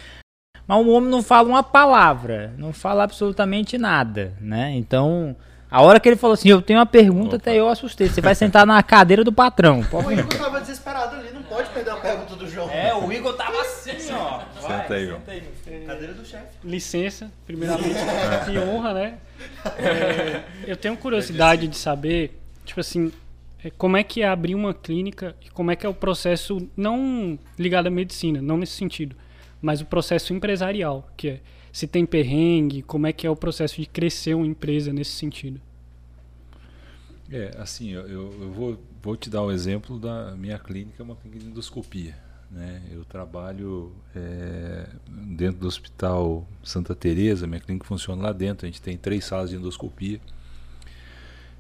Mas 0.68 0.86
o 0.86 0.90
homem 0.90 1.10
não 1.10 1.24
fala 1.24 1.48
uma 1.48 1.64
palavra, 1.64 2.54
não 2.58 2.74
fala 2.74 3.06
absolutamente 3.06 3.78
nada, 3.78 4.34
né? 4.42 4.74
Então, 4.76 5.38
a 5.70 5.82
hora 5.82 6.00
que 6.00 6.08
ele 6.08 6.16
falou 6.16 6.36
assim, 6.36 6.50
eu 6.50 6.62
tenho 6.62 6.80
uma 6.80 6.86
pergunta, 6.86 7.28
Opa. 7.28 7.36
até 7.38 7.56
eu 7.56 7.68
assustei. 7.68 8.08
Você 8.08 8.22
vai 8.22 8.36
sentar 8.36 8.66
na 8.66 8.82
cadeira 8.84 9.24
do 9.24 9.34
patrão. 9.34 9.80
o 9.92 10.12
Igor 10.12 10.28
tava 10.38 10.62
desesperado 10.62 11.16
ali, 11.16 11.32
não 11.34 11.44
pode 11.44 11.70
perder 11.70 11.92
a 11.92 11.96
pergunta 11.98 12.36
do 12.36 12.48
João. 12.48 12.70
É, 12.70 12.94
o 12.96 13.12
Igor 13.12 13.34
tava 13.34 13.60
assim, 13.62 13.92
ó. 14.12 14.42
Vai, 14.62 14.82
senta 14.82 14.94
aí, 14.94 15.08
senta 15.08 15.32
aí. 15.32 15.86
Cadeira 15.86 16.14
do 16.14 16.26
chefe. 16.26 16.46
Licença, 16.64 17.32
primeiramente, 17.46 17.96
que 18.46 18.58
honra, 18.58 18.94
né? 18.94 19.18
É, 19.78 20.44
eu 20.68 20.78
tenho 20.78 20.96
curiosidade 20.96 21.68
de 21.68 21.78
saber, 21.78 22.40
tipo 22.64 22.80
assim, 22.80 23.12
é, 23.64 23.72
como 23.72 23.98
é 23.98 24.04
que 24.04 24.22
é 24.22 24.28
abrir 24.28 24.54
uma 24.54 24.74
clínica 24.74 25.36
e 25.44 25.50
como 25.50 25.72
é 25.72 25.76
que 25.76 25.86
é 25.86 25.90
o 25.90 25.94
processo, 25.94 26.70
não 26.78 27.40
ligado 27.58 27.88
à 27.88 27.90
medicina, 27.90 28.42
não 28.42 28.58
nesse 28.58 28.74
sentido, 28.74 29.16
mas 29.62 29.82
o 29.82 29.86
processo 29.86 30.34
empresarial, 30.34 31.10
que 31.18 31.30
é 31.30 31.40
se 31.76 31.88
tem 31.88 32.06
perrengue, 32.06 32.82
como 32.82 33.06
é 33.06 33.12
que 33.12 33.28
é 33.28 33.30
o 33.30 33.36
processo 33.36 33.82
de 33.82 33.86
crescer 33.86 34.34
uma 34.34 34.48
empresa 34.48 34.94
nesse 34.94 35.12
sentido. 35.12 35.60
É, 37.30 37.54
assim, 37.60 37.90
eu, 37.90 38.08
eu 38.08 38.50
vou, 38.50 38.80
vou 39.04 39.18
te 39.18 39.30
dar 39.30 39.42
o 39.42 39.48
um 39.48 39.52
exemplo 39.52 40.00
da 40.00 40.34
minha 40.38 40.58
clínica, 40.58 41.04
uma 41.04 41.18
clínica 41.18 41.44
de 41.44 41.48
endoscopia. 41.48 42.16
Né? 42.50 42.82
Eu 42.90 43.04
trabalho 43.04 43.92
é, 44.16 44.88
dentro 45.06 45.60
do 45.60 45.68
Hospital 45.68 46.48
Santa 46.64 46.96
Teresa, 46.96 47.46
minha 47.46 47.60
clínica 47.60 47.86
funciona 47.86 48.24
lá 48.24 48.32
dentro, 48.32 48.66
a 48.66 48.70
gente 48.70 48.82
tem 48.82 48.98
três 48.98 49.26
salas 49.26 49.50
de 49.50 49.58
endoscopia. 49.58 50.22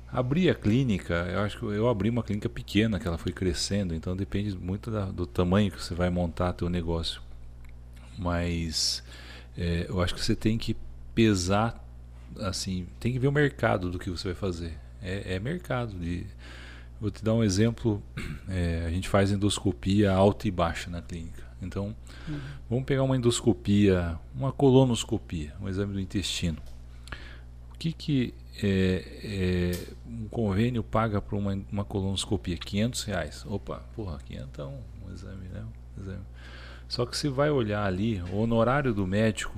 Abrir 0.08 0.50
a 0.50 0.56
clínica, 0.56 1.28
eu 1.30 1.40
acho 1.42 1.60
que 1.60 1.66
eu 1.66 1.90
abri 1.90 2.10
uma 2.10 2.24
clínica 2.24 2.48
pequena, 2.48 3.02
que 3.02 3.06
ela 3.06 3.18
foi 3.18 3.34
crescendo, 3.34 3.94
então 3.94 4.16
depende 4.16 4.56
muito 4.58 4.90
da, 4.90 5.08
do 5.08 5.28
tamanho 5.28 5.70
que 5.70 5.84
você 5.84 5.94
vai 5.94 6.10
montar 6.10 6.54
teu 6.54 6.70
negócio. 6.70 7.22
Mas 8.18 9.04
é, 9.58 9.86
eu 9.88 10.02
acho 10.02 10.14
que 10.14 10.24
você 10.24 10.36
tem 10.36 10.58
que 10.58 10.76
pesar, 11.14 11.84
assim, 12.40 12.88
tem 13.00 13.14
que 13.14 13.20
ver 13.20 13.28
o 13.28 13.32
mercado 13.32 13.90
do 13.90 13.98
que 13.98 14.10
você 14.10 14.30
vai 14.30 14.36
fazer. 14.36 14.78
É, 15.02 15.36
é 15.36 15.40
mercado. 15.40 15.98
De, 15.98 16.26
vou 17.00 17.10
te 17.10 17.24
dar 17.24 17.34
um 17.34 17.44
exemplo. 17.44 18.02
É, 18.48 18.86
a 18.86 18.90
gente 18.90 19.10
faz 19.10 19.32
endoscopia 19.32 20.12
alta 20.12 20.48
e 20.48 20.52
baixa 20.52 20.90
na 20.90 21.02
clínica. 21.02 21.44
Então, 21.62 21.96
uhum. 22.28 22.40
vamos 22.70 22.86
pegar 22.86 23.04
uma 23.04 23.16
endoscopia, 23.16 24.20
uma 24.36 24.52
colonoscopia, 24.52 25.54
um 25.60 25.68
exame 25.68 25.94
do 25.94 26.00
intestino. 26.00 26.58
O 27.74 27.78
que, 27.78 27.92
que 27.92 28.34
é, 28.62 29.04
é, 29.24 29.94
um 30.08 30.28
convênio 30.28 30.84
paga 30.84 31.22
para 31.22 31.36
uma, 31.36 31.60
uma 31.72 31.84
colonoscopia? 31.84 32.58
500 32.58 33.04
reais. 33.04 33.46
Opa, 33.48 33.84
porra, 33.96 34.20
500 34.26 34.66
um 34.66 35.12
exame, 35.14 35.48
né? 35.48 35.64
Um 35.98 36.02
exame. 36.02 36.24
Só 36.88 37.06
que 37.06 37.18
se 37.18 37.28
vai 37.28 37.50
olhar 37.50 37.86
ali, 37.86 38.22
o 38.32 38.38
honorário 38.38 38.94
do 38.94 39.08
médico 39.08 39.58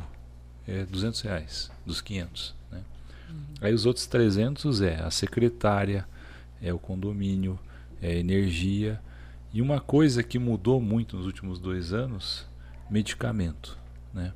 é 0.68 0.86
200 0.86 1.22
reais, 1.22 1.72
dos 1.86 2.02
500. 2.02 2.56
Né? 2.72 2.82
Uhum. 3.30 3.36
Aí 3.62 3.74
os 3.74 3.86
outros 3.86 4.06
300 4.06 4.82
é 4.82 5.02
a 5.02 5.12
secretária, 5.12 6.08
é 6.62 6.74
o 6.74 6.80
condomínio, 6.80 7.60
é 8.02 8.12
a 8.12 8.16
energia. 8.16 9.00
E 9.54 9.62
uma 9.62 9.80
coisa 9.80 10.24
que 10.24 10.40
mudou 10.40 10.82
muito 10.82 11.18
nos 11.18 11.26
últimos 11.26 11.60
dois 11.60 11.94
anos, 11.94 12.46
medicamento. 12.90 13.78
Né? 14.14 14.34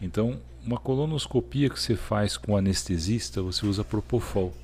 Então, 0.00 0.40
uma 0.64 0.78
colonoscopia 0.78 1.70
que 1.70 1.80
você 1.80 1.96
faz 1.96 2.36
com 2.36 2.56
anestesista, 2.56 3.42
você 3.42 3.66
usa 3.66 3.84
Propofol. 3.84 4.54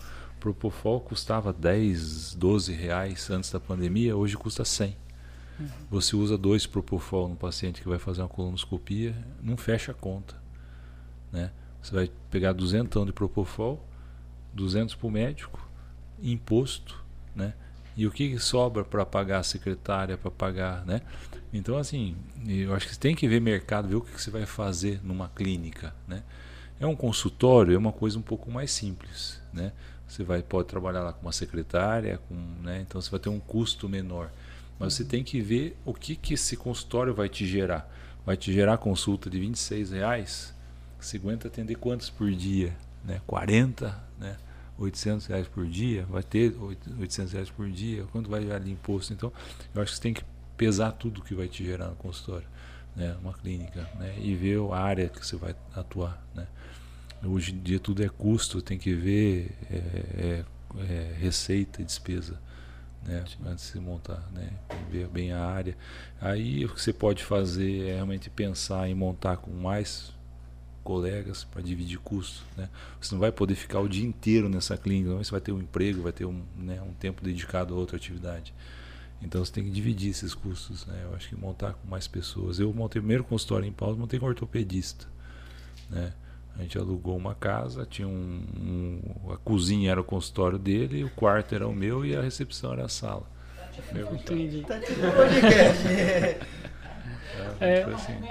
Propofol 0.41 1.01
custava 1.01 1.53
10, 1.53 2.35
12 2.35 2.73
reais 2.73 3.31
antes 3.31 3.51
da 3.51 3.59
pandemia, 3.59 4.17
hoje 4.17 4.37
custa 4.37 4.65
100. 4.65 4.97
Você 5.91 6.15
usa 6.15 6.37
dois 6.37 6.67
Propofol 6.67 7.29
no 7.29 7.37
paciente 7.37 7.81
que 7.81 7.89
vai 7.89 7.99
fazer 7.99 8.23
uma 8.23 8.29
colonoscopia, 8.29 9.15
não 9.43 9.57
fecha 9.57 9.93
a 9.93 9.95
conta. 9.95 10.37
Né? 11.33 11.51
Você 11.83 11.95
vai 11.95 12.11
pegar 12.31 12.53
200 12.53 13.07
de 13.07 13.13
Propofol, 13.13 13.87
200 14.53 14.95
para 14.95 15.07
o 15.07 15.11
médico, 15.11 15.69
imposto, 16.23 17.05
né? 17.35 17.55
E 17.97 18.07
o 18.07 18.11
que 18.11 18.39
sobra 18.39 18.85
para 18.85 19.07
pagar 19.07 19.39
a 19.39 19.43
secretária, 19.43 20.19
para 20.19 20.31
pagar, 20.31 20.85
né? 20.85 21.01
Então, 21.53 21.79
assim, 21.79 22.15
eu 22.47 22.75
acho 22.75 22.87
que 22.87 22.95
você 22.95 23.01
tem 23.01 23.15
que 23.15 23.27
ver 23.27 23.41
mercado, 23.41 23.89
ver 23.89 23.95
o 23.95 24.01
que 24.03 24.21
você 24.21 24.31
vai 24.31 24.45
fazer 24.45 25.01
numa 25.03 25.29
clínica, 25.29 25.95
né? 26.07 26.23
É 26.79 26.87
um 26.87 26.95
consultório, 26.95 27.75
é 27.75 27.79
uma 27.79 27.93
coisa 27.93 28.19
um 28.19 28.23
pouco 28.23 28.51
mais 28.51 28.71
simples, 28.71 29.41
né? 29.53 29.73
Você 30.07 30.23
vai, 30.23 30.43
pode 30.43 30.69
trabalhar 30.69 31.03
lá 31.03 31.13
com 31.13 31.23
uma 31.23 31.33
secretária, 31.33 32.19
com, 32.29 32.35
né? 32.63 32.81
então 32.81 33.01
você 33.01 33.11
vai 33.11 33.19
ter 33.19 33.29
um 33.29 33.41
custo 33.41 33.89
menor. 33.89 34.31
Mas 34.79 34.95
você 34.95 35.05
tem 35.05 35.25
que 35.25 35.41
ver 35.41 35.77
o 35.85 35.95
que, 35.95 36.15
que 36.15 36.35
esse 36.35 36.57
consultório 36.57 37.15
vai 37.15 37.29
te 37.29 37.47
gerar. 37.47 37.91
Vai 38.25 38.37
te 38.37 38.53
gerar 38.53 38.79
consulta 38.79 39.31
de 39.31 39.39
26 39.39 39.93
reais? 39.93 40.55
Você 41.01 41.17
aguenta 41.17 41.49
atender 41.49 41.77
quantos 41.77 42.11
por 42.11 42.31
dia? 42.31 42.77
Né? 43.05 43.21
40? 43.27 43.99
Né? 44.19 44.37
800 44.79 45.27
reais 45.27 45.49
por 45.49 45.67
dia? 45.67 46.05
Vai 46.11 46.23
ter 46.23 46.55
800 46.99 47.33
reais 47.33 47.51
por 47.51 47.71
dia? 47.71 48.05
Quanto 48.13 48.29
vai 48.29 48.43
gerar 48.43 48.59
de 48.59 48.71
imposto? 48.71 49.13
Então, 49.13 49.33
eu 49.75 49.81
acho 49.81 49.93
que 49.93 49.97
você 49.97 50.03
tem 50.03 50.13
que 50.13 50.25
pesar 50.57 50.93
tudo 50.93 51.23
que 51.23 51.35
vai 51.35 51.49
te 51.49 51.65
gerar 51.65 51.89
no 51.89 51.97
consultório. 51.97 52.47
Né? 52.95 53.17
Uma 53.23 53.33
clínica. 53.33 53.89
Né? 53.99 54.19
E 54.21 54.35
ver 54.35 54.59
a 54.73 54.79
área 54.79 55.09
que 55.09 55.25
você 55.25 55.37
vai 55.37 55.55
atuar. 55.75 56.23
Né? 56.35 56.47
Hoje 57.25 57.53
em 57.53 57.59
dia 57.61 57.81
tudo 57.81 58.03
é 58.05 58.09
custo, 58.09 58.61
tem 58.61 58.79
que 58.79 58.95
ver 58.95 59.57
é, 59.71 59.77
é, 59.77 60.45
é, 60.79 61.17
receita 61.19 61.81
e 61.81 61.85
despesa 61.85 62.39
né, 63.07 63.25
antes 63.47 63.73
de 63.73 63.81
montar, 63.81 64.29
né, 64.33 64.51
ver 64.91 65.09
bem 65.09 65.33
a 65.33 65.45
área. 65.45 65.77
Aí 66.21 66.65
o 66.65 66.69
que 66.69 66.81
você 66.81 66.93
pode 66.93 67.25
fazer 67.25 67.89
é 67.89 67.95
realmente 67.95 68.29
pensar 68.29 68.89
em 68.89 68.95
montar 68.95 69.37
com 69.37 69.51
mais 69.51 70.13
colegas 70.83 71.45
para 71.45 71.63
dividir 71.63 71.99
custos. 71.99 72.43
Né? 72.57 72.69
Você 73.01 73.15
não 73.15 73.21
vai 73.21 73.33
poder 73.33 73.55
ficar 73.55 73.81
o 73.81 73.89
dia 73.89 74.07
inteiro 74.07 74.49
nessa 74.49 74.77
clínica, 74.77 75.15
você 75.15 75.31
vai 75.31 75.41
ter 75.41 75.53
um 75.53 75.61
emprego, 75.61 76.03
vai 76.03 76.13
ter 76.13 76.25
um, 76.25 76.43
né, 76.57 76.81
um 76.83 76.93
tempo 76.95 77.23
dedicado 77.23 77.75
a 77.75 77.77
outra 77.77 77.97
atividade. 77.97 78.55
Então 79.21 79.45
você 79.45 79.53
tem 79.53 79.65
que 79.65 79.71
dividir 79.71 80.11
esses 80.11 80.35
custos. 80.35 80.87
Né? 80.87 81.03
Eu 81.05 81.15
acho 81.15 81.29
que 81.29 81.37
montar 81.37 81.73
com 81.75 81.89
mais 81.89 82.07
pessoas. 82.07 82.59
Eu 82.59 82.73
montei 82.73 83.01
o 83.01 83.03
primeiro 83.03 83.25
consultório 83.25 83.67
em 83.67 83.73
Paulo, 83.73 83.97
montei 83.97 84.21
com 84.21 84.27
ortopedista. 84.27 85.07
Né? 85.91 86.13
A 86.59 86.63
gente 86.63 86.79
alugou 86.79 87.15
uma 87.17 87.35
casa, 87.35 87.87
tinha 87.89 88.09
um, 88.09 88.43
um, 88.59 88.99
a 89.31 89.37
cozinha 89.37 89.91
era 89.91 90.01
o 90.01 90.05
consultório 90.05 90.59
dele, 90.59 91.05
o 91.05 91.11
quarto 91.11 91.55
era 91.55 91.69
o 91.69 91.75
meu 91.75 92.03
e 92.05 92.17
a 92.17 92.23
recepção 92.23 92.73
era 92.73 92.87
a 92.87 92.89
sala. 92.89 93.25
Meu, 93.93 94.15
Entendi. 94.15 94.63
Tá 94.63 94.77
é, 97.61 97.61
é. 97.61 97.85
Assim. 97.85 98.15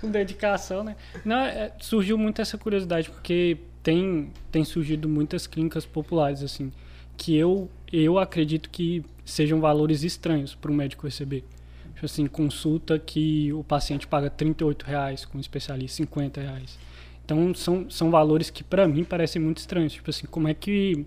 Com 0.00 0.10
dedicação, 0.10 0.82
né? 0.84 0.96
Não, 1.24 1.38
é, 1.38 1.72
surgiu 1.80 2.18
muito 2.18 2.40
essa 2.40 2.58
curiosidade, 2.58 3.10
porque 3.10 3.58
tem, 3.82 4.32
tem 4.50 4.64
surgido 4.64 5.08
muitas 5.08 5.46
clínicas 5.46 5.86
populares, 5.86 6.42
assim, 6.42 6.72
que 7.18 7.36
eu, 7.36 7.68
eu 7.92 8.18
acredito 8.18 8.70
que 8.70 9.04
sejam 9.24 9.60
valores 9.60 10.04
estranhos 10.04 10.54
para 10.54 10.70
o 10.70 10.74
médico 10.74 11.04
receber. 11.04 11.44
Tipo 11.92 12.06
assim, 12.06 12.26
consulta 12.26 12.96
que 12.98 13.52
o 13.52 13.64
paciente 13.64 14.06
paga 14.06 14.30
38 14.30 14.84
reais, 14.84 15.24
com 15.24 15.36
um 15.36 15.40
especialista 15.40 15.96
50 15.96 16.40
reais. 16.40 16.78
Então 17.24 17.52
são, 17.54 17.90
são 17.90 18.10
valores 18.10 18.48
que 18.48 18.62
para 18.62 18.86
mim 18.86 19.04
parecem 19.04 19.42
muito 19.42 19.58
estranhos. 19.58 19.92
Tipo 19.92 20.08
assim, 20.08 20.26
como 20.26 20.48
é 20.48 20.54
que 20.54 21.04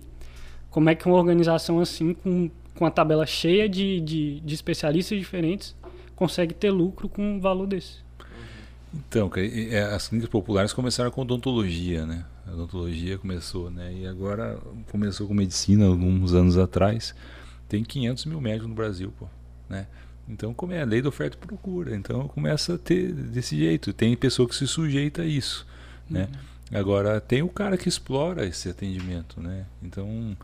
como 0.69 0.89
é 0.89 0.95
que 0.95 1.05
uma 1.07 1.15
organização 1.15 1.79
assim 1.79 2.13
com, 2.13 2.49
com 2.75 2.85
a 2.85 2.91
tabela 2.91 3.25
cheia 3.25 3.67
de, 3.67 3.99
de, 4.01 4.39
de 4.41 4.53
especialistas 4.53 5.17
diferentes 5.17 5.75
consegue 6.15 6.53
ter 6.53 6.71
lucro 6.71 7.09
com 7.09 7.23
um 7.23 7.39
valor 7.39 7.65
desse? 7.65 7.99
Então, 8.93 9.31
é, 9.35 9.81
as 9.83 10.09
clínicas 10.09 10.29
populares 10.29 10.73
começaram 10.73 11.09
com 11.09 11.21
odontologia, 11.21 12.05
né? 12.05 12.25
A 12.47 12.51
odontologia 12.51 13.17
começou, 13.17 13.69
né? 13.69 13.93
E 13.93 14.07
agora 14.07 14.59
começou 14.91 15.27
com 15.27 15.33
medicina 15.33 15.85
alguns 15.85 16.33
anos 16.33 16.57
atrás 16.57 17.13
tem 17.71 17.85
500 17.85 18.25
mil 18.25 18.41
médicos 18.41 18.67
no 18.67 18.75
Brasil, 18.75 19.13
pô, 19.17 19.27
né? 19.69 19.87
Então, 20.27 20.53
como 20.53 20.73
é 20.73 20.81
a 20.81 20.85
lei 20.85 21.01
da 21.01 21.07
oferta 21.07 21.37
e 21.37 21.47
procura, 21.47 21.95
então 21.95 22.27
começa 22.27 22.75
a 22.75 22.77
ter 22.77 23.13
desse 23.13 23.57
jeito. 23.57 23.93
Tem 23.93 24.15
pessoa 24.17 24.47
que 24.47 24.55
se 24.55 24.67
sujeita 24.67 25.21
a 25.21 25.25
isso, 25.25 25.65
né? 26.09 26.27
uhum. 26.71 26.79
Agora 26.79 27.21
tem 27.21 27.41
o 27.41 27.47
cara 27.47 27.77
que 27.77 27.87
explora 27.87 28.45
esse 28.45 28.69
atendimento, 28.69 29.39
né? 29.41 29.65
Então, 29.81 30.35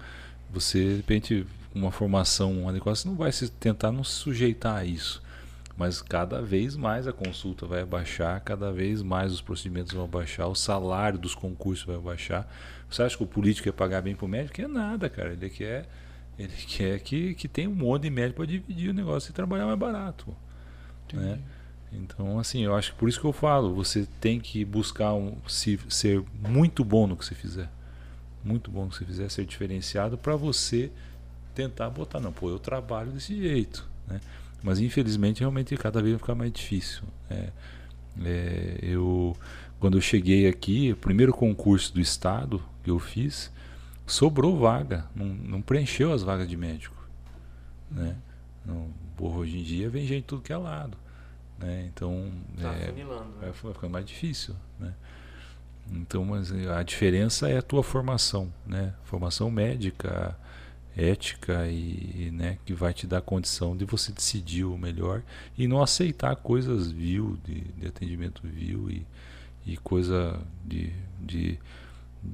você 0.50 0.80
de 0.80 0.96
repente 0.96 1.46
uma 1.76 1.92
formação 1.92 2.68
adequada, 2.68 2.96
você 2.96 3.08
não 3.08 3.16
vai 3.16 3.32
se 3.32 3.50
tentar 3.50 3.92
não 3.92 4.06
se 4.06 4.14
sujeitar 4.14 4.78
a 4.78 4.86
isso. 4.86 5.22
Mas 5.78 6.02
cada 6.02 6.42
vez 6.42 6.76
mais 6.76 7.08
a 7.08 7.14
consulta 7.14 7.68
vai 7.68 7.82
abaixar, 7.82 8.42
cada 8.42 8.72
vez 8.72 9.04
mais 9.04 9.32
os 9.32 9.42
procedimentos 9.42 9.94
vão 9.94 10.06
abaixar, 10.06 10.48
o 10.48 10.56
salário 10.56 11.20
dos 11.20 11.36
concursos 11.36 11.86
vai 11.86 11.96
abaixar. 11.96 12.52
Você 12.90 13.04
acha 13.04 13.16
que 13.16 13.24
o 13.24 13.28
político 13.28 13.66
quer 13.66 13.74
pagar 13.74 14.02
bem 14.02 14.16
para 14.16 14.26
o 14.26 14.28
médico? 14.28 14.60
É 14.60 14.68
nada, 14.68 15.08
cara. 15.08 15.34
Ele 15.34 15.50
quer, 15.52 15.88
ele 16.38 16.54
quer 16.68 17.00
que, 17.02 17.36
que 17.36 17.48
tenha 17.48 17.70
um 17.70 17.76
monte 17.76 18.04
de 18.04 18.10
médico 18.10 18.38
para 18.38 18.48
dividir 18.48 18.90
o 18.90 18.94
negócio 18.94 19.30
e 19.30 19.34
trabalhar 19.34 19.68
mais 19.68 19.78
barato. 19.78 20.36
Né? 21.14 21.40
Então, 21.92 22.40
assim, 22.40 22.64
eu 22.64 22.76
acho 22.76 22.94
que 22.94 22.98
por 22.98 23.08
isso 23.08 23.20
que 23.20 23.26
eu 23.26 23.34
falo, 23.34 23.74
você 23.74 24.08
tem 24.20 24.40
que 24.40 24.66
buscar 24.66 25.14
um, 25.14 25.38
se, 25.48 25.80
ser 25.90 26.24
muito 26.34 26.84
bom 26.84 27.06
no 27.06 27.16
que 27.16 27.24
você 27.24 27.36
fizer. 27.36 27.70
Muito 28.44 28.72
bom 28.72 28.86
no 28.86 28.90
que 28.90 28.98
você 28.98 29.06
fizer, 29.06 29.30
ser 29.30 29.46
diferenciado 29.46 30.18
para 30.18 30.36
você 30.36 30.92
tentar 31.54 31.90
botar, 31.90 32.20
não, 32.20 32.32
pô, 32.32 32.50
eu 32.50 32.60
trabalho 32.60 33.12
desse 33.12 33.36
jeito. 33.36 33.88
Né? 34.08 34.20
Mas 34.68 34.82
infelizmente 34.82 35.40
realmente 35.40 35.78
cada 35.78 36.02
vez 36.02 36.12
vai 36.12 36.20
ficar 36.20 36.36
mais 36.36 36.52
difícil. 36.52 37.04
É, 37.30 37.50
é, 38.22 38.80
eu 38.82 39.34
quando 39.80 39.98
eu 39.98 40.02
cheguei 40.02 40.46
aqui, 40.46 40.92
o 40.92 40.98
primeiro 40.98 41.32
concurso 41.32 41.94
do 41.94 42.02
estado 42.02 42.62
que 42.84 42.90
eu 42.90 43.00
fiz, 43.00 43.50
sobrou 44.06 44.58
vaga, 44.60 45.06
não, 45.16 45.28
não 45.28 45.62
preencheu 45.62 46.12
as 46.12 46.22
vagas 46.22 46.50
de 46.50 46.58
médico. 46.58 46.98
Né? 47.90 48.18
Não, 48.66 48.90
porra, 49.16 49.38
hoje 49.38 49.58
em 49.58 49.64
dia 49.64 49.90
vem 49.90 50.06
gente 50.06 50.24
de 50.24 50.28
tudo 50.28 50.42
que 50.42 50.52
é 50.52 50.58
lado. 50.58 50.98
Né? 51.58 51.90
Então 51.94 52.30
tá 52.60 52.74
é, 52.74 52.92
vai, 52.92 53.52
vai 53.52 53.74
ficando 53.74 53.92
mais 53.92 54.06
difícil. 54.06 54.54
Né? 54.78 54.94
Então, 55.90 56.26
mas 56.26 56.52
a 56.52 56.84
diferença 56.84 57.48
é 57.48 57.58
a 57.58 57.62
tua 57.62 57.82
formação, 57.82 58.52
né? 58.66 58.94
Formação 59.06 59.50
médica, 59.50 60.38
ética 60.98 61.68
e, 61.68 62.32
né, 62.34 62.58
que 62.66 62.74
vai 62.74 62.92
te 62.92 63.06
dar 63.06 63.22
condição 63.22 63.78
de 63.78 63.86
você 63.86 64.12
decidir 64.12 64.64
o 64.64 64.76
melhor 64.78 65.22
e 65.56 65.68
não 65.68 65.82
aceitar 65.82 66.36
coisas 66.36 66.92
vil, 66.92 67.38
de, 67.46 67.62
de 67.62 67.88
atendimento 67.88 68.42
vil 68.44 68.90
e, 68.90 69.06
e 69.66 69.78
coisa 69.78 70.42
de, 70.66 70.92
de, 71.22 71.60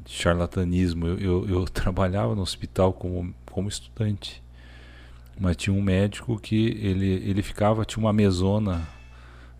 charlatanismo. 0.05 1.05
Eu, 1.05 1.19
eu, 1.19 1.49
eu, 1.49 1.65
trabalhava 1.69 2.33
no 2.33 2.41
hospital 2.41 2.93
como, 2.93 3.35
como 3.51 3.67
estudante, 3.67 4.41
mas 5.37 5.57
tinha 5.57 5.75
um 5.75 5.81
médico 5.81 6.39
que 6.39 6.67
ele, 6.81 7.07
ele 7.29 7.41
ficava, 7.41 7.83
tinha 7.83 8.01
uma 8.01 8.13
mesona, 8.13 8.87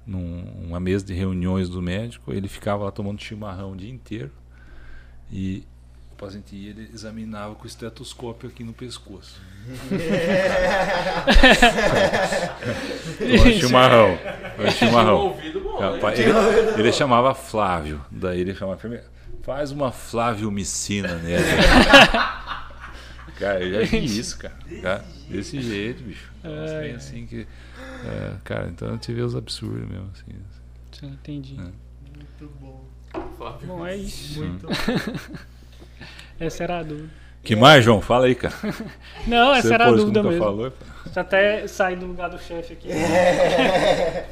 num, 0.08 0.46
uma 0.66 0.80
mesa 0.80 1.06
de 1.06 1.14
reuniões 1.14 1.68
do 1.68 1.82
médico, 1.82 2.32
ele 2.32 2.48
ficava 2.48 2.86
lá 2.86 2.92
tomando 2.92 3.22
chimarrão 3.22 3.74
o 3.74 3.76
dia 3.76 3.92
inteiro 3.92 4.32
e 5.32 5.66
paciente 6.26 6.56
ia, 6.56 6.70
ele 6.72 6.90
examinava 6.94 7.56
com 7.56 7.64
o 7.64 7.68
estetoscópio 7.68 8.50
aqui 8.50 8.64
no 8.64 8.74
pescoço. 8.74 9.42
Tomando 13.18 13.54
chimarrão. 13.60 14.20
chimarrão. 14.78 15.38
ele, 16.16 16.32
ele 16.80 16.92
chamava 16.92 17.34
Flávio. 17.34 18.04
Daí 18.12 18.42
ele 18.42 18.54
chamava 18.54 18.78
primeiro. 18.78 19.06
Faz 19.42 19.72
uma 19.72 19.92
Flávio 19.92 20.52
Micina 20.52 21.16
nele. 21.16 21.44
cara, 23.40 23.64
eu 23.64 23.86
já 23.86 23.92
vi 23.92 24.06
isso, 24.06 24.38
cara. 24.38 24.56
cara 24.82 25.04
desse 25.30 25.62
jeito, 25.62 26.04
bicho. 26.04 26.32
É, 26.44 26.92
assim 26.92 27.26
que. 27.26 27.48
É, 28.06 28.36
cara, 28.44 28.68
então 28.68 28.90
eu 28.90 28.98
tive 28.98 29.22
os 29.22 29.36
absurdos 29.36 29.88
mesmo. 29.88 30.10
Assim, 30.14 30.32
assim. 30.92 31.08
Entendi. 31.08 31.58
É. 31.60 31.64
Muito 31.64 32.54
bom. 32.60 32.86
Flávio 33.38 33.68
bom, 33.68 33.86
é 33.86 33.96
isso. 33.96 34.44
Muito 34.44 34.68
Essa 36.40 36.64
era 36.64 36.80
a 36.80 36.84
dúvida. 36.84 37.10
Que 37.44 37.56
mais, 37.56 37.84
João? 37.84 38.02
Fala 38.02 38.28
aí, 38.28 38.36
cara. 38.36 38.54
Não, 39.28 39.54
essa 39.54 39.68
Você 39.68 39.74
era 39.74 39.88
a 39.88 39.92
dúvida 39.92 40.24
mesmo. 40.24 40.40
Falou. 40.44 40.74
Já 41.14 41.22
até 41.22 41.68
sair 41.68 41.98
do 41.98 42.06
lugar 42.06 42.30
do 42.30 42.40
chefe 42.40 42.74
aqui. 42.74 42.92
É. 42.92 44.26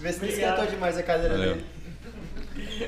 Vê 0.00 0.12
se 0.12 0.20
não 0.20 0.28
esquentou 0.28 0.66
demais 0.66 0.98
a 0.98 1.02
cadeira 1.02 1.34
Valeu. 1.34 1.54
dele. 1.54 1.64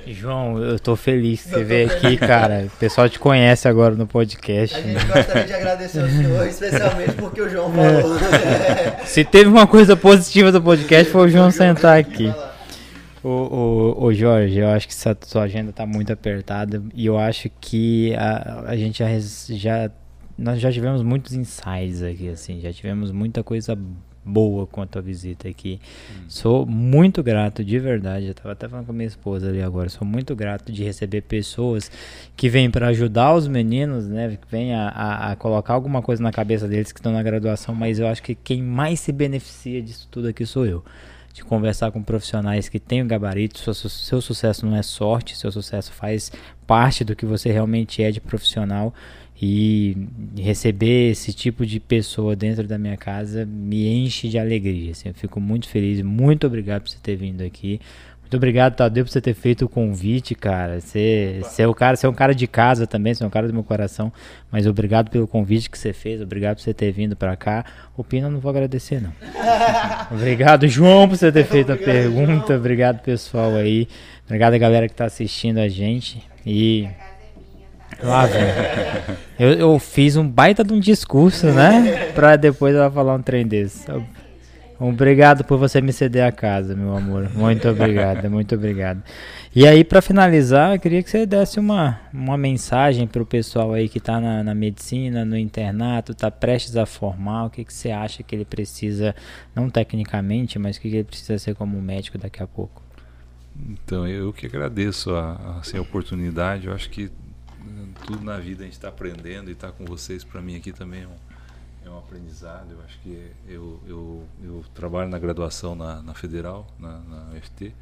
João, 0.09 0.62
eu 0.62 0.78
tô 0.78 0.96
feliz 0.96 1.42
que 1.42 1.50
você 1.50 1.64
veio 1.64 1.90
aqui, 1.90 2.16
cara. 2.16 2.66
O 2.66 2.78
pessoal 2.78 3.09
te 3.09 3.18
conhece 3.18 3.68
agora 3.68 3.94
no 3.94 4.06
podcast. 4.06 4.76
A 4.76 4.80
gente 4.80 5.05
gostaria 5.06 5.44
de 5.44 5.52
agradecer 5.52 6.00
ao 6.00 6.09
senhor, 6.09 6.46
especialmente 6.46 7.12
porque 7.12 7.40
o 7.40 7.48
João 7.48 7.72
falou. 7.72 8.16
É. 8.18 9.05
Se 9.06 9.24
teve 9.24 9.48
uma 9.48 9.66
coisa 9.66 9.96
positiva 9.96 10.52
do 10.52 10.60
podcast, 10.60 11.10
foi 11.10 11.26
o 11.26 11.28
João 11.28 11.50
sentar 11.50 11.98
aqui. 11.98 12.32
Ô, 13.23 13.28
ô, 13.28 14.05
ô, 14.05 14.12
Jorge, 14.12 14.59
eu 14.59 14.69
acho 14.69 14.86
que 14.86 14.95
essa 14.95 15.16
sua 15.23 15.43
agenda 15.43 15.70
está 15.70 15.85
muito 15.85 16.12
apertada 16.12 16.82
e 16.95 17.07
eu 17.07 17.19
acho 17.19 17.51
que 17.61 18.15
a, 18.15 18.65
a 18.69 18.77
gente 18.77 18.99
já, 18.99 19.09
já 19.57 19.90
nós 20.36 20.61
já 20.61 20.70
tivemos 20.70 21.03
muitos 21.03 21.32
insights 21.32 22.03
aqui, 22.03 22.28
assim, 22.28 22.61
já 22.61 22.73
tivemos 22.73 23.11
muita 23.11 23.43
coisa 23.43 23.77
boa 24.24 24.66
quanto 24.66 24.99
a 24.99 25.03
visita 25.03 25.49
aqui. 25.49 25.81
Hum. 26.11 26.24
Sou 26.28 26.66
muito 26.66 27.23
grato, 27.23 27.65
de 27.65 27.78
verdade. 27.78 28.27
Eu 28.27 28.32
estava 28.32 28.53
até 28.53 28.69
falando 28.69 28.86
com 28.86 28.93
a 28.93 28.95
minha 28.95 29.07
esposa 29.07 29.49
ali 29.49 29.62
agora. 29.62 29.89
Sou 29.89 30.07
muito 30.07 30.36
grato 30.36 30.70
de 30.70 30.85
receber 30.85 31.23
pessoas 31.23 31.90
que 32.36 32.49
vêm 32.49 32.70
para 32.70 32.89
ajudar 32.89 33.35
os 33.35 33.49
meninos, 33.49 34.07
né? 34.07 34.39
Que 34.40 34.51
vêm 34.51 34.74
a, 34.74 34.89
a, 34.89 35.32
a, 35.32 35.36
colocar 35.36 35.74
alguma 35.74 36.03
coisa 36.03 36.23
na 36.23 36.31
cabeça 36.31 36.69
deles 36.69 36.93
que 36.93 37.01
estão 37.01 37.12
na 37.12 37.23
graduação. 37.23 37.74
Mas 37.74 37.99
eu 37.99 38.07
acho 38.07 38.23
que 38.23 38.35
quem 38.35 38.62
mais 38.62 39.01
se 39.01 39.11
beneficia 39.11 39.81
disso 39.81 40.07
tudo 40.11 40.28
aqui 40.28 40.45
sou 40.45 40.66
eu 40.66 40.85
de 41.39 41.44
conversar 41.44 41.93
com 41.93 42.02
profissionais 42.02 42.69
que 42.69 42.81
têm 42.81 43.02
o 43.02 43.06
gabarito. 43.06 43.59
Seu, 43.59 43.74
seu 43.74 44.20
sucesso 44.20 44.66
não 44.66 44.77
é 44.77 44.82
sorte, 44.82 45.36
seu 45.36 45.51
sucesso 45.52 45.93
faz 45.93 46.32
parte 46.66 47.05
do 47.05 47.15
que 47.15 47.24
você 47.24 47.51
realmente 47.52 48.02
é 48.02 48.10
de 48.10 48.20
profissional. 48.20 48.93
E 49.40 49.97
receber 50.36 51.12
esse 51.12 51.32
tipo 51.32 51.65
de 51.65 51.78
pessoa 51.78 52.35
dentro 52.35 52.66
da 52.66 52.77
minha 52.77 52.97
casa 52.97 53.47
me 53.47 53.86
enche 53.86 54.28
de 54.28 54.36
alegria. 54.36 54.90
Assim, 54.90 55.10
eu 55.10 55.15
fico 55.15 55.40
muito 55.40 55.69
feliz. 55.69 56.02
Muito 56.02 56.44
obrigado 56.44 56.82
por 56.82 56.90
você 56.90 56.98
ter 57.01 57.15
vindo 57.15 57.43
aqui. 57.43 57.81
Muito 58.28 58.36
obrigado, 58.36 58.76
Tadeu, 58.76 59.06
por 59.06 59.10
você 59.10 59.22
ter 59.22 59.32
feito 59.32 59.64
o 59.64 59.68
convite, 59.70 60.34
cara. 60.34 60.82
Você, 60.82 61.40
você, 61.42 61.62
é 61.62 61.66
o 61.66 61.74
cara, 61.74 61.96
você 61.96 62.05
é 62.05 62.09
um 62.10 62.12
cara 62.12 62.34
de 62.34 62.46
casa 62.46 62.86
também, 62.86 63.14
você 63.14 63.24
é 63.24 63.26
um 63.26 63.30
cara 63.30 63.48
do 63.48 63.55
meu 63.55 63.64
coração. 63.64 64.12
Mas 64.52 64.66
obrigado 64.66 65.10
pelo 65.10 65.26
convite 65.26 65.70
que 65.70 65.78
você 65.78 65.94
fez, 65.94 66.20
obrigado 66.20 66.56
por 66.56 66.62
você 66.62 66.74
ter 66.74 66.92
vindo 66.92 67.16
para 67.16 67.34
cá. 67.36 67.64
O 67.96 68.05
Pina 68.05 68.26
eu 68.26 68.30
não 68.30 68.38
vou 68.38 68.50
agradecer, 68.50 69.00
não. 69.00 69.14
obrigado, 70.14 70.68
João, 70.68 71.09
por 71.09 71.16
você 71.16 71.32
ter 71.32 71.44
feito 71.48 71.72
obrigado, 71.72 71.88
a 71.88 72.00
pergunta. 72.02 72.46
João. 72.48 72.59
Obrigado, 72.59 73.00
pessoal 73.00 73.55
aí. 73.55 73.88
Obrigado 74.26 74.52
a 74.52 74.59
galera 74.59 74.86
que 74.86 74.92
está 74.92 75.06
assistindo 75.06 75.56
a 75.56 75.68
gente. 75.70 76.22
E. 76.44 76.86
Lá, 78.02 78.26
velho. 78.26 79.16
Eu, 79.38 79.52
eu 79.55 79.78
fiz 79.78 80.16
um 80.16 80.28
baita 80.28 80.62
de 80.62 80.74
um 80.74 80.80
discurso, 80.80 81.46
né? 81.46 82.10
Pra 82.14 82.36
depois 82.36 82.74
ela 82.74 82.90
falar 82.90 83.14
um 83.14 83.22
trem 83.22 83.46
desse. 83.46 83.90
Obrigado 84.80 85.42
por 85.42 85.59
você 85.59 85.80
me 85.80 85.92
ceder 85.92 86.24
a 86.24 86.30
casa, 86.30 86.76
meu 86.76 86.96
amor. 86.96 87.28
Muito 87.34 87.68
obrigado, 87.68 88.30
muito 88.30 88.55
obrigado. 88.55 89.02
E 89.55 89.66
aí, 89.66 89.82
para 89.82 90.00
finalizar, 90.00 90.74
eu 90.74 90.80
queria 90.80 91.02
que 91.02 91.10
você 91.10 91.26
desse 91.26 91.59
uma, 91.59 92.00
uma 92.12 92.38
mensagem 92.38 93.05
para 93.05 93.20
o 93.20 93.26
pessoal 93.26 93.72
aí 93.72 93.88
que 93.88 93.98
está 93.98 94.20
na, 94.20 94.44
na, 94.44 94.55
medicina, 94.55 95.24
no 95.24 95.36
internato, 95.36 96.12
está 96.12 96.30
prestes 96.30 96.76
a 96.76 96.86
formar. 96.86 97.46
O 97.46 97.50
que, 97.50 97.64
que 97.64 97.74
você 97.74 97.90
acha 97.90 98.22
que 98.22 98.36
ele 98.36 98.44
precisa, 98.44 99.16
não 99.52 99.68
tecnicamente, 99.68 100.60
mas 100.60 100.76
o 100.76 100.80
que, 100.80 100.90
que 100.90 100.96
ele 100.96 101.05
precisa 101.05 101.38
ser 101.38 101.56
como 101.56 101.80
médico 101.82 102.16
daqui 102.16 102.40
a 102.40 102.46
pouco? 102.46 102.80
Então, 103.68 104.06
eu 104.06 104.32
que 104.32 104.46
agradeço 104.46 105.12
a, 105.12 105.59
assim, 105.60 105.76
a 105.76 105.80
oportunidade. 105.80 106.68
Eu 106.68 106.72
acho 106.72 106.88
que 106.88 107.10
tudo 108.06 108.22
na 108.22 108.38
vida 108.38 108.62
a 108.62 108.64
gente 108.64 108.74
está 108.74 108.88
aprendendo 108.88 109.50
e 109.50 109.55
estar 109.55 109.68
tá 109.68 109.72
com 109.72 109.84
vocês, 109.84 110.22
para 110.22 110.40
mim, 110.40 110.55
aqui 110.55 110.70
também 110.70 111.02
é 111.02 111.06
um 111.06 111.38
é 111.89 111.90
um 111.90 111.98
aprendizado. 111.98 112.73
Eu 112.73 112.81
acho 112.85 112.98
que 113.01 113.32
eu, 113.47 113.81
eu, 113.86 114.24
eu 114.43 114.65
trabalho 114.74 115.09
na 115.10 115.19
graduação 115.19 115.74
na, 115.74 116.02
na 116.02 116.15
Federal, 116.15 116.66
na, 116.78 116.98
na 117.01 117.32
UFT, 117.36 117.74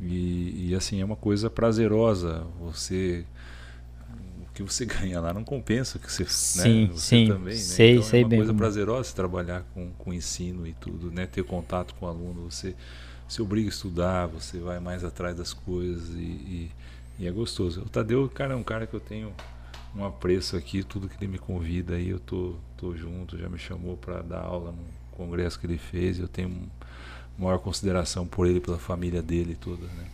e, 0.00 0.68
e, 0.68 0.74
assim, 0.74 1.00
é 1.00 1.04
uma 1.04 1.16
coisa 1.16 1.48
prazerosa. 1.48 2.46
Você. 2.60 3.24
O 4.40 4.52
que 4.54 4.62
você 4.62 4.84
ganha 4.86 5.20
lá 5.20 5.32
não 5.32 5.44
compensa 5.44 5.98
o 5.98 6.00
que 6.00 6.12
você, 6.12 6.24
sim, 6.26 6.86
né? 6.86 6.92
você 6.92 7.00
sim, 7.00 7.28
também. 7.28 7.54
Né? 7.54 7.60
Sei, 7.60 7.92
então, 7.94 8.02
sei 8.04 8.20
é 8.20 8.24
uma 8.24 8.28
bem. 8.28 8.38
coisa 8.38 8.54
prazerosa 8.54 9.14
trabalhar 9.14 9.64
com, 9.74 9.90
com 9.92 10.12
ensino 10.12 10.66
e 10.66 10.72
tudo, 10.74 11.10
né? 11.10 11.26
ter 11.26 11.44
contato 11.44 11.94
com 11.94 12.06
o 12.06 12.08
aluno. 12.08 12.50
Você 12.50 12.74
se 13.28 13.40
obriga 13.40 13.68
a 13.68 13.70
estudar, 13.70 14.26
você 14.26 14.58
vai 14.58 14.78
mais 14.78 15.02
atrás 15.02 15.36
das 15.36 15.52
coisas 15.52 16.10
e, 16.10 16.20
e, 16.20 16.70
e 17.18 17.26
é 17.26 17.30
gostoso. 17.30 17.82
O 17.82 17.88
Tadeu, 17.88 18.28
cara, 18.28 18.54
é 18.54 18.56
um 18.56 18.62
cara 18.62 18.86
que 18.86 18.94
eu 18.94 19.00
tenho 19.00 19.32
um 19.96 20.04
apreço 20.04 20.56
aqui, 20.56 20.82
tudo 20.82 21.08
que 21.08 21.16
ele 21.22 21.32
me 21.32 21.38
convida 21.38 21.94
aí, 21.94 22.08
eu 22.08 22.18
tô, 22.18 22.54
tô 22.76 22.94
junto, 22.96 23.38
já 23.38 23.48
me 23.48 23.58
chamou 23.58 23.96
para 23.96 24.22
dar 24.22 24.40
aula 24.40 24.72
no 24.72 24.84
congresso 25.12 25.58
que 25.58 25.66
ele 25.66 25.78
fez, 25.78 26.18
eu 26.18 26.28
tenho 26.28 26.68
maior 27.38 27.58
consideração 27.58 28.26
por 28.26 28.46
ele, 28.46 28.60
pela 28.60 28.78
família 28.78 29.22
dele 29.22 29.56
toda, 29.60 29.86
né? 29.86 30.04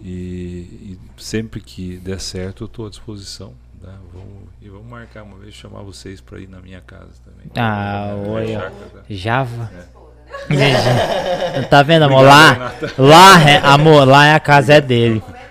E, 0.00 0.96
e 0.96 0.98
sempre 1.16 1.60
que 1.60 1.96
der 1.98 2.20
certo, 2.20 2.64
eu 2.64 2.66
estou 2.66 2.86
à 2.86 2.90
disposição. 2.90 3.54
Tá? 3.80 3.94
Vamos, 4.12 4.48
e 4.60 4.68
vamos 4.68 4.86
marcar 4.86 5.22
uma 5.22 5.38
vez, 5.38 5.54
chamar 5.54 5.82
vocês 5.82 6.20
para 6.20 6.40
ir 6.40 6.48
na 6.48 6.60
minha 6.60 6.80
casa 6.80 7.12
também. 7.24 7.50
Ah, 7.56 8.14
oi. 8.26 9.14
Java. 9.14 9.70
É. 10.50 11.62
tá 11.70 11.82
vendo, 11.82 12.02
amor? 12.02 12.22
Lá, 12.22 12.74
lá, 12.98 13.48
é, 13.48 13.58
amor, 13.58 14.06
lá 14.06 14.26
é 14.26 14.34
a 14.34 14.40
casa 14.40 14.74
é 14.74 14.80
dele. 14.80 15.22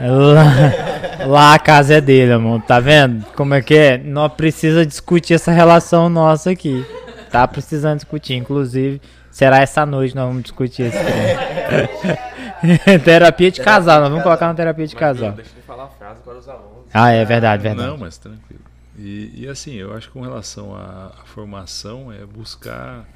Lá, 0.00 1.26
lá, 1.26 1.54
a 1.54 1.58
casa 1.58 1.94
é 1.94 2.00
dele, 2.00 2.32
amor. 2.32 2.62
Tá 2.62 2.80
vendo? 2.80 3.24
Como 3.34 3.54
é 3.54 3.62
que 3.62 3.74
é? 3.74 3.98
Não 3.98 4.28
precisa 4.30 4.86
discutir 4.86 5.34
essa 5.34 5.50
relação 5.50 6.08
nossa 6.08 6.50
aqui. 6.50 6.86
Tá 7.30 7.46
precisando 7.46 7.96
discutir. 7.96 8.34
Inclusive, 8.34 9.00
Será 9.38 9.58
essa 9.58 9.86
noite 9.86 10.16
nós 10.16 10.26
vamos 10.26 10.42
discutir 10.42 10.82
esse 10.82 10.98
terapia 13.04 13.52
de 13.52 13.60
casal, 13.60 14.00
nós 14.00 14.08
vamos 14.08 14.24
colocar 14.24 14.48
uma 14.48 14.54
terapia 14.56 14.84
de 14.84 14.96
casal. 14.96 15.30
Deixa 15.30 15.52
eu 15.56 15.62
falar 15.62 15.84
a 15.84 15.88
frase 15.90 16.20
para 16.22 16.38
os 16.38 16.48
alunos. 16.48 16.86
Ah, 16.92 17.10
é 17.10 17.24
verdade, 17.24 17.62
verdade. 17.62 17.88
Não, 17.88 17.96
mas 17.96 18.18
tranquilo. 18.18 18.64
E, 18.98 19.44
e 19.44 19.48
assim, 19.48 19.74
eu 19.74 19.94
acho 19.94 20.08
que 20.08 20.14
com 20.14 20.22
relação 20.22 20.74
à, 20.74 21.12
à 21.20 21.24
formação 21.24 22.12
é 22.12 22.26
buscar 22.26 23.06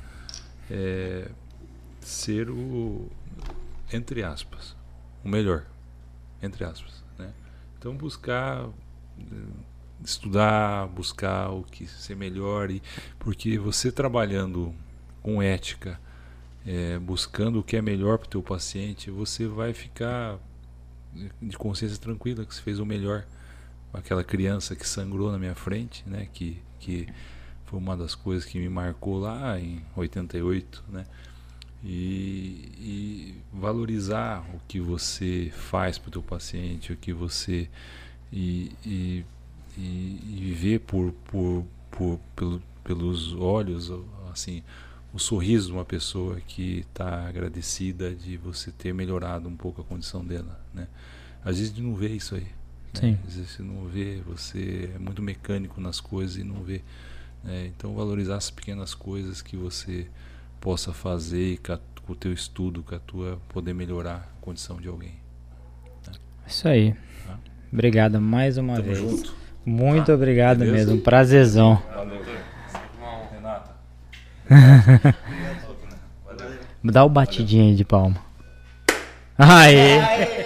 é, 0.71 1.27
ser 2.01 2.49
o, 2.49 3.11
entre 3.93 4.23
aspas, 4.23 4.77
o 5.25 5.29
melhor, 5.29 5.65
entre 6.43 6.65
aspas. 6.65 7.05
Né? 7.19 7.33
Então 7.79 7.97
buscar 7.97 8.69
estudar, 10.05 10.89
buscar 10.89 11.51
o 11.51 11.63
que 11.63 11.87
ser 11.87 12.17
melhor, 12.17 12.71
e, 12.71 12.83
porque 13.19 13.59
você 13.59 13.93
trabalhando 13.93 14.75
com 15.23 15.43
ética, 15.43 16.01
é, 16.67 16.99
buscando 16.99 17.61
o 17.61 17.63
que 17.63 17.77
é 17.77 17.83
melhor 17.83 18.19
para 18.19 18.27
o 18.27 18.31
teu 18.31 18.43
paciente, 18.43 19.11
você 19.11 19.47
vai 19.47 19.73
ficar 19.73 20.39
de 21.41 21.57
consciência 21.57 21.99
tranquila 21.99 22.45
que 22.45 22.55
você 22.55 22.63
fez 22.63 22.79
o 22.79 22.87
melhor. 22.87 23.25
Aquela 23.93 24.25
criança 24.25 24.75
que 24.75 24.89
sangrou 24.89 25.31
na 25.31 25.39
minha 25.39 25.55
frente, 25.55 26.03
né, 26.07 26.27
que, 26.33 26.63
que 26.81 27.07
foi 27.67 27.79
uma 27.79 27.97
das 27.97 28.15
coisas 28.15 28.45
que 28.45 28.59
me 28.59 28.69
marcou 28.69 29.19
lá 29.19 29.59
em 29.61 29.85
88, 29.95 30.85
né, 30.89 31.05
e, 31.85 32.71
e 32.79 33.35
valorizar 33.53 34.45
o 34.55 34.61
que 34.69 34.81
você 34.81 35.51
faz 35.55 35.99
para 35.99 36.09
o 36.09 36.13
teu 36.13 36.23
paciente, 36.23 36.93
o 36.93 36.97
que 36.97 37.13
você 37.13 37.69
e, 38.33 38.73
e, 38.85 39.25
e, 39.77 40.55
ver 40.57 40.81
por, 40.81 41.13
por, 41.25 41.67
por 41.91 42.21
pelo, 42.35 42.63
pelos 42.85 43.33
olhos 43.35 43.93
assim 44.33 44.63
o 45.13 45.19
sorriso 45.19 45.67
de 45.67 45.73
uma 45.75 45.85
pessoa 45.85 46.41
que 46.41 46.87
está 46.91 47.29
agradecida 47.29 48.15
de 48.15 48.37
você 48.39 48.71
ter 48.71 48.95
melhorado 48.95 49.47
um 49.49 49.57
pouco 49.57 49.83
a 49.83 49.85
condição 49.85 50.25
dela, 50.25 50.59
né? 50.73 50.89
Às 51.45 51.59
vezes 51.59 51.77
não 51.77 51.95
vê 51.95 52.09
isso 52.09 52.35
aí. 52.35 52.47
Né? 52.95 53.19
Às 53.27 53.35
vezes 53.35 53.51
você 53.51 53.63
não 53.63 53.87
vê, 53.87 54.23
você 54.25 54.91
é 54.95 54.99
muito 54.99 55.21
mecânico 55.21 55.81
nas 55.81 56.01
coisas 56.01 56.37
e 56.37 56.45
não 56.45 56.63
vê. 56.63 56.83
Né? 57.45 57.67
Então 57.67 57.95
valorizar 57.95 58.37
as 58.37 58.51
pequenas 58.51 58.95
coisas 58.95 59.43
que 59.43 59.57
você 59.57 60.09
possa 60.63 60.93
fazer 60.93 61.55
e 61.55 61.57
com, 61.59 61.77
o 62.13 62.15
teu 62.15 62.33
estudo, 62.33 62.85
com 62.85 62.95
a 62.95 62.99
tua 63.01 63.39
poder 63.49 63.75
melhorar 63.75 64.15
a 64.15 64.41
condição 64.41 64.77
de 64.77 64.87
alguém. 64.87 65.15
Né? 66.07 66.13
Isso 66.47 66.69
aí. 66.69 66.95
Tá? 67.27 67.37
Obrigado 67.71 68.21
mais 68.21 68.57
uma 68.57 68.77
Tamo 68.77 68.87
vez. 68.87 68.99
Junto. 68.99 69.35
Muito 69.67 70.13
ah, 70.13 70.15
obrigado 70.15 70.61
beleza? 70.61 70.93
mesmo. 70.93 71.03
Prazerzão. 71.03 71.83
Valeu. 71.95 72.23
Dá 76.85 77.05
o 77.05 77.09
batidinho 77.09 77.71
aí 77.71 77.75
de 77.75 77.85
palma. 77.85 78.17
Aê! 79.39 79.99
Aê! 79.99 80.42